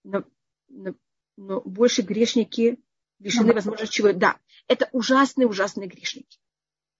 но, 0.04 0.24
но, 0.68 0.94
но 1.36 1.60
больше 1.60 2.02
грешники 2.02 2.78
лишены 3.18 3.52
возможности 3.52 3.94
чего. 3.94 4.12
Да, 4.12 4.38
это 4.66 4.88
ужасные, 4.92 5.46
ужасные 5.46 5.88
грешники. 5.88 6.38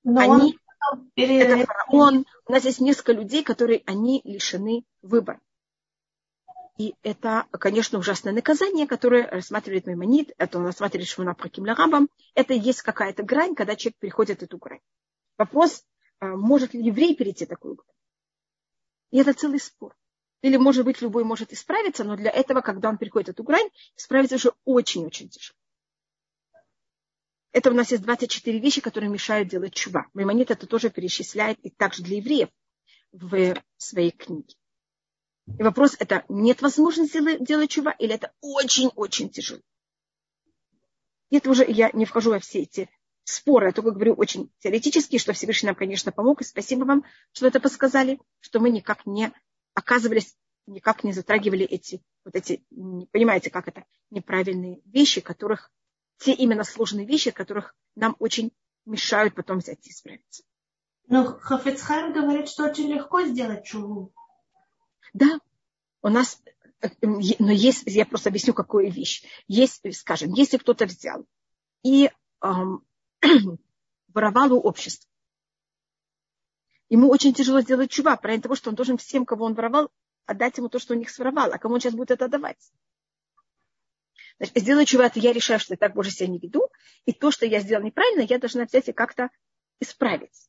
Но 0.05 0.21
они, 0.21 0.59
он... 0.93 1.11
это 1.17 1.67
фараон. 1.67 2.27
У 2.47 2.53
нас 2.53 2.65
есть 2.65 2.81
несколько 2.81 3.13
людей, 3.13 3.43
которые 3.43 3.83
они 3.87 4.21
лишены 4.25 4.85
выбора. 5.03 5.41
И 6.79 6.95
это, 7.03 7.47
конечно, 7.53 7.99
ужасное 7.99 8.33
наказание, 8.33 8.87
которое 8.87 9.27
рассматривает 9.27 9.87
Маймонид, 9.87 10.33
это 10.39 10.59
он 10.59 10.65
рассматривает 10.65 11.09
Шмуна 11.09 11.35
Праким 11.35 11.65
Ларабам. 11.65 12.09
Это 12.35 12.55
есть 12.55 12.81
какая-то 12.81 13.23
грань, 13.23 13.55
когда 13.55 13.77
человек 13.77 13.99
переходит 13.99 14.43
эту 14.43 14.57
грань. 14.57 14.81
Вопрос, 15.37 15.85
может 16.21 16.75
ли 16.75 16.85
еврей 16.85 17.15
перейти 17.15 17.47
такую 17.47 17.77
грань? 17.77 17.97
И 19.11 19.19
это 19.19 19.33
целый 19.33 19.61
спор. 19.61 19.97
Или, 20.43 20.57
может 20.57 20.85
быть, 20.85 21.03
любой 21.03 21.25
может 21.25 21.53
исправиться, 21.53 22.05
но 22.05 22.17
для 22.17 22.31
этого, 22.31 22.61
когда 22.61 22.89
он 22.89 22.99
переходит 22.99 23.31
эту 23.31 23.43
грань, 23.43 23.69
исправиться 23.97 24.37
уже 24.37 24.53
очень-очень 24.65 25.29
тяжело. 25.29 25.57
Это 27.53 27.71
у 27.71 27.75
нас 27.75 27.91
есть 27.91 28.05
24 28.05 28.59
вещи, 28.61 28.81
которые 28.81 29.11
мешают 29.11 29.49
делать 29.49 29.75
чува. 29.75 30.07
Маймонит 30.15 30.51
это 30.51 30.67
тоже 30.67 30.89
перечисляет 30.89 31.59
и 31.65 31.71
также 31.71 32.03
для 32.03 32.19
евреев 32.19 32.49
в 33.13 33.61
своей 33.77 34.13
книге. 34.13 34.55
И 35.59 35.63
вопрос, 35.63 35.97
это 35.99 36.25
нет 36.29 36.63
возможности 36.63 37.45
делать 37.45 37.71
чува 37.71 37.91
или 37.91 38.15
это 38.15 38.33
очень-очень 38.41 39.31
тяжело. 39.31 39.61
Это 41.31 41.51
уже 41.51 41.65
я 41.69 41.91
не 41.93 42.05
вхожу 42.05 42.31
во 42.31 42.39
все 42.39 42.61
эти 42.61 42.89
споры, 43.25 43.67
я 43.67 43.73
только 43.73 43.91
говорю 43.93 44.15
очень 44.15 44.53
теоретически, 44.59 45.19
что 45.19 45.33
Всевышний 45.33 45.69
нам, 45.69 45.77
конечно, 45.77 46.13
помог, 46.13 46.41
и 46.41 46.45
спасибо 46.45 46.85
вам, 46.85 47.05
что 47.33 47.47
это 47.47 47.61
подсказали, 47.61 48.21
что 48.41 48.61
мы 48.61 48.71
никак 48.71 49.07
не 49.07 49.33
оказывались, 49.75 50.37
никак 50.67 51.05
не 51.05 51.13
затрагивали 51.13 51.65
эти, 51.65 52.03
вот 52.25 52.35
эти, 52.35 52.65
понимаете, 53.13 53.51
как 53.51 53.69
это, 53.69 53.85
неправильные 54.11 54.81
вещи, 54.85 55.21
которых 55.21 55.71
те 56.19 56.33
именно 56.33 56.65
сложные 56.65 57.07
вещи, 57.07 57.31
которых 57.31 57.75
нам 57.97 58.17
очень 58.19 58.53
мешают 58.85 59.35
потом 59.35 59.59
взять 59.59 59.87
и 59.87 59.91
исправиться. 59.91 60.43
Но 61.07 61.25
Хафецхайм 61.25 62.13
говорит, 62.13 62.49
что 62.49 62.65
очень 62.65 62.93
легко 62.93 63.23
сделать 63.23 63.65
чуву. 63.65 64.13
Да, 65.13 65.41
у 66.03 66.09
нас, 66.09 66.41
но 67.03 67.51
есть, 67.51 67.83
я 67.87 68.07
просто 68.07 68.29
объясню, 68.29 68.55
какую 68.55 68.93
вещь. 68.93 69.25
Есть, 69.49 69.83
скажем, 69.97 70.33
если 70.33 70.57
кто-то 70.57 70.87
взял 70.87 71.27
и 71.83 72.11
эм, 72.43 72.85
воровал 74.09 74.53
у 74.53 74.61
общества, 74.61 75.09
ему 76.89 77.09
очень 77.09 77.35
тяжело 77.35 77.61
сделать 77.61 77.91
чува, 77.91 78.17
правильно 78.17 78.43
того, 78.43 78.55
что 78.55 78.71
он 78.71 78.77
должен 78.77 78.97
всем, 78.99 79.25
кого 79.25 79.45
он 79.45 79.55
воровал, 79.55 79.91
отдать 80.27 80.59
ему 80.59 80.69
то, 80.69 80.79
что 80.79 80.95
у 80.95 80.97
них 80.97 81.11
своровал, 81.11 81.53
а 81.53 81.59
кому 81.59 81.75
он 81.75 81.81
сейчас 81.81 81.95
будет 81.95 82.11
это 82.11 82.27
отдавать. 82.27 82.73
Значит, 84.39 84.57
сделаю 84.57 84.87
чего 84.87 85.03
это 85.03 85.21
я 85.21 85.33
решаю, 85.33 85.61
что 85.61 85.75
я 85.75 85.79
так 85.79 85.95
больше 85.95 86.13
себя 86.13 86.29
не 86.29 86.39
веду, 86.39 86.69
и 87.05 87.13
то, 87.13 87.31
что 87.31 87.47
я 87.47 87.61
сделал 87.61 87.85
неправильно, 87.85 88.23
я 88.23 88.39
должна 88.39 88.65
взять 88.65 88.89
и 88.89 88.93
как-то 88.93 89.29
исправить. 89.81 90.49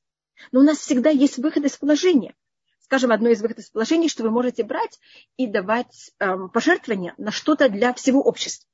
Но 0.51 0.61
у 0.61 0.63
нас 0.63 0.77
всегда 0.77 1.09
есть 1.09 1.37
выход 1.37 1.65
из 1.65 1.77
положения. 1.77 2.35
Скажем, 2.79 3.11
одно 3.11 3.29
из 3.29 3.41
выходов 3.41 3.63
из 3.63 3.69
положения, 3.69 4.07
что 4.07 4.23
вы 4.23 4.31
можете 4.31 4.63
брать 4.63 4.99
и 5.37 5.47
давать 5.47 6.11
эм, 6.19 6.49
пожертвования 6.49 7.13
на 7.17 7.31
что-то 7.31 7.69
для 7.69 7.93
всего 7.93 8.21
общества. 8.21 8.69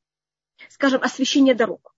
Скажем, 0.69 1.01
освещение 1.03 1.53
дорог. 1.53 1.95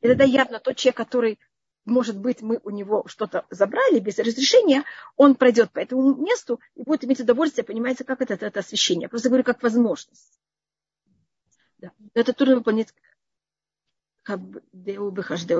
И 0.00 0.08
тогда 0.08 0.24
явно 0.24 0.60
тот 0.60 0.76
человек, 0.76 0.96
который, 0.96 1.38
может 1.84 2.18
быть, 2.18 2.42
мы 2.42 2.60
у 2.62 2.70
него 2.70 3.04
что-то 3.06 3.46
забрали 3.50 3.98
без 3.98 4.18
разрешения, 4.18 4.84
он 5.16 5.34
пройдет 5.34 5.70
по 5.72 5.78
этому 5.78 6.14
месту 6.14 6.60
и 6.74 6.82
будет 6.82 7.04
иметь 7.04 7.20
удовольствие, 7.20 7.64
понимаете, 7.64 8.04
как 8.04 8.20
это, 8.20 8.34
это 8.34 8.60
освещение. 8.60 9.04
Я 9.04 9.08
просто 9.08 9.28
говорю, 9.28 9.44
как 9.44 9.62
возможность. 9.62 10.38
Да. 11.78 11.92
Это 12.14 12.32
трудно 12.32 12.56
выполнять 12.56 12.92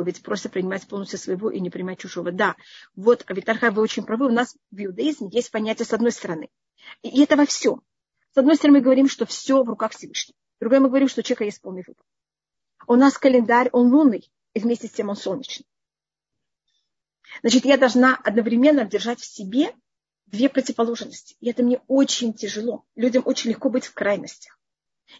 ведь 0.05 0.23
просто 0.23 0.49
принимать 0.49 0.89
полностью 0.89 1.19
своего 1.19 1.51
и 1.51 1.61
не 1.61 1.71
принимать 1.71 1.99
чужого. 1.99 2.33
Да, 2.33 2.57
вот, 2.97 3.25
Авитарха, 3.29 3.71
вы 3.71 3.83
очень 3.83 4.05
правы, 4.05 4.27
у 4.27 4.33
нас 4.33 4.57
в 4.71 4.85
иудаизме 4.85 5.29
есть 5.31 5.53
понятие 5.53 5.87
с 5.87 5.93
одной 5.93 6.11
стороны. 6.11 6.49
И 7.03 7.23
это 7.23 7.37
во 7.37 7.47
всем. 7.47 7.83
С 8.35 8.39
одной 8.39 8.57
стороны, 8.57 8.79
мы 8.79 8.85
говорим, 8.85 9.09
что 9.09 9.25
все 9.25 9.63
в 9.63 9.69
руках 9.69 9.93
Всевышнего. 9.93 10.37
С 10.57 10.61
другой, 10.61 10.81
мы 10.81 10.89
говорим, 10.89 11.09
что 11.09 11.21
у 11.21 11.23
человека 11.23 11.45
есть 11.45 11.61
полный 11.61 11.85
выбор. 11.87 12.05
У 12.87 12.95
нас 12.95 13.19
календарь, 13.19 13.69
он 13.73 13.93
лунный, 13.93 14.31
и 14.55 14.61
вместе 14.61 14.87
с 14.89 14.93
тем 14.93 15.09
он 15.09 15.17
солнечный. 15.17 15.67
Значит, 17.43 17.65
я 17.65 17.77
должна 17.77 18.17
одновременно 18.17 18.85
держать 18.85 19.21
в 19.21 19.25
себе 19.25 19.75
две 20.27 20.49
противоположности. 20.49 21.37
И 21.41 21.51
это 21.51 21.63
мне 21.63 21.81
очень 21.87 22.33
тяжело. 22.33 22.85
Людям 22.95 23.23
очень 23.27 23.51
легко 23.51 23.69
быть 23.69 23.87
в 23.87 23.95
крайностях 23.95 24.59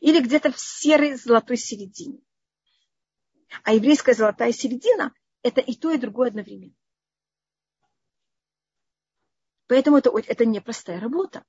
или 0.01 0.21
где-то 0.21 0.53
в 0.53 0.59
серой 0.59 1.15
золотой 1.15 1.57
середине. 1.57 2.21
А 3.63 3.73
еврейская 3.73 4.15
золотая 4.15 4.53
середина– 4.53 5.13
это 5.43 5.61
и 5.61 5.75
то, 5.75 5.91
и 5.91 5.99
другое 5.99 6.29
одновременно. 6.29 6.75
Поэтому 9.69 9.99
это, 9.99 10.11
это 10.17 10.45
непростая 10.45 11.01
работа. 11.01 11.45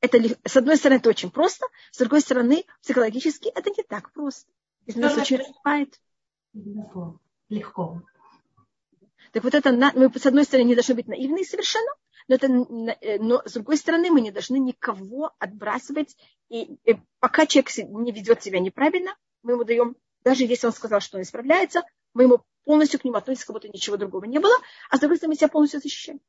Это, 0.00 0.18
с 0.44 0.56
одной 0.56 0.76
стороны, 0.76 0.98
это 0.98 1.10
очень 1.10 1.30
просто, 1.30 1.66
с 1.90 1.98
другой 1.98 2.22
стороны, 2.22 2.64
психологически 2.82 3.48
это 3.48 3.70
не 3.70 3.82
так 3.82 4.12
просто. 4.12 4.50
Если 4.86 5.00
нас 5.00 5.16
очень 5.16 5.38
разбивает. 5.38 6.00
Легко. 6.52 7.20
Легко. 7.48 8.02
Так 9.32 9.44
вот 9.44 9.54
это, 9.54 9.72
мы, 9.72 10.10
с 10.18 10.26
одной 10.26 10.44
стороны, 10.44 10.68
не 10.68 10.74
должны 10.74 10.94
быть 10.94 11.06
наивны 11.06 11.44
совершенно, 11.44 11.90
но, 12.26 12.34
это, 12.34 12.46
э, 12.46 13.18
но 13.18 13.42
с 13.44 13.52
другой 13.52 13.76
стороны, 13.76 14.10
мы 14.10 14.20
не 14.20 14.30
должны 14.30 14.56
никого 14.58 15.32
отбрасывать. 15.38 16.16
И, 16.48 16.78
и 16.84 16.96
пока 17.20 17.46
человек 17.46 17.70
не 17.76 18.12
ведет 18.12 18.42
себя 18.42 18.58
неправильно, 18.60 19.16
мы 19.42 19.52
ему 19.52 19.64
даем, 19.64 19.96
даже 20.24 20.44
если 20.44 20.66
он 20.66 20.72
сказал, 20.72 21.00
что 21.00 21.16
он 21.16 21.22
исправляется, 21.22 21.82
мы 22.14 22.24
ему 22.24 22.42
полностью 22.64 23.00
к 23.00 23.04
нему 23.04 23.16
относимся, 23.16 23.46
как 23.46 23.54
будто 23.54 23.68
ничего 23.68 23.96
другого 23.96 24.24
не 24.24 24.38
было, 24.38 24.54
а 24.90 24.96
с 24.96 25.00
другой 25.00 25.16
стороны, 25.16 25.32
мы 25.32 25.36
себя 25.36 25.48
полностью 25.48 25.80
защищаем. 25.80 26.20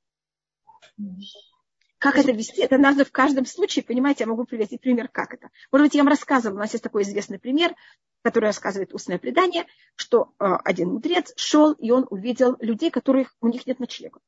Как 2.01 2.17
это 2.17 2.31
вести? 2.31 2.59
Это 2.63 2.79
надо 2.79 3.05
в 3.05 3.11
каждом 3.11 3.45
случае, 3.45 3.85
понимаете, 3.85 4.23
я 4.23 4.27
могу 4.27 4.43
привести 4.43 4.79
пример, 4.79 5.07
как 5.07 5.35
это. 5.35 5.51
Может 5.71 5.85
быть, 5.85 5.93
я 5.93 6.01
вам 6.01 6.07
рассказывала, 6.07 6.57
у 6.57 6.59
нас 6.59 6.71
есть 6.71 6.83
такой 6.83 7.03
известный 7.03 7.37
пример, 7.37 7.75
который 8.23 8.45
рассказывает 8.45 8.91
устное 8.91 9.19
предание, 9.19 9.67
что 9.93 10.33
э, 10.39 10.45
один 10.65 10.93
мудрец 10.93 11.31
шел, 11.35 11.73
и 11.73 11.91
он 11.91 12.07
увидел 12.09 12.57
людей, 12.59 12.89
которых 12.89 13.35
у 13.39 13.47
них 13.49 13.67
нет 13.67 13.79
ночлега. 13.79 14.19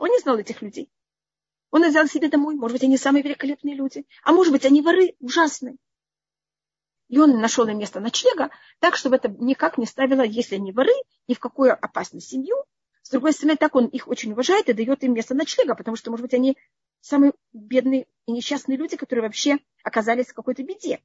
Он 0.00 0.08
не 0.08 0.18
знал 0.18 0.38
этих 0.38 0.60
людей. 0.60 0.90
Он 1.70 1.88
взял 1.88 2.08
себе 2.08 2.28
домой. 2.28 2.56
Может 2.56 2.74
быть, 2.74 2.82
они 2.82 2.98
самые 2.98 3.22
великолепные 3.22 3.76
люди. 3.76 4.04
А 4.24 4.32
может 4.32 4.52
быть, 4.52 4.64
они 4.66 4.82
воры 4.82 5.14
ужасные. 5.20 5.76
И 7.06 7.16
он 7.20 7.38
нашел 7.38 7.68
им 7.68 7.78
место 7.78 8.00
ночлега, 8.00 8.50
так, 8.80 8.96
чтобы 8.96 9.14
это 9.14 9.28
никак 9.28 9.78
не 9.78 9.86
ставило, 9.86 10.22
если 10.22 10.56
они 10.56 10.72
воры, 10.72 10.94
ни 11.28 11.34
в 11.34 11.38
какую 11.38 11.74
опасную 11.74 12.22
семью. 12.22 12.56
С 13.06 13.08
другой 13.08 13.32
стороны, 13.32 13.56
так 13.56 13.76
он 13.76 13.86
их 13.86 14.08
очень 14.08 14.32
уважает 14.32 14.68
и 14.68 14.72
дает 14.72 15.04
им 15.04 15.14
место 15.14 15.32
ночлега, 15.32 15.76
потому 15.76 15.96
что, 15.96 16.10
может 16.10 16.22
быть, 16.22 16.34
они 16.34 16.58
самые 17.00 17.34
бедные 17.52 18.08
и 18.26 18.32
несчастные 18.32 18.76
люди, 18.76 18.96
которые 18.96 19.22
вообще 19.22 19.58
оказались 19.84 20.26
в 20.26 20.34
какой-то 20.34 20.64
беде. 20.64 21.00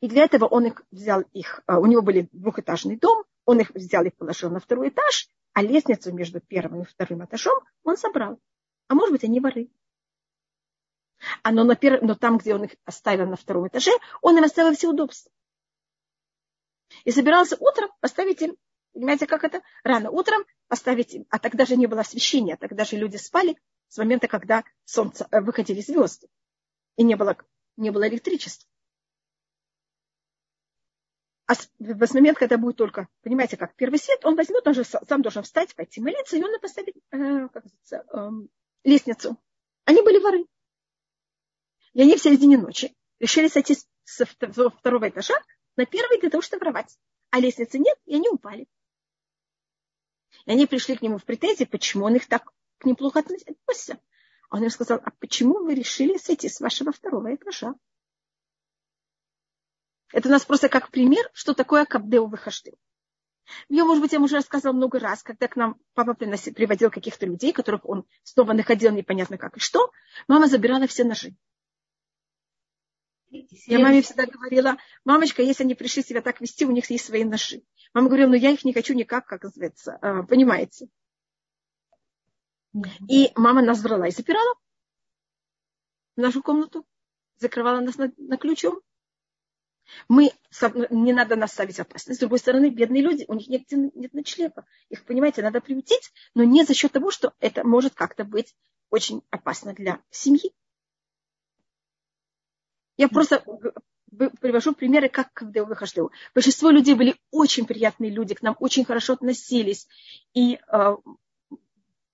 И 0.00 0.06
для 0.06 0.24
этого 0.24 0.44
он 0.44 0.66
их 0.66 0.84
взял 0.90 1.22
их, 1.32 1.62
а, 1.64 1.80
у 1.80 1.86
него 1.86 2.02
был 2.02 2.28
двухэтажный 2.32 2.98
дом, 2.98 3.24
он 3.46 3.60
их 3.60 3.70
взял 3.70 4.04
и 4.04 4.10
положил 4.10 4.50
на 4.50 4.60
второй 4.60 4.90
этаж, 4.90 5.30
а 5.54 5.62
лестницу 5.62 6.12
между 6.12 6.40
первым 6.40 6.82
и 6.82 6.84
вторым 6.84 7.24
этажом 7.24 7.58
он 7.82 7.96
собрал. 7.96 8.38
А 8.88 8.94
может 8.94 9.12
быть, 9.12 9.24
они 9.24 9.40
воры. 9.40 9.70
А 11.42 11.52
но, 11.52 11.64
на 11.64 11.74
пер... 11.74 12.02
но 12.02 12.16
там, 12.16 12.36
где 12.36 12.54
он 12.54 12.64
их 12.64 12.76
оставил 12.84 13.26
на 13.26 13.36
втором 13.36 13.68
этаже, 13.68 13.92
он 14.20 14.36
им 14.36 14.44
оставил 14.44 14.74
все 14.74 14.90
удобства. 14.90 15.32
И 17.04 17.12
собирался 17.12 17.56
утром 17.58 17.88
поставить 18.00 18.42
им, 18.42 18.58
понимаете, 18.94 19.26
как 19.26 19.44
это? 19.44 19.60
Рано 19.82 20.10
утром 20.10 20.44
поставить 20.68 21.16
а 21.30 21.38
тогда 21.38 21.66
же 21.66 21.76
не 21.76 21.86
было 21.86 22.00
освещения, 22.00 22.56
тогда 22.56 22.84
же 22.84 22.96
люди 22.96 23.16
спали 23.16 23.58
с 23.88 23.98
момента, 23.98 24.28
когда 24.28 24.64
солнце, 24.84 25.28
э, 25.30 25.40
выходили 25.40 25.80
звезды. 25.80 26.28
И 26.96 27.02
не 27.02 27.16
было, 27.16 27.36
не 27.76 27.90
было 27.90 28.08
электричества. 28.08 28.68
А 31.46 31.54
в 31.78 32.14
момент, 32.14 32.38
когда 32.38 32.56
будет 32.56 32.76
только, 32.76 33.08
понимаете, 33.22 33.58
как 33.58 33.74
первый 33.74 33.98
свет, 33.98 34.24
он 34.24 34.34
возьмет, 34.34 34.66
он 34.66 34.72
же 34.72 34.84
сам 34.84 35.20
должен 35.20 35.42
встать, 35.42 35.74
пойти 35.74 36.00
молиться, 36.00 36.36
и 36.36 36.42
он 36.42 36.58
поставит 36.58 36.96
э, 37.10 37.48
как 37.52 37.64
э, 37.66 37.96
э, 37.96 38.30
лестницу. 38.84 39.36
Они 39.84 40.00
были 40.00 40.18
воры. 40.18 40.46
И 41.92 42.00
они 42.00 42.16
в 42.16 42.22
середине 42.22 42.56
ночи 42.56 42.94
решили 43.20 43.48
сойти 43.48 43.76
со 44.04 44.24
второго 44.24 45.08
этажа 45.08 45.34
на 45.76 45.84
первый 45.84 46.18
для 46.18 46.30
того, 46.30 46.40
чтобы 46.40 46.60
воровать. 46.60 46.96
А 47.30 47.40
лестницы 47.40 47.78
нет, 47.78 47.98
и 48.06 48.14
они 48.14 48.28
упали. 48.30 48.66
И 50.46 50.52
они 50.52 50.66
пришли 50.66 50.96
к 50.96 51.02
нему 51.02 51.18
в 51.18 51.24
претензии, 51.24 51.64
почему 51.64 52.04
он 52.04 52.16
их 52.16 52.26
так 52.26 52.52
к 52.78 52.84
ним 52.84 52.96
плохо 52.96 53.20
относится. 53.20 53.98
Он 54.50 54.62
им 54.62 54.70
сказал, 54.70 55.00
а 55.02 55.10
почему 55.18 55.64
вы 55.64 55.74
решили 55.74 56.16
сойти 56.18 56.48
с 56.48 56.60
вашего 56.60 56.92
второго 56.92 57.34
этажа? 57.34 57.74
Это 60.12 60.28
у 60.28 60.30
нас 60.30 60.44
просто 60.44 60.68
как 60.68 60.90
пример, 60.90 61.28
что 61.32 61.54
такое 61.54 61.84
кабдеу 61.86 62.26
выхождеу. 62.26 62.78
Ее, 63.68 63.84
может 63.84 64.02
быть, 64.02 64.12
я 64.12 64.20
уже 64.20 64.36
рассказывала 64.36 64.76
много 64.76 64.98
раз, 64.98 65.22
когда 65.22 65.48
к 65.48 65.56
нам 65.56 65.76
папа 65.94 66.14
приносил, 66.14 66.54
приводил 66.54 66.90
каких-то 66.90 67.26
людей, 67.26 67.52
которых 67.52 67.84
он 67.84 68.06
снова 68.22 68.52
находил 68.52 68.92
непонятно 68.92 69.38
как 69.38 69.56
и 69.56 69.60
что, 69.60 69.90
мама 70.28 70.46
забирала 70.46 70.86
все 70.86 71.04
ножи. 71.04 71.34
Я 73.30 73.80
маме 73.80 74.02
всегда 74.02 74.26
говорила, 74.26 74.76
мамочка, 75.04 75.42
если 75.42 75.64
они 75.64 75.74
пришли 75.74 76.02
себя 76.02 76.22
так 76.22 76.40
вести, 76.40 76.64
у 76.64 76.70
них 76.70 76.88
есть 76.90 77.06
свои 77.06 77.24
ножи. 77.24 77.62
Мама 77.94 78.08
говорила, 78.08 78.30
ну 78.30 78.34
я 78.34 78.50
их 78.50 78.64
не 78.64 78.74
хочу 78.74 78.92
никак, 78.92 79.24
как 79.26 79.44
называется, 79.44 79.98
а, 80.02 80.24
понимаете. 80.24 80.88
И 83.08 83.30
мама 83.36 83.62
нас 83.62 83.80
брала 83.82 84.08
и 84.08 84.10
запирала 84.10 84.54
в 86.16 86.20
нашу 86.20 86.42
комнату, 86.42 86.84
закрывала 87.36 87.80
нас 87.80 87.96
на, 87.96 88.12
на 88.16 88.36
ключом. 88.36 88.80
Мы, 90.08 90.32
не 90.90 91.12
надо 91.12 91.36
нас 91.36 91.52
ставить 91.52 91.78
опасность. 91.78 92.18
С 92.18 92.20
другой 92.20 92.40
стороны, 92.40 92.70
бедные 92.70 93.02
люди, 93.02 93.26
у 93.28 93.34
них 93.34 93.48
нет, 93.48 93.62
нет 93.70 94.12
ночлега. 94.12 94.66
Их, 94.88 95.04
понимаете, 95.04 95.42
надо 95.42 95.60
приютить, 95.60 96.12
но 96.34 96.42
не 96.42 96.64
за 96.64 96.74
счет 96.74 96.90
того, 96.90 97.12
что 97.12 97.32
это 97.38 97.64
может 97.64 97.94
как-то 97.94 98.24
быть 98.24 98.56
очень 98.90 99.22
опасно 99.30 99.72
для 99.72 100.02
семьи. 100.10 100.52
Я 102.96 103.08
просто 103.08 103.44
привожу 104.40 104.74
примеры, 104.74 105.08
как 105.08 105.32
когда 105.32 105.60
я 105.60 105.66
выхожу. 105.66 106.10
Большинство 106.34 106.70
людей 106.70 106.94
были 106.94 107.16
очень 107.30 107.66
приятные 107.66 108.10
люди, 108.10 108.34
к 108.34 108.42
нам 108.42 108.56
очень 108.60 108.84
хорошо 108.84 109.14
относились. 109.14 109.88
И 110.32 110.58
э, 110.66 110.96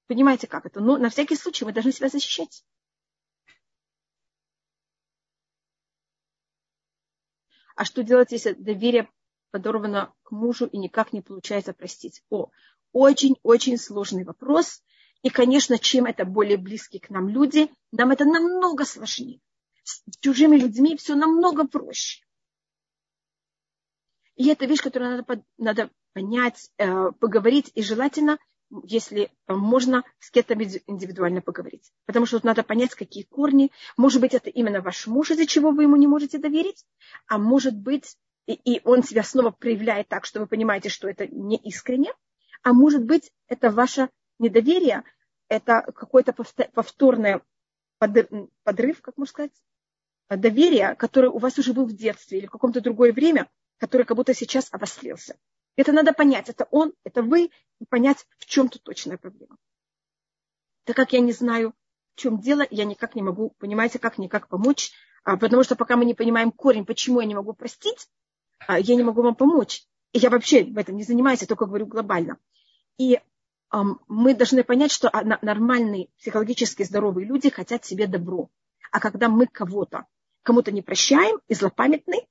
понимаете, 0.07 0.47
как 0.47 0.67
это? 0.67 0.81
Но 0.81 0.99
на 0.99 1.11
всякий 1.11 1.37
случай 1.37 1.65
мы 1.65 1.73
должны 1.73 1.93
себя 1.93 2.09
защищать. 2.09 2.65
А 7.77 7.85
что 7.85 8.03
делать, 8.03 8.33
если 8.33 8.53
доверие 8.53 9.09
подорвано 9.51 10.13
к 10.23 10.33
мужу 10.33 10.67
и 10.67 10.77
никак 10.77 11.13
не 11.13 11.23
получается 11.23 11.73
простить? 11.73 12.23
О, 12.29 12.51
очень-очень 12.93 13.79
сложный 13.79 14.25
вопрос. 14.25 14.83
И, 15.23 15.31
конечно, 15.31 15.79
чем 15.79 16.07
это 16.07 16.25
более 16.25 16.57
близкие 16.57 17.01
к 17.01 17.11
нам 17.11 17.29
люди, 17.29 17.71
нам 17.93 18.11
это 18.11 18.25
намного 18.25 18.85
сложнее. 18.85 19.41
С 19.83 20.03
чужими 20.21 20.57
людьми 20.57 20.97
все 20.97 21.15
намного 21.15 21.67
проще. 21.67 22.25
И 24.37 24.49
это 24.49 24.67
вещь, 24.67 24.83
которую 24.83 25.17
надо, 25.17 25.45
надо 25.59 25.91
понять, 26.13 26.71
э, 26.79 27.13
поговорить, 27.13 27.71
и 27.75 27.83
желательно 27.83 28.39
если 28.85 29.31
можно 29.49 30.05
с 30.19 30.31
кем-то 30.31 30.55
индивидуально 30.55 31.41
поговорить. 31.43 31.93
Потому 32.07 32.27
что 32.27 32.37
тут 32.37 32.45
надо 32.45 32.63
понять, 32.63 32.95
какие 32.95 33.25
корни. 33.25 33.73
Может 33.97 34.21
быть, 34.21 34.35
это 34.35 34.49
именно 34.49 34.81
ваш 34.81 35.07
муж, 35.07 35.31
из-за 35.31 35.47
чего 35.47 35.71
вы 35.71 35.85
ему 35.85 35.97
не 35.97 36.07
можете 36.07 36.39
доверить, 36.39 36.85
а 37.27 37.39
может 37.39 37.77
быть, 37.77 38.17
и, 38.47 38.53
и 38.53 38.81
он 38.85 39.03
себя 39.03 39.23
снова 39.23 39.51
проявляет 39.51 40.09
так, 40.09 40.25
что 40.25 40.41
вы 40.41 40.47
понимаете, 40.47 40.89
что 40.89 41.09
это 41.09 41.27
не 41.27 41.57
искренне, 41.57 42.13
а 42.63 42.73
может 42.73 43.05
быть, 43.05 43.33
это 43.49 43.71
ваше 43.71 44.09
недоверие, 44.39 45.05
это 45.49 45.83
какой-то 45.95 46.33
повторный 46.33 47.41
подрыв, 47.99 49.03
как 49.03 49.17
можно 49.17 49.31
сказать, 49.31 49.53
доверия, 50.37 50.95
которое 50.95 51.29
у 51.29 51.39
вас 51.39 51.59
уже 51.59 51.73
был 51.73 51.87
в 51.87 51.93
детстве 51.93 52.39
или 52.39 52.47
в 52.47 52.51
каком-то 52.51 52.81
другое 52.81 53.13
время, 53.13 53.49
которое 53.79 54.05
как 54.05 54.17
будто 54.17 54.35
сейчас 54.35 54.69
обострился. 54.71 55.37
Это 55.77 55.93
надо 55.93 56.13
понять, 56.13 56.49
это 56.49 56.67
он, 56.71 56.93
это 57.05 57.23
вы, 57.23 57.51
и 57.79 57.85
понять, 57.89 58.27
в 58.39 58.47
чем 58.47 58.69
тут 58.69 58.83
точная 58.83 59.17
проблема. 59.17 59.57
Так 60.85 60.97
как 60.97 61.13
я 61.13 61.21
не 61.21 61.33
знаю, 61.33 61.75
в 62.15 62.21
чем 62.21 62.41
дело, 62.41 62.67
я 62.71 62.85
никак 62.85 63.15
не 63.15 63.23
могу, 63.23 63.55
понимаете, 63.59 63.99
как 63.99 64.19
никак 64.19 64.49
помочь, 64.49 64.93
а, 65.25 65.37
потому 65.37 65.63
что 65.63 65.77
пока 65.77 65.97
мы 65.97 66.05
не 66.05 66.15
понимаем 66.15 66.53
корень, 66.53 66.85
почему 66.85 67.21
я 67.21 67.27
не 67.27 67.35
могу 67.35 67.53
простить, 67.53 68.09
а, 68.67 68.79
я 68.79 68.97
не 68.97 69.03
могу 69.03 69.23
вам 69.23 69.35
помочь. 69.35 69.85
И 70.13 70.19
я 70.19 70.31
вообще 70.31 70.65
в 70.65 70.77
этом 70.77 70.97
не 70.97 71.05
занимаюсь, 71.05 71.41
я 71.41 71.47
только 71.47 71.67
говорю 71.67 71.87
глобально. 71.87 72.39
И 72.99 73.21
мы 74.09 74.35
должны 74.35 74.65
понять, 74.65 74.91
что 74.91 75.09
нормальные, 75.43 76.09
психологически 76.19 76.83
здоровые 76.83 77.25
люди 77.25 77.51
хотят 77.51 77.85
себе 77.85 78.09
добро. 78.09 78.51
А 78.91 78.99
когда 78.99 79.29
мы 79.29 79.47
кого-то, 79.47 80.07
кому-то 80.43 80.73
не 80.73 80.83
прощаем 80.83 81.41
и 81.49 81.55
злопамятны, 81.55 82.27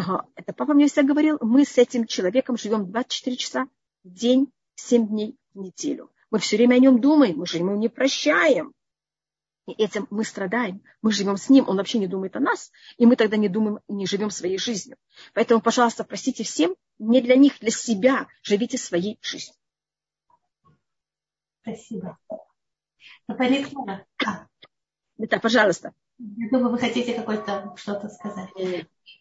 Ага, 0.00 0.26
это 0.34 0.54
папа 0.54 0.72
мне 0.72 0.86
всегда 0.86 1.02
говорил, 1.02 1.36
мы 1.42 1.66
с 1.66 1.76
этим 1.76 2.06
человеком 2.06 2.56
живем 2.56 2.90
24 2.90 3.36
часа 3.36 3.68
в 4.02 4.08
день, 4.08 4.50
7 4.76 5.06
дней 5.08 5.36
в 5.52 5.58
неделю. 5.58 6.10
Мы 6.30 6.38
все 6.38 6.56
время 6.56 6.76
о 6.76 6.78
нем 6.78 7.02
думаем, 7.02 7.36
мы 7.36 7.46
же 7.46 7.58
ему 7.58 7.76
не 7.76 7.90
прощаем. 7.90 8.72
И 9.66 9.72
этим 9.72 10.06
мы 10.08 10.24
страдаем. 10.24 10.82
Мы 11.02 11.12
живем 11.12 11.36
с 11.36 11.50
ним, 11.50 11.68
он 11.68 11.76
вообще 11.76 11.98
не 11.98 12.06
думает 12.06 12.34
о 12.34 12.40
нас, 12.40 12.72
и 12.96 13.04
мы 13.04 13.14
тогда 13.14 13.36
не 13.36 13.50
думаем, 13.50 13.80
не 13.88 14.06
живем 14.06 14.30
своей 14.30 14.56
жизнью. 14.56 14.96
Поэтому, 15.34 15.60
пожалуйста, 15.60 16.02
простите 16.02 16.44
всем, 16.44 16.74
не 16.98 17.20
для 17.20 17.36
них, 17.36 17.58
для 17.60 17.70
себя 17.70 18.26
живите 18.42 18.78
своей 18.78 19.18
жизнью. 19.20 19.54
Спасибо. 21.60 22.18
Напомню, 23.28 23.66
Да, 25.18 25.38
пожалуйста. 25.40 25.92
Я 26.36 26.50
думаю, 26.50 26.70
вы 26.72 26.78
хотите 26.78 27.14
какой-то 27.14 27.72
что-то 27.76 28.08
сказать. 28.08 28.50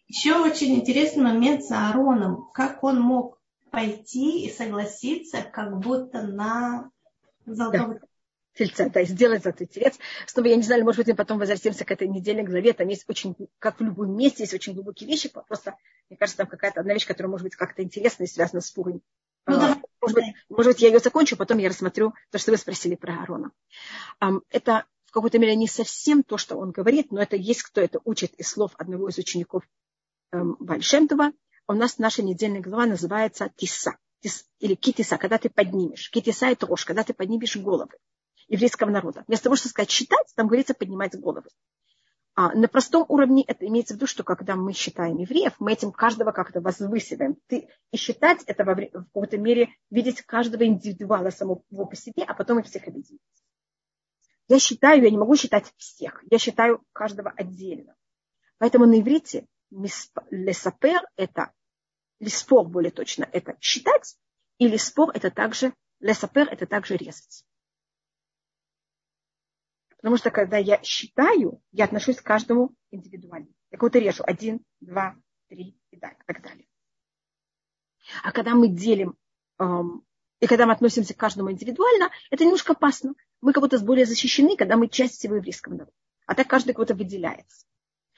Еще 0.07 0.35
очень 0.35 0.75
интересный 0.75 1.23
момент 1.23 1.63
с 1.63 1.71
Аароном. 1.71 2.49
Как 2.53 2.83
он 2.83 2.99
мог 2.99 3.39
пойти 3.71 4.45
и 4.45 4.51
согласиться 4.51 5.41
как 5.41 5.77
будто 5.79 6.23
на 6.23 6.91
золотого 7.45 7.93
да. 7.93 7.99
тельца, 8.55 8.89
да, 8.89 9.03
сделать 9.03 9.43
золотой 9.43 9.67
телец. 9.67 9.97
Снова, 10.25 10.47
я 10.47 10.55
не 10.55 10.63
знаю, 10.63 10.83
может 10.83 10.97
быть, 10.97 11.07
мы 11.07 11.15
потом 11.15 11.37
возвратимся 11.37 11.85
к 11.85 11.91
этой 11.91 12.07
неделе 12.07 12.43
главе. 12.43 12.73
Там 12.73 12.87
есть 12.87 13.05
очень, 13.07 13.35
как 13.59 13.79
в 13.79 13.83
любом 13.83 14.15
месте, 14.17 14.43
есть 14.43 14.53
очень 14.53 14.73
глубокие 14.73 15.07
вещи. 15.07 15.29
Просто, 15.29 15.75
мне 16.09 16.17
кажется, 16.17 16.37
там 16.37 16.47
какая-то 16.47 16.81
одна 16.81 16.93
вещь, 16.93 17.07
которая 17.07 17.29
может 17.29 17.43
быть 17.43 17.55
как-то 17.55 17.83
интересная 17.83 18.27
и 18.27 18.29
связана 18.29 18.61
с 18.61 18.71
Пурой. 18.71 19.01
Ну, 19.45 19.55
да. 19.55 19.77
может, 20.01 20.15
быть, 20.15 20.25
может 20.49 20.73
быть, 20.73 20.81
я 20.81 20.89
ее 20.89 20.99
закончу, 20.99 21.37
потом 21.37 21.59
я 21.59 21.69
рассмотрю 21.69 22.13
то, 22.31 22.37
что 22.37 22.51
вы 22.51 22.57
спросили 22.57 22.95
про 22.95 23.13
Аарона. 23.13 23.51
Это 24.49 24.85
в 25.09 25.11
какой-то 25.11 25.39
мере 25.39 25.55
не 25.55 25.67
совсем 25.67 26.21
то, 26.21 26.37
что 26.37 26.55
он 26.55 26.69
говорит, 26.69 27.11
но 27.11 27.19
это 27.19 27.35
есть 27.35 27.63
кто 27.63 27.81
это 27.81 27.99
учит 28.05 28.35
из 28.35 28.47
слов 28.47 28.73
одного 28.77 29.09
из 29.09 29.17
учеников 29.17 29.63
эм, 30.31 30.55
Бальшемтова, 30.59 31.31
у 31.67 31.73
нас 31.73 31.97
наша 31.97 32.21
недельная 32.21 32.61
глава 32.61 32.85
называется 32.85 33.51
Тиса, 33.55 33.97
тис, 34.21 34.45
или 34.59 34.75
Китиса, 34.75 35.17
когда 35.17 35.39
ты 35.39 35.49
поднимешь. 35.49 36.11
Китиса– 36.11 36.45
это 36.51 36.67
рожь, 36.67 36.85
когда 36.85 37.03
ты 37.03 37.13
поднимешь 37.15 37.57
головы 37.57 37.93
еврейского 38.47 38.91
народа. 38.91 39.23
Вместо 39.27 39.45
того, 39.45 39.55
чтобы 39.55 39.71
сказать 39.71 39.89
считать, 39.89 40.27
там 40.35 40.47
говорится 40.47 40.75
поднимать 40.75 41.19
головы. 41.19 41.49
А 42.35 42.53
на 42.53 42.67
простом 42.67 43.05
уровне 43.07 43.43
это 43.47 43.65
имеется 43.67 43.95
в 43.95 43.97
виду, 43.97 44.05
что 44.05 44.23
когда 44.23 44.55
мы 44.55 44.73
считаем 44.73 45.17
евреев, 45.17 45.55
мы 45.57 45.73
этим 45.73 45.91
каждого 45.91 46.31
как-то 46.31 46.61
возвысиваем. 46.61 47.35
Ты, 47.47 47.67
и 47.91 47.97
считать 47.97 48.43
это 48.45 48.63
в, 48.63 48.75
в 48.75 49.05
какой-то 49.05 49.37
мере 49.37 49.69
видеть 49.89 50.21
каждого 50.21 50.65
индивидуала 50.65 51.31
самого 51.31 51.63
по 51.71 51.95
себе, 51.95 52.23
а 52.23 52.35
потом 52.35 52.59
их 52.59 52.67
всех 52.67 52.87
объединить. 52.87 53.21
Я 54.49 54.59
считаю, 54.59 55.03
я 55.03 55.11
не 55.11 55.17
могу 55.17 55.35
считать 55.35 55.71
всех. 55.77 56.23
Я 56.29 56.39
считаю 56.39 56.83
каждого 56.91 57.29
отдельно. 57.29 57.95
Поэтому 58.57 58.87
на 58.87 58.99
иврите 58.99 59.47
лесапер– 60.31 61.01
это 61.15 61.53
лиспор 62.19 62.67
более 62.67 62.91
точно, 62.91 63.29
это 63.31 63.57
считать, 63.61 64.17
и 64.57 64.67
лиспор– 64.67 65.11
это 65.13 65.29
также, 65.29 65.73
лесапер– 65.99 66.49
это 66.51 66.65
также 66.65 66.97
резать. 66.97 67.45
Потому 69.97 70.17
что 70.17 70.31
когда 70.31 70.57
я 70.57 70.81
считаю, 70.81 71.61
я 71.71 71.85
отношусь 71.85 72.17
к 72.17 72.23
каждому 72.23 72.73
индивидуально. 72.89 73.49
Я 73.69 73.77
кого-то 73.77 73.99
режу. 73.99 74.23
Один, 74.25 74.65
два, 74.79 75.15
три 75.47 75.79
и 75.91 75.97
так 75.97 76.41
далее. 76.41 76.67
А 78.23 78.31
когда 78.31 78.55
мы 78.55 78.69
делим, 78.69 79.15
эм, 79.59 80.03
и 80.39 80.47
когда 80.47 80.65
мы 80.65 80.73
относимся 80.73 81.13
к 81.13 81.17
каждому 81.17 81.51
индивидуально, 81.51 82.09
это 82.31 82.45
немножко 82.45 82.71
опасно. 82.71 83.13
Мы 83.41 83.53
как 83.53 83.63
будто 83.63 83.79
более 83.79 84.05
защищены, 84.05 84.57
когда 84.57 84.75
мы 84.75 84.87
часть 84.87 85.15
всего 85.15 85.35
еврейского 85.35 85.73
народа. 85.73 85.93
А 86.25 86.35
так 86.35 86.47
каждый 86.47 86.73
кого-то 86.73 86.95
выделяется. 86.95 87.65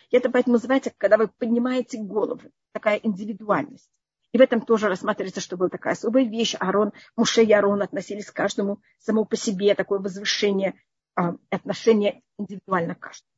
И 0.10 0.18
это 0.18 0.30
поэтому 0.30 0.56
называется, 0.56 0.92
когда 0.98 1.18
вы 1.18 1.28
поднимаете 1.28 2.00
голову, 2.00 2.52
такая 2.74 2.98
индивидуальность. 2.98 3.90
И 4.34 4.38
в 4.38 4.42
этом 4.42 4.62
тоже 4.62 4.88
рассматривается, 4.88 5.42
что 5.42 5.58
была 5.58 5.70
такая 5.70 5.94
особая 5.94 6.24
вещь. 6.24 6.56
Арон, 6.60 6.94
Муше 7.16 7.44
и 7.44 7.52
Арон 7.52 7.82
относились 7.82 8.30
к 8.30 8.36
каждому 8.36 8.82
само 9.00 9.26
по 9.26 9.36
себе, 9.36 9.76
такое 9.76 10.00
возвышение, 10.00 10.76
а, 11.16 11.36
отношение 11.50 12.22
индивидуально 12.38 12.96
к 12.96 13.00
каждому. 13.00 13.32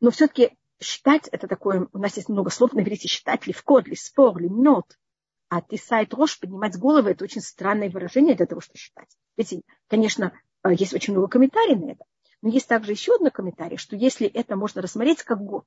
Но 0.00 0.10
все-таки 0.10 0.56
считать, 0.80 1.28
это 1.28 1.48
такое, 1.48 1.88
у 1.92 1.98
нас 1.98 2.16
есть 2.16 2.28
много 2.28 2.50
слов 2.50 2.72
на 2.72 2.80
иврите, 2.80 3.08
считать, 3.08 3.46
левкод, 3.46 3.88
лиспор, 3.88 4.38
лимнот. 4.38 4.96
А 5.48 5.62
тисайт 5.62 6.12
рожь, 6.14 6.38
поднимать 6.38 6.78
голову, 6.78 7.08
это 7.08 7.24
очень 7.24 7.40
странное 7.40 7.90
выражение 7.90 8.34
для 8.34 8.46
того, 8.46 8.60
чтобы 8.60 8.78
считать. 8.78 9.08
Ведь, 9.36 9.62
конечно, 9.88 10.32
есть 10.64 10.94
очень 10.94 11.12
много 11.12 11.28
комментариев 11.28 11.80
на 11.80 11.92
это. 11.92 12.04
Но 12.42 12.50
есть 12.50 12.68
также 12.68 12.92
еще 12.92 13.14
один 13.14 13.30
комментарий, 13.30 13.76
что 13.76 13.96
если 13.96 14.26
это 14.26 14.56
можно 14.56 14.82
рассмотреть 14.82 15.22
как 15.22 15.40
год, 15.40 15.66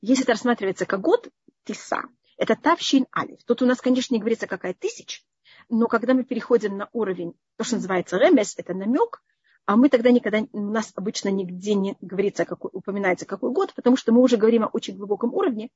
если 0.00 0.24
это 0.24 0.32
рассматривается 0.32 0.86
как 0.86 1.00
год, 1.00 1.28
тиса, 1.64 2.02
это 2.36 2.56
тавщин 2.56 3.06
алиф. 3.16 3.42
Тут 3.44 3.62
у 3.62 3.66
нас, 3.66 3.80
конечно, 3.80 4.14
не 4.14 4.20
говорится 4.20 4.46
какая 4.46 4.74
тысяч, 4.74 5.24
но 5.68 5.86
когда 5.86 6.14
мы 6.14 6.24
переходим 6.24 6.76
на 6.76 6.88
уровень, 6.92 7.34
то, 7.56 7.64
что 7.64 7.76
называется 7.76 8.16
ремес, 8.16 8.54
это 8.56 8.74
намек, 8.74 9.22
а 9.66 9.76
мы 9.76 9.88
тогда 9.90 10.10
никогда, 10.10 10.46
у 10.52 10.70
нас 10.70 10.92
обычно 10.94 11.28
нигде 11.28 11.74
не 11.74 11.96
говорится, 12.00 12.44
какой, 12.44 12.70
упоминается 12.72 13.26
какой 13.26 13.52
год, 13.52 13.74
потому 13.74 13.96
что 13.96 14.12
мы 14.12 14.22
уже 14.22 14.36
говорим 14.36 14.64
о 14.64 14.68
очень 14.68 14.96
глубоком 14.96 15.34
уровне, 15.34 15.68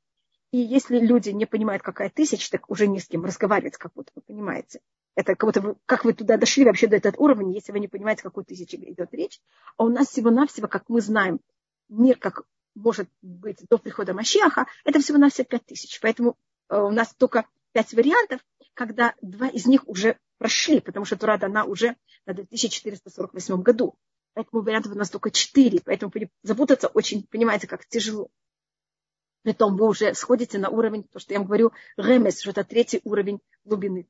и 0.52 0.58
если 0.58 0.98
люди 0.98 1.30
не 1.30 1.46
понимают, 1.46 1.82
какая 1.82 2.10
тысяча, 2.10 2.50
так 2.50 2.70
уже 2.70 2.86
не 2.86 3.00
с 3.00 3.08
кем 3.08 3.24
разговаривать, 3.24 3.78
как 3.78 3.92
будто 3.94 4.12
вы 4.14 4.22
понимаете. 4.22 4.80
Это 5.14 5.34
как 5.34 5.48
будто 5.48 5.60
вы, 5.62 5.76
как 5.86 6.04
вы 6.04 6.12
туда 6.12 6.36
дошли 6.36 6.64
вообще 6.64 6.86
до 6.86 6.96
этого 6.96 7.16
уровня, 7.16 7.52
если 7.52 7.72
вы 7.72 7.80
не 7.80 7.88
понимаете, 7.88 8.22
какой 8.22 8.44
тысячи 8.44 8.76
идет 8.76 9.08
речь. 9.12 9.40
А 9.78 9.84
у 9.84 9.88
нас 9.88 10.08
всего-навсего, 10.08 10.68
как 10.68 10.84
мы 10.88 11.00
знаем, 11.00 11.40
мир, 11.88 12.18
как 12.18 12.44
может 12.74 13.08
быть 13.22 13.66
до 13.68 13.78
прихода 13.78 14.12
Машиаха, 14.12 14.66
это 14.84 15.00
всего-навсего 15.00 15.44
пять 15.44 15.64
тысяч. 15.64 15.98
Поэтому 16.00 16.36
э, 16.68 16.78
у 16.78 16.90
нас 16.90 17.14
только 17.14 17.46
пять 17.72 17.92
вариантов, 17.94 18.40
когда 18.74 19.14
два 19.22 19.48
из 19.48 19.66
них 19.66 19.88
уже 19.88 20.18
прошли, 20.36 20.80
потому 20.80 21.06
что 21.06 21.16
Тура 21.16 21.38
дана 21.38 21.64
уже 21.64 21.96
на 22.26 22.34
2448 22.34 23.62
году. 23.62 23.94
Поэтому 24.34 24.62
вариантов 24.62 24.92
у 24.92 24.98
нас 24.98 25.08
только 25.08 25.30
четыре, 25.30 25.80
поэтому 25.82 26.12
запутаться 26.42 26.88
очень, 26.88 27.26
понимаете, 27.26 27.66
как 27.66 27.86
тяжело. 27.86 28.28
Притом 29.42 29.76
вы 29.76 29.88
уже 29.88 30.14
сходите 30.14 30.58
на 30.58 30.68
уровень, 30.68 31.04
то, 31.04 31.18
что 31.18 31.34
я 31.34 31.40
вам 31.40 31.46
говорю, 31.46 31.72
ремес, 31.96 32.40
что 32.40 32.50
это 32.50 32.64
третий 32.64 33.00
уровень 33.04 33.40
глубины. 33.64 34.06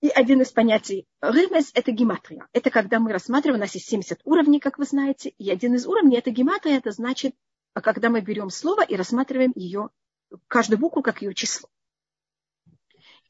И 0.00 0.08
один 0.10 0.42
из 0.42 0.52
понятий 0.52 1.06
ремес– 1.20 1.72
это 1.74 1.90
гематрия. 1.90 2.46
Это 2.52 2.70
когда 2.70 3.00
мы 3.00 3.12
рассматриваем, 3.12 3.58
у 3.58 3.64
нас 3.64 3.74
есть 3.74 3.88
70 3.88 4.20
уровней, 4.24 4.60
как 4.60 4.78
вы 4.78 4.84
знаете, 4.84 5.30
и 5.30 5.50
один 5.50 5.74
из 5.74 5.86
уровней– 5.86 6.16
это 6.18 6.30
гематрия, 6.30 6.76
это 6.76 6.92
значит, 6.92 7.34
когда 7.72 8.10
мы 8.10 8.20
берем 8.20 8.50
слово 8.50 8.84
и 8.84 8.94
рассматриваем 8.94 9.52
ее, 9.56 9.90
каждую 10.46 10.78
букву 10.78 11.02
как 11.02 11.22
ее 11.22 11.34
число. 11.34 11.68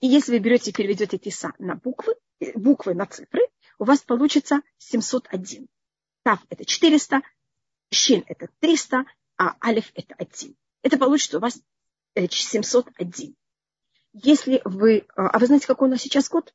И 0.01 0.07
если 0.07 0.33
вы 0.33 0.39
берете 0.41 0.71
и 0.71 0.75
переведете 0.75 1.19
тиса 1.19 1.53
на 1.59 1.77
буквы, 1.77 2.15
буквы 2.55 2.95
на 2.95 3.07
цифры, 3.07 3.49
у 3.79 3.85
вас 3.85 4.01
получится 4.01 4.61
701. 4.79 5.69
Тав– 6.23 6.41
это 6.51 6.65
400, 6.65 7.23
щин– 7.91 8.25
это 8.29 8.49
300, 8.61 9.07
а 9.39 9.57
алиф– 9.65 9.91
это 9.95 10.15
1. 10.19 10.55
Это 10.83 10.99
получится 10.99 11.39
у 11.39 11.41
вас 11.41 11.59
701. 12.15 12.91
Э, 12.99 13.03
Если 14.13 14.61
вы... 14.65 15.07
А, 15.17 15.29
а 15.29 15.39
вы 15.39 15.47
знаете, 15.47 15.67
какой 15.67 15.89
у 15.89 15.91
нас 15.91 16.03
сейчас 16.03 16.29
год? 16.29 16.53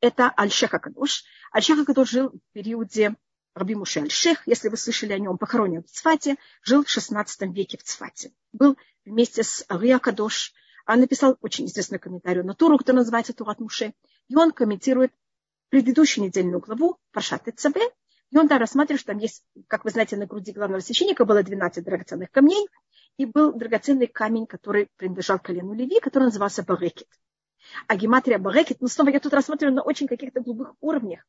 Это 0.00 0.34
Аль-Шех 0.36 0.74
Акадош. 0.74 1.22
Аль-Шех 1.54 1.78
Акадош 1.78 2.10
жил 2.10 2.30
в 2.30 2.52
периоде 2.54 3.14
Раби 3.54 3.76
Муше 3.76 4.00
Аль-Шех, 4.00 4.42
если 4.46 4.68
вы 4.68 4.76
слышали 4.76 5.12
о 5.12 5.18
нем, 5.20 5.38
похоронен 5.38 5.84
в 5.84 5.90
Цфате, 5.92 6.38
жил 6.64 6.82
в 6.82 6.88
16 6.88 7.42
веке 7.54 7.78
в 7.78 7.84
Цфате. 7.84 8.32
Был 8.52 8.76
вместе 9.04 9.44
с 9.44 9.64
Ари 9.68 9.96
Кадош, 10.00 10.52
он 10.88 10.98
написал 10.98 11.38
очень 11.40 11.66
известный 11.66 12.00
комментарий 12.00 12.42
на 12.42 12.54
Туру, 12.54 12.78
который 12.78 12.96
называется 12.96 13.32
Турат 13.32 13.60
Муше, 13.60 13.94
и 14.26 14.34
он 14.34 14.50
комментирует 14.50 15.12
предыдущую 15.68 16.24
недельную 16.24 16.58
главу 16.58 16.98
Паршат 17.12 17.48
Цабе, 17.54 17.92
и 18.34 18.36
он 18.36 18.48
там 18.48 18.58
рассматривает, 18.58 19.00
что 19.00 19.12
там 19.12 19.18
есть, 19.18 19.44
как 19.68 19.84
вы 19.84 19.90
знаете, 19.90 20.16
на 20.16 20.26
груди 20.26 20.50
главного 20.50 20.80
священника 20.80 21.24
было 21.24 21.44
12 21.44 21.84
драгоценных 21.84 22.32
камней, 22.32 22.66
и 23.16 23.26
был 23.26 23.52
драгоценный 23.52 24.08
камень, 24.08 24.46
который 24.46 24.88
принадлежал 24.96 25.38
колену 25.38 25.72
Леви, 25.72 26.00
который 26.00 26.24
назывался 26.24 26.64
Барекет. 26.64 27.06
А 27.86 27.94
гематрия 27.94 28.38
Барекет, 28.38 28.78
ну 28.80 28.88
снова 28.88 29.10
я 29.10 29.20
тут 29.20 29.32
рассматриваю 29.34 29.76
на 29.76 29.82
очень 29.82 30.08
каких-то 30.08 30.40
глубоких 30.40 30.74
уровнях. 30.80 31.24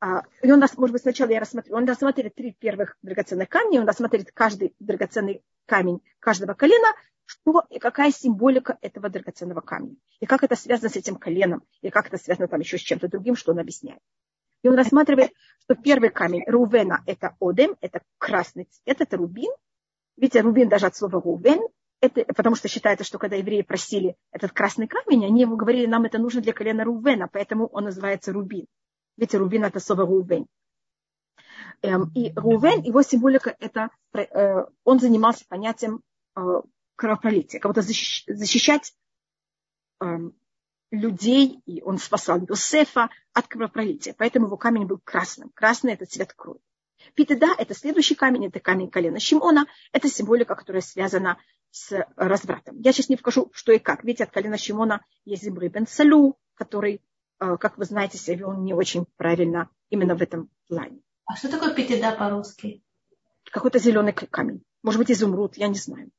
А, 0.00 0.22
и 0.40 0.50
он, 0.50 0.60
может 0.78 0.92
быть, 0.92 1.02
сначала 1.02 1.28
я 1.28 1.40
рассмотрю, 1.40 1.76
он 1.76 1.84
рассматривает 1.84 2.34
три 2.34 2.52
первых 2.52 2.96
драгоценных 3.02 3.50
камня, 3.50 3.82
он 3.82 3.86
рассматривает 3.86 4.32
каждый 4.32 4.74
драгоценный 4.78 5.42
камень 5.66 6.00
каждого 6.20 6.54
колена, 6.54 6.88
что 7.26 7.64
и 7.68 7.78
какая 7.78 8.10
символика 8.12 8.78
этого 8.80 9.10
драгоценного 9.10 9.60
камня, 9.60 9.94
и 10.20 10.26
как 10.26 10.42
это 10.42 10.56
связано 10.56 10.88
с 10.88 10.96
этим 10.96 11.16
коленом, 11.16 11.64
и 11.82 11.90
как 11.90 12.06
это 12.06 12.16
связано 12.16 12.48
там 12.48 12.60
еще 12.60 12.78
с 12.78 12.82
чем-то 12.82 13.08
другим, 13.08 13.36
что 13.36 13.52
он 13.52 13.58
объясняет. 13.58 14.00
И 14.66 14.68
он 14.68 14.74
рассматривает, 14.74 15.30
что 15.62 15.76
первый 15.76 16.10
камень 16.10 16.42
Рувена– 16.44 17.04
это 17.06 17.36
Одем, 17.38 17.76
это 17.80 18.02
красный 18.18 18.64
цвет, 18.64 19.00
это 19.00 19.16
рубин. 19.16 19.52
Видите, 20.16 20.40
рубин 20.40 20.68
даже 20.68 20.86
от 20.86 20.96
слова 20.96 21.20
Рувен, 21.20 21.60
это, 22.00 22.24
потому 22.24 22.56
что 22.56 22.66
считается, 22.66 23.04
что 23.04 23.18
когда 23.18 23.36
евреи 23.36 23.62
просили 23.62 24.16
этот 24.32 24.50
красный 24.50 24.88
камень, 24.88 25.24
они 25.24 25.42
ему 25.42 25.54
говорили, 25.54 25.86
нам 25.86 26.02
это 26.02 26.18
нужно 26.18 26.40
для 26.40 26.52
колена 26.52 26.82
Рувена, 26.82 27.28
поэтому 27.28 27.68
он 27.68 27.84
называется 27.84 28.32
рубин. 28.32 28.66
Видите, 29.16 29.38
рубин– 29.38 29.64
это 29.66 29.78
слово 29.78 30.04
Рувен. 30.04 30.46
Эм, 31.82 32.10
и 32.16 32.32
Рувен, 32.34 32.82
его 32.82 33.02
символика– 33.02 33.54
это 33.60 33.90
э, 34.14 34.64
он 34.82 34.98
занимался 34.98 35.44
понятием 35.48 36.00
э, 36.34 36.40
кровопролития, 36.96 37.60
кого-то 37.60 37.82
защищать 37.82 38.94
эм, 40.00 40.34
людей, 40.90 41.60
и 41.66 41.82
он 41.82 41.98
спасал 41.98 42.40
Йосефа 42.40 43.10
от 43.32 43.46
кровопролития. 43.48 44.14
Поэтому 44.16 44.46
его 44.46 44.56
камень 44.56 44.86
был 44.86 44.98
красным. 45.02 45.50
Красный– 45.54 45.92
это 45.94 46.06
цвет 46.06 46.32
крови. 46.32 46.60
Питеда– 47.14 47.48
это 47.58 47.74
следующий 47.74 48.14
камень, 48.14 48.46
это 48.46 48.60
камень 48.60 48.90
колена 48.90 49.20
Шимона. 49.20 49.66
Это 49.92 50.08
символика, 50.08 50.54
которая 50.54 50.82
связана 50.82 51.38
с 51.70 52.06
развратом. 52.16 52.80
Я 52.80 52.92
сейчас 52.92 53.08
не 53.08 53.16
покажу, 53.16 53.50
что 53.52 53.72
и 53.72 53.78
как. 53.78 54.04
Видите, 54.04 54.24
от 54.24 54.30
колена 54.30 54.58
Шимона 54.58 55.04
есть 55.24 55.42
Зимбры 55.42 55.68
бен 55.68 55.86
Салю, 55.86 56.36
который, 56.54 57.02
э, 57.40 57.56
как 57.58 57.78
вы 57.78 57.84
знаете, 57.84 58.18
себя 58.18 58.36
вел 58.36 58.52
не 58.54 58.74
очень 58.74 59.06
правильно 59.16 59.68
именно 59.90 60.16
в 60.16 60.22
этом 60.22 60.50
плане. 60.68 61.00
А 61.26 61.36
что 61.36 61.50
такое 61.50 61.74
питеда 61.74 62.12
по-русски? 62.12 62.82
Какой-то 63.50 63.78
зеленый 63.78 64.12
камень. 64.12 64.62
Может 64.82 64.98
быть, 64.98 65.10
изумруд, 65.10 65.56
я 65.56 65.68
не 65.68 65.78
знаю. 65.78 66.10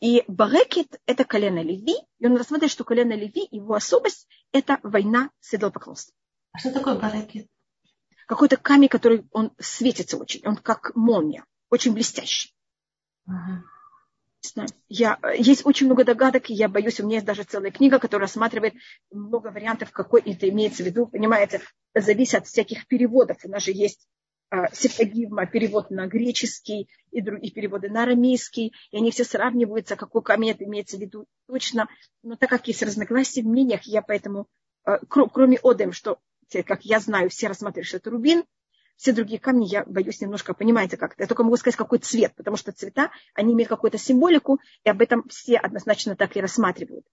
И 0.00 0.24
Барекет– 0.28 1.00
это 1.06 1.24
колено 1.24 1.62
Леви, 1.62 1.96
и 2.18 2.26
он 2.26 2.36
рассматривает, 2.36 2.72
что 2.72 2.84
колено 2.84 3.14
Леви, 3.14 3.48
его 3.50 3.74
особость– 3.74 4.28
это 4.52 4.78
война 4.82 5.30
с 5.40 5.54
идолопоклонством. 5.54 6.14
А 6.52 6.58
что 6.58 6.70
такое 6.70 6.98
Барекет? 6.98 7.46
Какой-то 8.26 8.56
камень, 8.56 8.88
который 8.88 9.26
он 9.32 9.52
светится 9.58 10.18
очень, 10.18 10.46
он 10.46 10.56
как 10.56 10.94
молния, 10.94 11.44
очень 11.70 11.94
блестящий. 11.94 12.54
Ага. 13.26 13.64
знаю. 14.42 14.68
Я, 14.88 15.18
есть 15.36 15.64
очень 15.64 15.86
много 15.86 16.04
догадок, 16.04 16.50
и 16.50 16.54
я 16.54 16.68
боюсь, 16.68 17.00
у 17.00 17.04
меня 17.04 17.16
есть 17.16 17.26
даже 17.26 17.44
целая 17.44 17.70
книга, 17.70 17.98
которая 17.98 18.26
рассматривает 18.26 18.74
много 19.10 19.48
вариантов, 19.48 19.92
какой 19.92 20.20
это 20.20 20.48
имеется 20.48 20.82
в 20.82 20.86
виду. 20.86 21.06
Понимаете, 21.06 21.62
зависит 21.94 22.42
от 22.42 22.46
всяких 22.46 22.86
переводов. 22.86 23.38
У 23.44 23.48
нас 23.48 23.62
же 23.62 23.72
есть 23.72 24.06
а, 24.48 24.72
септагизма, 24.72 25.46
перевод 25.46 25.90
на 25.90 26.06
греческий 26.06 26.88
и 27.10 27.20
другие 27.20 27.52
переводы 27.52 27.88
на 27.88 28.04
арамейский, 28.04 28.72
и 28.90 28.96
они 28.96 29.10
все 29.10 29.24
сравниваются, 29.24 29.96
какой 29.96 30.22
камень 30.22 30.54
имеется 30.60 30.96
в 30.96 31.00
виду 31.00 31.26
точно. 31.48 31.88
Но 32.22 32.36
так 32.36 32.50
как 32.50 32.68
есть 32.68 32.82
разногласия 32.82 33.42
в 33.42 33.46
мнениях, 33.46 33.82
я 33.84 34.02
поэтому, 34.02 34.46
а, 34.84 34.98
кроме 35.06 35.58
Одем, 35.62 35.92
что, 35.92 36.18
как 36.64 36.84
я 36.84 37.00
знаю, 37.00 37.28
все 37.28 37.48
рассматривают, 37.48 37.88
что 37.88 37.96
это 37.96 38.10
рубин, 38.10 38.44
все 38.96 39.12
другие 39.12 39.38
камни 39.38 39.66
я 39.66 39.84
боюсь 39.84 40.20
немножко, 40.20 40.54
понимаете 40.54 40.96
как-то. 40.96 41.22
Я 41.22 41.26
только 41.26 41.42
могу 41.42 41.56
сказать, 41.56 41.76
какой 41.76 41.98
цвет, 41.98 42.34
потому 42.34 42.56
что 42.56 42.72
цвета, 42.72 43.10
они 43.34 43.52
имеют 43.52 43.68
какую-то 43.68 43.98
символику, 43.98 44.60
и 44.84 44.88
об 44.88 45.02
этом 45.02 45.28
все 45.28 45.56
однозначно 45.56 46.16
так 46.16 46.36
и 46.36 46.40
рассматривают. 46.40 47.04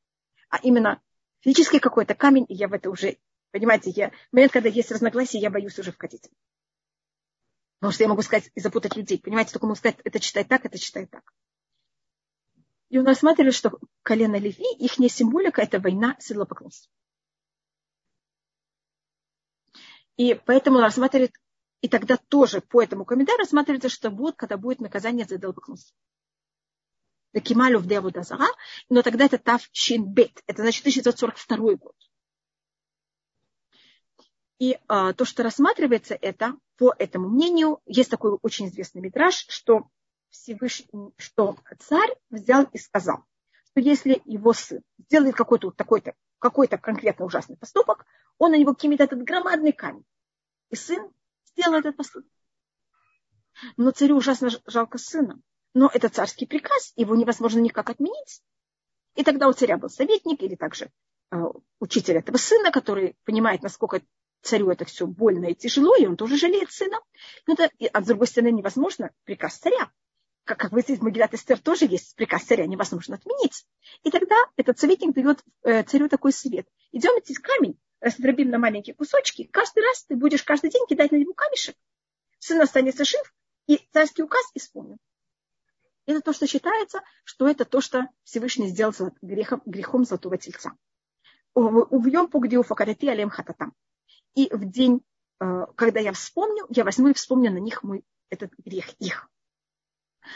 А 0.49 0.59
именно 0.61 1.01
физический 1.41 1.79
какой-то 1.79 2.15
камень, 2.15 2.45
я 2.47 2.67
в 2.67 2.73
это 2.73 2.89
уже, 2.89 3.17
понимаете, 3.51 3.89
я, 3.89 4.09
в 4.09 4.33
момент, 4.33 4.53
когда 4.53 4.69
есть 4.69 4.91
разногласия, 4.91 5.39
я 5.39 5.49
боюсь 5.49 5.77
уже 5.77 5.91
вкатить. 5.91 6.29
Потому 7.83 7.91
что 7.91 8.03
я 8.05 8.09
могу 8.09 8.21
сказать 8.21 8.49
и 8.55 8.61
запутать 8.61 8.95
людей. 8.95 9.19
Понимаете, 9.19 9.51
только 9.51 9.65
могу 9.65 9.75
сказать, 9.75 9.97
это 10.05 10.17
читай 10.17 10.45
так, 10.45 10.63
это 10.63 10.79
читай 10.79 11.05
так. 11.05 11.33
И 12.87 12.97
он 12.97 13.05
рассматривает, 13.05 13.53
что 13.53 13.77
колено 14.03 14.37
Леви, 14.37 14.63
их 14.77 14.93
символика– 15.11 15.61
это 15.63 15.81
война 15.81 16.15
с. 16.17 16.31
И 20.15 20.33
поэтому 20.45 20.77
он 20.77 20.83
рассматривает 20.83 21.33
и 21.81 21.89
тогда 21.89 22.15
тоже 22.15 22.61
по 22.61 22.81
этому 22.81 23.03
комментарию 23.03 23.39
рассматривается, 23.39 23.89
что 23.89 24.09
вот 24.09 24.37
когда 24.37 24.55
будет 24.55 24.79
наказание 24.79 25.25
за 25.25 25.35
идолопоклонство. 25.35 25.93
Кималю 27.43 27.79
в 27.79 27.85
Деву 27.85 28.11
Дазара, 28.11 28.47
но 28.87 29.01
тогда 29.01 29.25
это 29.25 29.39
Тав 29.39 29.67
Шинбет, 29.73 30.41
это 30.47 30.61
значит 30.61 30.83
1942 30.83 31.75
год. 31.75 31.95
И 34.59 34.79
а, 34.87 35.11
то, 35.11 35.25
что 35.25 35.43
рассматривается 35.43 36.15
это, 36.15 36.57
по 36.83 36.93
этому 36.99 37.29
мнению, 37.29 37.79
есть 37.85 38.11
такой 38.11 38.37
очень 38.41 38.67
известный 38.67 38.99
мидраж, 38.99 39.45
что 39.47 39.87
Всевышний, 40.27 41.13
что 41.15 41.55
царь 41.79 42.13
взял 42.29 42.65
и 42.73 42.77
сказал, 42.77 43.23
что 43.67 43.79
если 43.79 44.21
его 44.25 44.51
сын 44.51 44.81
сделает 44.97 45.33
какой-то 45.33 45.71
такой-то 45.71 46.13
какой-то 46.39 46.77
конкретно 46.77 47.23
ужасный 47.23 47.55
поступок, 47.55 48.05
он 48.37 48.51
на 48.51 48.57
него 48.57 48.73
кинет 48.73 48.99
этот 48.99 49.23
громадный 49.23 49.71
камень. 49.71 50.03
И 50.71 50.75
сын 50.75 51.09
сделал 51.45 51.75
этот 51.75 51.95
поступок. 51.95 52.29
Но 53.77 53.91
царю 53.91 54.17
ужасно 54.17 54.49
жалко 54.67 54.97
сына. 54.97 55.39
Но 55.73 55.89
это 55.93 56.09
царский 56.09 56.45
приказ, 56.45 56.91
его 56.97 57.15
невозможно 57.15 57.59
никак 57.59 57.89
отменить. 57.91 58.43
И 59.15 59.23
тогда 59.23 59.47
у 59.47 59.53
царя 59.53 59.77
был 59.77 59.87
советник 59.87 60.43
или 60.43 60.55
также 60.55 60.91
э, 61.31 61.37
учитель 61.79 62.17
этого 62.17 62.35
сына, 62.35 62.73
который 62.73 63.15
понимает, 63.23 63.61
насколько 63.61 64.01
царю 64.43 64.69
это 64.69 64.85
все 64.85 65.07
больно 65.07 65.47
и 65.47 65.55
тяжело, 65.55 65.95
и 65.95 66.05
он 66.05 66.17
тоже 66.17 66.37
жалеет 66.37 66.71
сына. 66.71 66.99
Но 67.47 67.53
это, 67.53 67.69
а 67.91 68.01
с 68.01 68.05
другой 68.05 68.27
стороны, 68.27 68.51
невозможно 68.51 69.11
приказ 69.23 69.57
царя. 69.57 69.91
Как, 70.43 70.59
как 70.59 70.71
вы 70.71 70.79
видите, 70.79 70.99
в 70.99 71.03
Магилат 71.03 71.33
Эстер 71.33 71.57
тоже 71.59 71.85
есть 71.85 72.15
приказ 72.15 72.43
царя, 72.43 72.67
невозможно 72.67 73.15
отменить. 73.15 73.65
И 74.03 74.11
тогда 74.11 74.35
этот 74.57 74.77
советник 74.77 75.13
дает 75.13 75.43
э, 75.63 75.83
царю 75.83 76.09
такой 76.09 76.33
совет. 76.33 76.67
Идем 76.91 77.17
идти 77.19 77.33
камень, 77.33 77.79
раздробим 78.01 78.49
на 78.49 78.59
маленькие 78.59 78.95
кусочки, 78.95 79.45
каждый 79.45 79.83
раз 79.83 80.03
ты 80.03 80.15
будешь 80.15 80.43
каждый 80.43 80.69
день 80.69 80.85
кидать 80.87 81.11
на 81.11 81.15
него 81.15 81.33
камешек. 81.33 81.75
Сын 82.39 82.59
останется 82.61 83.05
жив, 83.05 83.33
и 83.67 83.79
царский 83.93 84.23
указ 84.23 84.43
исполнен. 84.53 84.97
Это 86.05 86.19
то, 86.19 86.33
что 86.33 86.47
считается, 86.47 87.01
что 87.23 87.47
это 87.47 87.63
то, 87.63 87.79
что 87.79 88.09
Всевышний 88.23 88.67
сделал 88.67 88.93
грехом, 89.21 89.61
грехом 89.65 90.03
золотого 90.03 90.37
тельца. 90.37 90.73
Увьем 91.53 92.27
пугдиу 92.27 92.63
факарати 92.63 93.07
алем 93.07 93.29
хататам. 93.29 93.73
И 94.35 94.49
в 94.51 94.65
день, 94.69 95.01
э, 95.39 95.65
когда 95.75 95.99
я 95.99 96.11
вспомню, 96.13 96.65
я 96.69 96.83
возьму 96.83 97.09
и 97.09 97.13
вспомню 97.13 97.51
на 97.51 97.57
них 97.57 97.83
мой, 97.83 98.03
этот 98.29 98.51
грех 98.57 98.93
их. 98.99 99.29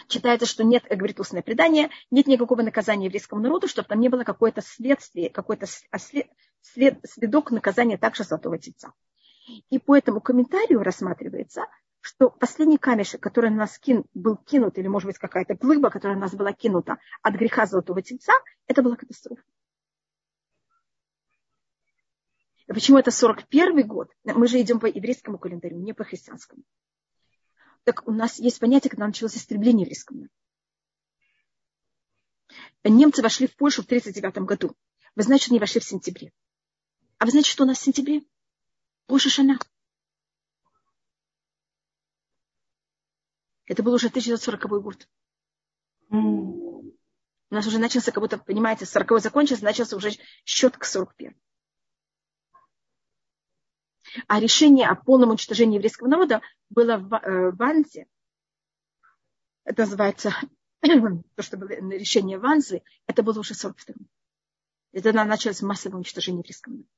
Читается, 0.07 0.45
что 0.45 0.63
нет, 0.63 0.83
говорит 0.89 1.19
устное 1.19 1.41
предание, 1.41 1.89
нет 2.11 2.27
никакого 2.27 2.61
наказания 2.61 3.05
еврейскому 3.05 3.41
народу, 3.41 3.67
чтобы 3.67 3.87
там 3.87 3.99
не 3.99 4.09
было 4.09 4.23
какое-то 4.23 4.61
следствие, 4.61 5.29
какой-то 5.29 5.65
след, 5.65 6.27
след, 6.61 6.99
следок 7.05 7.51
наказания 7.51 7.97
также 7.97 8.23
Золотого 8.23 8.57
Тельца. 8.57 8.93
И 9.69 9.79
по 9.79 9.95
этому 9.95 10.19
комментарию 10.19 10.83
рассматривается, 10.83 11.67
что 12.01 12.29
последний 12.29 12.77
камешек, 12.77 13.21
который 13.21 13.49
на 13.49 13.57
нас 13.57 13.79
кин, 13.79 14.03
был 14.13 14.35
кинут, 14.35 14.77
или, 14.77 14.87
может 14.87 15.07
быть, 15.07 15.17
какая-то 15.17 15.55
глыба, 15.55 15.89
которая 15.89 16.17
на 16.17 16.23
нас 16.23 16.35
была 16.35 16.51
кинута 16.51 16.97
от 17.21 17.35
греха 17.35 17.65
Золотого 17.65 18.01
Тельца, 18.01 18.33
это 18.67 18.83
была 18.83 18.97
катастрофа. 18.97 19.41
И 22.67 22.73
почему 22.73 22.97
это 22.97 23.11
41 23.11 23.87
год? 23.87 24.11
Мы 24.23 24.47
же 24.47 24.59
идем 24.61 24.79
по 24.79 24.87
еврейскому 24.87 25.37
календарю, 25.39 25.79
не 25.79 25.93
по 25.93 26.03
христианскому. 26.03 26.63
Так 27.83 28.05
у 28.07 28.11
нас 28.11 28.39
есть 28.39 28.59
понятие, 28.59 28.89
когда 28.89 29.07
началось 29.07 29.37
истребление 29.37 29.83
еврейского 29.83 30.17
народа. 30.17 30.33
Немцы 32.83 33.21
вошли 33.21 33.47
в 33.47 33.55
Польшу 33.55 33.83
в 33.83 33.85
1939 33.85 34.47
году. 34.47 34.75
Вы 35.15 35.23
знаете, 35.23 35.45
что 35.45 35.53
они 35.53 35.59
вошли 35.59 35.79
в 35.79 35.85
сентябре. 35.85 36.33
А 37.17 37.25
вы 37.25 37.31
знаете, 37.31 37.49
что 37.49 37.63
у 37.63 37.67
нас 37.67 37.79
в 37.79 37.83
сентябре? 37.83 38.23
Роша 39.07 39.29
Шана. 39.29 39.57
Это 43.65 43.83
был 43.83 43.93
уже 43.93 44.07
1940 44.07 44.81
год. 44.81 45.07
У 46.09 46.93
нас 47.49 47.65
уже 47.65 47.79
начался, 47.79 48.11
как 48.11 48.21
будто, 48.21 48.37
понимаете, 48.37 48.85
40 48.85 49.21
закончился, 49.21 49.63
начался 49.63 49.95
уже 49.95 50.11
счет 50.45 50.77
к 50.77 50.83
41. 50.83 51.35
А 54.27 54.39
решение 54.39 54.87
о 54.87 54.95
полном 54.95 55.29
уничтожении 55.29 55.75
еврейского 55.75 56.07
народа 56.07 56.41
было 56.69 56.97
в 56.97 57.13
э, 57.13 57.51
Ванзе. 57.51 58.07
Это 59.63 59.83
называется 59.83 60.33
то, 60.81 61.43
что 61.43 61.57
было 61.57 61.69
решение 61.69 62.39
Ванзы, 62.39 62.83
это 63.05 63.23
было 63.23 63.39
уже 63.39 63.53
42-м. 63.53 64.07
И 64.93 65.01
тогда 65.01 65.25
началось 65.25 65.61
массовое 65.61 65.97
уничтожение 65.97 66.39
еврейского 66.39 66.73
народа. 66.73 66.89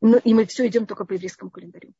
Ну, 0.00 0.16
и 0.18 0.32
мы 0.32 0.46
все 0.46 0.66
идем 0.66 0.86
только 0.86 1.04
по 1.04 1.12
еврейскому 1.12 1.50
календарю. 1.50 1.92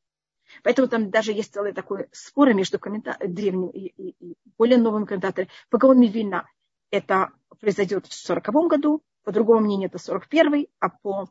Поэтому 0.63 0.89
там 0.89 1.11
даже 1.11 1.33
есть 1.33 1.53
целый 1.53 1.73
такой 1.73 2.09
спор 2.13 2.55
между 2.55 2.79
коммента... 2.79 3.17
древним 3.21 3.69
и, 3.69 3.87
и, 3.87 4.15
и 4.19 4.37
более 4.57 4.79
новым 4.79 5.05
комментатором. 5.05 5.49
По 5.69 5.79
Гаон 5.79 6.01
Вильна 6.03 6.49
это 6.91 7.33
произойдет 7.61 8.07
в 8.07 8.15
40 8.15 8.69
году, 8.69 9.03
по 9.25 9.33
другому 9.33 9.61
мнению 9.61 9.89
это 9.89 9.99
41 9.99 10.67
а 10.79 10.89
по 10.89 11.29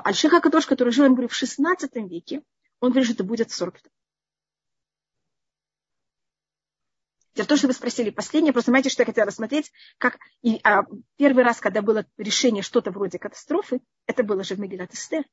Альшиха 0.00 0.40
Кадош, 0.40 0.66
который 0.66 0.90
жил, 0.90 1.04
я 1.04 1.10
говорю, 1.10 1.28
в 1.28 1.34
16 1.34 1.94
веке, 2.08 2.42
он 2.80 2.90
говорит, 2.90 3.06
что 3.06 3.14
это 3.14 3.24
будет 3.24 3.50
40 3.50 3.76
Дело 7.34 7.44
в 7.44 7.48
том, 7.48 7.58
что 7.58 7.66
вы 7.66 7.72
спросили 7.72 8.10
последнее, 8.10 8.52
просто 8.52 8.70
знаете, 8.70 8.90
что 8.90 9.02
я 9.02 9.06
хотела 9.06 9.26
рассмотреть, 9.26 9.72
как 9.96 10.18
и, 10.42 10.60
а, 10.64 10.84
первый 11.16 11.44
раз, 11.44 11.60
когда 11.60 11.80
было 11.80 12.06
решение 12.18 12.62
что-то 12.62 12.90
вроде 12.90 13.18
катастрофы, 13.18 13.80
это 14.06 14.22
было 14.22 14.44
же 14.44 14.54
в 14.54 14.60
Мегилат 14.60 14.92
Эстер. 14.92 15.24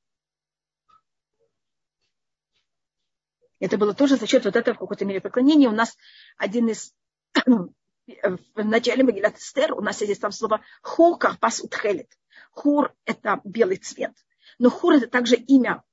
Это 3.60 3.78
было 3.78 3.94
тоже 3.94 4.16
за 4.16 4.28
счет 4.28 4.46
вот 4.46 4.56
этого 4.56 4.76
в 4.76 4.80
какой-то 4.80 5.04
мере 5.04 5.20
поклонения. 5.20 5.68
У 5.68 5.74
нас 5.74 5.98
один 6.38 6.70
из 6.70 6.94
в 7.46 8.64
начале 8.64 9.04
Магилат 9.04 9.38
Эстер 9.38 9.74
у 9.74 9.82
нас 9.82 10.02
есть 10.02 10.22
там 10.22 10.32
слово 10.32 10.62
хур 10.82 11.18
карпас 11.18 11.62
утхелет. 11.62 12.10
Хур– 12.52 12.94
это 13.06 13.42
белый 13.44 13.76
цвет. 13.76 14.14
Но 14.60 14.70
Хур 14.70 14.94
это 14.94 15.08
также 15.08 15.36
имя 15.36 15.84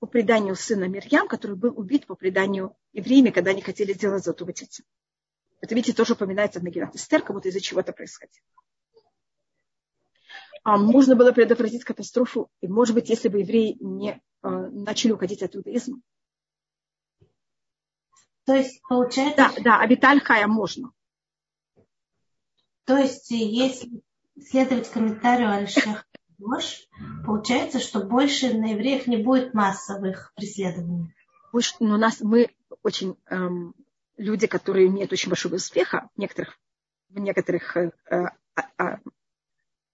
по 0.00 0.06
преданию 0.06 0.56
сына 0.56 0.84
Мирьям, 0.84 1.28
который 1.28 1.56
был 1.56 1.78
убит 1.78 2.06
по 2.06 2.14
преданию 2.14 2.74
евреями, 2.92 3.30
когда 3.30 3.50
они 3.50 3.62
хотели 3.62 3.92
сделать 3.92 4.24
золотого 4.24 4.52
тельца. 4.52 4.82
Это, 5.60 5.74
видите, 5.74 5.92
тоже 5.92 6.14
упоминается 6.14 6.60
в 6.60 6.64
Мегилат 6.64 6.94
Эстер, 6.94 7.22
как 7.22 7.34
будто 7.34 7.48
из-за 7.48 7.60
чего 7.60 7.80
это 7.80 7.92
происходило. 7.92 8.44
А 10.62 10.76
можно 10.76 11.16
было 11.16 11.32
предотвратить 11.32 11.84
катастрофу, 11.84 12.50
и, 12.60 12.68
может 12.68 12.94
быть, 12.94 13.08
если 13.08 13.28
бы 13.28 13.40
евреи 13.40 13.76
не 13.80 14.20
а, 14.40 14.68
начали 14.68 15.12
уходить 15.12 15.42
от 15.42 15.54
иудаизма. 15.56 16.00
То 18.44 18.54
есть, 18.54 18.80
получается... 18.88 19.36
Да, 19.36 19.62
да, 19.62 19.80
Абиталь 19.80 20.20
Хая 20.20 20.46
можно. 20.46 20.92
То 22.84 22.96
есть, 22.96 23.30
если 23.30 24.02
следовать 24.40 24.90
комментарию 24.90 25.50
Альшеха 25.50 26.04
ложь, 26.38 26.88
получается, 27.24 27.78
что 27.80 28.00
больше 28.00 28.54
на 28.54 28.72
евреев 28.72 29.06
не 29.06 29.16
будет 29.16 29.54
массовых 29.54 30.32
преследований. 30.34 31.14
Но 31.80 31.94
у 31.94 31.98
нас 31.98 32.20
мы 32.20 32.54
очень 32.82 33.16
эм, 33.26 33.74
люди, 34.16 34.46
которые 34.46 34.86
имеют 34.86 35.12
очень 35.12 35.30
большого 35.30 35.56
успеха 35.56 36.08
в 36.14 36.18
некоторых, 36.18 36.58
в 37.08 37.18
некоторых 37.18 37.76
э, 37.76 37.90
э, 38.10 38.24
э, 38.78 38.98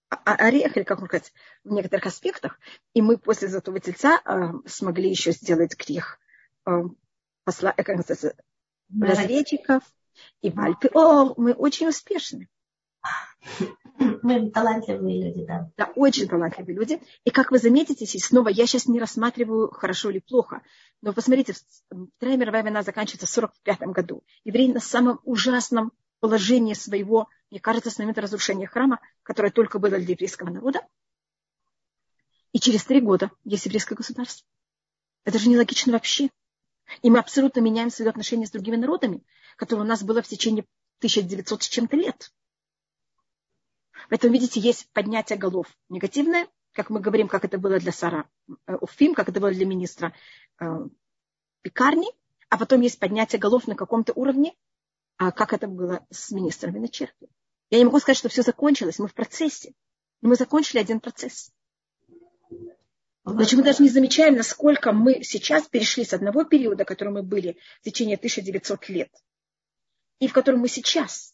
орех, 0.08 0.76
или 0.76 0.84
как 0.84 0.98
можно 0.98 1.18
сказать, 1.18 1.32
в 1.62 1.72
некоторых 1.72 2.06
аспектах, 2.06 2.58
и 2.92 3.02
мы 3.02 3.18
после 3.18 3.48
Золотого 3.48 3.80
Тельца 3.80 4.20
э, 4.24 4.52
смогли 4.66 5.10
еще 5.10 5.32
сделать 5.32 5.76
грех 5.76 6.18
э, 6.66 6.70
посла, 7.44 7.72
э, 7.76 7.82
как 7.82 7.96
называется, 7.96 8.34
разведчиков, 9.00 9.82
И 10.40 10.50
в 10.50 10.58
Альпе, 10.58 10.90
о, 10.94 11.34
мы 11.36 11.52
очень 11.52 11.88
успешны. 11.88 12.48
Мы 13.98 14.50
талантливые 14.50 15.24
люди, 15.24 15.44
да. 15.44 15.70
Да, 15.76 15.92
очень 15.94 16.28
талантливые 16.28 16.76
люди. 16.76 17.00
И 17.24 17.30
как 17.30 17.50
вы 17.50 17.58
заметите, 17.58 18.06
снова 18.18 18.48
я 18.48 18.66
сейчас 18.66 18.86
не 18.86 18.98
рассматриваю, 18.98 19.70
хорошо 19.70 20.10
или 20.10 20.18
плохо, 20.18 20.62
но 21.02 21.12
посмотрите, 21.12 21.54
Вторая 22.16 22.36
мировая 22.36 22.62
война 22.62 22.82
заканчивается 22.82 23.26
в 23.26 23.38
1945 23.38 23.94
году. 23.94 24.24
Евреи 24.44 24.72
на 24.72 24.80
самом 24.80 25.20
ужасном 25.24 25.92
положении 26.20 26.74
своего, 26.74 27.28
мне 27.50 27.60
кажется, 27.60 27.90
с 27.90 27.98
момента 27.98 28.22
разрушения 28.22 28.66
храма, 28.66 28.98
которое 29.22 29.50
только 29.50 29.78
было 29.78 29.98
для 29.98 30.12
еврейского 30.12 30.50
народа. 30.50 30.80
И 32.52 32.60
через 32.60 32.84
три 32.84 33.00
года 33.00 33.30
есть 33.44 33.66
еврейское 33.66 33.94
государство. 33.94 34.46
Это 35.24 35.38
же 35.38 35.50
нелогично 35.50 35.92
вообще. 35.92 36.30
И 37.02 37.10
мы 37.10 37.18
абсолютно 37.18 37.60
меняем 37.60 37.90
свои 37.90 38.08
отношения 38.08 38.46
с 38.46 38.50
другими 38.50 38.76
народами, 38.76 39.22
которые 39.56 39.84
у 39.84 39.88
нас 39.88 40.02
было 40.02 40.22
в 40.22 40.28
течение 40.28 40.64
1900 41.00 41.62
с 41.62 41.68
чем-то 41.68 41.96
лет. 41.96 42.30
Поэтому, 44.08 44.32
видите, 44.32 44.60
есть 44.60 44.88
поднятие 44.92 45.38
голов 45.38 45.66
негативное, 45.88 46.48
как 46.72 46.90
мы 46.90 47.00
говорим, 47.00 47.28
как 47.28 47.44
это 47.44 47.58
было 47.58 47.78
для 47.78 47.92
Сара 47.92 48.28
э, 48.66 48.76
Уфим, 48.80 49.14
как 49.14 49.28
это 49.28 49.40
было 49.40 49.52
для 49.52 49.64
министра 49.66 50.12
э, 50.60 50.64
пекарни, 51.62 52.08
а 52.48 52.58
потом 52.58 52.80
есть 52.80 52.98
поднятие 52.98 53.40
голов 53.40 53.66
на 53.66 53.74
каком-то 53.74 54.12
уровне, 54.14 54.54
а 55.16 55.30
как 55.32 55.52
это 55.52 55.68
было 55.68 56.04
с 56.10 56.30
министрами 56.32 56.78
на 56.78 56.88
черпе. 56.88 57.28
Я 57.70 57.78
не 57.78 57.84
могу 57.84 58.00
сказать, 58.00 58.18
что 58.18 58.28
все 58.28 58.42
закончилось, 58.42 58.98
мы 58.98 59.08
в 59.08 59.14
процессе. 59.14 59.72
Но 60.20 60.28
мы 60.30 60.36
закончили 60.36 60.78
один 60.78 61.00
процесс. 61.00 61.52
Значит, 63.24 63.58
мы 63.58 63.64
даже 63.64 63.82
не 63.82 63.88
замечаем, 63.88 64.36
насколько 64.36 64.92
мы 64.92 65.22
сейчас 65.22 65.66
перешли 65.66 66.04
с 66.04 66.12
одного 66.12 66.44
периода, 66.44 66.84
в 66.84 66.86
котором 66.86 67.14
мы 67.14 67.22
были 67.22 67.58
в 67.80 67.84
течение 67.84 68.16
1900 68.16 68.88
лет, 68.90 69.10
и 70.18 70.28
в 70.28 70.32
котором 70.32 70.60
мы 70.60 70.68
сейчас. 70.68 71.33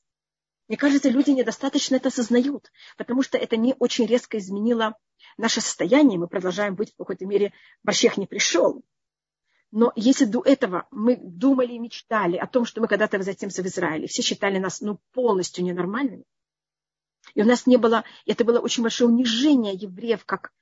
Мне 0.70 0.76
кажется, 0.76 1.08
люди 1.08 1.30
недостаточно 1.30 1.96
это 1.96 2.10
осознают, 2.10 2.70
потому 2.96 3.24
что 3.24 3.36
это 3.36 3.56
не 3.56 3.74
очень 3.80 4.06
резко 4.06 4.38
изменило 4.38 4.96
наше 5.36 5.60
состояние. 5.60 6.16
Мы 6.16 6.28
продолжаем 6.28 6.76
быть 6.76 6.92
в 6.92 6.96
какой-то 6.96 7.26
мере, 7.26 7.52
Башех 7.82 8.16
не 8.16 8.28
пришел. 8.28 8.80
Но 9.72 9.92
если 9.96 10.26
до 10.26 10.42
этого 10.42 10.86
мы 10.92 11.16
думали 11.16 11.72
и 11.72 11.78
мечтали 11.80 12.36
о 12.36 12.46
том, 12.46 12.66
что 12.66 12.80
мы 12.80 12.86
когда-то 12.86 13.18
возвратимся 13.18 13.64
в 13.64 13.66
Израиле, 13.66 14.06
все 14.06 14.22
считали 14.22 14.60
нас 14.60 14.80
ну, 14.80 15.00
полностью 15.12 15.64
ненормальными, 15.64 16.22
и 17.34 17.42
у 17.42 17.46
нас 17.46 17.66
не 17.66 17.76
было, 17.76 18.04
это 18.24 18.44
было 18.44 18.60
очень 18.60 18.84
большое 18.84 19.10
унижение 19.10 19.74
евреев, 19.74 20.24
как, 20.24 20.52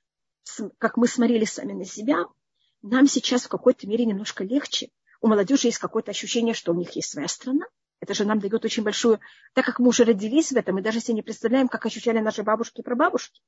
как 0.79 0.97
мы 0.97 1.07
смотрели 1.07 1.45
сами 1.45 1.73
на 1.73 1.85
себя, 1.85 2.25
нам 2.81 3.05
сейчас 3.05 3.43
в 3.43 3.49
какой-то 3.49 3.85
мере 3.85 4.05
немножко 4.05 4.43
легче. 4.43 4.89
У 5.21 5.27
молодежи 5.27 5.67
есть 5.67 5.77
какое-то 5.77 6.09
ощущение, 6.09 6.55
что 6.55 6.71
у 6.71 6.75
них 6.75 6.95
есть 6.95 7.11
своя 7.11 7.27
страна, 7.27 7.67
это 7.99 8.13
же 8.13 8.25
нам 8.25 8.39
дает 8.39 8.63
очень 8.63 8.83
большую... 8.83 9.19
Так 9.53 9.65
как 9.65 9.79
мы 9.79 9.89
уже 9.89 10.03
родились 10.03 10.51
в 10.51 10.57
этом, 10.57 10.75
мы 10.75 10.81
даже 10.81 10.99
себе 10.99 11.15
не 11.15 11.21
представляем, 11.21 11.67
как 11.67 11.85
ощущали 11.85 12.19
наши 12.19 12.43
бабушки 12.43 12.81
и 12.81 12.83
прабабушки. 12.83 13.41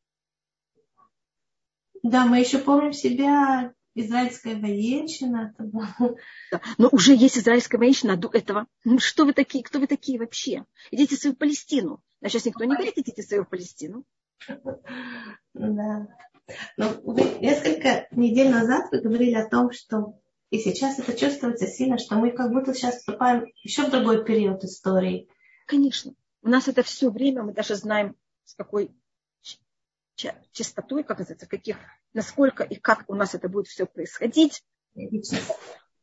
Да, 2.04 2.26
мы 2.26 2.40
еще 2.40 2.58
помним 2.58 2.94
себя 2.94 3.74
израильская 3.94 4.56
военщина. 4.56 5.54
Да, 6.52 6.62
но 6.78 6.90
уже 6.92 7.14
есть 7.14 7.38
израильская 7.38 7.78
военщина 7.78 8.18
до 8.18 8.30
этого. 8.30 8.68
Ну 8.84 9.00
что 9.00 9.26
вы 9.26 9.34
такие, 9.34 9.64
кто 9.64 9.80
вы 9.80 9.88
такие 9.88 10.20
вообще? 10.20 10.66
Идите 10.90 11.16
в 11.16 11.20
свою 11.20 11.36
Палестину. 11.36 12.02
А 12.22 12.30
сейчас 12.30 12.46
никто 12.46 12.64
не 12.64 12.76
говорит, 12.76 12.98
идите 12.98 13.22
в 13.22 13.26
свою 13.26 13.46
Палестину. 13.46 14.04
Да. 15.54 16.08
Но 16.78 16.90
вы 17.04 17.22
несколько 17.40 18.08
недель 18.12 18.50
назад 18.50 18.92
вы 18.92 19.00
говорили 19.00 19.36
о 19.36 19.48
том, 19.48 19.72
что 19.72 20.20
и 20.52 20.60
сейчас 20.60 21.00
это 21.00 21.18
чувствуется 21.18 21.66
сильно, 21.66 21.98
что 21.98 22.16
мы 22.16 22.32
как 22.32 22.52
будто 22.52 22.74
сейчас 22.74 22.98
вступаем 22.98 23.46
еще 23.64 23.86
в 23.88 23.90
другой 23.90 24.26
период 24.26 24.64
истории. 24.66 25.30
Конечно. 25.66 26.14
У 26.42 26.50
нас 26.50 26.68
это 26.68 26.84
все 26.84 27.10
время, 27.10 27.44
мы 27.44 27.54
даже 27.54 27.76
знаем, 27.76 28.18
с 28.44 28.54
какой 28.54 28.92
частотой, 30.52 31.04
как 31.04 31.20
называется, 31.20 31.48
каких, 31.48 31.78
насколько 32.14 32.64
и 32.64 32.76
как 32.76 33.06
у 33.08 33.16
нас 33.16 33.34
это 33.34 33.48
будет 33.48 33.68
все 33.68 33.86
происходить. 33.86 34.62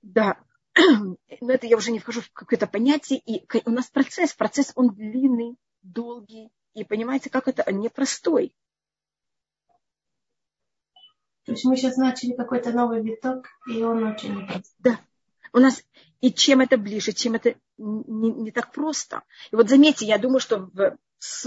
Да. 0.00 0.38
Но 0.74 1.52
это 1.52 1.66
я 1.66 1.76
уже 1.76 1.90
не 1.90 1.98
вхожу 1.98 2.22
в 2.22 2.32
какое-то 2.32 2.66
понятие. 2.66 3.20
И 3.20 3.46
у 3.66 3.70
нас 3.70 3.90
процесс, 3.90 4.32
процесс 4.32 4.72
он 4.74 4.94
длинный, 4.94 5.56
долгий. 5.82 6.50
И 6.72 6.84
понимаете, 6.84 7.28
как 7.28 7.48
это 7.48 7.70
непростой. 7.70 8.54
То 11.48 11.52
есть 11.52 11.64
мы 11.64 11.78
сейчас 11.78 11.96
начали 11.96 12.34
какой-то 12.34 12.72
новый 12.72 13.02
виток, 13.02 13.46
и 13.66 13.82
он 13.82 14.04
очень 14.04 14.34
непростой. 14.34 14.74
Да. 14.80 15.00
У 15.54 15.60
нас 15.60 15.82
и 16.20 16.30
чем 16.30 16.60
это 16.60 16.76
ближе, 16.76 17.12
чем 17.12 17.36
это 17.36 17.54
не, 17.78 18.32
не 18.32 18.50
так 18.50 18.70
просто. 18.70 19.22
И 19.50 19.56
вот 19.56 19.70
заметьте, 19.70 20.04
я 20.04 20.18
думаю, 20.18 20.40
что 20.40 20.58
в 20.58 20.98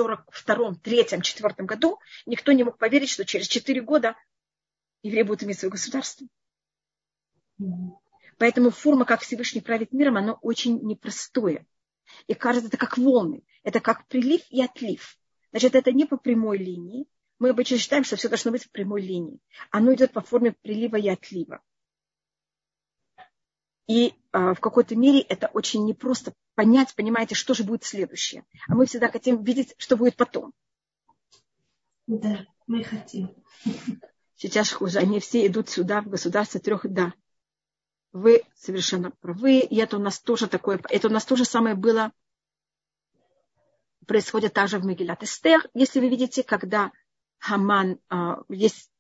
42-м, 0.02 0.82
3-м, 0.84 1.22
4 1.22 1.54
году 1.68 2.00
никто 2.26 2.52
не 2.52 2.64
мог 2.64 2.80
поверить, 2.80 3.10
что 3.10 3.26
через 3.26 3.48
4 3.48 3.80
года 3.82 4.16
евреи 5.04 5.22
будут 5.22 5.44
иметь 5.44 5.60
свое 5.60 5.72
государство. 5.72 6.26
Mm-hmm. 7.62 7.92
Поэтому 8.40 8.72
форма, 8.72 9.06
как 9.06 9.22
Всевышний 9.22 9.62
правит 9.62 9.94
миром, 9.94 10.18
она 10.18 10.34
очень 10.34 10.80
непростое. 10.82 11.68
И 12.26 12.34
кажется, 12.34 12.70
это 12.70 12.78
как 12.78 12.98
волны. 12.98 13.44
Это 13.62 13.80
как 13.80 14.08
прилив 14.08 14.42
и 14.50 14.64
отлив. 14.64 15.16
Значит, 15.52 15.76
это 15.76 15.92
не 15.92 16.06
по 16.06 16.18
прямой 16.18 16.58
линии, 16.58 17.06
мы 17.42 17.50
обычно 17.50 17.80
считаем, 17.80 18.04
что 18.04 18.18
все 18.18 18.30
должно 18.30 18.52
быть 18.52 18.66
в 18.66 18.70
прямой 18.70 19.02
линии. 19.02 19.40
Оно 19.72 19.92
идет 19.96 20.14
по 20.14 20.22
форме 20.22 20.52
прилива 20.52 20.98
и 20.98 21.10
отлива. 21.10 21.60
И 23.88 24.14
э, 24.32 24.54
в 24.54 24.60
какой-то 24.60 24.96
мере 24.96 25.22
это 25.22 25.48
очень 25.48 25.84
непросто 25.86 26.34
понять, 26.54 26.94
понимаете, 26.94 27.34
что 27.34 27.56
же 27.56 27.64
будет 27.64 27.84
следующее. 27.84 28.46
А 28.68 28.76
мы 28.76 28.86
всегда 28.86 29.10
хотим 29.10 29.44
видеть, 29.44 29.74
что 29.80 29.98
будет 29.98 30.18
потом. 30.18 30.54
Да, 32.06 32.46
мы 32.68 32.84
хотим. 32.84 33.34
Сейчас 34.36 34.72
хуже. 34.72 35.00
Они 35.00 35.20
все 35.20 35.48
идут 35.48 35.68
сюда, 35.68 36.02
в 36.04 36.10
государство 36.10 36.60
трех 36.60 36.86
да. 36.88 37.12
Вы 38.12 38.44
совершенно 38.56 39.10
правы. 39.20 39.62
И 39.62 39.78
это 39.78 39.98
у 39.98 40.00
нас 40.00 40.20
тоже 40.20 40.48
такое, 40.48 40.80
это 40.90 41.08
у 41.08 41.12
нас 41.12 41.26
тоже 41.26 41.46
самое 41.46 41.74
было, 41.74 42.12
происходит 44.06 44.54
также 44.54 44.78
в 44.78 44.86
Мегилат 44.86 45.24
Эстер. 45.24 45.68
Если 45.74 46.00
вы 46.00 46.10
видите, 46.10 46.44
когда 46.44 46.92
Хаман, 47.42 48.00
а, 48.10 48.44
есть, 48.50 48.92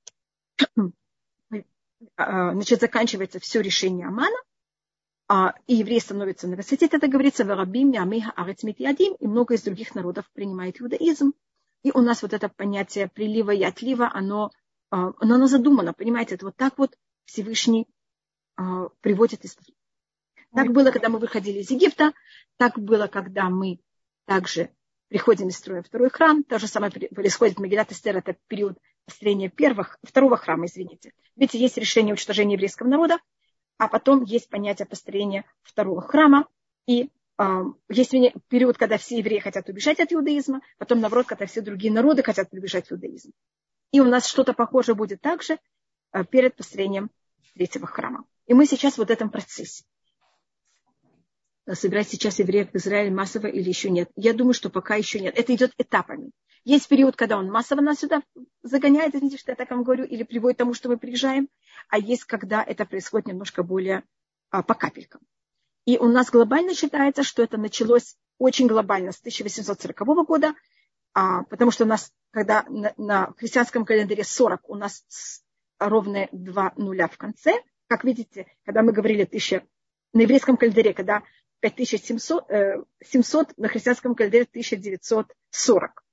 а, 2.17 2.53
значит, 2.53 2.81
заканчивается 2.81 3.39
все 3.39 3.61
решение 3.61 4.07
Амана, 4.07 4.35
а, 5.27 5.53
и 5.67 5.75
евреи 5.75 5.99
становятся 5.99 6.47
на 6.47 6.55
высоте, 6.55 6.87
это 6.87 7.07
говорится 7.07 7.45
в 7.45 7.51
Арабим, 7.51 7.91
Ямиха, 7.91 8.31
Арецмитиадим, 8.31 9.13
и 9.13 9.27
много 9.27 9.53
из 9.53 9.61
других 9.61 9.93
народов 9.93 10.25
принимает 10.33 10.81
иудаизм. 10.81 11.33
И 11.83 11.91
у 11.93 12.01
нас 12.01 12.23
вот 12.23 12.33
это 12.33 12.49
понятие 12.49 13.07
прилива 13.07 13.51
и 13.51 13.63
отлива, 13.63 14.09
оно, 14.11 14.51
оно, 14.89 15.47
задумано, 15.47 15.93
понимаете, 15.93 16.35
это 16.35 16.45
вот 16.45 16.55
так 16.55 16.77
вот 16.77 16.97
Всевышний 17.25 17.87
приводит 19.01 19.45
из 19.45 19.55
Так 20.53 20.71
было, 20.71 20.91
когда 20.91 21.09
мы 21.09 21.17
выходили 21.17 21.59
из 21.59 21.71
Египта, 21.71 22.13
так 22.57 22.77
было, 22.77 23.07
когда 23.07 23.49
мы 23.49 23.79
также 24.25 24.69
приходим 25.11 25.49
и 25.49 25.51
строим 25.51 25.83
второй 25.83 26.09
храм. 26.09 26.41
То 26.41 26.57
же 26.57 26.67
самое 26.67 26.89
происходит 26.89 27.57
в 27.57 27.61
Мегилат 27.61 27.91
Эстер, 27.91 28.15
это 28.15 28.37
период 28.47 28.77
построения 29.03 29.49
первых, 29.49 29.99
второго 30.03 30.37
храма, 30.37 30.67
извините. 30.67 31.11
Видите, 31.35 31.59
есть 31.59 31.77
решение 31.77 32.13
уничтожения 32.13 32.53
еврейского 32.53 32.87
народа, 32.87 33.19
а 33.77 33.89
потом 33.89 34.23
есть 34.23 34.47
понятие 34.47 34.85
построения 34.85 35.43
второго 35.63 36.01
храма, 36.01 36.47
и 36.87 37.09
э, 37.37 37.63
есть 37.89 38.11
период, 38.47 38.77
когда 38.77 38.97
все 38.97 39.17
евреи 39.17 39.39
хотят 39.39 39.67
убежать 39.67 39.99
от 39.99 40.13
иудаизма, 40.13 40.61
потом, 40.77 41.01
наоборот, 41.01 41.25
когда 41.25 41.45
все 41.45 41.59
другие 41.59 41.91
народы 41.91 42.23
хотят 42.23 42.47
убежать 42.53 42.87
в 42.87 42.93
иудаизм. 42.93 43.33
И 43.91 43.99
у 43.99 44.05
нас 44.05 44.25
что-то 44.25 44.53
похожее 44.53 44.95
будет 44.95 45.19
также 45.19 45.59
э, 46.13 46.23
перед 46.23 46.55
построением 46.55 47.09
третьего 47.53 47.85
храма. 47.85 48.23
И 48.47 48.53
мы 48.53 48.65
сейчас 48.65 48.97
вот 48.97 49.09
в 49.09 49.11
этом 49.11 49.29
процессе 49.29 49.83
собирать 51.69 52.09
сейчас 52.09 52.39
евреев 52.39 52.71
в 52.71 52.75
Израиль 52.75 53.13
массово 53.13 53.47
или 53.47 53.67
еще 53.67 53.89
нет. 53.89 54.09
Я 54.15 54.33
думаю, 54.33 54.53
что 54.53 54.69
пока 54.69 54.95
еще 54.95 55.19
нет. 55.19 55.37
Это 55.37 55.53
идет 55.53 55.73
этапами. 55.77 56.31
Есть 56.63 56.87
период, 56.87 57.15
когда 57.15 57.37
он 57.37 57.49
массово 57.49 57.81
нас 57.81 57.99
сюда 57.99 58.21
загоняет, 58.61 59.15
извините, 59.15 59.37
что 59.37 59.51
я 59.51 59.55
так 59.55 59.71
вам 59.71 59.83
говорю, 59.83 60.05
или 60.05 60.23
приводит 60.23 60.57
к 60.57 60.59
тому, 60.59 60.73
что 60.73 60.89
мы 60.89 60.97
приезжаем, 60.97 61.49
а 61.89 61.97
есть, 61.97 62.25
когда 62.25 62.63
это 62.63 62.85
происходит 62.85 63.27
немножко 63.27 63.63
более 63.63 64.03
а, 64.51 64.61
по 64.61 64.75
капелькам. 64.75 65.21
И 65.85 65.97
у 65.97 66.07
нас 66.07 66.29
глобально 66.29 66.75
считается, 66.75 67.23
что 67.23 67.41
это 67.41 67.57
началось 67.57 68.15
очень 68.37 68.67
глобально 68.67 69.11
с 69.11 69.19
1840 69.19 70.25
года, 70.27 70.53
а, 71.13 71.43
потому 71.43 71.71
что 71.71 71.85
у 71.85 71.87
нас, 71.87 72.11
когда 72.29 72.63
на, 72.69 72.93
на 72.97 73.33
христианском 73.37 73.83
календаре 73.83 74.23
40, 74.23 74.69
у 74.69 74.75
нас 74.75 75.03
ровно 75.79 76.27
два 76.31 76.73
нуля 76.77 77.07
в 77.07 77.17
конце. 77.17 77.63
Как 77.87 78.03
видите, 78.03 78.45
когда 78.65 78.83
мы 78.83 78.93
говорили 78.93 79.25
тысяча, 79.25 79.65
на 80.13 80.21
еврейском 80.21 80.57
календаре, 80.57 80.93
когда 80.93 81.23
5700, 81.61 82.47
700 83.03 83.49
э, 83.49 83.53
на 83.57 83.67
христианском 83.67 84.15
календаре 84.15 84.43
1940. 84.43 86.03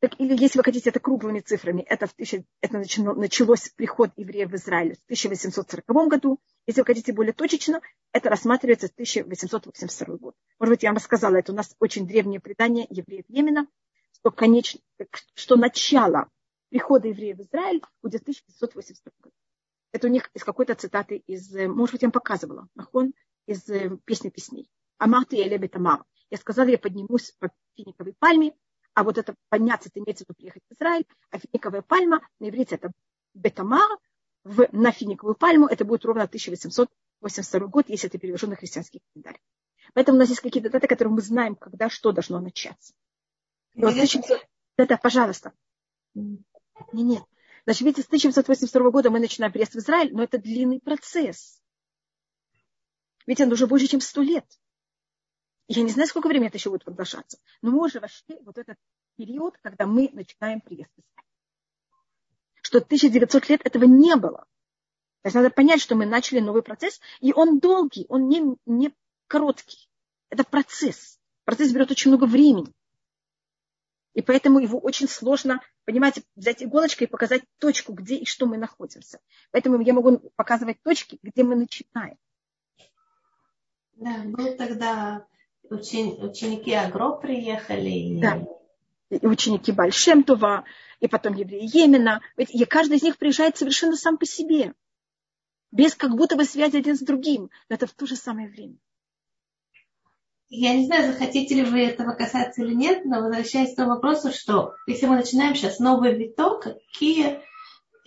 Так, 0.00 0.20
или 0.20 0.36
если 0.38 0.58
вы 0.58 0.64
хотите 0.64 0.90
это 0.90 1.00
круглыми 1.00 1.40
цифрами, 1.40 1.80
это, 1.82 2.06
в 2.06 2.12
тысяча, 2.12 2.44
это 2.60 2.78
началось 2.78 3.70
приход 3.70 4.10
евреев 4.16 4.50
в 4.50 4.56
Израиль 4.56 4.96
в 4.96 5.04
1840 5.04 5.86
году. 6.08 6.40
Если 6.66 6.80
вы 6.82 6.84
хотите 6.84 7.12
более 7.12 7.32
точечно, 7.32 7.80
это 8.12 8.28
рассматривается 8.28 8.88
в 8.88 8.92
1882 8.92 10.16
год. 10.16 10.34
Может 10.58 10.70
быть, 10.74 10.82
я 10.82 10.90
вам 10.90 10.96
рассказала, 10.96 11.36
это 11.36 11.52
у 11.52 11.54
нас 11.54 11.74
очень 11.78 12.06
древнее 12.06 12.40
предание 12.40 12.86
евреев 12.90 13.24
Йемена, 13.28 13.66
что, 14.12 14.30
конечно, 14.30 14.80
что 15.34 15.56
начало 15.56 16.28
прихода 16.68 17.08
евреев 17.08 17.38
в 17.38 17.42
Израиль 17.42 17.80
будет 18.02 18.22
1982 18.22 19.12
год. 19.22 19.32
Это 19.92 20.08
у 20.08 20.10
них 20.10 20.28
из 20.34 20.42
какой-то 20.42 20.74
цитаты 20.74 21.22
из, 21.26 21.54
э, 21.54 21.68
может 21.68 21.92
быть, 21.92 22.02
я 22.02 22.08
вам 22.08 22.12
показывала, 22.12 22.68
нахон, 22.74 23.14
из 23.46 23.68
э, 23.68 23.96
песни 24.04 24.30
песней. 24.30 24.70
Аматы 24.98 25.36
Элебе 25.36 25.68
Тамар. 25.68 26.04
Я 26.30 26.38
сказала, 26.38 26.68
я 26.68 26.78
поднимусь 26.78 27.32
по 27.38 27.50
финиковой 27.76 28.14
пальме, 28.14 28.54
а 28.94 29.04
вот 29.04 29.18
это 29.18 29.34
подняться, 29.48 29.88
это 29.88 30.00
имеется 30.00 30.24
в 30.24 30.28
виду 30.28 30.36
приехать 30.36 30.62
в 30.68 30.74
Израиль, 30.74 31.06
а 31.30 31.38
финиковая 31.38 31.82
пальма, 31.82 32.26
на 32.38 32.48
иврите 32.48 32.76
это 32.76 32.92
Бетамар, 33.34 33.98
в, 34.44 34.68
на 34.72 34.92
финиковую 34.92 35.34
пальму, 35.34 35.66
это 35.66 35.84
будет 35.84 36.04
ровно 36.04 36.24
1882 36.24 37.66
год, 37.66 37.88
если 37.88 38.08
это 38.08 38.18
перевожу 38.18 38.46
на 38.46 38.56
христианский 38.56 39.00
календарь. 39.12 39.40
Поэтому 39.94 40.16
у 40.16 40.20
нас 40.20 40.28
есть 40.28 40.40
какие-то 40.40 40.70
даты, 40.70 40.86
которые 40.86 41.12
мы 41.12 41.20
знаем, 41.22 41.56
когда 41.56 41.88
что 41.88 42.12
должно 42.12 42.40
начаться. 42.40 42.94
И 43.74 43.80
вот 43.80 43.90
1800... 43.92 44.46
Это, 44.76 44.96
пожалуйста. 44.96 45.52
Нет, 46.14 46.40
нет. 46.92 47.24
Значит, 47.64 47.82
видите, 47.82 48.02
с 48.02 48.06
1882 48.06 48.90
года 48.90 49.10
мы 49.10 49.20
начинаем 49.20 49.52
приезд 49.52 49.74
в 49.74 49.78
Израиль, 49.78 50.12
но 50.12 50.22
это 50.22 50.38
длинный 50.38 50.80
процесс. 50.80 51.60
Ведь 53.26 53.40
он 53.40 53.52
уже 53.52 53.66
больше, 53.66 53.86
чем 53.86 54.00
сто 54.00 54.22
лет. 54.22 54.46
Я 55.66 55.82
не 55.82 55.90
знаю, 55.90 56.08
сколько 56.08 56.28
времени 56.28 56.48
это 56.48 56.58
еще 56.58 56.70
будет 56.70 56.84
продолжаться. 56.84 57.38
Но 57.62 57.70
мы 57.70 57.84
уже 57.84 58.00
вошли 58.00 58.36
в 58.40 58.44
вот 58.44 58.58
этот 58.58 58.76
период, 59.16 59.56
когда 59.62 59.86
мы 59.86 60.10
начинаем 60.12 60.60
приезд. 60.60 60.90
Что 62.60 62.78
1900 62.78 63.48
лет 63.48 63.60
этого 63.64 63.84
не 63.84 64.14
было. 64.16 64.46
То 65.22 65.28
есть 65.28 65.34
надо 65.36 65.48
понять, 65.48 65.80
что 65.80 65.94
мы 65.94 66.04
начали 66.04 66.40
новый 66.40 66.62
процесс, 66.62 67.00
и 67.20 67.32
он 67.32 67.58
долгий, 67.58 68.04
он 68.10 68.28
не, 68.28 68.42
не 68.66 68.94
короткий. 69.26 69.88
Это 70.28 70.44
процесс. 70.44 71.18
Процесс 71.44 71.72
берет 71.72 71.90
очень 71.90 72.10
много 72.10 72.26
времени. 72.26 72.74
И 74.12 74.20
поэтому 74.20 74.60
его 74.60 74.78
очень 74.78 75.08
сложно, 75.08 75.60
понимаете, 75.86 76.22
взять 76.36 76.62
иголочкой 76.62 77.06
и 77.06 77.10
показать 77.10 77.42
точку, 77.58 77.94
где 77.94 78.16
и 78.16 78.26
что 78.26 78.46
мы 78.46 78.58
находимся. 78.58 79.18
Поэтому 79.50 79.80
я 79.80 79.94
могу 79.94 80.18
показывать 80.36 80.82
точки, 80.82 81.18
где 81.22 81.42
мы 81.42 81.56
начинаем. 81.56 82.16
Да, 83.96 84.22
был 84.24 84.56
тогда 84.56 85.26
учени, 85.70 86.22
ученики 86.22 86.72
Агро 86.72 87.12
приехали. 87.12 88.20
Да. 88.20 88.44
И 89.10 89.26
ученики 89.26 89.72
Большемтова, 89.72 90.64
и 91.00 91.08
потом 91.08 91.34
евреи 91.34 91.68
Йемена. 91.72 92.20
Ведь 92.36 92.68
каждый 92.68 92.96
из 92.96 93.02
них 93.02 93.18
приезжает 93.18 93.56
совершенно 93.56 93.96
сам 93.96 94.18
по 94.18 94.26
себе. 94.26 94.74
Без 95.70 95.94
как 95.94 96.16
будто 96.16 96.36
бы 96.36 96.44
связи 96.44 96.76
один 96.76 96.96
с 96.96 97.00
другим. 97.00 97.50
Но 97.68 97.76
это 97.76 97.86
в 97.86 97.92
то 97.92 98.06
же 98.06 98.16
самое 98.16 98.48
время. 98.48 98.76
Я 100.48 100.74
не 100.74 100.86
знаю, 100.86 101.12
захотите 101.12 101.54
ли 101.54 101.64
вы 101.64 101.84
этого 101.84 102.12
касаться 102.12 102.62
или 102.62 102.74
нет, 102.74 103.04
но 103.04 103.20
возвращаясь 103.20 103.72
к 103.72 103.76
тому 103.76 103.90
вопросу, 103.90 104.30
что 104.30 104.74
если 104.86 105.06
мы 105.06 105.16
начинаем 105.16 105.54
сейчас 105.54 105.80
новый 105.80 106.16
виток, 106.16 106.62
какие 106.62 107.40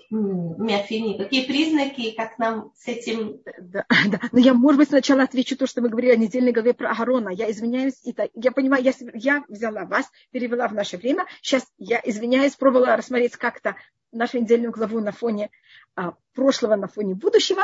миофемии, 0.10 1.18
какие 1.18 1.46
признаки, 1.46 2.12
как 2.12 2.38
нам 2.38 2.72
с 2.76 2.88
этим... 2.88 3.42
Да, 3.60 3.86
да. 4.08 4.20
Но 4.32 4.40
я, 4.40 4.54
может 4.54 4.80
быть, 4.80 4.90
сначала 4.90 5.24
отвечу 5.24 5.58
то, 5.58 5.68
что 5.68 5.82
мы 5.82 5.90
говорили 5.90 6.14
о 6.14 6.18
недельной 6.18 6.52
главе 6.52 6.74
про 6.74 6.92
Агарона. 6.92 7.30
Я 7.30 7.52
извиняюсь, 7.52 7.96
это, 8.06 8.30
я 8.34 8.52
понимаю, 8.52 8.84
я, 8.84 8.94
я 9.14 9.44
взяла 9.48 9.86
вас, 9.86 10.10
перевела 10.32 10.68
в 10.68 10.74
наше 10.74 10.98
время. 10.98 11.26
Сейчас 11.42 11.66
я 11.78 12.02
извиняюсь, 12.04 12.56
пробовала 12.56 12.96
рассмотреть 12.96 13.36
как-то 13.36 13.76
нашу 14.12 14.40
недельную 14.40 14.72
главу 14.72 15.00
на 15.02 15.12
фоне 15.12 15.50
а, 15.96 16.14
прошлого, 16.34 16.76
на 16.76 16.88
фоне 16.88 17.16
будущего. 17.16 17.64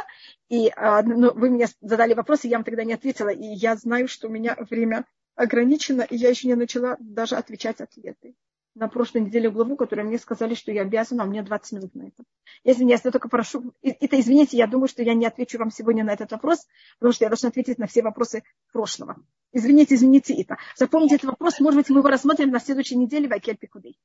И 0.50 0.72
а, 0.76 1.02
ну, 1.02 1.34
вы 1.34 1.50
мне 1.50 1.68
задали 1.82 2.14
вопрос, 2.14 2.44
и 2.44 2.50
я 2.50 2.58
вам 2.58 2.66
тогда 2.66 2.84
не 2.84 2.94
ответила. 2.94 3.30
И 3.30 3.46
я 3.46 3.76
знаю, 3.76 4.08
что 4.08 4.28
у 4.28 4.32
меня 4.32 4.58
время 4.70 5.06
ограничено, 5.36 6.02
и 6.02 6.16
я 6.16 6.30
еще 6.30 6.48
не 6.48 6.56
начала 6.56 6.98
даже 7.00 7.36
отвечать 7.36 7.82
ответы 7.82 8.36
на 8.76 8.88
прошлой 8.88 9.22
неделе 9.22 9.52
главу, 9.52 9.76
которую 9.76 10.08
мне 10.08 10.18
сказали, 10.18 10.56
что 10.56 10.72
я 10.72 10.82
обязана, 10.82 11.24
а 11.24 11.28
у 11.28 11.30
меня 11.30 11.44
20 11.44 11.72
минут 11.74 11.96
на 11.96 12.08
это. 12.08 12.24
Я 12.64 12.74
извиняюсь, 12.74 13.02
я 13.04 13.12
только 13.12 13.30
прошу, 13.30 13.74
это 13.82 14.20
извините, 14.20 14.58
я 14.58 14.68
думаю, 14.68 14.88
что 14.88 15.04
я 15.04 15.14
не 15.14 15.26
отвечу 15.26 15.60
вам 15.60 15.70
сегодня 15.70 16.04
на 16.04 16.12
этот 16.12 16.32
вопрос, 16.32 16.68
потому 16.98 17.14
что 17.14 17.26
я 17.26 17.30
должна 17.30 17.50
ответить 17.50 17.78
на 17.78 17.88
все 17.88 18.02
вопросы 18.02 18.44
прошлого. 18.72 19.18
Извините, 19.52 19.96
извините 19.96 20.34
это. 20.42 20.58
Запомните 20.76 21.16
этот 21.16 21.30
вопрос, 21.30 21.60
может 21.60 21.80
быть, 21.80 21.90
мы 21.90 22.00
его 22.00 22.10
рассмотрим 22.10 22.50
на 22.50 22.60
следующей 22.60 22.96
неделе 22.96 23.28
в 23.28 23.34
Акель 23.34 23.58
Пикудей. 23.58 23.98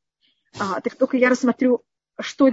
А, 0.58 0.80
так 0.80 0.96
только 0.96 1.16
я 1.16 1.30
рассмотрю, 1.30 1.82
что 2.20 2.50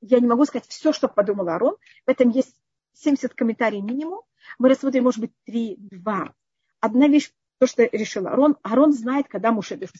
я 0.00 0.20
не 0.20 0.26
могу 0.26 0.44
сказать 0.44 0.66
все, 0.68 0.92
что 0.92 1.08
подумал 1.08 1.48
Арон. 1.48 1.76
В 2.06 2.10
этом 2.10 2.30
есть 2.30 2.54
70 2.94 3.34
комментариев 3.34 3.84
минимум. 3.84 4.22
Мы 4.58 4.68
рассмотрим, 4.68 5.04
может 5.04 5.20
быть, 5.20 5.32
3-2. 5.48 6.32
Одна 6.80 7.08
вещь, 7.08 7.30
то, 7.58 7.66
что 7.66 7.84
решил 7.84 8.26
Арон. 8.26 8.56
Арон 8.62 8.92
знает, 8.92 9.28
когда 9.28 9.52
Муше 9.52 9.76
дышит 9.76 9.96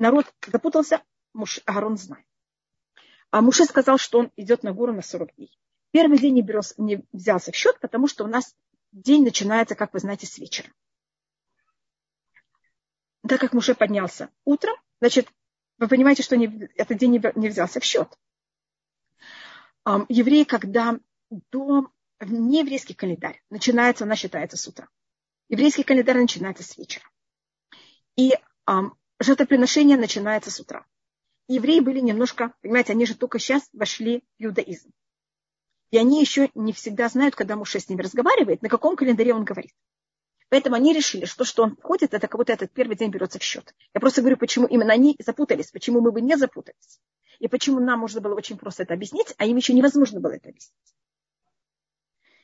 народ 0.00 0.32
запутался, 0.46 1.02
Муж, 1.32 1.60
Аарон 1.66 1.96
знает. 1.96 2.26
А 3.30 3.40
Муше 3.40 3.64
сказал, 3.64 3.98
что 3.98 4.18
он 4.18 4.32
идет 4.36 4.64
на 4.64 4.72
гору 4.72 4.92
на 4.92 5.02
40 5.02 5.36
дней. 5.36 5.56
Первый 5.92 6.18
день 6.18 6.34
не, 6.34 6.42
берез, 6.42 6.74
не 6.78 7.04
взялся 7.12 7.52
в 7.52 7.56
счет, 7.56 7.78
потому 7.80 8.08
что 8.08 8.24
у 8.24 8.26
нас 8.26 8.56
день 8.90 9.22
начинается, 9.22 9.76
как 9.76 9.92
вы 9.92 10.00
знаете, 10.00 10.26
с 10.26 10.38
вечера. 10.38 10.68
Так 13.28 13.40
как 13.40 13.52
Муше 13.52 13.74
поднялся 13.74 14.30
утром, 14.44 14.74
значит, 15.00 15.28
вы 15.78 15.88
понимаете, 15.88 16.22
что 16.22 16.36
не, 16.36 16.68
этот 16.74 16.98
день 16.98 17.12
не, 17.12 17.22
не 17.36 17.48
взялся 17.48 17.80
в 17.80 17.84
счет. 17.84 18.08
Um, 19.86 20.04
евреи, 20.08 20.44
когда 20.44 20.98
до 21.50 21.90
нееврейский 22.20 22.94
календарь 22.94 23.42
начинается, 23.50 24.04
она 24.04 24.16
считается 24.16 24.56
с 24.56 24.66
утра. 24.66 24.88
Еврейский 25.48 25.84
календарь 25.84 26.18
начинается 26.18 26.62
с 26.62 26.76
вечера. 26.76 27.04
И 28.16 28.34
um, 28.68 28.90
жертвоприношение 29.20 29.96
начинается 29.96 30.50
с 30.50 30.58
утра. 30.58 30.84
Евреи 31.46 31.80
были 31.80 32.00
немножко, 32.00 32.54
понимаете, 32.62 32.92
они 32.92 33.06
же 33.06 33.14
только 33.14 33.38
сейчас 33.38 33.68
вошли 33.72 34.24
в 34.38 34.44
иудаизм. 34.44 34.90
И 35.90 35.98
они 35.98 36.20
еще 36.20 36.50
не 36.54 36.72
всегда 36.72 37.08
знают, 37.08 37.34
когда 37.34 37.56
Муше 37.56 37.80
с 37.80 37.88
ними 37.88 38.02
разговаривает, 38.02 38.62
на 38.62 38.68
каком 38.68 38.96
календаре 38.96 39.34
он 39.34 39.44
говорит. 39.44 39.74
Поэтому 40.48 40.76
они 40.76 40.92
решили, 40.92 41.24
что 41.24 41.44
что 41.44 41.62
он 41.62 41.76
входит, 41.76 42.14
это 42.14 42.26
как 42.28 42.38
будто 42.38 42.52
этот 42.52 42.72
первый 42.72 42.96
день 42.96 43.10
берется 43.10 43.38
в 43.38 43.42
счет. 43.42 43.74
Я 43.94 44.00
просто 44.00 44.20
говорю, 44.20 44.36
почему 44.36 44.66
именно 44.66 44.92
они 44.92 45.16
запутались, 45.18 45.70
почему 45.70 46.00
мы 46.00 46.12
бы 46.12 46.20
не 46.20 46.36
запутались. 46.36 47.00
И 47.38 47.48
почему 47.48 47.80
нам 47.80 48.00
можно 48.00 48.20
было 48.20 48.34
очень 48.34 48.58
просто 48.58 48.82
это 48.82 48.94
объяснить, 48.94 49.34
а 49.38 49.46
им 49.46 49.56
еще 49.56 49.72
невозможно 49.72 50.20
было 50.20 50.32
это 50.32 50.48
объяснить. 50.48 50.94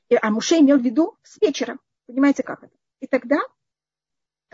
И, 0.09 0.17
а 0.21 0.31
Муше 0.31 0.59
имел 0.59 0.79
в 0.79 0.83
виду 0.83 1.17
с 1.23 1.41
вечера. 1.41 1.79
Понимаете, 2.07 2.43
как 2.43 2.63
это? 2.63 2.73
И 3.01 3.07
тогда 3.07 3.39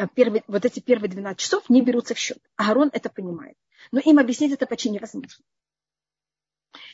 Э, 0.03 0.09
первые, 0.15 0.43
вот 0.49 0.65
эти 0.65 0.81
первые 0.81 1.11
12 1.11 1.39
часов 1.39 1.69
не 1.69 1.83
берутся 1.83 2.15
в 2.15 2.19
счет. 2.19 2.39
Аарон 2.57 2.91
это 2.93 3.09
понимает. 3.09 3.57
Но 3.93 4.01
им 4.01 4.19
объяснить 4.19 4.53
это 4.53 4.67
почти 4.67 4.91
невозможно. 4.91 5.45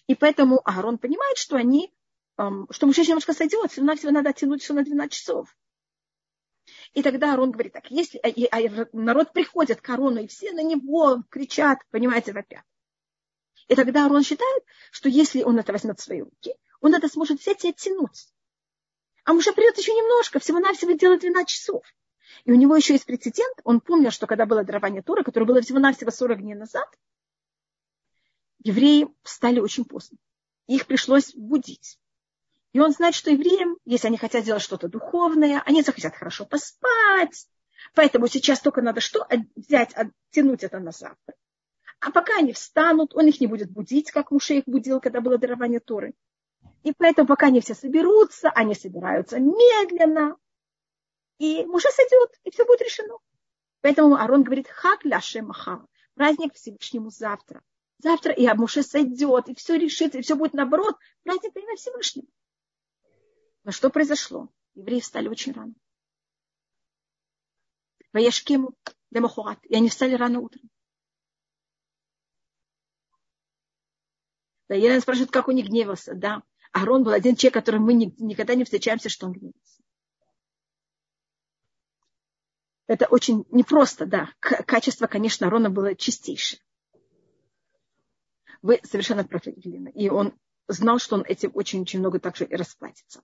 И 0.07 0.15
поэтому 0.15 0.61
Аарон 0.65 0.99
понимает, 0.99 1.39
что 1.39 1.57
они, 1.57 1.93
эм, 2.37 2.67
что 2.71 2.87
мужчина 2.87 3.07
немножко 3.09 3.33
сойдет, 3.33 3.71
всего 3.71 3.87
навсего 3.87 4.11
надо 4.11 4.31
оттянуть 4.31 4.63
все 4.63 4.75
на 4.75 4.85
12 4.85 5.13
часов. 5.13 5.57
И 6.93 7.03
тогда 7.03 7.33
Аарон 7.33 7.51
говорит 7.51 7.73
так, 7.73 7.91
если 7.91 8.19
а, 8.19 8.29
а 8.29 8.89
народ 8.93 9.33
приходит 9.33 9.81
к 9.81 9.89
Аарону, 9.89 10.23
и 10.23 10.27
все 10.27 10.53
на 10.53 10.63
него 10.63 11.23
кричат, 11.31 11.79
понимаете, 11.91 12.33
вопят. 12.33 12.65
И 13.69 13.75
тогда 13.75 14.05
Аарон 14.05 14.23
считает, 14.23 14.65
что 14.91 15.09
если 15.09 15.43
он 15.43 15.59
это 15.59 15.73
возьмет 15.73 15.99
в 15.99 16.03
свои 16.03 16.23
руки, 16.23 16.55
он 16.81 16.95
это 16.95 17.09
сможет 17.09 17.41
взять 17.41 17.65
и 17.65 17.71
оттянуть. 17.71 18.29
А 19.25 19.33
муж 19.33 19.45
придет 19.45 19.79
еще 19.79 19.93
немножко, 19.93 20.39
всего-навсего 20.41 20.93
делать 20.93 21.21
12 21.21 21.49
часов. 21.49 21.85
И 22.45 22.53
у 22.53 22.55
него 22.55 22.77
еще 22.77 22.95
есть 22.95 23.07
прецедент. 23.07 23.57
Он 23.65 23.81
помнил, 23.81 24.11
что 24.11 24.27
когда 24.27 24.47
было 24.47 24.65
дарование 24.65 25.03
Тора, 25.03 25.23
которое 25.23 25.47
было 25.47 25.61
всего-навсего 25.61 26.11
40 26.11 26.41
дней 26.41 26.55
назад, 26.55 26.89
евреи 28.63 29.09
встали 29.23 29.61
очень 29.61 29.85
поздно. 29.85 30.19
Их 30.67 30.87
пришлось 30.87 31.35
будить. 31.35 31.99
И 32.73 32.81
он 32.81 32.93
знает, 32.93 33.15
что 33.15 33.31
евреям, 33.31 33.79
если 33.85 34.09
они 34.09 34.19
хотят 34.19 34.45
делать 34.45 34.63
что-то 34.63 34.89
духовное, 34.89 35.63
они 35.65 35.83
захотят 35.83 36.15
хорошо 36.15 36.45
поспать. 36.45 37.49
Поэтому 37.95 38.29
сейчас 38.29 38.61
только 38.61 38.83
надо 38.83 39.01
что? 39.01 39.27
Взять, 39.57 39.95
оттянуть 39.95 40.65
это 40.65 40.79
на 40.79 40.93
завтра. 40.93 41.35
А 42.01 42.13
пока 42.13 42.39
они 42.39 42.53
встанут, 42.53 43.15
он 43.15 43.27
их 43.27 43.41
не 43.41 43.47
будет 43.47 43.71
будить, 43.71 44.11
как 44.11 44.31
Муше 44.31 44.59
их 44.59 44.65
будил, 44.67 45.01
когда 45.01 45.21
было 45.21 45.39
дарование 45.39 45.81
Торы. 45.81 46.15
И 46.85 46.93
поэтому, 46.97 47.27
пока 47.27 47.47
они 47.47 47.61
все 47.61 47.75
соберутся, 47.75 48.51
они 48.51 48.75
собираются 48.75 49.41
медленно, 49.41 50.37
и 51.39 51.65
уже 51.67 51.91
сойдет, 51.91 52.39
и 52.45 52.51
все 52.51 52.65
будет 52.65 52.83
решено. 52.83 53.19
Поэтому 53.81 54.17
Арон 54.17 54.43
говорит, 54.43 54.69
хак 54.69 55.05
ляше 55.05 55.43
махар, 55.43 55.87
праздник 56.15 56.55
Всевышнему 56.55 57.11
завтра. 57.11 57.63
Завтра 57.99 58.33
и 58.33 58.47
Муше 58.55 58.83
сойдет, 58.83 59.49
и 59.49 59.55
все 59.55 59.77
решится, 59.77 60.19
и 60.19 60.23
все 60.23 60.37
будет 60.37 60.53
наоборот. 60.53 60.97
Праздник 61.25 61.55
во 61.55 61.61
имя 61.61 61.77
Всевышнего. 61.77 62.29
Но 63.65 63.73
что 63.73 63.91
произошло? 63.91 64.49
Евреи 64.75 65.01
встали 65.01 65.29
очень 65.29 65.53
рано. 65.53 65.75
Ваяшкему 68.13 68.75
демохуат. 69.11 69.59
И 69.67 69.75
они 69.75 69.89
встали 69.89 70.15
рано 70.15 70.41
утром. 70.41 70.71
Да, 74.69 74.77
Елена 74.77 75.01
спрашивает, 75.01 75.33
как 75.33 75.49
он 75.49 75.57
не 75.57 75.63
гневался. 75.63 76.15
Да, 76.15 76.43
Арон 76.73 77.03
был 77.03 77.13
один 77.13 77.35
человек, 77.35 77.55
которым 77.55 77.83
мы 77.83 77.95
никогда 77.95 78.55
не 78.55 78.65
встречаемся, 78.65 79.09
что 79.09 79.27
он 79.27 79.33
гневался. 79.33 79.78
Это 82.89 83.07
очень 83.07 83.45
непросто, 83.51 84.07
да. 84.07 84.31
Качество, 84.41 85.07
конечно, 85.07 85.47
Аарона 85.47 85.71
было 85.71 85.95
чистейшее. 85.95 86.61
Вы 88.63 88.81
совершенно 88.83 89.25
правы, 89.25 89.55
Елена. 89.57 89.89
И 89.89 90.09
он 90.09 90.33
знал, 90.67 90.99
что 90.99 91.17
он 91.17 91.23
этим 91.23 91.53
очень-очень 91.55 92.01
много 92.01 92.19
также 92.19 92.45
и 92.45 92.57
расплатится. 92.57 93.23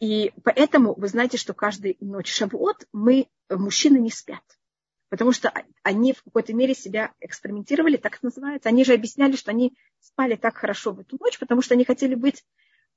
И 0.00 0.32
поэтому 0.42 0.94
вы 0.94 1.08
знаете, 1.08 1.36
что 1.36 1.52
каждую 1.52 1.94
ночь 2.00 2.32
Шавуот 2.32 2.88
мы, 2.92 3.28
мужчины, 3.50 3.98
не 3.98 4.10
спят. 4.10 4.42
Потому 5.10 5.32
что 5.32 5.52
они 5.82 6.14
в 6.14 6.22
какой-то 6.22 6.54
мере 6.54 6.74
себя 6.74 7.12
экспериментировали, 7.20 7.98
так 7.98 8.14
это 8.14 8.26
называется. 8.26 8.70
Они 8.70 8.84
же 8.84 8.94
объясняли, 8.94 9.36
что 9.36 9.50
они 9.50 9.76
спали 10.00 10.36
так 10.36 10.56
хорошо 10.56 10.92
в 10.92 11.00
эту 11.00 11.18
ночь, 11.20 11.38
потому 11.38 11.60
что 11.60 11.74
они 11.74 11.84
хотели 11.84 12.14
быть 12.14 12.44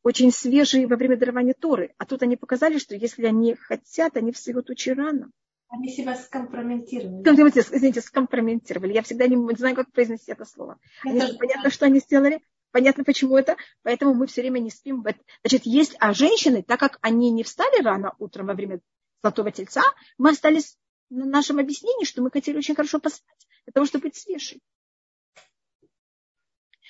очень 0.01 0.31
свежие 0.31 0.87
во 0.87 0.95
время 0.95 1.17
дарования 1.17 1.53
Торы. 1.53 1.93
А 1.97 2.05
тут 2.05 2.23
они 2.23 2.37
показали, 2.37 2.77
что 2.77 2.95
если 2.95 3.25
они 3.25 3.55
хотят, 3.55 4.15
они 4.15 4.31
встают 4.31 4.69
очень 4.69 4.93
рано. 4.93 5.29
Они 5.73 5.89
себя 5.89 6.15
скомпрометировали. 6.15 7.23
Извините, 7.59 8.01
скомпрометировали. 8.01 8.93
Я 8.93 9.01
всегда 9.01 9.25
не 9.25 9.55
знаю, 9.55 9.75
как 9.75 9.91
произнести 9.91 10.31
это 10.31 10.45
слово. 10.45 10.79
Они 11.01 11.19
же, 11.19 11.33
понятно, 11.33 11.71
что 11.71 11.87
они 11.87 11.99
сделали. 11.99 12.43
Понятно, 12.69 13.03
почему 13.03 13.35
это. 13.35 13.57
Поэтому 13.81 14.13
мы 14.13 14.27
все 14.27 14.41
время 14.41 14.59
не 14.59 14.69
спим. 14.69 15.03
Значит, 15.43 15.65
есть, 15.65 15.95
а 15.99 16.13
женщины, 16.13 16.61
так 16.61 16.79
как 16.79 16.99
они 17.01 17.31
не 17.31 17.41
встали 17.43 17.81
рано 17.81 18.13
утром 18.19 18.45
во 18.45 18.53
время 18.53 18.81
Золотого 19.23 19.51
Тельца, 19.51 19.81
мы 20.19 20.29
остались 20.29 20.77
на 21.09 21.25
нашем 21.25 21.57
объяснении, 21.57 22.05
что 22.05 22.21
мы 22.21 22.29
хотели 22.29 22.57
очень 22.57 22.75
хорошо 22.75 22.99
поспать, 22.99 23.47
для 23.65 23.73
того, 23.73 23.87
чтобы 23.87 24.03
быть 24.03 24.15
свежей. 24.15 24.61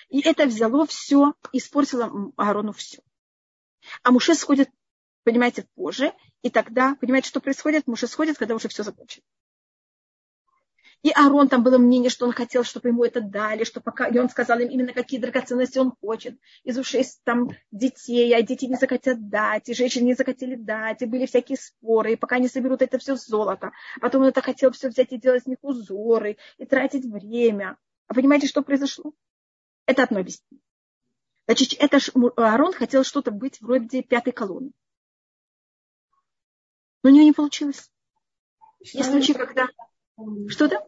И 0.10 0.19
это 0.19 0.45
взяло 0.45 0.85
все, 0.88 1.35
испортило 1.53 2.34
Аарону 2.35 2.73
все. 2.73 3.01
А 4.01 4.11
Муше 4.11 4.35
сходит, 4.35 4.69
понимаете, 5.24 5.66
позже, 5.76 6.14
и 6.41 6.50
тогда, 6.50 6.95
понимаете, 7.00 7.30
что 7.30 7.40
происходит? 7.40 7.88
Муж 7.88 8.02
сходит, 8.02 8.38
когда 8.38 8.56
уже 8.56 8.68
все 8.68 8.84
закончено. 8.84 9.24
И 11.04 11.12
Аарон, 11.12 11.50
там 11.50 11.64
было 11.64 11.78
мнение, 11.78 12.10
что 12.10 12.26
он 12.26 12.32
хотел, 12.32 12.64
чтобы 12.64 12.88
ему 12.88 13.04
это 13.04 13.20
дали, 13.20 13.66
что 13.66 13.82
пока, 13.82 14.08
и 14.08 14.18
он 14.18 14.30
сказал 14.30 14.60
им 14.60 14.70
именно, 14.70 14.94
какие 14.94 15.20
драгоценности 15.20 15.78
он 15.78 15.91
хочет. 16.00 16.40
Из 16.64 16.78
ушей 16.78 17.06
там 17.26 17.50
детей, 17.72 18.34
а 18.34 18.41
дети 18.41 18.66
не 18.66 18.76
захотят 18.76 19.28
дать, 19.28 19.68
и 19.68 19.74
женщины 19.74 20.06
не 20.06 20.14
захотели 20.14 20.56
дать, 20.56 21.02
и 21.02 21.06
были 21.06 21.26
всякие 21.26 21.58
споры, 21.58 22.14
и 22.14 22.16
пока 22.16 22.40
не 22.40 22.48
соберут 22.48 22.82
это 22.82 23.00
все 23.00 23.18
золото. 23.18 23.74
Потом 24.00 24.22
он 24.22 24.30
это 24.30 24.41
хотел 24.41 24.72
все 24.72 24.88
взять 24.88 25.12
и 25.12 25.18
делать 25.18 25.44
с 25.44 25.45
них 25.45 25.58
узоры, 25.62 26.38
и 26.58 26.66
тратить 26.66 27.04
время. 27.04 27.76
А 28.08 28.14
понимаете, 28.14 28.48
что 28.48 28.62
произошло? 28.62 29.12
Это 29.86 30.04
одно 30.04 30.20
объяснение. 30.20 30.64
Значит, 31.48 31.76
это 31.80 32.00
Аарон 32.38 32.72
хотел 32.72 33.04
что-то 33.04 33.32
быть 33.32 33.60
вроде 33.60 34.04
пятой 34.04 34.32
колонны. 34.32 34.72
Но 37.03 37.09
у 37.09 37.13
него 37.13 37.25
не 37.25 37.34
получилось. 37.34 37.91
Что 38.84 38.97
Есть 38.97 39.11
случаи, 39.11 39.34
когда... 39.34 39.67
Что-то? 40.47 40.84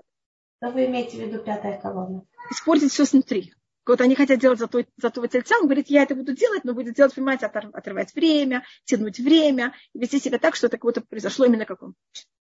Что 0.57 0.71
вы 0.71 0.85
имеете 0.85 1.17
в 1.17 1.19
виду 1.19 1.43
пятая 1.43 1.79
колонна? 1.79 2.25
Испортить 2.49 2.91
все 2.91 3.05
снутри. 3.05 3.53
Вот 3.85 4.01
они 4.01 4.15
хотят 4.15 4.39
делать 4.39 4.57
зато, 4.57 4.83
зато 4.97 5.27
тельца, 5.27 5.57
он 5.59 5.65
говорит, 5.65 5.89
я 5.89 6.03
это 6.03 6.15
буду 6.15 6.35
делать, 6.35 6.63
но 6.63 6.73
будет 6.73 6.95
делать, 6.95 7.13
понимаете, 7.13 7.45
отрывать 7.45 8.15
время, 8.15 8.63
тянуть 8.83 9.19
время, 9.19 9.75
вести 9.93 10.19
себя 10.19 10.39
так, 10.39 10.55
что 10.55 10.67
это 10.67 10.77
как 10.77 10.85
будто 10.85 11.01
произошло 11.01 11.45
именно 11.45 11.65
как 11.65 11.83
он. 11.83 11.93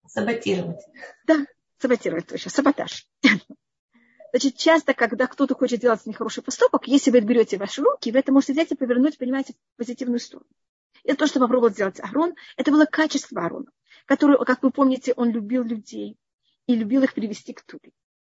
Саботировать. 0.08 0.82
Да, 1.28 1.46
саботировать 1.78 2.26
точно, 2.26 2.50
саботаж. 2.50 3.08
Значит, 4.32 4.58
часто, 4.58 4.96
когда 4.96 5.28
кто-то 5.28 5.54
хочет 5.54 5.80
делать 5.80 6.06
нехороший 6.08 6.42
поступок, 6.42 6.88
если 6.88 7.12
вы 7.12 7.20
берете 7.20 7.58
ваши 7.58 7.82
руки, 7.82 8.12
вы 8.12 8.20
это 8.20 8.32
можете 8.32 8.54
взять 8.54 8.72
и 8.72 8.76
повернуть, 8.76 9.18
понимаете, 9.20 9.54
в 9.54 9.78
позитивную 9.78 10.20
сторону. 10.20 10.50
Это 11.04 11.20
то, 11.20 11.28
что 11.28 11.40
попробовал 11.40 11.72
сделать 11.72 12.00
Аарон. 12.00 12.36
Это 12.58 12.72
было 12.72 12.86
качество 12.86 13.42
Аарона, 13.42 13.72
которое, 14.06 14.38
как 14.44 14.64
вы 14.64 14.72
помните, 14.72 15.14
он 15.16 15.32
любил 15.32 15.64
людей 15.64 16.18
и 16.68 16.76
любил 16.76 17.04
их 17.04 17.14
привести 17.14 17.54
к 17.54 17.62
Туре. 17.62 17.92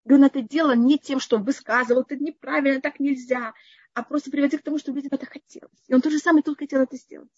И 0.05 0.13
он 0.13 0.23
это 0.23 0.41
делал 0.41 0.75
не 0.75 0.97
тем, 0.97 1.19
что 1.19 1.37
он 1.37 1.43
высказывал, 1.43 2.01
это 2.01 2.17
неправильно, 2.17 2.81
так 2.81 2.99
нельзя, 2.99 3.53
а 3.93 4.03
просто 4.03 4.31
приводил 4.31 4.59
к 4.59 4.63
тому, 4.63 4.77
что 4.79 4.91
людям 4.91 5.11
это 5.13 5.25
хотелось. 5.25 5.83
И 5.87 5.93
он 5.93 6.01
то 6.01 6.09
же 6.09 6.19
самое 6.19 6.43
тут 6.43 6.57
хотел 6.57 6.81
это 6.81 6.97
сделать. 6.97 7.31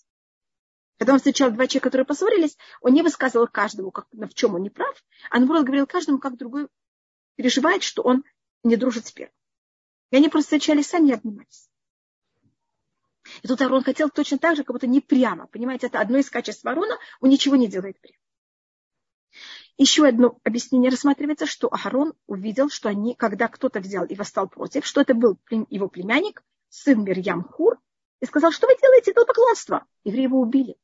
Когда 0.97 1.13
он 1.13 1.19
встречал 1.19 1.51
два 1.51 1.67
человека, 1.67 1.89
которые 1.89 2.05
поссорились, 2.05 2.57
он 2.81 2.93
не 2.93 3.01
высказывал 3.01 3.47
каждому, 3.47 3.91
как, 3.91 4.07
в 4.11 4.33
чем 4.33 4.55
он 4.55 4.63
не 4.63 4.69
прав, 4.69 5.03
а 5.29 5.39
наоборот 5.39 5.65
говорил 5.65 5.85
каждому, 5.85 6.19
как 6.19 6.37
другой 6.37 6.69
переживает, 7.35 7.83
что 7.83 8.01
он 8.01 8.23
не 8.63 8.77
дружит 8.77 9.05
с 9.05 9.11
первым. 9.11 9.33
И 10.11 10.15
они 10.15 10.29
просто 10.29 10.57
встречались 10.57 10.87
сами 10.87 11.09
и 11.09 11.13
обнимались. 11.13 11.69
И 13.41 13.47
тут 13.47 13.61
Арон 13.61 13.83
хотел 13.83 14.09
точно 14.09 14.37
так 14.37 14.55
же, 14.55 14.63
как 14.63 14.73
будто 14.73 14.87
не 14.87 15.01
прямо. 15.01 15.47
Понимаете, 15.47 15.87
это 15.87 15.99
одно 15.99 16.17
из 16.17 16.29
качеств 16.29 16.65
Арона, 16.65 16.97
он 17.21 17.29
ничего 17.29 17.55
не 17.55 17.67
делает 17.67 17.99
прямо. 17.99 18.17
Еще 19.77 20.07
одно 20.07 20.39
объяснение 20.43 20.89
рассматривается, 20.89 21.45
что 21.45 21.67
Аарон 21.67 22.13
увидел, 22.27 22.69
что 22.69 22.87
они, 22.87 23.13
когда 23.13 23.49
кто-то 23.49 23.81
взял 23.81 24.05
и 24.05 24.15
восстал 24.15 24.47
против, 24.47 24.85
что 24.85 25.01
это 25.01 25.13
был 25.13 25.37
его 25.69 25.89
племянник, 25.89 26.43
сын 26.69 27.03
Мирьям 27.03 27.43
Хур, 27.43 27.77
и 28.21 28.25
сказал, 28.25 28.51
что 28.51 28.67
вы 28.67 28.77
делаете 28.81 29.13
поклонство? 29.13 29.85
Евреи 30.05 30.23
его 30.23 30.39
убили. 30.39 30.77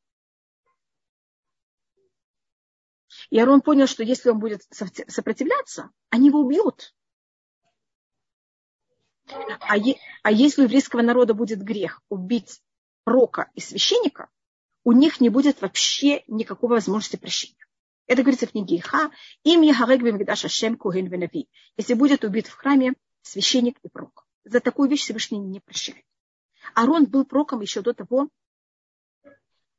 И 3.30 3.40
Арон 3.40 3.62
понял, 3.62 3.88
что 3.88 4.04
если 4.04 4.30
он 4.30 4.40
будет 4.40 4.62
сопротивляться, 4.70 5.90
они 6.10 6.28
его 6.28 6.40
убьют. 6.40 6.94
А, 9.60 9.78
е, 9.78 9.96
а 10.24 10.32
если 10.32 10.62
у 10.62 10.66
еврейского 10.66 11.02
народа 11.02 11.34
будет 11.34 11.62
грех 11.64 12.02
убить 12.10 12.62
рока 13.06 13.50
и 13.56 13.62
священника, 13.62 14.30
у 14.84 14.92
них 14.92 15.22
не 15.22 15.30
будет 15.30 15.62
вообще 15.62 16.24
никакой 16.28 16.70
возможности 16.70 17.16
прощения. 17.16 17.56
Это 18.08 18.24
говорится 18.24 18.48
в 18.48 18.52
книге 18.52 18.78
Иха. 18.78 19.12
Им 19.44 19.62
Яхарек 19.62 20.02
Бемгдаш 20.02 20.46
Ашем 20.46 20.76
Куген. 20.76 21.10
Если 21.78 21.94
будет 21.94 22.24
убит 22.24 22.48
в 22.48 22.54
храме 22.54 22.94
священник 23.22 23.78
и 23.84 23.90
пророк. 23.90 24.26
За 24.44 24.60
такую 24.60 24.90
вещь 24.90 25.04
Всевышний 25.04 25.40
не 25.40 25.60
прощает. 25.60 26.04
Арон 26.74 27.06
был 27.06 27.26
пророком 27.26 27.62
еще 27.62 27.82
до 27.82 27.94
того, 27.94 28.30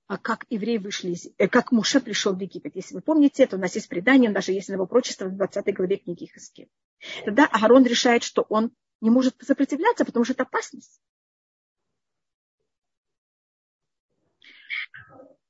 а 0.07 0.19
как 0.19 0.47
евреи 0.51 0.79
вышли, 0.79 1.17
э, 1.39 1.49
как 1.49 1.73
Муше 1.73 2.01
пришел 2.01 2.35
в 2.35 2.41
Египет. 2.41 2.77
Если 2.77 2.95
вы 2.95 3.01
помните, 3.01 3.45
это 3.45 3.57
у 3.57 3.59
нас 3.59 3.75
есть 3.75 3.89
предание, 3.89 4.31
даже 4.31 4.53
есть 4.53 4.69
его 4.69 4.87
прочество 4.87 5.27
в 5.27 5.37
20 5.37 5.75
главе 5.75 5.97
книги 5.97 6.27
Хискель. 6.27 6.69
Тогда 7.25 7.47
Аарон 7.47 7.85
решает, 7.85 8.23
что 8.23 8.43
он 8.49 8.73
не 9.03 9.11
может 9.11 9.37
сопротивляться, 9.43 10.05
потому 10.05 10.25
что 10.25 10.33
это 10.33 10.45
опасность. 10.45 11.03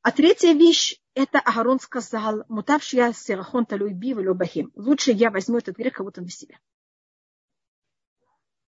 А 0.00 0.10
третья 0.10 0.52
вещь, 0.52 0.98
это 1.14 1.38
Агарон 1.38 1.78
сказал, 1.78 2.44
мутавший 2.48 2.96
я 2.96 3.12
сирахон 3.12 3.66
талуй 3.66 3.92
би 3.92 4.14
бахим. 4.14 4.72
Лучше 4.74 5.12
я 5.12 5.30
возьму 5.30 5.58
этот 5.58 5.76
грех 5.76 5.94
кого-то 5.94 6.22
на 6.22 6.28
себя. 6.28 6.58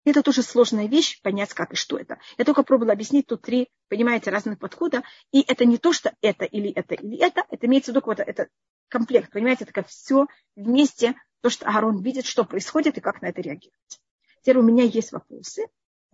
Это 0.04 0.22
тоже 0.22 0.42
сложная 0.42 0.86
вещь, 0.86 1.20
понять, 1.20 1.52
как 1.52 1.72
и 1.72 1.76
что 1.76 1.98
это. 1.98 2.20
Я 2.38 2.44
только 2.44 2.62
пробовала 2.62 2.92
объяснить 2.92 3.26
тут 3.26 3.42
три, 3.42 3.68
понимаете, 3.88 4.30
разных 4.30 4.60
подхода. 4.60 5.02
И 5.32 5.40
это 5.40 5.64
не 5.64 5.78
то, 5.78 5.92
что 5.92 6.14
это 6.20 6.44
или 6.44 6.70
это 6.70 6.94
или 6.94 7.18
это. 7.18 7.44
Это 7.50 7.66
имеется 7.66 7.90
в 7.90 7.96
виду 7.96 8.06
вот 8.06 8.20
это 8.20 8.48
комплект, 8.86 9.32
понимаете, 9.32 9.64
это 9.64 9.72
как 9.72 9.88
все 9.88 10.26
вместе, 10.54 11.16
то, 11.40 11.50
что 11.50 11.66
Аарон 11.66 12.02
видит, 12.02 12.24
что 12.24 12.44
происходит 12.44 12.98
и 12.98 13.00
как 13.00 13.20
на 13.20 13.26
это 13.26 13.40
реагировать. 13.40 14.00
Теперь 14.46 14.58
у 14.58 14.62
меня 14.62 14.84
есть 14.84 15.10
вопросы. 15.10 15.66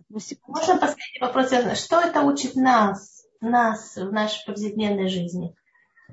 Можно 0.09 0.79
последний 0.79 1.19
вопрос? 1.21 1.51
Что 1.79 2.01
это 2.01 2.21
учит 2.21 2.55
нас, 2.55 3.27
нас 3.41 3.95
в 3.95 4.11
нашей 4.11 4.43
повседневной 4.47 5.07
жизни? 5.07 5.55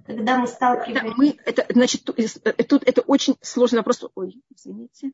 Когда 0.04 0.36
мы 0.36 0.46
сталкиваемся... 0.46 1.06
Это, 1.06 1.14
мы, 1.16 1.38
это, 1.46 1.66
значит, 1.70 2.06
э, 2.10 2.52
тут 2.64 2.82
это 2.86 3.00
очень 3.00 3.36
сложный 3.40 3.78
вопрос. 3.78 4.04
Ой, 4.14 4.38
извините. 4.54 5.12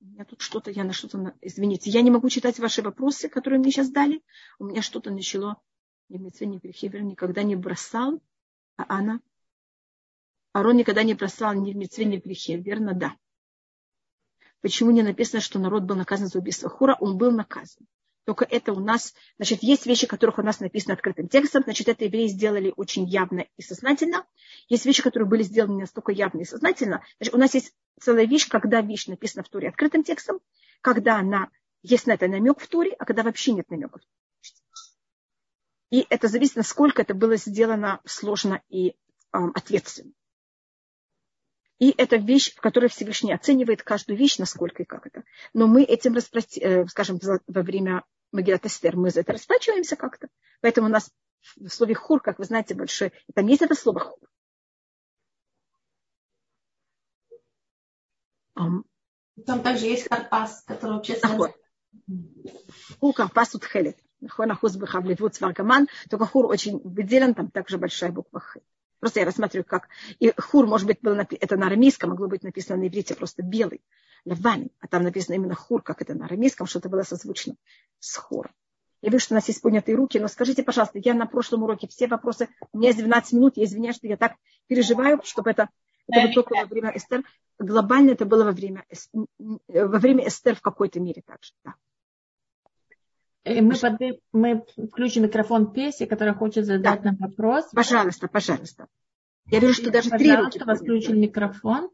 У 0.00 0.06
меня 0.06 0.24
тут 0.24 0.40
что-то, 0.40 0.72
я 0.72 0.82
на 0.82 0.92
что-то... 0.92 1.32
Извините, 1.42 1.90
я 1.90 2.02
не 2.02 2.10
могу 2.10 2.28
читать 2.28 2.58
ваши 2.58 2.82
вопросы, 2.82 3.28
которые 3.28 3.60
мне 3.60 3.70
сейчас 3.70 3.90
дали. 3.90 4.20
У 4.58 4.64
меня 4.64 4.82
что-то 4.82 5.12
начало... 5.12 5.62
Немецве 6.08 6.72
Хевер 6.72 7.02
никогда 7.02 7.44
не 7.44 7.54
бросал, 7.54 8.20
а 8.76 8.98
она... 8.98 9.20
Арон 10.52 10.76
никогда 10.76 11.04
не 11.04 11.14
бросал 11.14 11.54
ни 11.54 11.72
в 11.72 11.76
Мецве, 11.76 12.04
ни 12.04 12.18
в 12.18 12.24
грехе, 12.24 12.56
верно? 12.56 12.94
Да. 12.94 13.14
Почему 14.60 14.90
не 14.90 15.02
написано, 15.02 15.40
что 15.40 15.58
народ 15.58 15.84
был 15.84 15.96
наказан 15.96 16.28
за 16.28 16.38
убийство 16.38 16.68
Хура? 16.68 16.96
Он 17.00 17.16
был 17.16 17.30
наказан. 17.30 17.86
Только 18.24 18.44
это 18.44 18.74
у 18.74 18.80
нас, 18.80 19.14
значит, 19.38 19.62
есть 19.62 19.86
вещи, 19.86 20.06
которых 20.06 20.38
у 20.38 20.42
нас 20.42 20.60
написано 20.60 20.92
открытым 20.94 21.28
текстом, 21.28 21.62
значит, 21.62 21.88
это 21.88 22.04
евреи 22.04 22.26
сделали 22.26 22.74
очень 22.76 23.06
явно 23.06 23.46
и 23.56 23.62
сознательно. 23.62 24.26
Есть 24.68 24.84
вещи, 24.84 25.02
которые 25.02 25.26
были 25.26 25.42
сделаны 25.42 25.76
не 25.76 25.80
настолько 25.80 26.12
явно 26.12 26.40
и 26.40 26.44
сознательно. 26.44 27.02
Значит, 27.18 27.34
у 27.34 27.38
нас 27.38 27.54
есть 27.54 27.72
целая 27.98 28.26
вещь, 28.26 28.46
когда 28.48 28.82
вещь 28.82 29.06
написана 29.06 29.44
в 29.44 29.48
Туре 29.48 29.70
открытым 29.70 30.04
текстом, 30.04 30.40
когда 30.82 31.16
она, 31.16 31.48
есть 31.82 32.06
на 32.06 32.12
это 32.12 32.28
намек 32.28 32.60
в 32.60 32.68
Туре, 32.68 32.92
а 32.98 33.06
когда 33.06 33.22
вообще 33.22 33.52
нет 33.52 33.70
намеков. 33.70 34.02
И 35.90 36.06
это 36.10 36.28
зависит, 36.28 36.56
насколько 36.56 37.00
это 37.00 37.14
было 37.14 37.36
сделано 37.36 38.02
сложно 38.04 38.60
и 38.68 38.90
э, 38.90 38.92
ответственно. 39.32 40.12
И 41.78 41.94
это 41.96 42.16
вещь, 42.16 42.54
в 42.54 42.60
которой 42.60 42.88
Всевышний 42.88 43.32
оценивает 43.32 43.82
каждую 43.82 44.18
вещь, 44.18 44.38
насколько 44.38 44.82
и 44.82 44.86
как 44.86 45.06
это. 45.06 45.24
Но 45.54 45.66
мы 45.66 45.84
этим, 45.84 46.14
распрости, 46.14 46.60
э, 46.60 46.86
скажем, 46.86 47.20
во 47.22 47.62
время 47.62 48.04
Магилат 48.32 48.66
Эстер, 48.66 48.96
мы 48.96 49.10
за 49.10 49.20
это 49.20 49.32
расплачиваемся 49.32 49.96
как-то. 49.96 50.28
Поэтому 50.60 50.88
у 50.88 50.90
нас 50.90 51.10
в 51.56 51.68
слове 51.68 51.94
хур, 51.94 52.20
как 52.20 52.38
вы 52.38 52.44
знаете, 52.44 52.74
больше, 52.74 53.12
там 53.34 53.46
есть 53.46 53.62
это 53.62 53.74
слово 53.74 54.00
хур. 54.00 54.18
Там 59.46 59.62
также 59.62 59.86
есть 59.86 60.08
карпас, 60.08 60.64
который 60.66 60.96
вообще 60.96 61.14
Хур 63.00 63.14
карпас 63.14 63.54
утхелет. 63.54 63.98
Хонахуз 64.28 64.76
бхавливут 64.76 65.36
сваргаман. 65.36 65.86
Только 66.10 66.26
хур 66.26 66.46
очень 66.46 66.78
выделен, 66.78 67.34
там 67.34 67.50
также 67.50 67.78
большая 67.78 68.10
буква 68.10 68.40
х. 68.40 68.60
Просто 69.00 69.20
я 69.20 69.26
рассматриваю, 69.26 69.64
как... 69.64 69.88
И 70.18 70.32
хур, 70.36 70.66
может 70.66 70.86
быть, 70.86 71.00
было 71.00 71.14
напи... 71.14 71.36
это 71.36 71.56
на 71.56 71.66
арамейском, 71.66 72.10
могло 72.10 72.26
быть 72.28 72.42
написано 72.42 72.78
на 72.78 72.88
иврите 72.88 73.14
просто 73.14 73.42
белый, 73.42 73.80
лавами, 74.24 74.70
а 74.80 74.88
там 74.88 75.04
написано 75.04 75.34
именно 75.34 75.54
хур, 75.54 75.82
как 75.82 76.02
это 76.02 76.14
на 76.14 76.26
арамейском, 76.26 76.66
что-то 76.66 76.88
было 76.88 77.02
созвучно 77.02 77.54
с 78.00 78.16
хуром. 78.16 78.52
Я 79.00 79.10
вижу, 79.10 79.24
что 79.24 79.34
у 79.34 79.36
нас 79.36 79.46
есть 79.46 79.62
поднятые 79.62 79.96
руки, 79.96 80.18
но 80.18 80.26
скажите, 80.26 80.64
пожалуйста, 80.64 80.98
я 80.98 81.14
на 81.14 81.26
прошлом 81.26 81.62
уроке 81.62 81.86
все 81.86 82.08
вопросы, 82.08 82.48
у 82.72 82.78
меня 82.78 82.88
есть 82.88 82.98
12 82.98 83.32
минут, 83.34 83.56
я 83.56 83.64
извиняюсь, 83.64 83.96
что 83.96 84.08
я 84.08 84.16
так 84.16 84.34
переживаю, 84.66 85.20
чтобы 85.22 85.50
это, 85.50 85.68
это 86.08 86.22
было 86.22 86.34
только 86.34 86.54
во 86.54 86.64
время 86.64 86.92
Эстер. 86.96 87.22
Глобально 87.60 88.10
это 88.10 88.24
было 88.24 88.44
во 88.44 88.52
время, 88.52 88.84
во 89.68 89.98
время 89.98 90.26
Эстер 90.26 90.56
в 90.56 90.60
какой-то 90.60 90.98
мере 91.00 91.22
также. 91.22 91.52
Да. 91.64 91.74
Э, 93.48 93.62
мы, 93.62 93.74
под, 93.76 94.00
мы 94.32 94.64
включим 94.90 95.22
микрофон 95.22 95.72
Песи, 95.72 96.06
которая 96.06 96.34
хочет 96.34 96.66
задать 96.66 97.02
да. 97.02 97.10
нам 97.10 97.16
вопрос. 97.16 97.64
Пожалуйста, 97.72 98.28
пожалуйста. 98.28 98.86
Я 99.46 99.60
вижу, 99.60 99.74
что 99.74 99.90
даже 99.90 100.10
три 100.10 100.34
руки. 100.34 100.62
вас 100.62 100.80
включили 100.80 101.18
микрофон. 101.18 101.90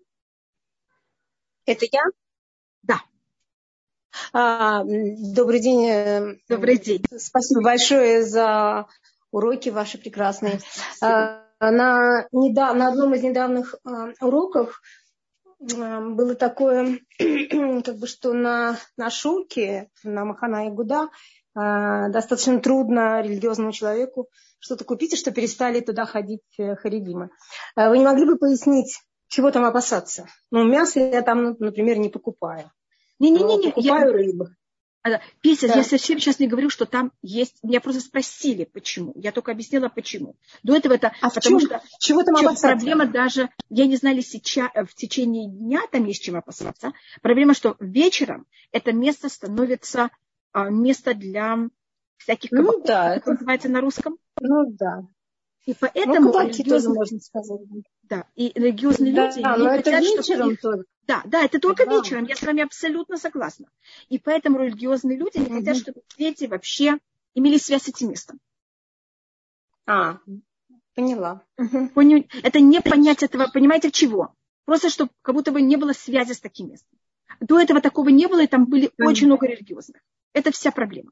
Это 1.66 1.86
я? 1.90 2.02
Да. 2.82 3.00
А, 4.32 4.82
добрый 4.84 5.60
день. 5.60 5.86
Э, 5.86 6.36
добрый 6.48 6.78
день. 6.78 7.04
Спасибо 7.16 7.62
большое 7.62 8.24
за 8.24 8.86
уроки 9.30 9.68
ваши 9.68 9.98
прекрасные. 9.98 10.58
А, 11.00 11.44
на, 11.60 12.26
недав, 12.32 12.76
на 12.76 12.88
одном 12.88 13.14
из 13.14 13.22
недавних 13.22 13.76
а, 13.84 14.08
уроков 14.20 14.82
а, 15.76 16.00
было 16.00 16.34
такое, 16.34 16.98
как 17.18 17.96
бы, 17.98 18.06
что 18.08 18.32
на, 18.32 18.76
на 18.96 19.10
Шуке, 19.10 19.90
на 20.02 20.24
Махана 20.24 20.66
и 20.66 20.70
Гуда, 20.70 21.08
достаточно 21.54 22.60
трудно 22.60 23.22
религиозному 23.22 23.72
человеку 23.72 24.28
что-то 24.58 24.84
купить, 24.84 25.12
и 25.12 25.16
что 25.16 25.30
перестали 25.30 25.80
туда 25.80 26.06
ходить 26.06 26.42
э, 26.58 26.74
харидимы. 26.76 27.30
А, 27.76 27.90
вы 27.90 27.98
не 27.98 28.04
могли 28.04 28.24
бы 28.24 28.36
пояснить, 28.36 28.98
чего 29.28 29.50
там 29.50 29.64
опасаться? 29.64 30.26
Ну, 30.50 30.64
мясо 30.64 31.00
я 31.00 31.22
там, 31.22 31.56
например, 31.58 31.98
не 31.98 32.08
покупаю. 32.08 32.70
Не-не-не, 33.18 33.70
покупаю 33.70 34.06
я... 34.06 34.12
рыбу. 34.12 34.48
Петя, 35.42 35.68
да. 35.68 35.74
я 35.74 35.84
совсем 35.84 36.18
сейчас 36.18 36.38
не 36.38 36.46
говорю, 36.46 36.70
что 36.70 36.86
там 36.86 37.12
есть. 37.20 37.62
Меня 37.62 37.82
просто 37.82 38.00
спросили, 38.00 38.64
почему. 38.64 39.12
Я 39.16 39.32
только 39.32 39.52
объяснила, 39.52 39.90
почему. 39.90 40.36
До 40.62 40.74
этого 40.74 40.94
это 40.94 41.12
а 41.20 41.28
потому 41.28 41.60
чем, 41.60 41.68
что 41.68 41.82
чего 41.98 42.22
там 42.22 42.34
чем 42.36 42.56
проблема 42.56 43.06
даже, 43.06 43.50
я 43.68 43.86
не 43.86 43.96
знали 43.96 44.22
сейчас 44.22 44.70
в 44.74 44.94
течение 44.94 45.50
дня 45.50 45.82
там 45.92 46.06
есть 46.06 46.22
чем 46.22 46.36
опасаться. 46.36 46.92
Проблема, 47.20 47.52
что 47.52 47.76
вечером 47.80 48.46
это 48.72 48.94
место 48.94 49.28
становится 49.28 50.04
а, 50.04 50.08
место 50.54 51.14
для 51.14 51.68
всяких 52.16 52.50
кабаков, 52.50 52.76
ну, 52.76 52.84
да, 52.84 53.16
это 53.16 53.32
называется 53.32 53.68
на 53.68 53.80
русском. 53.80 54.18
Ну 54.40 54.66
да. 54.70 55.06
И 55.66 55.70
ну, 55.70 55.76
поэтому 55.80 56.32
ну, 56.32 56.40
религиозные, 56.46 56.94
можно 56.94 57.20
сказать. 57.20 57.60
Да, 58.02 58.26
и 58.34 58.52
религиозные 58.54 59.14
да, 59.14 59.26
люди 59.26 59.42
да, 59.42 59.56
не 59.56 59.62
но 59.62 59.70
хотят, 59.70 59.86
это 59.86 59.98
вечером 60.00 60.50
их... 60.50 60.60
только. 60.60 60.84
Да, 61.06 61.22
да, 61.24 61.44
это 61.44 61.58
только 61.58 61.86
да. 61.86 61.92
вечером. 61.92 62.24
Я 62.24 62.36
с 62.36 62.42
вами 62.42 62.62
абсолютно 62.62 63.16
согласна. 63.16 63.66
И 64.08 64.18
поэтому 64.18 64.58
религиозные 64.58 65.18
люди 65.18 65.38
не 65.38 65.50
хотят, 65.50 65.76
чтобы 65.76 66.02
дети 66.18 66.44
вообще 66.44 66.98
имели 67.34 67.58
связь 67.58 67.82
с 67.82 67.88
этим 67.88 68.10
местом. 68.10 68.40
А, 69.86 70.18
поняла. 70.94 71.42
Это 71.56 72.60
не 72.60 72.80
понять 72.80 73.22
этого, 73.22 73.48
понимаете, 73.52 73.90
чего? 73.90 74.34
Просто, 74.64 74.88
чтобы 74.88 75.10
как 75.22 75.34
будто 75.34 75.52
бы 75.52 75.60
не 75.60 75.76
было 75.76 75.92
связи 75.92 76.32
с 76.32 76.40
таким 76.40 76.70
местом. 76.70 76.98
До 77.40 77.60
этого 77.60 77.80
такого 77.80 78.08
не 78.08 78.26
было, 78.26 78.42
и 78.42 78.46
там 78.46 78.66
были 78.66 78.90
очень 78.98 79.26
много 79.26 79.46
религиозных. 79.46 80.02
Это 80.32 80.50
вся 80.50 80.70
проблема. 80.70 81.10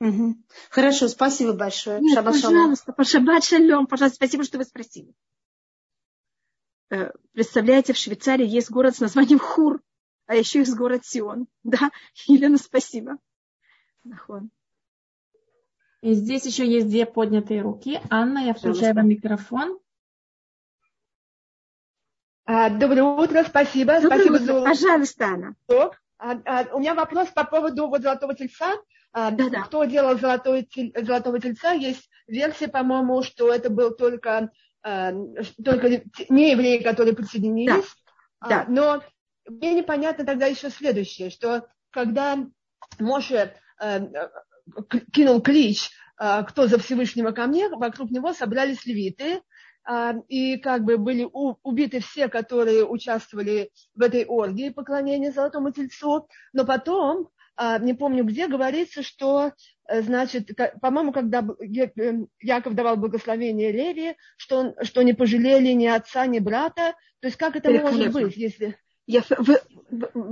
Угу. 0.00 0.36
Хорошо, 0.70 1.08
спасибо 1.08 1.52
большое. 1.52 2.00
Нет, 2.00 2.14
шаббат 2.14 2.34
пожалуйста, 2.34 2.92
по 2.92 3.04
шаббат 3.04 3.44
шалом, 3.44 3.86
пожалуйста, 3.86 4.16
спасибо, 4.16 4.44
что 4.44 4.58
вы 4.58 4.64
спросили. 4.64 5.14
Э, 6.90 7.10
представляете, 7.32 7.92
в 7.92 7.98
Швейцарии 7.98 8.46
есть 8.46 8.70
город 8.70 8.96
с 8.96 9.00
названием 9.00 9.38
Хур, 9.38 9.82
а 10.26 10.34
еще 10.34 10.60
есть 10.60 10.74
город 10.74 11.04
Сион. 11.04 11.48
Да, 11.64 11.90
Елена, 12.26 12.56
спасибо. 12.56 13.18
Нахон. 14.04 14.50
И 16.00 16.14
здесь 16.14 16.46
еще 16.46 16.66
есть 16.66 16.88
две 16.88 17.04
поднятые 17.04 17.60
руки. 17.60 18.00
Анна, 18.08 18.38
я 18.38 18.54
включаю 18.54 18.94
вам 18.94 19.08
микрофон. 19.08 19.78
А, 22.52 22.68
доброе 22.68 23.04
утро, 23.04 23.44
спасибо. 23.44 24.00
Доброе 24.00 24.24
спасибо 24.24 24.34
утро. 24.34 24.54
За... 24.54 24.64
Пожалуйста, 24.64 25.24
Анна. 25.24 25.54
А, 26.18 26.32
а, 26.44 26.66
у 26.74 26.80
меня 26.80 26.94
вопрос 26.96 27.28
по 27.28 27.44
поводу 27.44 27.86
вот 27.86 28.02
золотого 28.02 28.34
тельца. 28.34 28.72
А, 29.12 29.30
да, 29.30 29.48
да. 29.50 29.60
Кто 29.62 29.84
делал 29.84 30.18
золотой, 30.18 30.68
золотого 30.96 31.38
тельца? 31.38 31.70
Есть 31.70 32.10
версия, 32.26 32.66
по-моему, 32.66 33.22
что 33.22 33.54
это 33.54 33.70
был 33.70 33.92
только, 33.92 34.50
только 34.82 36.02
не 36.28 36.50
евреи, 36.50 36.82
которые 36.82 37.14
присоединились. 37.14 37.86
Да. 38.40 38.48
да. 38.48 38.64
Но 38.66 39.02
мне 39.46 39.72
непонятно 39.74 40.26
тогда 40.26 40.46
еще 40.46 40.70
следующее, 40.70 41.30
что 41.30 41.68
когда 41.90 42.36
Моше 42.98 43.54
кинул 45.12 45.40
клич, 45.40 45.88
кто 46.16 46.66
за 46.66 46.80
Всевышнего 46.80 47.30
ко 47.30 47.46
мне, 47.46 47.68
вокруг 47.68 48.10
него 48.10 48.32
собрались 48.32 48.84
левиты, 48.86 49.40
и 50.28 50.56
как 50.58 50.84
бы 50.84 50.98
были 50.98 51.28
убиты 51.32 52.00
все, 52.00 52.28
которые 52.28 52.84
участвовали 52.86 53.70
в 53.94 54.02
этой 54.02 54.24
оргии 54.24 54.68
поклонения 54.68 55.32
Золотому 55.32 55.72
Тельцу, 55.72 56.28
но 56.52 56.64
потом, 56.64 57.28
а, 57.56 57.78
не 57.78 57.94
помню 57.94 58.24
где, 58.24 58.46
говорится, 58.46 59.02
что, 59.02 59.52
э, 59.88 60.02
значит, 60.02 60.50
по-моему, 60.80 61.12
когда 61.12 61.40
э, 61.40 62.26
Яков 62.40 62.74
давал 62.74 62.96
благословение 62.96 63.72
Левии, 63.72 64.16
что, 64.36 64.58
он, 64.58 64.74
что 64.82 65.02
не 65.02 65.12
пожалели 65.12 65.72
ни 65.72 65.86
отца, 65.86 66.26
ни 66.26 66.38
брата, 66.38 66.94
то 67.20 67.26
есть 67.26 67.36
как 67.36 67.56
это 67.56 67.70
может 67.70 68.12
быть, 68.12 68.36
если... 68.36 68.78
Я, 69.06 69.24
вы, 69.38 69.58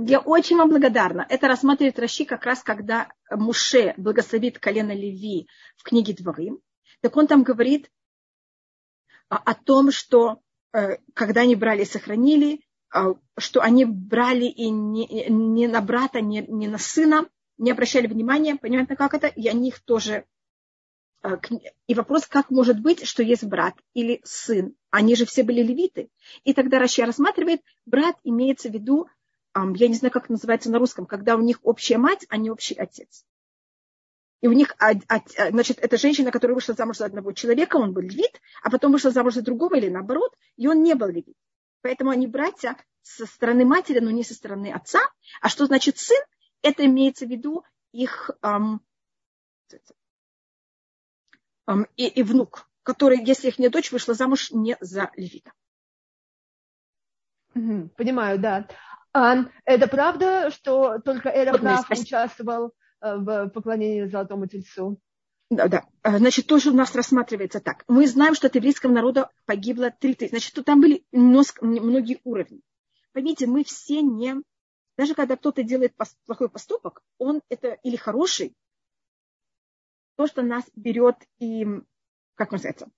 я 0.07 0.21
очень 0.21 0.55
вам 0.55 0.69
благодарна. 0.69 1.25
Это 1.27 1.49
рассматривает 1.49 1.99
Раши 1.99 2.23
как 2.23 2.45
раз, 2.45 2.63
когда 2.63 3.09
Муше 3.29 3.93
благословит 3.97 4.57
колено 4.57 4.93
Леви 4.93 5.49
в 5.75 5.83
книге 5.83 6.13
Дворим. 6.13 6.59
Так 7.01 7.17
он 7.17 7.27
там 7.27 7.43
говорит, 7.43 7.89
о 9.29 9.53
том, 9.53 9.91
что 9.91 10.41
э, 10.73 10.97
когда 11.13 11.41
они 11.41 11.55
брали 11.55 11.83
и 11.83 11.85
сохранили, 11.85 12.61
а, 12.91 13.13
что 13.37 13.61
они 13.61 13.85
брали 13.85 14.45
и 14.45 14.69
не, 14.69 15.05
не 15.29 15.67
на 15.67 15.81
брата, 15.81 16.21
не, 16.21 16.41
не 16.41 16.67
на 16.67 16.79
сына, 16.79 17.29
не 17.57 17.71
обращали 17.71 18.07
внимания, 18.07 18.55
понимаете, 18.55 18.95
как 18.95 19.13
это, 19.13 19.27
и 19.27 19.47
они 19.47 19.69
их 19.69 19.79
тоже... 19.81 20.25
Э, 21.21 21.37
и 21.87 21.93
вопрос, 21.93 22.25
как 22.25 22.49
может 22.49 22.81
быть, 22.81 23.05
что 23.05 23.21
есть 23.21 23.43
брат 23.43 23.75
или 23.93 24.21
сын? 24.23 24.75
Они 24.89 25.15
же 25.15 25.25
все 25.25 25.43
были 25.43 25.61
левиты. 25.61 26.09
И 26.43 26.53
тогда 26.53 26.79
Рашия 26.79 27.05
рассматривает, 27.05 27.61
брат 27.85 28.15
имеется 28.23 28.69
в 28.69 28.73
виду, 28.73 29.07
я 29.55 29.87
не 29.87 29.95
знаю, 29.95 30.11
как 30.11 30.29
называется 30.29 30.71
на 30.71 30.79
русском, 30.79 31.05
когда 31.05 31.35
у 31.35 31.41
них 31.41 31.59
общая 31.63 31.97
мать, 31.97 32.25
а 32.29 32.37
не 32.37 32.49
общий 32.49 32.75
отец. 32.75 33.25
И 34.41 34.47
у 34.47 34.53
них, 34.53 34.75
значит, 35.49 35.79
это 35.79 35.97
женщина, 35.97 36.31
которая 36.31 36.55
вышла 36.55 36.73
замуж 36.73 36.97
за 36.97 37.05
одного 37.05 37.33
человека, 37.33 37.75
он 37.75 37.93
был 37.93 38.01
левит, 38.01 38.41
а 38.63 38.69
потом 38.69 38.93
вышла 38.93 39.11
замуж 39.11 39.33
за 39.33 39.41
другого 39.41 39.75
или 39.75 39.89
наоборот, 39.89 40.33
и 40.55 40.67
он 40.67 40.81
не 40.81 40.95
был 40.95 41.07
левит. 41.07 41.35
Поэтому 41.81 42.11
они 42.11 42.27
братья 42.27 42.77
со 43.01 43.25
стороны 43.25 43.65
матери, 43.65 43.99
но 43.99 44.11
не 44.11 44.23
со 44.23 44.33
стороны 44.33 44.71
отца. 44.71 44.99
А 45.41 45.49
что 45.49 45.65
значит 45.65 45.97
сын? 45.97 46.21
Это 46.61 46.85
имеется 46.85 47.25
в 47.25 47.29
виду 47.29 47.63
их 47.91 48.31
эм, 48.41 48.81
эм, 51.67 51.87
и, 51.95 52.07
и 52.07 52.23
внук, 52.23 52.69
который, 52.83 53.23
если 53.23 53.47
их 53.49 53.59
не 53.59 53.69
дочь, 53.69 53.91
вышла 53.91 54.13
замуж 54.13 54.51
не 54.51 54.77
за 54.79 55.11
левита. 55.15 55.51
Понимаю, 57.53 58.39
да. 58.39 58.67
А, 59.11 59.45
это 59.65 59.87
правда, 59.87 60.51
что 60.51 60.99
только 60.99 61.29
Эрофнаф 61.29 61.89
участвовал 61.89 62.67
Э, 62.67 62.78
в 63.01 63.49
поклонении 63.49 64.05
Золотому 64.05 64.47
Тельцу. 64.47 64.99
Да, 65.49 65.67
да. 65.67 65.85
Э, 66.03 66.17
значит, 66.17 66.47
тоже 66.47 66.69
у 66.69 66.73
нас 66.73 66.93
рассматривается 66.95 67.59
так. 67.59 67.83
Мы 67.87 68.07
знаем, 68.07 68.35
что 68.35 68.47
от 68.47 68.55
еврейского 68.55 68.91
народа 68.91 69.31
погибло 69.45 69.89
три 69.89 70.13
тысячи. 70.13 70.31
Значит, 70.31 70.65
там 70.65 70.79
были 70.79 71.03
многие 71.11 72.19
уровни. 72.23 72.61
Поймите, 73.13 73.47
мы 73.47 73.63
все 73.63 74.01
не... 74.01 74.35
Даже 74.97 75.15
когда 75.15 75.37
кто-то 75.37 75.63
делает 75.63 75.95
плохой 76.25 76.49
поступок, 76.49 77.01
он 77.17 77.41
это 77.49 77.69
или 77.83 77.95
хороший, 77.95 78.53
то, 80.17 80.27
что 80.27 80.41
нас 80.41 80.65
берет 80.75 81.15
и, 81.39 81.65
как 82.35 82.51
называется, 82.51 82.91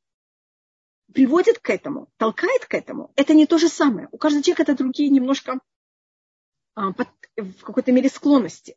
приводит 1.14 1.60
к 1.60 1.70
этому, 1.70 2.10
толкает 2.18 2.66
к 2.66 2.74
этому, 2.74 3.12
это 3.16 3.36
не 3.36 3.46
то 3.46 3.60
же 3.60 3.70
самое. 3.70 4.10
У 4.12 4.18
каждого 4.18 4.44
человека 4.44 4.64
это 4.64 4.76
другие 4.76 5.10
немножко 5.10 5.60
а, 6.74 6.92
под, 6.94 7.08
в 7.38 7.62
какой-то 7.62 7.92
мере 7.92 8.10
склонности. 8.10 8.76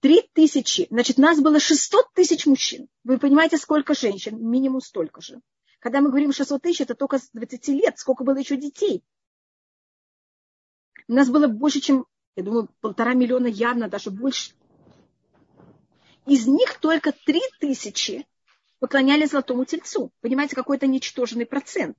Три 0.00 0.22
тысячи, 0.32 0.86
значит, 0.90 1.18
нас 1.18 1.40
было 1.40 1.58
600 1.58 2.12
тысяч 2.14 2.46
мужчин. 2.46 2.88
Вы 3.04 3.18
понимаете, 3.18 3.56
сколько 3.56 3.94
женщин? 3.94 4.38
Минимум 4.40 4.80
столько 4.80 5.20
же. 5.20 5.40
Когда 5.80 6.00
мы 6.00 6.10
говорим 6.10 6.32
600 6.32 6.62
тысяч, 6.62 6.80
это 6.82 6.94
только 6.94 7.18
с 7.18 7.30
20 7.32 7.68
лет. 7.68 7.98
Сколько 7.98 8.24
было 8.24 8.36
еще 8.36 8.56
детей? 8.56 9.02
У 11.08 11.14
нас 11.14 11.28
было 11.30 11.48
больше, 11.48 11.80
чем, 11.80 12.06
я 12.36 12.42
думаю, 12.42 12.68
полтора 12.80 13.14
миллиона 13.14 13.46
явно, 13.46 13.88
даже 13.88 14.10
больше. 14.10 14.52
Из 16.26 16.46
них 16.46 16.78
только 16.80 17.12
три 17.12 17.40
тысячи 17.58 18.26
поклонялись 18.78 19.30
золотому 19.30 19.64
тельцу. 19.64 20.12
Понимаете, 20.20 20.54
какой-то 20.54 20.86
ничтожный 20.86 21.46
процент. 21.46 21.96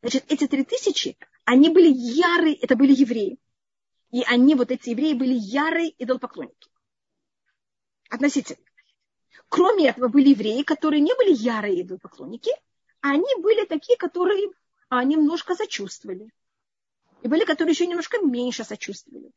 Значит, 0.00 0.24
эти 0.28 0.46
три 0.46 0.64
тысячи, 0.64 1.16
они 1.44 1.70
были 1.70 1.92
ярые, 1.92 2.56
это 2.56 2.76
были 2.76 2.94
евреи. 2.94 3.38
И 4.10 4.22
они, 4.22 4.54
вот 4.54 4.70
эти 4.70 4.90
евреи, 4.90 5.14
были 5.14 5.34
ярые 5.34 5.94
идолопоклонники. 5.98 6.68
Относительно. 8.08 8.58
Кроме 9.48 9.88
этого, 9.88 10.08
были 10.08 10.30
евреи, 10.30 10.62
которые 10.62 11.00
не 11.00 11.14
были 11.14 11.32
ярые 11.32 11.82
идолопоклонники, 11.82 12.50
а 13.00 13.10
они 13.10 13.34
были 13.40 13.64
такие, 13.64 13.96
которые 13.96 14.50
а, 14.88 15.04
немножко 15.04 15.54
сочувствовали. 15.54 16.30
И 17.22 17.28
были, 17.28 17.44
которые 17.44 17.72
еще 17.72 17.86
немножко 17.86 18.18
меньше 18.18 18.64
сочувствовали. 18.64 19.30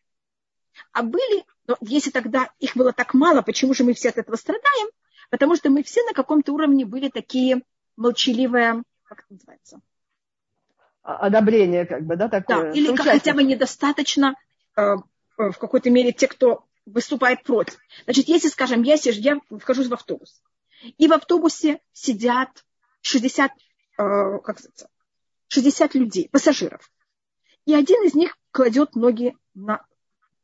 А 0.92 1.04
были, 1.04 1.46
но 1.68 1.78
если 1.82 2.12
тогда 2.12 2.50
их 2.60 2.76
было 2.76 2.94
так 2.94 3.14
мало, 3.14 3.42
почему 3.42 3.74
же 3.74 3.84
мы 3.84 3.94
все 3.94 4.10
от 4.10 4.18
этого 4.18 4.36
страдаем? 4.36 4.90
Потому 5.30 5.56
что 5.56 5.70
мы 5.70 5.84
все 5.84 6.04
на 6.04 6.14
каком-то 6.14 6.54
уровне 6.54 6.86
были 6.86 7.10
такие 7.10 7.62
молчаливые, 7.96 8.84
как 9.04 9.20
это 9.20 9.34
называется? 9.34 9.82
Одобрение, 11.04 11.86
как 11.86 12.04
бы, 12.04 12.16
да, 12.16 12.30
такое? 12.30 12.64
Да, 12.64 12.72
или 12.72 12.96
хотя 12.96 13.34
бы 13.34 13.44
недостаточно 13.44 14.36
э, 14.76 14.96
в 15.38 15.54
какой-то 15.54 15.90
мере 15.90 16.12
те, 16.12 16.28
кто 16.28 16.66
выступает 16.86 17.44
против. 17.44 17.78
Значит, 18.06 18.28
если, 18.28 18.48
скажем, 18.48 18.84
я, 18.84 18.98
сижу, 18.98 19.20
я 19.22 19.40
вхожу 19.60 19.88
в 19.88 19.94
автобус, 19.94 20.42
и 20.98 21.08
в 21.08 21.14
автобусе 21.14 21.80
сидят 21.94 22.66
60, 23.02 23.52
э, 23.52 23.58
как 24.44 24.60
сказать, 24.60 24.86
60 25.48 25.96
людей, 25.96 26.30
пассажиров, 26.30 26.92
и 27.66 27.74
один 27.74 28.04
из 28.04 28.14
них 28.14 28.38
кладет 28.52 28.96
ноги 28.96 29.36
на 29.54 29.86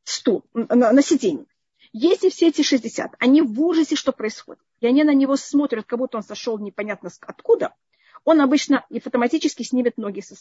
стул, 0.04 0.46
на, 0.54 0.92
на 0.92 1.02
сиденье. 1.02 1.46
Если 1.94 2.30
все 2.30 2.50
эти 2.50 2.62
60, 2.62 3.16
они 3.20 3.42
в 3.42 3.60
ужасе, 3.62 3.96
что 3.96 4.12
происходит, 4.12 4.62
и 4.80 4.88
они 4.88 5.04
на 5.04 5.14
него 5.14 5.36
смотрят, 5.36 5.86
как 5.86 6.00
будто 6.00 6.18
он 6.18 6.24
сошел 6.24 6.60
непонятно 6.60 7.10
откуда, 7.22 7.74
он 8.24 8.42
обычно 8.42 8.86
автоматически 8.92 9.64
снимет 9.64 9.98
ноги 9.98 10.20
со 10.20 10.36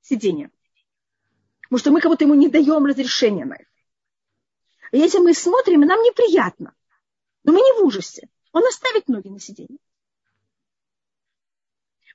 сиденья. 0.00 0.50
Потому 1.62 1.78
что 1.78 1.90
мы 1.90 2.00
как 2.00 2.10
будто 2.10 2.24
ему 2.24 2.34
не 2.34 2.48
даем 2.48 2.86
разрешения 2.86 3.44
на 3.44 3.54
это. 3.54 3.66
И 4.92 4.98
если 4.98 5.18
мы 5.18 5.34
смотрим, 5.34 5.80
нам 5.80 6.00
неприятно. 6.02 6.74
Но 7.44 7.52
мы 7.52 7.60
не 7.60 7.80
в 7.80 7.84
ужасе. 7.84 8.28
Он 8.52 8.66
оставит 8.66 9.08
ноги 9.08 9.28
на 9.28 9.38
сиденье. 9.38 9.78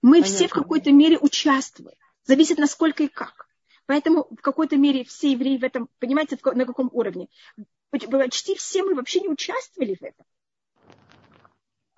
Мы 0.02 0.22
Понятно. 0.22 0.36
все 0.36 0.48
в 0.48 0.52
какой-то 0.52 0.92
мере 0.92 1.18
участвуем. 1.20 1.96
Зависит, 2.24 2.58
насколько 2.58 3.04
и 3.04 3.08
как. 3.08 3.48
Поэтому 3.86 4.28
в 4.30 4.42
какой-то 4.42 4.78
мере 4.78 5.04
все 5.04 5.32
евреи 5.32 5.58
в 5.58 5.64
этом, 5.64 5.90
понимаете, 6.00 6.38
на 6.44 6.66
каком 6.66 6.90
уровне? 6.94 7.28
Почти 7.90 8.56
все 8.56 8.84
мы 8.84 8.96
вообще 8.96 9.22
не 9.22 9.30
участвовали 9.30 9.96
в 9.96 10.04
этом. 10.04 10.26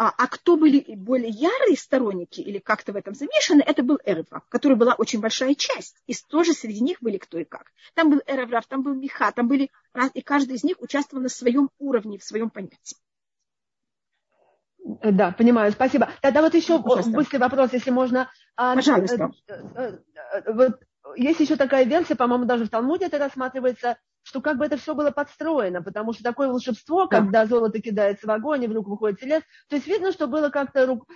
А, 0.04 0.14
а 0.18 0.28
кто 0.28 0.58
были 0.58 0.84
более 0.96 1.30
ярые 1.30 1.78
сторонники 1.78 2.42
или 2.42 2.60
как-то 2.60 2.92
в 2.92 2.98
этом 2.98 3.14
замешаны, 3.16 3.62
это 3.62 3.84
был 3.84 4.00
Эреврав, 4.04 4.44
который 4.50 4.76
была 4.76 4.96
очень 4.96 5.22
большая 5.22 5.56
часть. 5.56 5.96
И 6.08 6.14
тоже 6.28 6.52
среди 6.52 6.82
них 6.82 6.98
были 7.00 7.18
кто 7.18 7.38
и 7.38 7.46
как. 7.46 7.72
Там 7.94 8.10
был 8.10 8.22
Эреврав, 8.28 8.66
там 8.66 8.84
был 8.84 8.96
Миха, 8.96 9.32
там 9.32 9.48
были 9.48 9.72
и 10.14 10.22
каждый 10.22 10.58
из 10.58 10.66
них 10.66 10.82
участвовал 10.82 11.24
на 11.24 11.30
своем 11.30 11.70
уровне, 11.80 12.18
в 12.18 12.24
своем 12.26 12.50
понятии. 12.50 12.98
Да, 14.84 15.32
понимаю, 15.32 15.72
спасибо. 15.72 16.10
Тогда 16.22 16.42
вот 16.42 16.54
еще 16.54 16.84
Пожалуйста. 16.84 17.12
быстрый 17.12 17.38
вопрос, 17.38 17.72
если 17.72 17.92
можно. 17.92 18.30
А, 18.58 18.76
Пожалуйста. 18.76 19.32
Э, 19.48 19.54
э, 19.54 20.00
э, 20.34 20.54
вот 20.54 20.82
есть 21.16 21.40
еще 21.40 21.56
такая 21.56 21.86
версия, 21.86 22.16
по-моему, 22.16 22.44
даже 22.44 22.66
в 22.66 22.70
Талмуде 22.70 23.06
это 23.06 23.20
рассматривается, 23.20 23.98
что 24.24 24.42
как 24.42 24.58
бы 24.58 24.66
это 24.66 24.78
все 24.78 24.96
было 24.96 25.12
подстроено, 25.12 25.82
потому 25.84 26.14
что 26.14 26.24
такое 26.24 26.48
волшебство, 26.48 27.08
да. 27.08 27.20
когда 27.20 27.46
золото 27.46 27.80
кидается 27.82 28.26
в 28.26 28.32
огонь, 28.32 28.64
и 28.64 28.68
вдруг 28.68 28.88
выходит 28.88 29.20
телес, 29.20 29.44
то 29.68 29.76
есть 29.76 29.88
видно, 29.88 30.12
что 30.12 30.28
было 30.28 30.50
как-то 30.50 30.86
рук, 30.86 31.08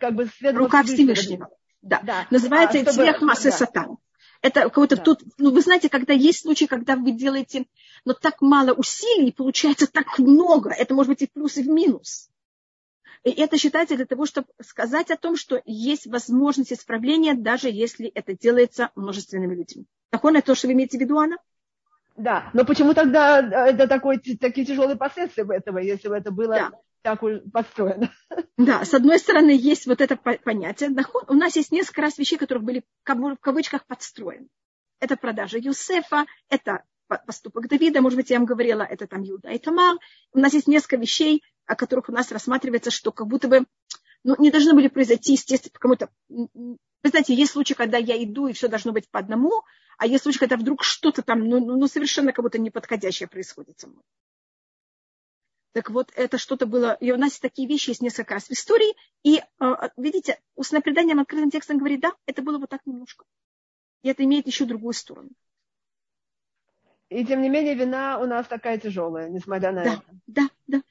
как 0.00 0.14
бы 0.14 0.28
Рука 0.42 0.82
Всевышнего. 0.82 1.48
Да. 1.82 2.00
да. 2.02 2.26
Называется 2.30 2.80
а, 2.80 2.92
цвех 2.92 3.20
массы 3.22 3.50
да. 3.50 3.56
сатан. 3.56 3.96
Это 4.42 4.62
какой-то 4.62 4.96
да. 4.96 5.02
тут, 5.02 5.22
ну, 5.38 5.50
вы 5.50 5.60
знаете, 5.60 5.88
когда 5.88 6.12
есть 6.12 6.42
случаи, 6.42 6.66
когда 6.66 6.96
вы 6.96 7.12
делаете, 7.12 7.66
но 8.04 8.12
так 8.12 8.42
мало 8.42 8.72
усилий, 8.72 9.32
получается 9.32 9.86
так 9.86 10.18
много. 10.18 10.70
Это 10.70 10.94
может 10.94 11.10
быть 11.10 11.22
и 11.22 11.26
в 11.26 11.32
плюс, 11.32 11.56
и 11.56 11.62
в 11.62 11.68
минус. 11.68 12.28
И 13.24 13.30
это 13.30 13.58
считается 13.58 13.96
для 13.96 14.06
того, 14.06 14.26
чтобы 14.26 14.48
сказать 14.60 15.10
о 15.10 15.16
том, 15.16 15.36
что 15.36 15.60
есть 15.64 16.06
возможность 16.06 16.72
исправления, 16.72 17.34
даже 17.34 17.68
если 17.68 18.06
это 18.08 18.36
делается 18.36 18.90
множественными 18.94 19.54
людьми. 19.54 19.86
Такое 20.10 20.40
то, 20.42 20.54
что 20.54 20.68
вы 20.68 20.74
имеете 20.74 20.98
в 20.98 21.00
виду, 21.00 21.18
Анна? 21.18 21.36
Да, 22.16 22.50
но 22.54 22.64
почему 22.64 22.94
тогда 22.94 23.40
э, 23.40 23.72
это 23.72 23.86
такой, 23.86 24.18
такие 24.18 24.66
тяжелые 24.66 24.96
последствия 24.96 25.46
этого, 25.50 25.78
если 25.78 26.08
бы 26.08 26.16
это 26.16 26.30
было 26.30 26.54
да. 26.54 26.70
так 27.02 27.20
построено? 27.52 28.10
Да, 28.56 28.84
с 28.84 28.94
одной 28.94 29.18
стороны, 29.18 29.50
есть 29.50 29.86
вот 29.86 30.00
это 30.00 30.16
понятие. 30.16 30.90
У 31.28 31.34
нас 31.34 31.56
есть 31.56 31.72
несколько 31.72 32.00
раз 32.00 32.16
вещей, 32.16 32.38
которые 32.38 32.64
были 32.64 32.84
в 33.04 33.36
кавычках 33.40 33.86
подстроены. 33.86 34.48
Это 34.98 35.16
продажа 35.16 35.58
Юсефа, 35.58 36.24
это 36.48 36.84
поступок 37.26 37.68
Давида, 37.68 38.00
может 38.00 38.16
быть, 38.16 38.30
я 38.30 38.38
вам 38.38 38.46
говорила, 38.46 38.82
это 38.82 39.06
там 39.06 39.22
Юда 39.22 39.50
и 39.50 39.58
Тамар. 39.58 39.96
У 40.32 40.38
нас 40.38 40.54
есть 40.54 40.66
несколько 40.66 40.96
вещей, 40.96 41.42
о 41.66 41.76
которых 41.76 42.08
у 42.08 42.12
нас 42.12 42.32
рассматривается, 42.32 42.90
что 42.90 43.12
как 43.12 43.26
будто 43.26 43.48
бы 43.48 43.66
ну, 44.26 44.34
не 44.40 44.50
должны 44.50 44.74
были 44.74 44.88
произойти, 44.88 45.34
естественно, 45.34 45.78
кому-то... 45.78 46.10
Вы 46.28 46.78
знаете, 47.04 47.32
есть 47.32 47.52
случаи, 47.52 47.74
когда 47.74 47.96
я 47.96 48.20
иду, 48.22 48.48
и 48.48 48.52
все 48.52 48.66
должно 48.66 48.92
быть 48.92 49.08
по 49.08 49.20
одному, 49.20 49.62
а 49.98 50.06
есть 50.06 50.24
случаи, 50.24 50.40
когда 50.40 50.56
вдруг 50.56 50.82
что-то 50.82 51.22
там, 51.22 51.48
ну, 51.48 51.64
ну, 51.64 51.76
ну 51.76 51.86
совершенно 51.86 52.32
как 52.32 52.42
будто 52.42 52.58
неподходящее 52.58 53.28
происходит 53.28 53.78
со 53.78 53.86
мной. 53.86 54.02
Так 55.72 55.90
вот, 55.90 56.10
это 56.16 56.38
что-то 56.38 56.66
было... 56.66 56.94
И 56.94 57.12
у 57.12 57.16
нас 57.16 57.38
такие 57.38 57.68
вещи 57.68 57.90
есть 57.90 58.02
несколько 58.02 58.34
раз 58.34 58.48
в 58.48 58.50
истории. 58.50 58.96
И, 59.22 59.40
а, 59.60 59.90
видите, 59.96 60.40
устное 60.56 60.80
преданием 60.80 61.20
открытым 61.20 61.52
текстом 61.52 61.78
говорит, 61.78 62.00
да, 62.00 62.12
это 62.26 62.42
было 62.42 62.58
вот 62.58 62.68
так 62.68 62.80
немножко. 62.84 63.24
И 64.02 64.08
это 64.08 64.24
имеет 64.24 64.48
еще 64.48 64.64
другую 64.64 64.94
сторону. 64.94 65.30
И 67.10 67.24
тем 67.24 67.42
не 67.42 67.48
менее, 67.48 67.76
вина 67.76 68.18
у 68.18 68.26
нас 68.26 68.48
такая 68.48 68.78
тяжелая, 68.78 69.28
несмотря 69.28 69.70
на 69.70 69.84
да, 69.84 69.92
это. 69.92 70.02
Да, 70.26 70.48
да. 70.66 70.82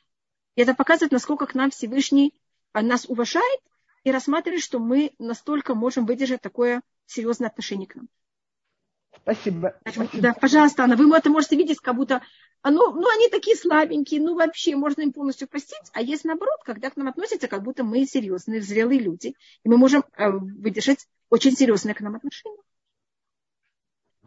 И 0.56 0.62
это 0.62 0.74
показывает, 0.74 1.12
насколько 1.12 1.48
к 1.48 1.56
нам 1.56 1.72
Всевышний 1.72 2.34
а, 2.34 2.45
нас 2.82 3.06
уважает 3.08 3.62
и 4.04 4.12
рассматривает, 4.12 4.64
что 4.64 4.80
мы 4.80 5.14
настолько 5.20 5.76
можем 5.76 6.06
выдержать 6.06 6.42
такое 6.42 6.82
серьезное 7.06 7.50
отношение 7.50 7.88
к 7.88 7.96
нам. 7.96 8.08
Спасибо. 9.18 9.80
Да, 10.14 10.34
пожалуйста, 10.34 10.84
Анна, 10.84 10.96
вы 10.96 11.16
это 11.16 11.30
можете 11.30 11.56
видеть, 11.56 11.80
как 11.80 11.96
будто 11.96 12.22
а, 12.66 12.72
ну, 12.72 12.94
ну, 12.94 13.08
они 13.16 13.30
такие 13.30 13.56
слабенькие, 13.56 14.20
ну, 14.20 14.34
вообще, 14.34 14.76
можно 14.76 15.02
им 15.02 15.14
полностью 15.14 15.48
простить. 15.48 15.92
А 15.94 16.02
есть 16.02 16.26
наоборот, 16.26 16.62
когда 16.66 16.90
к 16.90 16.98
нам 16.98 17.08
относятся, 17.08 17.48
как 17.48 17.62
будто 17.62 17.84
мы 17.84 18.08
серьезные, 18.08 18.60
зрелые 18.60 19.00
люди, 19.00 19.36
и 19.64 19.70
мы 19.70 19.78
можем 19.78 20.04
э, 20.18 20.32
выдержать 20.32 21.08
очень 21.30 21.52
серьезное 21.52 21.94
к 21.94 22.02
нам 22.02 22.16
отношение. 22.16 22.60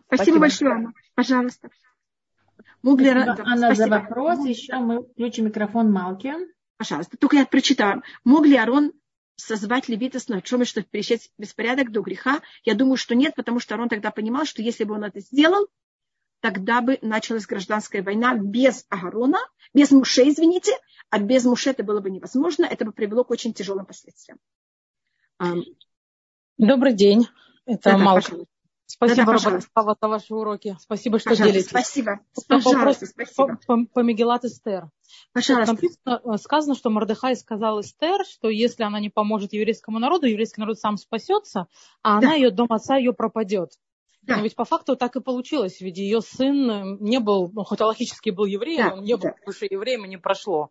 Спасибо, 0.06 0.36
Спасибо. 0.36 0.38
большое, 0.38 0.70
Анна. 0.70 0.92
Пожалуйста. 1.16 1.70
Мугли... 2.82 3.10
Спасибо, 3.10 3.42
Анна, 3.44 3.74
за 3.74 3.88
вопрос. 3.88 4.46
Еще 4.46 4.76
мы 4.76 5.02
включим 5.02 5.46
микрофон 5.46 5.90
Малки. 5.90 6.32
Пожалуйста, 6.78 7.16
только 7.16 7.36
я 7.36 7.44
прочитаю. 7.44 8.02
Мог 8.24 8.46
ли 8.46 8.56
Арон 8.56 8.92
созвать 9.34 9.88
левита 9.88 10.20
с 10.20 10.28
Ночом, 10.28 10.64
чтобы 10.64 10.86
пересечь 10.88 11.28
беспорядок 11.36 11.90
до 11.90 12.00
греха? 12.00 12.40
Я 12.64 12.74
думаю, 12.74 12.96
что 12.96 13.14
нет, 13.14 13.34
потому 13.34 13.58
что 13.60 13.74
Арон 13.74 13.88
тогда 13.88 14.12
понимал, 14.12 14.44
что 14.44 14.62
если 14.62 14.84
бы 14.84 14.94
он 14.94 15.04
это 15.04 15.20
сделал, 15.20 15.68
тогда 16.40 16.80
бы 16.80 16.98
началась 17.02 17.46
гражданская 17.46 18.02
война 18.02 18.36
без 18.36 18.86
Агарона, 18.88 19.38
без 19.74 19.90
Муше, 19.90 20.28
извините, 20.28 20.72
а 21.10 21.18
без 21.18 21.44
Муше 21.44 21.70
это 21.70 21.82
было 21.82 22.00
бы 22.00 22.10
невозможно, 22.10 22.64
это 22.64 22.84
бы 22.84 22.92
привело 22.92 23.24
к 23.24 23.30
очень 23.30 23.52
тяжелым 23.52 23.84
последствиям. 23.84 24.38
Добрый 26.58 26.94
день, 26.94 27.26
это 27.66 27.90
да, 27.90 27.98
Малка. 27.98 28.36
Да, 28.36 28.44
Спасибо, 28.86 29.26
да, 29.26 29.60
да, 29.74 29.96
за 30.00 30.08
ваши 30.08 30.34
уроки. 30.34 30.76
Спасибо, 30.80 31.18
что 31.18 31.30
пожалуйста, 31.30 31.52
делитесь. 31.52 31.70
Спасибо. 31.70 32.20
Пожалуйста, 32.48 33.06
спасибо. 33.06 33.58
По, 33.66 33.76
по, 33.76 33.86
по 33.86 34.00
Мегелат 34.00 34.46
Эстер. 34.46 34.88
Пожалуйста. 35.32 35.74
Написано, 35.74 36.20
э, 36.24 36.36
сказано, 36.38 36.74
что 36.74 36.90
Мордыхай 36.90 37.36
сказал 37.36 37.80
Эстер, 37.80 38.24
что 38.24 38.48
если 38.48 38.82
она 38.82 39.00
не 39.00 39.10
поможет 39.10 39.52
еврейскому 39.52 39.98
народу, 39.98 40.26
еврейский 40.26 40.60
народ 40.60 40.78
сам 40.78 40.96
спасется, 40.96 41.66
а 42.02 42.20
да. 42.20 42.28
она, 42.28 42.34
ее 42.34 42.50
дом 42.50 42.68
отца, 42.70 42.96
ее 42.96 43.12
пропадет. 43.12 43.70
Да. 44.22 44.36
Но 44.36 44.42
ведь 44.42 44.56
по 44.56 44.64
факту 44.64 44.96
так 44.96 45.16
и 45.16 45.20
получилось, 45.20 45.80
ведь 45.80 45.98
ее 45.98 46.20
сын 46.20 46.70
э, 46.70 46.96
не 47.00 47.20
был, 47.20 47.50
ну, 47.52 47.64
хоть 47.64 47.80
логически 47.80 48.30
был 48.30 48.44
евреем, 48.44 48.88
да. 48.88 48.94
он 48.94 49.04
не 49.04 49.16
был 49.16 49.22
да. 49.22 49.34
выше 49.46 49.66
евреем 49.70 50.04
и 50.04 50.08
не 50.08 50.18
прошло. 50.18 50.70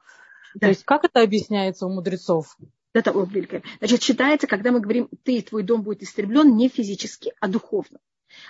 Да. 0.54 0.68
То 0.68 0.70
есть 0.70 0.84
как 0.84 1.04
это 1.06 1.22
объясняется 1.22 1.86
у 1.86 1.90
мудрецов? 1.90 2.58
Это 2.94 3.12
великое. 3.12 3.64
Значит, 3.80 4.02
считается, 4.02 4.48
когда 4.48 4.72
мы 4.72 4.80
говорим, 4.80 5.10
ты 5.24 5.38
и 5.38 5.42
твой 5.42 5.64
дом 5.64 5.84
будет 5.84 6.02
истреблен 6.02 6.56
не 6.56 6.68
физически, 6.68 7.34
а 7.40 7.48
духовно. 7.48 8.00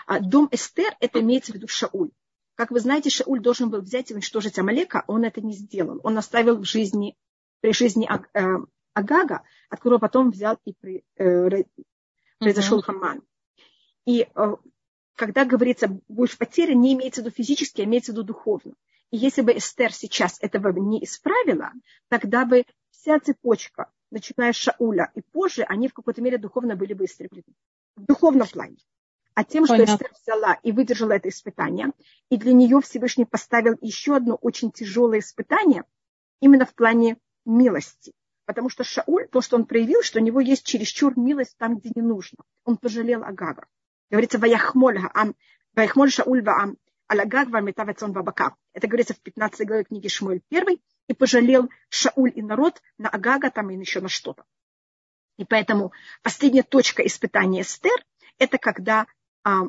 А 0.06 0.20
дом 0.20 0.48
Эстер, 0.52 0.96
это 1.00 1.20
имеется 1.20 1.52
в 1.52 1.56
виду 1.56 1.68
Шауль. 1.68 2.12
Как 2.58 2.72
вы 2.72 2.80
знаете, 2.80 3.12
Шауль 3.12 3.40
должен 3.40 3.70
был 3.70 3.82
взять 3.82 4.10
и 4.10 4.16
уничтожить 4.16 4.58
Амалека, 4.58 5.04
он 5.06 5.24
это 5.24 5.42
не 5.42 5.54
сделал. 5.54 6.02
Он 6.04 6.18
оставил 6.18 6.58
в 6.58 6.66
жизни, 6.66 7.16
при 7.62 7.72
жизни 7.72 8.10
э, 8.10 8.58
Агага, 8.94 9.44
от 9.70 9.80
которого 9.80 10.00
потом 10.00 10.32
взял 10.32 10.58
и 10.66 10.74
при, 10.74 11.06
э, 11.18 11.64
произошел 12.40 12.80
uh-huh. 12.80 12.84
Хаман. 12.84 13.22
И 14.08 14.28
э, 14.34 14.56
когда 15.16 15.46
говорится, 15.46 16.00
будешь 16.08 16.36
потерян, 16.36 16.82
не 16.82 16.96
имеется 16.96 17.22
в 17.22 17.26
виду 17.26 17.36
физически, 17.36 17.82
а 17.82 17.84
имеется 17.84 18.12
в 18.12 18.16
виду 18.16 18.24
духовно. 18.24 18.74
И 19.12 19.18
если 19.18 19.44
бы 19.44 19.56
Эстер 19.56 19.94
сейчас 19.94 20.38
этого 20.42 20.70
не 20.80 21.04
исправила, 21.04 21.72
тогда 22.10 22.44
бы 22.44 22.66
вся 22.90 23.20
цепочка, 23.20 23.92
начиная 24.10 24.52
с 24.52 24.56
Шауля 24.56 25.12
и 25.14 25.22
позже, 25.22 25.62
они 25.62 25.90
в 25.90 25.94
какой-то 25.94 26.24
мере 26.24 26.40
духовно 26.40 26.76
были 26.76 26.94
бы 26.94 27.06
истреблены. 27.06 27.54
В 27.96 28.06
духовном 28.06 28.48
плане. 28.48 28.78
А 29.38 29.44
тем, 29.44 29.66
что 29.66 29.76
Понятно. 29.76 29.94
Эстер 29.94 30.12
взяла 30.20 30.54
и 30.64 30.72
выдержала 30.72 31.12
это 31.12 31.30
испытание, 31.30 31.92
и 32.32 32.38
для 32.38 32.54
нее 32.54 32.82
Всевышний 32.82 33.26
поставил 33.26 33.78
еще 33.82 34.16
одно 34.16 34.34
очень 34.34 34.72
тяжелое 34.72 35.20
испытание, 35.20 35.84
именно 36.42 36.66
в 36.66 36.74
плане 36.74 37.18
милости. 37.46 38.14
Потому 38.46 38.70
что 38.70 38.84
Шауль, 38.84 39.28
то, 39.28 39.42
что 39.42 39.56
он 39.56 39.66
проявил, 39.66 40.02
что 40.02 40.18
у 40.18 40.24
него 40.24 40.40
есть 40.40 40.66
чересчур 40.66 41.14
милость 41.20 41.56
там, 41.60 41.78
где 41.78 41.92
не 41.94 42.02
нужно. 42.02 42.40
Он 42.66 42.78
пожалел 42.78 43.24
Агага. 43.24 43.68
Говорится, 44.10 44.40
ваяхмоль 44.40 44.98
ам, 45.14 45.36
ваяхмоль 45.76 46.10
Шауль 46.10 46.42
ваам, 46.42 46.76
алагаг 47.06 47.50
ваметавецон 47.50 48.14
вабака. 48.14 48.56
Это 48.74 48.88
говорится 48.88 49.14
в 49.14 49.20
15 49.20 49.68
главе 49.68 49.84
книги 49.84 50.08
Шмуэль 50.08 50.42
1. 50.50 50.80
И 51.10 51.14
пожалел 51.14 51.70
Шауль 51.90 52.32
и 52.34 52.42
народ 52.42 52.82
на 52.98 53.10
Агага 53.10 53.52
там 53.52 53.70
и 53.70 53.78
еще 53.78 54.02
на 54.02 54.10
что-то. 54.10 54.46
И 55.38 55.46
поэтому 55.46 55.92
последняя 56.24 56.64
точка 56.64 57.06
испытания 57.06 57.62
Эстер– 57.62 58.04
это 58.40 58.58
когда 58.58 59.06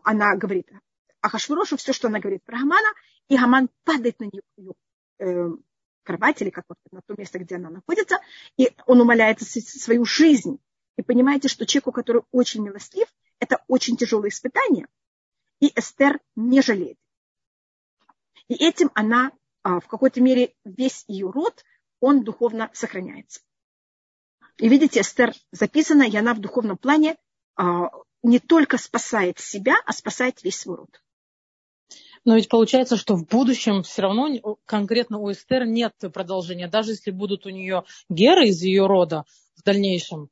она 0.02 0.34
говорит 0.36 0.68
Ахашвирошу 1.20 1.76
все, 1.76 1.92
что 1.92 2.09
она 2.09 2.20
говорит 2.20 2.42
про 2.44 2.59
Хамана, 2.59 2.88
и 3.28 3.36
Хаман 3.36 3.68
падает 3.84 4.18
на 4.20 4.24
нее, 4.24 4.42
ее 4.56 4.72
э, 5.18 5.50
кровать 6.02 6.40
или 6.42 6.50
как 6.50 6.64
вот 6.68 6.78
на 6.90 7.00
то 7.02 7.14
место, 7.16 7.38
где 7.38 7.56
она 7.56 7.70
находится, 7.70 8.18
и 8.56 8.72
он 8.86 9.00
умоляет 9.00 9.40
свою 9.40 10.05
жизнь. 10.05 10.59
И 10.96 11.02
понимаете, 11.02 11.48
что 11.48 11.66
человеку, 11.66 11.92
который 11.92 12.22
очень 12.32 12.62
милостлив, 12.62 13.09
это 13.38 13.62
очень 13.68 13.96
тяжелое 13.96 14.30
испытание, 14.30 14.88
и 15.60 15.72
Эстер 15.76 16.18
не 16.34 16.60
жалеет. 16.60 16.98
И 18.48 18.55
этим 18.55 18.90
она, 18.94 19.32
а, 19.62 19.80
в 19.80 19.86
какой-то 19.86 20.20
мере, 20.20 20.55
весь 20.64 21.05
ее 21.06 21.30
род, 21.30 21.64
он 22.00 22.24
духовно 22.24 22.70
сохраняется. 22.72 23.40
И 24.56 24.68
видите, 24.68 25.02
Эстер 25.02 25.34
записана, 25.52 26.02
и 26.02 26.16
она 26.16 26.34
в 26.34 26.40
духовном 26.40 26.78
плане 26.78 27.16
а, 27.55 27.90
не 28.22 28.38
только 28.38 28.78
спасает 28.78 29.38
себя, 29.38 29.76
а 29.86 29.92
спасает 29.92 30.42
весь 30.42 30.60
свой 30.60 30.76
род. 30.76 31.00
Но 32.24 32.34
ведь 32.34 32.48
получается, 32.48 32.96
что 32.96 33.14
в 33.16 33.26
будущем 33.26 33.82
все 33.82 34.02
равно 34.02 34.28
конкретно 34.66 35.18
у 35.18 35.30
Эстер 35.30 35.64
нет 35.64 35.94
продолжения. 36.12 36.68
Даже 36.68 36.92
если 36.92 37.10
будут 37.10 37.46
у 37.46 37.50
нее 37.50 37.84
геры 38.08 38.48
из 38.48 38.60
ее 38.62 38.86
рода 38.86 39.24
в 39.56 39.62
дальнейшем, 39.62 40.28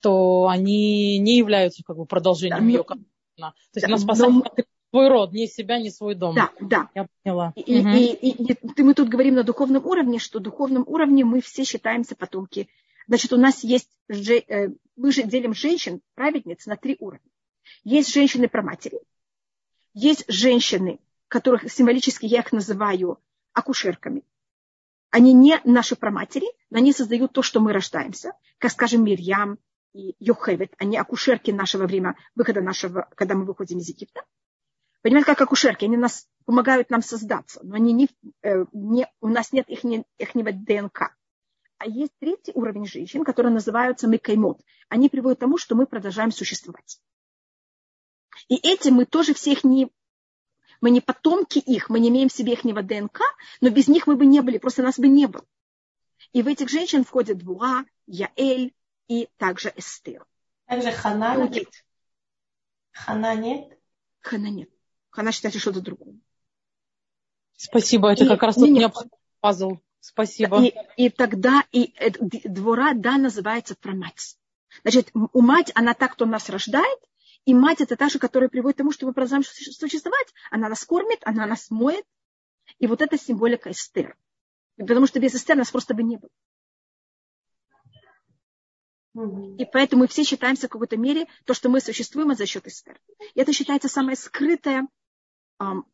то 0.00 0.46
они 0.48 1.18
не 1.18 1.38
являются 1.38 1.82
как 1.84 1.96
бы 1.96 2.06
продолжением 2.06 2.60
да, 2.60 2.66
ее 2.66 2.84
канона. 2.84 3.06
То 3.36 3.52
есть 3.76 3.86
да, 3.86 3.86
она 3.86 3.98
спасает 3.98 4.34
но... 4.34 4.44
свой 4.90 5.08
род, 5.08 5.32
не 5.32 5.46
себя, 5.46 5.78
не 5.78 5.90
свой 5.90 6.14
дом. 6.14 6.34
Да, 6.34 6.50
да. 6.60 6.88
Я 6.94 7.06
поняла. 7.22 7.52
И, 7.56 7.80
угу. 7.80 7.88
и, 7.88 8.04
и, 8.12 8.52
и 8.52 8.82
мы 8.82 8.94
тут 8.94 9.08
говорим 9.08 9.34
на 9.34 9.42
духовном 9.42 9.86
уровне, 9.86 10.18
что 10.18 10.40
духовном 10.40 10.84
уровне 10.86 11.24
мы 11.24 11.40
все 11.40 11.64
считаемся 11.64 12.14
потомки. 12.14 12.68
Значит, 13.08 13.32
у 13.32 13.38
нас 13.38 13.64
есть, 13.64 13.90
э, 14.08 14.68
мы 14.96 15.12
же 15.12 15.24
делим 15.24 15.54
женщин, 15.54 16.00
праведниц, 16.14 16.66
на 16.66 16.76
три 16.76 16.96
уровня. 17.00 17.30
Есть 17.82 18.12
женщины 18.12 18.48
про 18.48 18.62
матери, 18.62 19.00
есть 19.94 20.24
женщины 20.28 21.00
которых 21.28 21.70
символически 21.70 22.26
я 22.26 22.40
их 22.40 22.52
называю 22.52 23.20
акушерками. 23.52 24.24
Они 25.10 25.32
не 25.32 25.60
наши 25.64 25.96
праматери, 25.96 26.46
но 26.70 26.78
они 26.78 26.92
создают 26.92 27.32
то, 27.32 27.42
что 27.42 27.60
мы 27.60 27.72
рождаемся. 27.72 28.32
Как, 28.58 28.72
скажем, 28.72 29.04
Мирьям 29.04 29.58
и 29.94 30.14
Йохевет. 30.18 30.74
Они 30.78 30.96
акушерки 30.96 31.50
нашего 31.50 31.86
время 31.86 32.16
выхода 32.34 32.60
нашего, 32.60 33.08
когда 33.14 33.34
мы 33.34 33.44
выходим 33.44 33.78
из 33.78 33.88
Египта. 33.88 34.24
Понимаете, 35.00 35.26
как 35.26 35.40
акушерки, 35.40 35.84
они 35.84 35.96
нас 35.96 36.26
помогают 36.44 36.90
нам 36.90 37.02
создаться, 37.02 37.60
но 37.62 37.76
они 37.76 37.92
не, 37.92 38.08
э, 38.42 38.64
не, 38.72 39.06
у 39.20 39.28
нас 39.28 39.52
нет 39.52 39.68
их, 39.68 39.84
их 39.84 40.64
ДНК. 40.64 41.16
А 41.78 41.86
есть 41.86 42.12
третий 42.18 42.52
уровень 42.54 42.86
женщин, 42.86 43.24
которые 43.24 43.52
называются 43.52 44.08
мекаймот. 44.08 44.60
Они 44.88 45.08
приводят 45.08 45.38
к 45.38 45.40
тому, 45.40 45.58
что 45.58 45.76
мы 45.76 45.86
продолжаем 45.86 46.32
существовать. 46.32 47.00
И 48.48 48.56
этим 48.56 48.94
мы 48.94 49.06
тоже 49.06 49.34
всех 49.34 49.64
не 49.64 49.90
мы 50.80 50.90
не 50.90 51.00
потомки 51.00 51.58
их, 51.58 51.90
мы 51.90 51.98
не 51.98 52.08
имеем 52.08 52.28
в 52.28 52.32
себе 52.32 52.52
их 52.52 52.62
ДНК, 52.62 53.20
но 53.60 53.70
без 53.70 53.88
них 53.88 54.06
мы 54.06 54.14
бы 54.14 54.26
не 54.26 54.40
были, 54.40 54.58
просто 54.58 54.82
нас 54.82 54.98
бы 54.98 55.08
не 55.08 55.26
было. 55.26 55.44
И 56.32 56.42
в 56.42 56.46
этих 56.46 56.68
женщин 56.68 57.04
входят 57.04 57.42
Буа, 57.42 57.84
Яэль 58.06 58.74
и 59.08 59.28
также 59.38 59.72
Эстер. 59.74 60.24
Также 60.66 60.92
Хана 60.92 61.48
нет. 61.48 61.68
Хана 62.92 63.34
нет? 63.34 63.78
Хана 64.20 64.50
нет. 64.50 64.70
Хана 65.10 65.32
считается 65.32 65.58
что-то 65.58 65.80
другое. 65.80 66.18
Спасибо, 67.56 68.12
это 68.12 68.24
и, 68.24 68.28
как 68.28 68.42
раз 68.42 68.54
тут 68.54 68.68
не, 68.68 68.88
пазл. 69.40 69.78
Спасибо. 70.00 70.62
И, 70.62 70.74
и 70.96 71.10
тогда 71.10 71.64
и 71.72 71.92
двора, 72.44 72.94
да, 72.94 73.18
называется 73.18 73.74
про 73.74 73.94
мать. 73.94 74.36
Значит, 74.82 75.10
у 75.12 75.40
мать, 75.40 75.72
она 75.74 75.94
так, 75.94 76.12
кто 76.12 76.26
нас 76.26 76.48
рождает, 76.48 76.98
и 77.44 77.54
мать 77.54 77.80
это 77.80 77.96
та 77.96 78.08
же, 78.08 78.18
которая 78.18 78.48
приводит 78.48 78.76
к 78.76 78.78
тому, 78.78 78.92
что 78.92 79.06
мы 79.06 79.12
продолжаем 79.12 79.42
существовать. 79.42 80.34
Она 80.50 80.68
нас 80.68 80.84
кормит, 80.84 81.20
она 81.24 81.46
нас 81.46 81.70
моет. 81.70 82.04
И 82.78 82.86
вот 82.86 83.00
это 83.00 83.18
символика 83.18 83.70
Эстер. 83.70 84.16
Потому 84.76 85.06
что 85.06 85.18
без 85.18 85.34
Эстер 85.34 85.56
нас 85.56 85.70
просто 85.70 85.94
бы 85.94 86.02
не 86.02 86.18
было. 86.18 86.30
И 89.58 89.64
поэтому 89.64 90.02
мы 90.02 90.08
все 90.08 90.22
считаемся 90.22 90.68
в 90.68 90.70
какой-то 90.70 90.96
мере 90.96 91.26
то, 91.44 91.54
что 91.54 91.68
мы 91.68 91.80
существуем 91.80 92.34
за 92.34 92.46
счет 92.46 92.66
Эстер. 92.66 93.00
И 93.34 93.40
это 93.40 93.52
считается 93.52 93.88
самый 93.88 94.16
скрытый 94.16 94.74
um, 94.74 94.88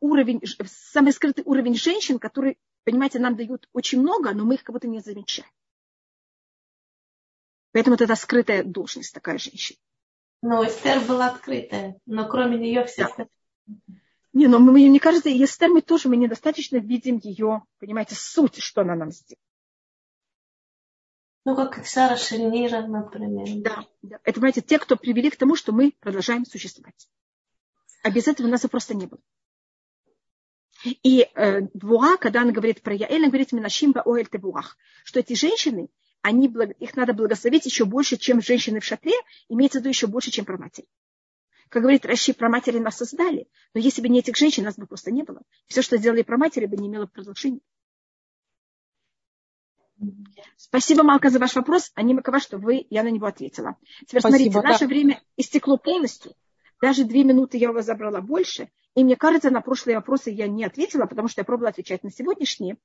уровень, 0.00 0.42
самый 0.66 1.12
скрытый 1.12 1.44
уровень 1.44 1.74
женщин, 1.74 2.18
который, 2.18 2.58
понимаете, 2.84 3.18
нам 3.18 3.36
дают 3.36 3.68
очень 3.72 4.00
много, 4.00 4.32
но 4.32 4.44
мы 4.44 4.54
их 4.54 4.64
как 4.64 4.74
будто 4.74 4.88
не 4.88 5.00
замечаем. 5.00 5.48
Поэтому 7.72 7.96
это 7.96 8.14
скрытая 8.14 8.62
должность 8.62 9.12
такая 9.14 9.38
женщина. 9.38 9.78
Но 10.42 10.64
Эстер 10.64 11.00
была 11.00 11.28
открытая, 11.28 11.98
но 12.06 12.28
кроме 12.28 12.58
нее 12.58 12.84
все 12.84 13.08
да. 13.16 13.26
Не, 14.34 14.48
но 14.48 14.58
мне, 14.58 14.88
мне 14.88 15.00
кажется, 15.00 15.28
и 15.28 15.42
Эстер 15.42 15.70
мы 15.70 15.80
тоже 15.80 16.08
мы 16.08 16.16
недостаточно 16.16 16.76
видим 16.76 17.18
ее, 17.18 17.62
понимаете, 17.78 18.16
суть, 18.16 18.58
что 18.58 18.82
она 18.82 18.96
нам 18.96 19.12
сделала. 19.12 19.40
Ну, 21.44 21.54
как 21.54 21.86
Сара 21.86 22.16
Шельнира, 22.16 22.82
например. 22.86 23.46
Да, 23.62 23.86
да. 24.02 24.18
Это, 24.24 24.34
понимаете, 24.34 24.60
те, 24.62 24.78
кто 24.78 24.96
привели 24.96 25.30
к 25.30 25.36
тому, 25.36 25.56
что 25.56 25.72
мы 25.72 25.92
продолжаем 26.00 26.44
существовать. 26.46 27.08
А 28.02 28.10
без 28.10 28.26
этого 28.26 28.46
у 28.46 28.50
нас 28.50 28.64
и 28.64 28.68
просто 28.68 28.94
не 28.94 29.06
было. 29.06 29.20
И 30.84 31.28
э, 31.34 31.60
Буа, 31.72 32.16
когда 32.18 32.42
она 32.42 32.52
говорит 32.52 32.82
про 32.82 32.94
Яэль, 32.94 33.22
она 33.22 33.28
говорит 33.28 33.52
Минашим 33.52 33.92
Баоэль 33.92 34.26
Тебуах, 34.26 34.76
что 35.02 35.20
эти 35.20 35.34
женщины, 35.34 35.88
они, 36.20 36.52
их 36.78 36.96
надо 36.96 37.14
благословить 37.14 37.66
еще 37.66 37.84
больше, 37.84 38.16
чем 38.16 38.42
женщины 38.42 38.80
в 38.80 38.84
шатре, 38.84 39.14
имеется 39.48 39.78
в 39.78 39.80
виду 39.80 39.88
еще 39.88 40.06
больше, 40.06 40.30
чем 40.30 40.44
про 40.44 40.58
матери. 40.58 40.86
Как 41.70 41.82
говорит 41.82 42.04
Раши, 42.04 42.34
про 42.34 42.48
матери 42.48 42.78
нас 42.78 42.96
создали, 42.96 43.48
но 43.72 43.80
если 43.80 44.02
бы 44.02 44.08
не 44.08 44.20
этих 44.20 44.36
женщин, 44.36 44.64
нас 44.64 44.76
бы 44.76 44.86
просто 44.86 45.10
не 45.10 45.22
было. 45.22 45.42
Все, 45.66 45.82
что 45.82 45.96
сделали 45.96 46.22
про 46.22 46.36
матери, 46.36 46.66
бы 46.66 46.76
не 46.76 46.88
имело 46.88 47.06
продолжения. 47.06 47.60
Спасибо, 50.56 51.02
Малка, 51.02 51.30
за 51.30 51.38
ваш 51.38 51.54
вопрос. 51.54 51.90
А 51.94 52.02
не 52.02 52.14
макова, 52.14 52.40
что 52.40 52.58
вы, 52.58 52.86
я 52.90 53.02
на 53.02 53.10
него 53.10 53.26
ответила. 53.26 53.76
Теперь 54.06 54.20
Спасибо, 54.20 54.28
смотрите, 54.28 54.50
да. 54.52 54.62
наше 54.62 54.86
время 54.86 55.22
истекло 55.36 55.76
полностью. 55.76 56.34
Даже 56.80 57.04
две 57.04 57.24
минуты 57.24 57.56
я 57.56 57.70
у 57.70 57.72
вас 57.72 57.86
забрала 57.86 58.20
больше. 58.20 58.68
И 58.94 59.02
мне 59.02 59.16
кажется, 59.16 59.50
на 59.50 59.60
прошлые 59.60 59.96
вопросы 59.96 60.30
я 60.30 60.46
не 60.46 60.64
ответила, 60.64 61.06
потому 61.06 61.28
что 61.28 61.40
я 61.40 61.44
пробовала 61.44 61.70
отвечать 61.70 62.04
на 62.04 62.10
сегодняшние. 62.10 62.76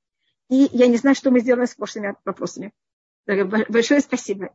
И 0.48 0.68
я 0.72 0.88
не 0.88 0.96
знаю, 0.96 1.14
что 1.14 1.30
мы 1.30 1.40
сделали 1.40 1.66
с 1.66 1.74
прошлыми 1.74 2.16
вопросами. 2.24 2.72
Большое 3.26 4.00
спасибо. 4.00 4.54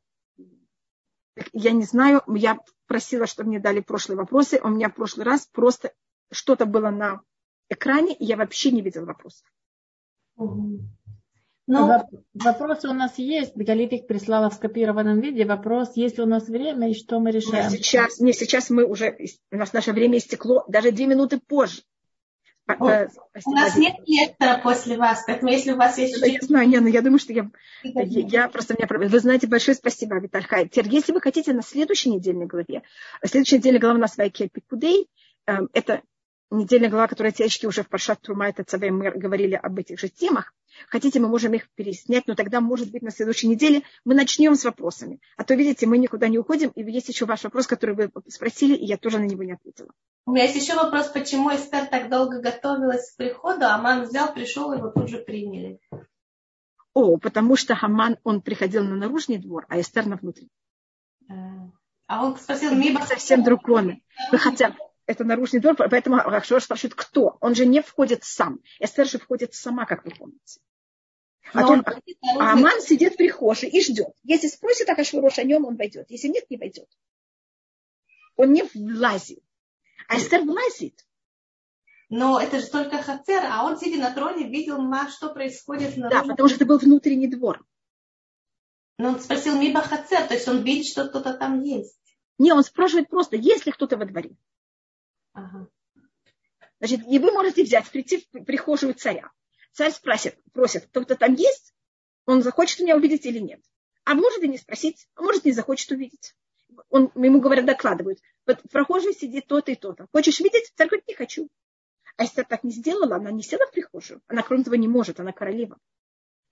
Я 1.53 1.71
не 1.71 1.83
знаю, 1.83 2.21
я 2.27 2.59
просила, 2.87 3.25
чтобы 3.25 3.49
мне 3.49 3.59
дали 3.59 3.79
прошлые 3.79 4.17
вопросы. 4.17 4.59
У 4.61 4.69
меня 4.69 4.89
в 4.89 4.95
прошлый 4.95 5.25
раз 5.25 5.47
просто 5.47 5.93
что-то 6.31 6.65
было 6.65 6.89
на 6.89 7.21
экране, 7.69 8.13
и 8.13 8.25
я 8.25 8.35
вообще 8.35 8.71
не 8.71 8.81
видела 8.81 9.05
вопросов. 9.05 9.47
Ну, 11.67 11.89
вопросы 12.33 12.87
у 12.87 12.93
нас 12.93 13.17
есть. 13.17 13.55
Галит 13.55 13.91
их 13.91 14.07
прислала 14.07 14.49
в 14.49 14.53
скопированном 14.53 15.19
виде. 15.19 15.45
Вопрос, 15.45 15.95
есть 15.95 16.17
ли 16.17 16.23
у 16.23 16.27
нас 16.27 16.47
время 16.47 16.91
и 16.91 16.93
что 16.93 17.19
мы 17.19 17.31
решаем? 17.31 17.71
Нет, 17.71 17.71
сейчас, 17.71 18.19
не, 18.19 18.33
сейчас 18.33 18.69
мы 18.69 18.85
уже, 18.85 19.17
у 19.51 19.55
нас 19.57 19.73
наше 19.73 19.91
время 19.91 20.19
истекло 20.19 20.63
даже 20.67 20.91
две 20.91 21.07
минуты 21.07 21.39
позже. 21.39 21.81
О, 22.67 23.07
у 23.45 23.51
нас 23.51 23.75
нет 23.75 23.95
лектора 24.07 24.57
после 24.57 24.97
вас, 24.97 25.23
поэтому 25.27 25.51
если 25.51 25.73
у 25.73 25.75
вас 25.75 25.99
есть... 25.99 26.17
Я 26.25 26.39
знаю, 26.41 26.67
не, 26.67 26.79
но 26.79 26.87
я 26.87 27.03
думаю, 27.03 27.19
что 27.19 27.31
я, 27.31 27.49
я, 27.83 28.03
я 28.03 28.49
просто... 28.49 28.73
Меня, 28.73 28.87
вы 29.07 29.19
знаете, 29.19 29.45
большое 29.45 29.75
спасибо, 29.75 30.19
Виталь 30.19 30.45
Теперь, 30.69 30.89
если 30.89 31.13
вы 31.13 31.21
хотите 31.21 31.53
на 31.53 31.61
следующей 31.61 32.09
недельной 32.09 32.47
главе, 32.47 32.81
следующая 33.23 33.57
недельная 33.57 33.79
глава 33.79 33.95
у 33.95 34.01
нас 34.01 34.17
Вайкель 34.17 34.49
Пикудей, 34.49 35.07
эм, 35.45 35.69
это 35.73 36.01
недельная 36.51 36.89
глава, 36.89 37.07
которая 37.07 37.31
течки 37.31 37.65
уже 37.65 37.83
в 37.83 37.89
Паршат 37.89 38.21
Трума, 38.21 38.47
это 38.47 38.63
ЦВ, 38.63 38.89
мы 38.91 39.11
говорили 39.11 39.55
об 39.55 39.77
этих 39.79 39.99
же 39.99 40.09
темах. 40.09 40.53
Хотите, 40.89 41.19
мы 41.19 41.27
можем 41.27 41.53
их 41.53 41.69
переснять, 41.71 42.27
но 42.27 42.35
тогда, 42.35 42.61
может 42.61 42.91
быть, 42.91 43.01
на 43.01 43.11
следующей 43.11 43.47
неделе 43.47 43.83
мы 44.03 44.13
начнем 44.13 44.55
с 44.55 44.65
вопросами. 44.65 45.21
А 45.37 45.43
то, 45.43 45.55
видите, 45.55 45.87
мы 45.87 45.97
никуда 45.97 46.27
не 46.27 46.37
уходим, 46.37 46.69
и 46.69 46.83
есть 46.91 47.09
еще 47.09 47.25
ваш 47.25 47.43
вопрос, 47.43 47.67
который 47.67 47.95
вы 47.95 48.11
спросили, 48.27 48.75
и 48.75 48.85
я 48.85 48.97
тоже 48.97 49.19
на 49.19 49.25
него 49.25 49.43
не 49.43 49.53
ответила. 49.53 49.89
У 50.25 50.31
меня 50.31 50.43
есть 50.43 50.55
еще 50.55 50.75
вопрос, 50.75 51.07
почему 51.07 51.53
Эстер 51.53 51.85
так 51.85 52.09
долго 52.09 52.41
готовилась 52.41 53.11
к 53.11 53.17
приходу, 53.17 53.65
а 53.65 53.75
Аман 53.75 54.03
взял, 54.03 54.33
пришел, 54.33 54.73
и 54.73 54.77
его 54.77 54.89
тут 54.89 55.09
же 55.09 55.19
приняли. 55.19 55.79
О, 56.93 57.17
потому 57.17 57.55
что 57.55 57.75
Хаман, 57.75 58.17
он 58.23 58.41
приходил 58.41 58.83
на 58.83 58.95
наружный 58.95 59.37
двор, 59.37 59.65
а 59.69 59.79
Эстер 59.79 60.05
на 60.05 60.15
внутренний. 60.15 60.51
А 62.07 62.23
он 62.23 62.37
спросил, 62.37 62.75
Миба... 62.75 63.01
Совсем 63.01 63.43
другое. 63.43 63.99
Вы 64.31 64.37
хотя 64.37 64.75
это 65.05 65.23
наружный 65.23 65.59
двор, 65.59 65.75
поэтому 65.75 66.17
Ахшврош 66.17 66.63
спрашивает, 66.63 66.95
кто? 66.95 67.37
Он 67.41 67.55
же 67.55 67.65
не 67.65 67.81
входит 67.81 68.23
сам. 68.23 68.59
Эстер 68.79 69.07
же 69.07 69.19
входит 69.19 69.53
сама, 69.53 69.85
как 69.85 70.03
вы 70.05 70.11
помните. 70.11 70.59
А, 71.53 71.61
то, 71.61 71.83
а 72.39 72.53
Аман 72.53 72.81
сидит 72.81 73.13
в 73.13 73.17
прихожей 73.17 73.69
и 73.69 73.81
ждет. 73.81 74.13
Если 74.23 74.47
спросит 74.47 74.89
Ахашвирош 74.89 75.37
о 75.37 75.43
нем, 75.43 75.65
он 75.65 75.75
войдет. 75.75 76.09
Если 76.09 76.27
нет, 76.27 76.49
не 76.49 76.57
войдет. 76.57 76.89
Он 78.35 78.51
не 78.51 78.63
влазит. 78.73 79.43
А 80.07 80.17
Эстер 80.17 80.41
влазит. 80.41 81.05
Но 82.09 82.39
это 82.39 82.59
же 82.59 82.67
только 82.67 83.01
Хацер, 83.01 83.43
а 83.45 83.65
он, 83.65 83.77
сидя 83.77 83.99
на 83.99 84.13
троне, 84.13 84.47
видел, 84.47 84.77
что 85.09 85.33
происходит 85.33 85.97
на 85.97 86.09
Да, 86.09 86.23
потому 86.23 86.47
что 86.47 86.57
это 86.57 86.65
был 86.65 86.77
внутренний 86.77 87.27
двор. 87.27 87.65
Но 88.97 89.09
он 89.09 89.19
спросил 89.19 89.59
Миба 89.59 89.81
Хацер, 89.81 90.27
то 90.27 90.33
есть 90.33 90.47
он 90.47 90.63
видит, 90.63 90.87
что 90.87 91.07
кто-то 91.07 91.33
там 91.33 91.61
есть. 91.61 91.99
Не, 92.37 92.53
он 92.53 92.63
спрашивает 92.63 93.09
просто, 93.09 93.35
есть 93.35 93.65
ли 93.65 93.71
кто-то 93.71 93.97
во 93.97 94.05
дворе. 94.05 94.35
Ага. 95.35 95.67
Значит, 96.79 97.01
и 97.07 97.19
вы 97.19 97.31
можете 97.31 97.63
взять, 97.63 97.89
прийти 97.89 98.25
в 98.31 98.43
прихожую 98.45 98.93
царя. 98.93 99.31
Царь 99.73 99.91
спросит, 99.91 100.37
просит, 100.53 100.87
кто-то 100.87 101.15
там 101.15 101.33
есть? 101.33 101.73
Он 102.25 102.41
захочет 102.41 102.79
меня 102.79 102.95
увидеть 102.95 103.25
или 103.25 103.39
нет? 103.39 103.61
А 104.05 104.15
может 104.15 104.41
и 104.43 104.47
не 104.47 104.57
спросить, 104.57 105.07
а 105.15 105.21
может 105.21 105.43
не 105.45 105.51
захочет 105.51 105.91
увидеть. 105.91 106.35
Он, 106.89 107.11
ему 107.15 107.41
говорят, 107.41 107.65
докладывают. 107.65 108.19
Вот 108.47 108.61
в 108.63 108.69
прихожей 108.69 109.13
сидит 109.13 109.47
то-то 109.47 109.71
и 109.71 109.75
то-то. 109.75 110.07
Хочешь 110.13 110.39
видеть? 110.39 110.71
Царь 110.75 110.87
говорит, 110.87 111.07
не 111.07 111.15
хочу. 111.15 111.49
А 112.17 112.23
если 112.23 112.43
так 112.43 112.63
не 112.63 112.71
сделала, 112.71 113.17
она 113.17 113.31
не 113.31 113.43
села 113.43 113.65
в 113.67 113.71
прихожую. 113.71 114.21
Она, 114.27 114.41
кроме 114.41 114.63
того, 114.63 114.77
не 114.77 114.87
может, 114.87 115.19
она 115.19 115.33
королева. 115.33 115.77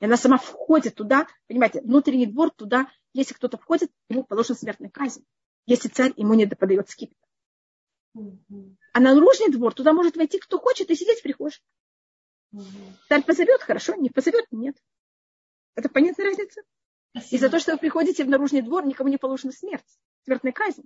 И 0.02 0.06
она 0.06 0.18
сама 0.18 0.38
входит 0.38 0.96
туда, 0.96 1.28
понимаете, 1.48 1.82
внутренний 1.82 2.26
двор 2.26 2.52
туда, 2.52 2.92
если 3.14 3.34
кто-то 3.34 3.58
входит, 3.58 3.92
ему 4.10 4.24
положена 4.24 4.56
смертная 4.58 4.90
казнь. 4.90 5.24
Если 5.66 5.88
царь 5.88 6.12
ему 6.18 6.34
не 6.34 6.46
подает 6.48 6.90
скипетр. 6.90 7.23
А 8.16 9.00
на 9.00 9.14
наружный 9.16 9.52
двор 9.52 9.74
туда 9.74 9.94
может 9.94 10.16
войти 10.16 10.40
кто 10.40 10.60
хочет 10.60 10.90
и 10.90 10.96
сидеть 10.96 11.20
в 11.20 11.24
прихожей. 11.24 11.64
Царь 13.10 13.24
позовет, 13.24 13.62
хорошо, 13.62 13.96
не 13.96 14.10
позовет, 14.10 14.46
нет. 14.52 14.78
Это 15.76 15.90
понятная 15.90 16.28
разница? 16.28 16.62
Спасибо. 17.12 17.36
И 17.36 17.40
за 17.40 17.50
то, 17.50 17.60
что 17.60 17.72
вы 17.74 17.78
приходите 17.80 18.24
в 18.24 18.30
наружный 18.30 18.62
двор, 18.62 18.86
никому 18.86 19.10
не 19.10 19.18
положена 19.18 19.52
смерть, 19.52 20.00
смертная 20.26 20.52
казнь. 20.52 20.84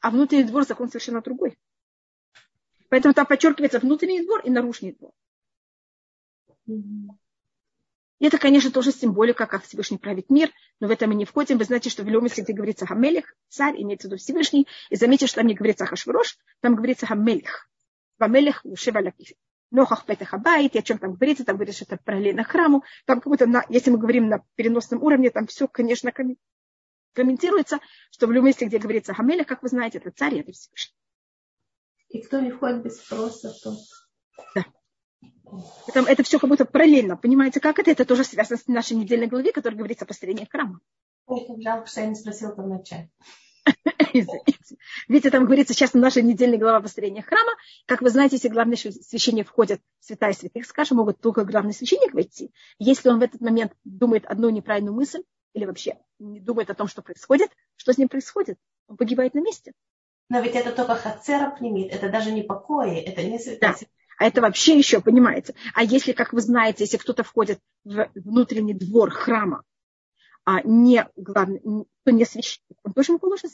А 0.00 0.10
внутренний 0.10 0.44
двор 0.44 0.64
закон 0.64 0.88
совершенно 0.88 1.22
другой. 1.22 1.58
Поэтому 2.88 3.14
там 3.14 3.26
подчеркивается 3.26 3.80
внутренний 3.80 4.24
двор 4.24 4.40
и 4.44 4.50
наружный 4.50 4.92
двор. 4.92 5.12
И 8.18 8.26
это, 8.26 8.38
конечно, 8.38 8.70
тоже 8.70 8.92
символика, 8.92 9.46
как 9.46 9.64
Всевышний 9.64 9.98
правит 9.98 10.30
мир, 10.30 10.50
но 10.80 10.88
в 10.88 10.90
это 10.90 11.06
мы 11.06 11.14
не 11.14 11.26
входим. 11.26 11.58
Вы 11.58 11.64
знаете, 11.64 11.90
что 11.90 12.02
в 12.02 12.08
Леомисе, 12.08 12.42
где 12.42 12.54
говорится 12.54 12.86
Хамелих, 12.86 13.34
царь, 13.48 13.80
имеется 13.82 14.08
в 14.08 14.10
виду 14.10 14.18
Всевышний, 14.18 14.66
и 14.88 14.96
заметьте, 14.96 15.26
что 15.26 15.36
там 15.36 15.46
не 15.46 15.54
говорится 15.54 15.84
Хашврош, 15.84 16.38
там 16.60 16.76
говорится 16.76 17.06
Хамелих. 17.06 17.68
Вамелих 18.18 18.64
Шевалякифи. 18.74 19.36
Нохах 19.70 20.06
Петах 20.06 20.32
Абайт, 20.32 20.74
и 20.74 20.78
о 20.78 20.82
чем 20.82 20.98
там 20.98 21.14
говорится, 21.14 21.44
там 21.44 21.56
говорится, 21.56 21.84
что 21.84 21.94
это 21.94 22.02
параллельно 22.02 22.44
храму. 22.44 22.84
Там 23.04 23.20
как 23.20 23.30
будто, 23.30 23.46
на, 23.46 23.64
если 23.68 23.90
мы 23.90 23.98
говорим 23.98 24.28
на 24.28 24.44
переносном 24.54 25.02
уровне, 25.02 25.30
там 25.30 25.46
все, 25.48 25.66
конечно, 25.68 26.12
комментируется, 27.12 27.80
что 28.10 28.26
в 28.26 28.32
любом 28.32 28.46
месте, 28.46 28.64
где 28.66 28.78
говорится 28.78 29.12
Хамелих, 29.12 29.46
как 29.46 29.62
вы 29.62 29.68
знаете, 29.68 29.98
это 29.98 30.10
царь, 30.12 30.38
это 30.38 30.52
Всевышний. 30.52 30.94
И 32.08 32.22
кто 32.22 32.40
не 32.40 32.52
входит 32.52 32.84
без 32.84 32.98
спроса, 32.98 33.52
то... 33.62 33.76
Да. 34.54 34.64
Это, 35.86 36.00
это 36.00 36.22
все 36.22 36.38
как 36.38 36.50
будто 36.50 36.64
параллельно. 36.64 37.16
Понимаете, 37.16 37.60
как 37.60 37.78
это? 37.78 37.90
Это 37.90 38.04
тоже 38.04 38.24
связано 38.24 38.58
с 38.58 38.66
нашей 38.66 38.96
недельной 38.96 39.26
главе, 39.26 39.52
которая 39.52 39.78
говорится 39.78 40.04
о 40.04 40.08
построении 40.08 40.48
храма. 40.50 40.80
Жалко, 41.28 41.86
что 41.86 42.00
я 42.00 42.06
не 42.06 42.14
спросила 42.14 42.52
там. 42.54 43.10
Видите, 45.08 45.30
там 45.30 45.44
говорится 45.44 45.74
сейчас 45.74 45.94
на 45.94 46.00
нашей 46.00 46.22
недельной 46.22 46.58
глава 46.58 46.80
построения 46.80 47.22
храма. 47.22 47.52
Как 47.86 48.00
вы 48.00 48.10
знаете, 48.10 48.36
если 48.36 48.48
главный 48.48 48.76
священник 48.76 49.48
входит 49.48 49.80
в 50.00 50.06
святая 50.06 50.32
святых, 50.32 50.66
скажем, 50.66 50.98
могут 50.98 51.20
только 51.20 51.44
главный 51.44 51.74
священник 51.74 52.14
войти. 52.14 52.52
Если 52.78 53.08
он 53.08 53.18
в 53.18 53.22
этот 53.22 53.40
момент 53.40 53.72
думает 53.84 54.24
одну 54.26 54.50
неправильную 54.50 54.94
мысль 54.94 55.22
или 55.52 55.64
вообще 55.64 55.98
не 56.18 56.40
думает 56.40 56.70
о 56.70 56.74
том, 56.74 56.86
что 56.88 57.02
происходит, 57.02 57.50
что 57.76 57.92
с 57.92 57.98
ним 57.98 58.08
происходит? 58.08 58.58
Он 58.88 58.96
погибает 58.96 59.34
на 59.34 59.40
месте. 59.40 59.72
Но 60.28 60.40
ведь 60.40 60.54
это 60.54 60.72
только 60.72 60.96
хацера 60.96 61.50
пнемит, 61.50 61.92
это 61.92 62.08
даже 62.08 62.32
не 62.32 62.42
покои, 62.42 62.98
это 62.98 63.22
не 63.22 63.38
святая 63.38 63.76
да. 63.80 63.86
А 64.18 64.24
это 64.26 64.40
вообще 64.40 64.78
еще, 64.78 65.00
понимаете. 65.00 65.54
А 65.74 65.82
если, 65.82 66.12
как 66.12 66.32
вы 66.32 66.40
знаете, 66.40 66.84
если 66.84 66.96
кто-то 66.96 67.22
входит 67.22 67.60
в 67.84 68.10
внутренний 68.14 68.74
двор 68.74 69.10
храма, 69.10 69.62
а 70.44 70.62
не 70.62 71.06
главный, 71.16 71.60
то 72.04 72.12
не 72.12 72.24
священник, 72.24 72.78
он 72.82 72.92
тоже 72.92 73.12
ему 73.12 73.18
положен 73.18 73.50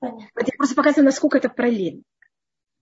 Понятно. 0.00 0.28
Вот 0.34 0.46
я 0.46 0.52
просто 0.56 0.76
показываю, 0.76 1.06
насколько 1.06 1.38
это 1.38 1.48
параллельно. 1.48 2.02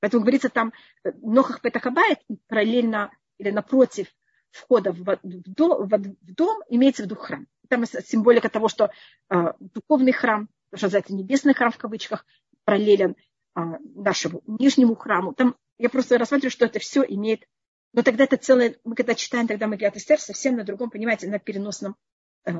Поэтому 0.00 0.22
говорится 0.22 0.50
там, 0.50 0.72
э, 1.02 1.12
Нохах 1.22 1.62
Петахабайт 1.62 2.18
параллельно 2.46 3.10
или 3.38 3.50
напротив 3.50 4.08
входа 4.50 4.92
в, 4.92 4.98
в, 4.98 5.18
дом, 5.22 5.88
в 5.88 6.34
дом 6.34 6.62
имеется 6.68 7.02
в 7.02 7.06
виду 7.06 7.16
храм. 7.16 7.46
Там 7.68 7.84
символика 7.86 8.48
того, 8.48 8.68
что 8.68 8.90
э, 9.30 9.34
духовный 9.60 10.12
храм, 10.12 10.48
что 10.74 10.86
называется 10.86 11.14
небесный 11.14 11.54
храм 11.54 11.72
в 11.72 11.78
кавычках, 11.78 12.26
параллелен 12.64 13.16
нашему 13.64 14.42
нижнему 14.46 14.94
храму. 14.94 15.34
Там 15.34 15.56
я 15.78 15.88
просто 15.88 16.18
рассматриваю, 16.18 16.50
что 16.50 16.66
это 16.66 16.78
все 16.78 17.02
имеет. 17.02 17.46
Но 17.92 18.02
тогда 18.02 18.24
это 18.24 18.36
целое, 18.36 18.76
мы 18.84 18.94
когда 18.94 19.14
читаем 19.14 19.46
тогда 19.46 19.66
Магиат 19.66 19.96
Эстер, 19.96 20.20
совсем 20.20 20.56
на 20.56 20.64
другом, 20.64 20.90
понимаете, 20.90 21.28
на 21.28 21.38
переносном 21.38 21.96
э, 22.44 22.52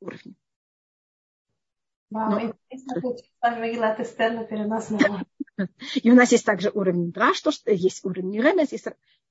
уровне. 0.00 0.34
Вау, 2.10 2.54
И 6.02 6.10
у 6.10 6.14
нас 6.14 6.32
есть 6.32 6.46
также 6.46 6.70
уровень 6.70 7.12
Драш, 7.12 7.40
то, 7.42 7.50
что 7.50 7.70
есть 7.70 8.04
уровень 8.04 8.40
Ремес, 8.40 8.72
есть, 8.72 8.86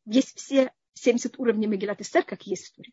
есть 0.06 0.38
все 0.38 0.72
70 0.94 1.39
уровней 1.39 1.68
Магилат 1.68 2.02
Эстер, 2.02 2.23
как 2.23 2.44
есть 2.44 2.68
в 2.68 2.76
Туре. 2.76 2.91